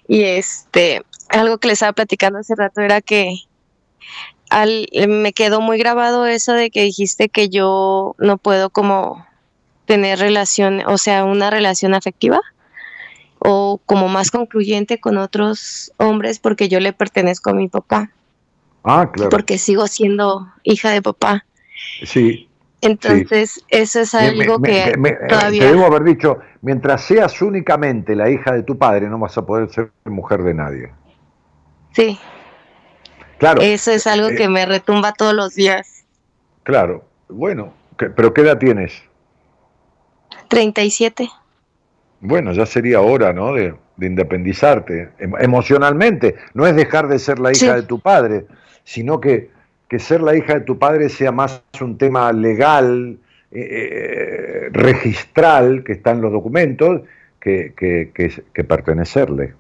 y 0.09 0.23
este, 0.23 1.03
algo 1.29 1.57
que 1.57 1.69
les 1.69 1.75
estaba 1.75 1.93
platicando 1.93 2.39
hace 2.39 2.53
rato 2.55 2.81
era 2.81 2.99
que 2.99 3.38
al, 4.49 4.89
me 5.07 5.31
quedó 5.31 5.61
muy 5.61 5.77
grabado 5.77 6.25
eso 6.25 6.51
de 6.51 6.69
que 6.69 6.83
dijiste 6.83 7.29
que 7.29 7.47
yo 7.47 8.13
no 8.19 8.38
puedo 8.38 8.69
como 8.71 9.25
tener 9.85 10.19
relación, 10.19 10.81
o 10.88 10.97
sea, 10.97 11.23
una 11.23 11.49
relación 11.49 11.93
afectiva 11.93 12.41
o 13.39 13.79
como 13.85 14.09
más 14.09 14.31
concluyente 14.31 14.99
con 14.99 15.17
otros 15.17 15.93
hombres 15.95 16.39
porque 16.39 16.67
yo 16.67 16.81
le 16.81 16.91
pertenezco 16.91 17.51
a 17.51 17.53
mi 17.53 17.69
papá. 17.69 18.11
Ah, 18.83 19.09
claro. 19.13 19.29
Porque 19.29 19.57
sigo 19.57 19.88
siendo 19.88 20.51
hija 20.63 20.89
de 20.89 21.01
papá. 21.01 21.45
Sí. 22.03 22.49
Entonces, 22.82 23.52
sí. 23.52 23.66
eso 23.70 23.99
es 23.99 24.16
algo 24.16 24.58
me, 24.60 24.70
que 24.70 24.98
me, 24.98 25.12
todavía... 25.12 25.62
Te 25.62 25.68
debo 25.68 25.86
haber 25.86 26.03
dicho, 26.03 26.40
mientras 26.62 27.03
seas 27.03 27.41
únicamente 27.41 28.16
la 28.16 28.30
hija 28.30 28.53
de 28.53 28.64
tu 28.64 28.78
padre, 28.78 29.08
no 29.08 29.20
vas 29.20 29.38
a 29.38 29.45
poder 29.45 29.70
ser 29.70 29.91
mujer 30.06 30.41
de 30.41 30.53
nadie. 30.53 30.91
Sí. 31.91 32.20
Claro. 33.38 33.62
Eso 33.62 33.91
es 33.91 34.08
algo 34.08 34.30
eh, 34.30 34.36
que 34.36 34.49
me 34.49 34.66
retumba 34.66 35.14
todos 35.14 35.34
los 35.34 35.53
días. 35.53 36.06
Claro. 36.64 37.06
Bueno, 37.30 37.74
¿pero 37.98 38.34
qué 38.34 38.41
edad 38.41 38.58
tienes? 38.58 39.02
37. 40.48 41.30
Bueno, 42.20 42.52
ya 42.52 42.66
sería 42.66 43.02
hora, 43.02 43.32
¿no? 43.34 43.53
De, 43.53 43.76
de 44.02 44.08
independizarte 44.08 45.12
emocionalmente. 45.20 46.36
No 46.53 46.66
es 46.66 46.76
dejar 46.76 47.08
de 47.08 47.20
ser 47.20 47.40
la 47.40 47.52
hija 47.52 47.60
sí. 47.60 47.68
de 47.68 47.84
tu 47.84 47.99
padre, 47.99 48.45
sino 48.84 49.22
que, 49.22 49.52
que, 49.91 49.99
ser 49.99 50.22
la 50.22 50.35
hija 50.35 50.55
de 50.55 50.61
tu 50.61 50.80
padre 50.80 51.09
sea 51.09 51.31
más 51.31 51.63
un 51.81 51.97
tema 51.97 52.31
legal, 52.31 53.18
eh, 53.51 54.69
registral, 54.72 55.84
que 55.84 55.91
está 55.91 56.11
en 56.11 56.22
los 56.22 56.31
documentos, 56.31 57.01
que, 57.39 57.73
que, 57.76 58.11
que 58.13 58.63
pertenecerle. 58.63 59.53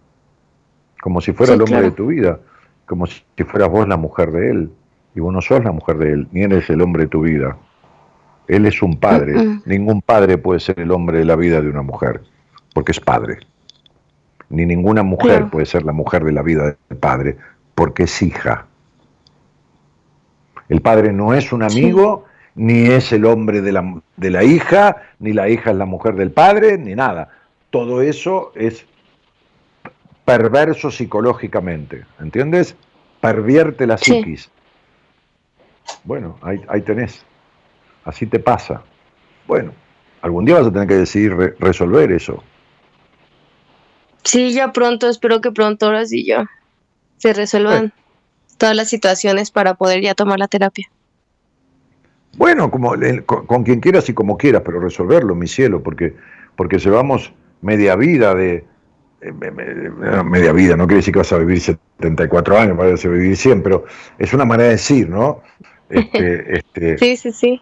Como 1.01 1.19
si 1.19 1.33
fuera 1.33 1.51
sí, 1.51 1.55
el 1.55 1.61
hombre 1.61 1.77
claro. 1.77 1.89
de 1.89 1.95
tu 1.95 2.07
vida, 2.07 2.39
como 2.85 3.07
si 3.07 3.23
fueras 3.45 3.69
vos 3.69 3.87
la 3.87 3.97
mujer 3.97 4.31
de 4.31 4.51
él. 4.51 4.71
Y 5.13 5.19
vos 5.19 5.33
no 5.33 5.41
sos 5.41 5.63
la 5.63 5.71
mujer 5.71 5.97
de 5.97 6.13
él, 6.13 6.27
ni 6.31 6.43
eres 6.43 6.69
el 6.69 6.81
hombre 6.81 7.03
de 7.03 7.09
tu 7.09 7.21
vida. 7.21 7.57
Él 8.47 8.65
es 8.65 8.81
un 8.81 8.97
padre. 8.97 9.35
Uh 9.35 9.41
-uh. 9.41 9.61
Ningún 9.65 10.01
padre 10.01 10.37
puede 10.37 10.59
ser 10.59 10.79
el 10.79 10.91
hombre 10.91 11.19
de 11.19 11.25
la 11.25 11.35
vida 11.35 11.61
de 11.61 11.67
una 11.69 11.81
mujer, 11.81 12.21
porque 12.73 12.91
es 12.93 12.99
padre 12.99 13.39
ni 14.51 14.65
ninguna 14.65 15.03
mujer 15.03 15.37
claro. 15.37 15.49
puede 15.49 15.65
ser 15.65 15.83
la 15.83 15.93
mujer 15.93 16.23
de 16.23 16.31
la 16.31 16.41
vida 16.43 16.75
del 16.89 16.97
padre, 16.97 17.37
porque 17.73 18.03
es 18.03 18.21
hija. 18.21 18.67
El 20.71 20.81
padre 20.81 21.11
no 21.11 21.33
es 21.33 21.51
un 21.51 21.63
amigo, 21.63 22.23
sí. 22.25 22.51
ni 22.55 22.87
es 22.87 23.11
el 23.11 23.25
hombre 23.25 23.59
de 23.59 23.73
la, 23.73 24.01
de 24.15 24.29
la 24.29 24.45
hija, 24.45 25.03
ni 25.19 25.33
la 25.33 25.49
hija 25.49 25.71
es 25.71 25.75
la 25.75 25.83
mujer 25.85 26.15
del 26.15 26.31
padre, 26.31 26.77
ni 26.77 26.95
nada. 26.95 27.27
Todo 27.71 28.01
eso 28.01 28.53
es 28.55 28.85
perverso 30.23 30.89
psicológicamente, 30.89 32.05
¿entiendes? 32.21 32.77
Pervierte 33.19 33.85
la 33.85 33.97
sí. 33.97 34.13
psiquis. 34.13 34.49
Bueno, 36.05 36.37
ahí, 36.41 36.61
ahí 36.69 36.81
tenés. 36.83 37.25
Así 38.05 38.25
te 38.25 38.39
pasa. 38.39 38.81
Bueno, 39.47 39.73
algún 40.21 40.45
día 40.45 40.55
vas 40.55 40.67
a 40.67 40.71
tener 40.71 40.87
que 40.87 40.95
decidir 40.95 41.35
re 41.35 41.53
resolver 41.59 42.13
eso. 42.13 42.41
Sí, 44.23 44.53
ya 44.53 44.71
pronto, 44.71 45.09
espero 45.09 45.41
que 45.41 45.51
pronto 45.51 45.87
ahora 45.87 46.05
sí 46.05 46.23
ya 46.23 46.49
se 47.17 47.33
resuelvan. 47.33 47.91
Todas 48.61 48.75
las 48.75 48.89
situaciones 48.89 49.49
para 49.49 49.73
poder 49.73 50.01
ya 50.03 50.13
tomar 50.13 50.37
la 50.37 50.47
terapia. 50.47 50.87
Bueno, 52.37 52.69
como 52.69 52.93
con, 53.25 53.47
con, 53.47 53.63
quien 53.63 53.79
quieras 53.79 54.07
y 54.07 54.13
como 54.13 54.37
quieras, 54.37 54.61
pero 54.63 54.79
resolverlo, 54.79 55.33
mi 55.33 55.47
cielo, 55.47 55.81
porque 55.81 56.13
porque 56.55 56.77
llevamos 56.77 57.33
media 57.61 57.95
vida 57.95 58.35
de 58.35 58.63
eh, 59.21 59.31
media 60.23 60.53
vida, 60.53 60.77
no 60.77 60.85
quiere 60.85 60.97
decir 60.97 61.11
que 61.11 61.17
vas 61.17 61.33
a 61.33 61.39
vivir 61.39 61.59
74 61.59 62.59
años, 62.59 62.77
vas 62.77 63.03
a 63.03 63.07
vivir 63.07 63.35
100, 63.35 63.63
pero 63.63 63.85
es 64.19 64.31
una 64.31 64.45
manera 64.45 64.65
de 64.65 64.75
decir, 64.75 65.09
¿no? 65.09 65.41
Este, 65.89 66.57
este, 66.57 66.99
sí, 66.99 67.17
sí, 67.17 67.31
sí. 67.31 67.61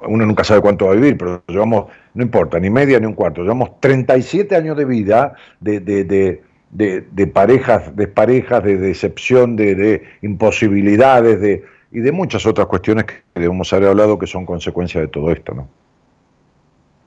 Uno 0.00 0.26
nunca 0.26 0.44
sabe 0.44 0.60
cuánto 0.60 0.84
va 0.84 0.92
a 0.92 0.96
vivir, 0.96 1.16
pero 1.16 1.42
llevamos 1.48 1.86
no 2.12 2.22
importa, 2.22 2.60
ni 2.60 2.68
media 2.68 3.00
ni 3.00 3.06
un 3.06 3.14
cuarto. 3.14 3.40
Llevamos 3.40 3.80
37 3.80 4.54
años 4.54 4.76
de 4.76 4.84
vida 4.84 5.36
de, 5.60 5.80
de, 5.80 6.04
de, 6.04 6.42
de, 6.74 7.00
de 7.00 7.26
parejas, 7.26 7.96
de 7.96 8.76
decepción, 8.76 9.56
de, 9.56 9.74
de 9.74 10.04
imposibilidades, 10.22 11.40
de, 11.40 11.64
y 11.90 12.00
de 12.00 12.12
muchas 12.12 12.44
otras 12.44 12.66
cuestiones 12.66 13.04
que 13.06 13.22
debemos 13.34 13.72
haber 13.72 13.88
hablado 13.88 14.18
que 14.18 14.26
son 14.26 14.44
consecuencia 14.44 15.00
de 15.00 15.08
todo 15.08 15.30
esto, 15.30 15.54
¿no? 15.54 15.68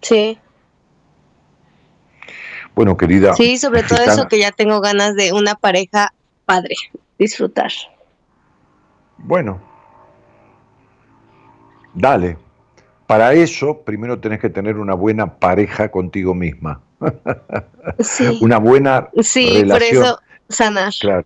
Sí. 0.02 0.40
Bueno, 2.74 2.96
querida. 2.96 3.34
Sí, 3.34 3.58
sobre 3.58 3.84
todo 3.84 4.00
eso 4.02 4.28
que 4.28 4.40
ya 4.40 4.52
tengo 4.52 4.80
ganas 4.80 5.16
de 5.16 5.34
una 5.34 5.56
pareja 5.56 6.14
padre, 6.46 6.76
disfrutar. 7.20 7.72
Bueno, 9.18 9.60
dale. 11.94 12.38
Para 13.08 13.34
eso, 13.34 13.82
primero 13.82 14.20
tenés 14.20 14.40
que 14.40 14.50
tener 14.50 14.78
una 14.78 14.94
buena 14.94 15.40
pareja 15.40 15.90
contigo 15.90 16.34
misma. 16.34 16.82
Sí. 18.00 18.40
una 18.42 18.58
buena 18.58 19.10
sí, 19.22 19.62
relación. 19.62 19.70
por 19.70 19.84
eso 19.84 20.20
sanar. 20.50 20.94
Claro. 21.00 21.26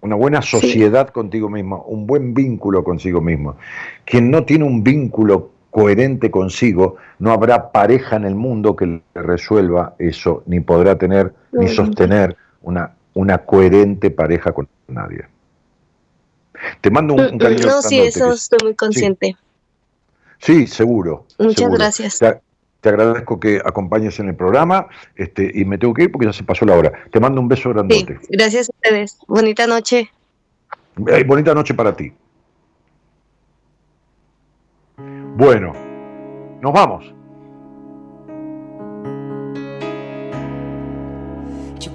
una 0.00 0.14
buena 0.16 0.42
sociedad 0.42 1.08
contigo 1.08 1.48
mismo, 1.48 1.82
un 1.84 2.06
buen 2.06 2.34
vínculo 2.34 2.84
consigo 2.84 3.20
mismo. 3.20 3.56
Quien 4.04 4.30
no 4.30 4.44
tiene 4.44 4.64
un 4.64 4.82
vínculo 4.82 5.50
coherente 5.70 6.30
consigo, 6.30 6.96
no 7.18 7.32
habrá 7.32 7.72
pareja 7.72 8.16
en 8.16 8.24
el 8.24 8.34
mundo 8.34 8.76
que 8.76 8.86
le 8.86 9.02
resuelva 9.14 9.94
eso, 9.98 10.42
ni 10.46 10.60
podrá 10.60 10.96
tener 10.96 11.32
ni 11.52 11.68
sostener 11.68 12.36
una, 12.62 12.92
una 13.14 13.38
coherente 13.38 14.10
pareja 14.10 14.52
con 14.52 14.68
nadie. 14.88 15.26
Te 16.80 16.90
mando 16.90 17.14
un, 17.14 17.20
un 17.20 17.38
cariño. 17.38 17.66
No, 17.66 17.82
sí, 17.82 18.00
eso 18.00 18.32
estoy 18.32 18.58
muy 18.62 18.74
consciente. 18.74 19.36
Sí, 20.38 20.66
seguro. 20.66 21.26
Muchas 21.38 21.70
gracias. 21.70 22.18
Te, 22.18 22.40
agradezco 22.88 23.38
que 23.38 23.60
acompañes 23.64 24.18
en 24.18 24.28
el 24.28 24.34
programa 24.34 24.88
este, 25.14 25.50
y 25.54 25.64
me 25.64 25.78
tengo 25.78 25.94
que 25.94 26.04
ir 26.04 26.12
porque 26.12 26.26
ya 26.26 26.32
se 26.32 26.44
pasó 26.44 26.64
la 26.64 26.74
hora. 26.74 26.92
Te 27.12 27.20
mando 27.20 27.40
un 27.40 27.48
beso 27.48 27.70
grandote. 27.70 28.18
gracias 28.28 28.68
a 28.68 28.72
ustedes. 28.72 29.18
Bonita 29.26 29.66
noche. 29.66 30.10
bonita 31.26 31.54
noche 31.54 31.74
para 31.74 31.94
ti. 31.94 32.12
Bueno, 35.36 35.72
nos 36.60 36.72
vamos. 36.72 37.14
Yo 41.78 41.90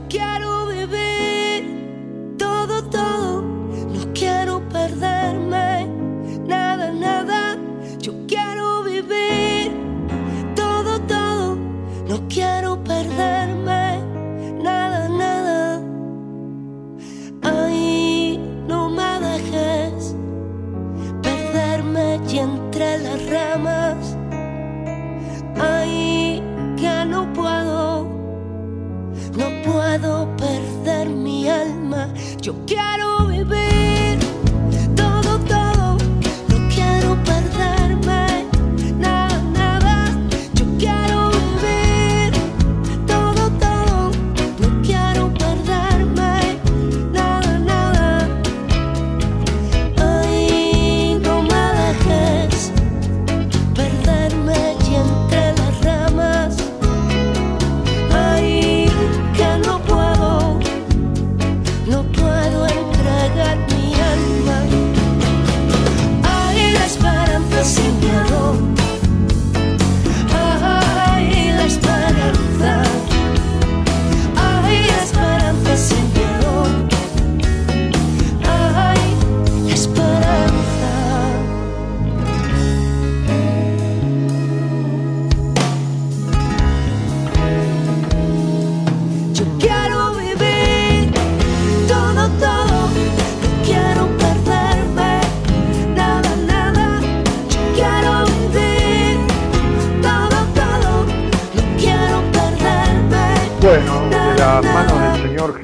alma. 32.45 32.65
Yo 32.65 32.94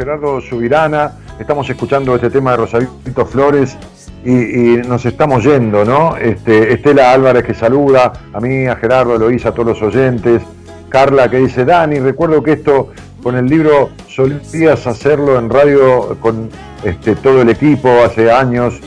Gerardo 0.02 0.42
Subirana, 0.42 1.12
estamos 1.40 1.70
escuchando 1.70 2.16
este 2.16 2.32
tema 2.32 2.52
de 2.52 2.58
Rosarito 2.58 3.24
Flores 3.24 3.78
y, 4.26 4.78
nos 4.88 5.06
estamos 5.06 5.44
yendo, 5.44 5.86
¿no? 5.86 6.18
Este, 6.18 6.74
Estela 6.74 7.12
Álvarez 7.12 7.44
que 7.46 7.54
saluda, 7.54 8.12
a 8.34 8.40
mí, 8.40 8.66
a 8.66 8.76
Gerardo, 8.78 9.14
a 9.14 9.16
Eloísa, 9.18 9.50
a 9.50 9.52
todos 9.52 9.80
los 9.80 9.82
oyentes. 9.84 10.42
Carla 10.90 11.30
que 11.30 11.38
dice, 11.38 11.66
Dani, 11.66 12.00
recuerdo 12.00 12.42
que 12.42 12.54
esto 12.54 12.90
con 13.22 13.38
el 13.38 13.46
libro 13.46 13.92
solías 14.08 14.88
hacerlo 14.88 15.38
en 15.38 15.52
radio 15.52 16.18
con 16.20 16.50
este, 16.84 17.16
todo 17.16 17.44
el 17.44 17.50
equipo 17.50 17.88
hace 18.04 18.32
años, 18.32 18.80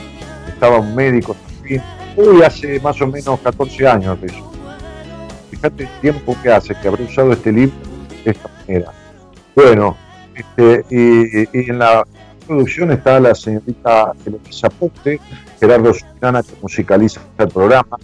estaba 0.49 0.79
un 0.79 0.93
médico, 0.95 1.33
también. 1.47 1.81
uy, 2.17 2.43
hace 2.43 2.77
más 2.81 3.01
o 3.01 3.07
menos 3.07 3.39
14 3.39 3.87
años 3.87 4.17
eso. 4.21 4.51
Fíjate 5.49 5.83
el 5.83 6.01
tiempo 6.01 6.35
que 6.43 6.51
hace 6.51 6.75
que 6.75 6.89
habré 6.89 7.05
usado 7.05 7.31
este 7.31 7.53
libro 7.53 7.77
de 8.25 8.31
esta 8.31 8.49
manera. 8.67 8.91
Bueno, 9.55 9.95
este, 10.35 10.85
y, 10.89 11.69
en 11.69 11.79
la 11.79 12.05
producción 12.45 12.91
está 12.91 13.19
la 13.19 13.33
señorita 13.33 14.11
Eloisa 14.25 14.69
Ponte, 14.69 15.19
Gerardo 15.59 15.93
Susana, 15.93 16.43
que 16.43 16.53
musicaliza 16.61 17.21
el 17.37 17.47
programa 17.49 17.97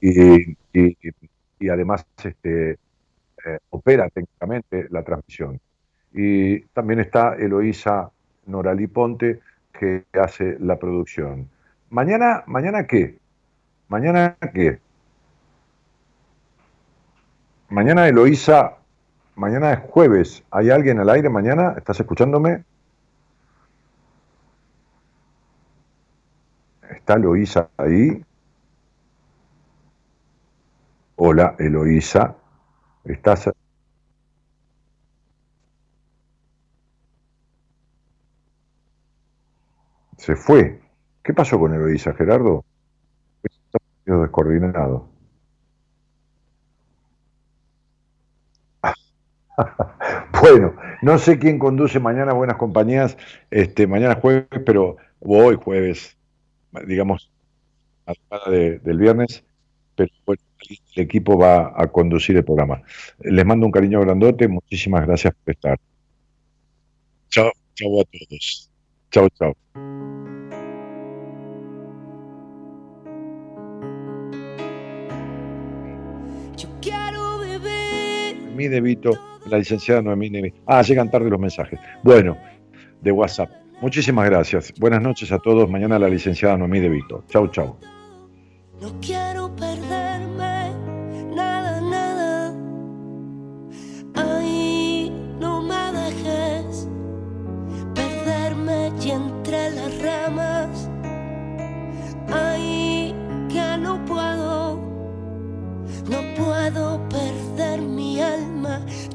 y, 0.00 0.56
y- 0.72 0.96
además 1.70 2.04
este, 2.22 2.72
eh, 2.72 3.58
opera 3.70 4.08
técnicamente 4.10 4.86
la 4.90 5.02
transmisión. 5.02 5.58
Y 6.12 6.60
también 6.66 7.00
está 7.00 7.34
Eloísa 7.34 8.10
Noralí 8.46 8.86
Ponte, 8.86 9.40
que 9.72 10.04
hace 10.12 10.56
la 10.60 10.76
producción. 10.78 11.48
Mañana, 11.90 12.44
¿mañana 12.46 12.86
qué? 12.86 13.18
¿Mañana 13.88 14.36
qué? 14.52 14.78
Mañana 17.68 18.08
Eloísa, 18.08 18.76
mañana 19.36 19.72
es 19.72 19.80
jueves. 19.90 20.42
¿Hay 20.50 20.70
alguien 20.70 20.98
al 20.98 21.10
aire 21.10 21.28
mañana? 21.30 21.74
¿Estás 21.76 22.00
escuchándome? 22.00 22.64
¿Está 26.90 27.14
Eloísa 27.14 27.70
ahí? 27.76 28.24
Hola, 31.16 31.54
Eloísa. 31.58 32.36
¿Estás? 33.04 33.50
Se 40.18 40.34
fue. 40.36 40.80
¿Qué 41.22 41.32
pasó 41.34 41.58
con 41.58 41.74
Eloísa, 41.74 42.12
Gerardo? 42.14 42.64
Está 43.42 43.78
descoordinado. 44.06 45.15
Bueno, 50.40 50.74
no 51.02 51.18
sé 51.18 51.38
quién 51.38 51.58
conduce 51.58 51.98
mañana 51.98 52.32
Buenas 52.32 52.56
Compañías, 52.56 53.16
este, 53.50 53.86
mañana 53.86 54.16
jueves, 54.16 54.46
pero 54.64 54.96
hoy 55.20 55.56
jueves, 55.56 56.16
digamos, 56.86 57.30
a 58.06 58.12
la 58.12 58.14
semana 58.14 58.56
de- 58.58 58.78
del 58.80 58.98
viernes, 58.98 59.44
pero 59.94 60.10
bueno, 60.26 60.42
el 60.94 61.02
equipo 61.02 61.38
va 61.38 61.72
a 61.74 61.86
conducir 61.88 62.36
el 62.36 62.44
programa. 62.44 62.82
Les 63.20 63.44
mando 63.46 63.66
un 63.66 63.72
cariño 63.72 64.00
grandote, 64.00 64.46
muchísimas 64.48 65.06
gracias 65.06 65.34
por 65.42 65.54
estar. 65.54 65.78
Chao, 67.30 67.50
chao 67.74 68.00
a 68.00 68.04
todos. 68.04 68.70
Chao, 69.10 69.28
chao. 69.30 69.54
Yo 76.56 76.68
quiero 76.80 77.38
vivir 77.40 78.40
Noemí 78.42 78.68
De 78.68 78.80
Vito, 78.80 79.10
la 79.48 79.58
licenciada 79.58 80.02
Noemí. 80.02 80.52
Ah, 80.66 80.82
llegan 80.82 81.10
tarde 81.10 81.30
los 81.30 81.40
mensajes. 81.40 81.78
Bueno, 82.02 82.36
de 83.00 83.12
WhatsApp. 83.12 83.50
Muchísimas 83.80 84.28
gracias. 84.28 84.72
Buenas 84.78 85.02
noches 85.02 85.30
a 85.32 85.38
todos. 85.38 85.68
Mañana 85.68 85.98
la 85.98 86.08
licenciada 86.08 86.56
Noemí 86.56 86.80
De 86.80 86.88
Vito. 86.88 87.24
Chau, 87.28 87.48
chau. 87.48 87.76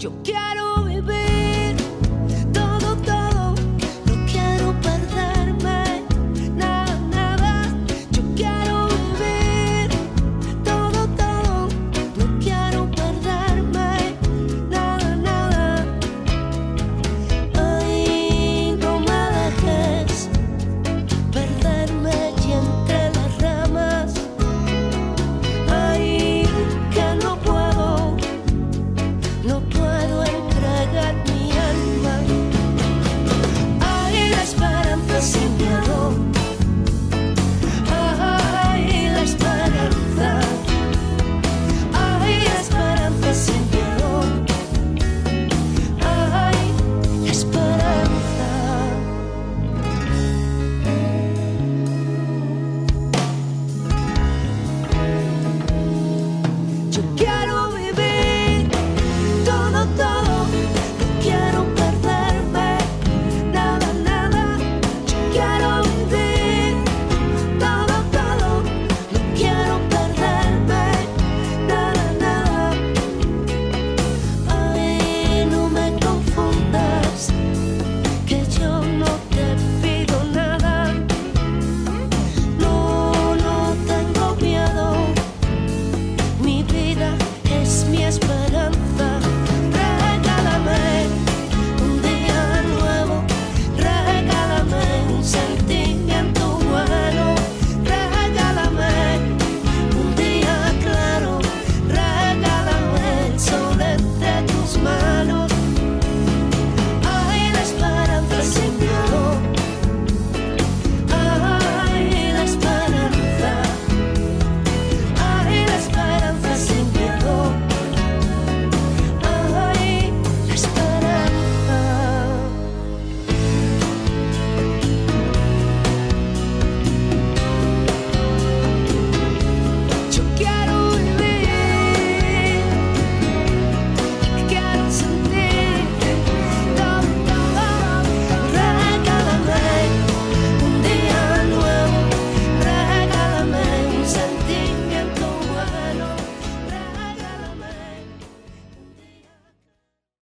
Yo 0.01 0.11
quiero 0.23 0.70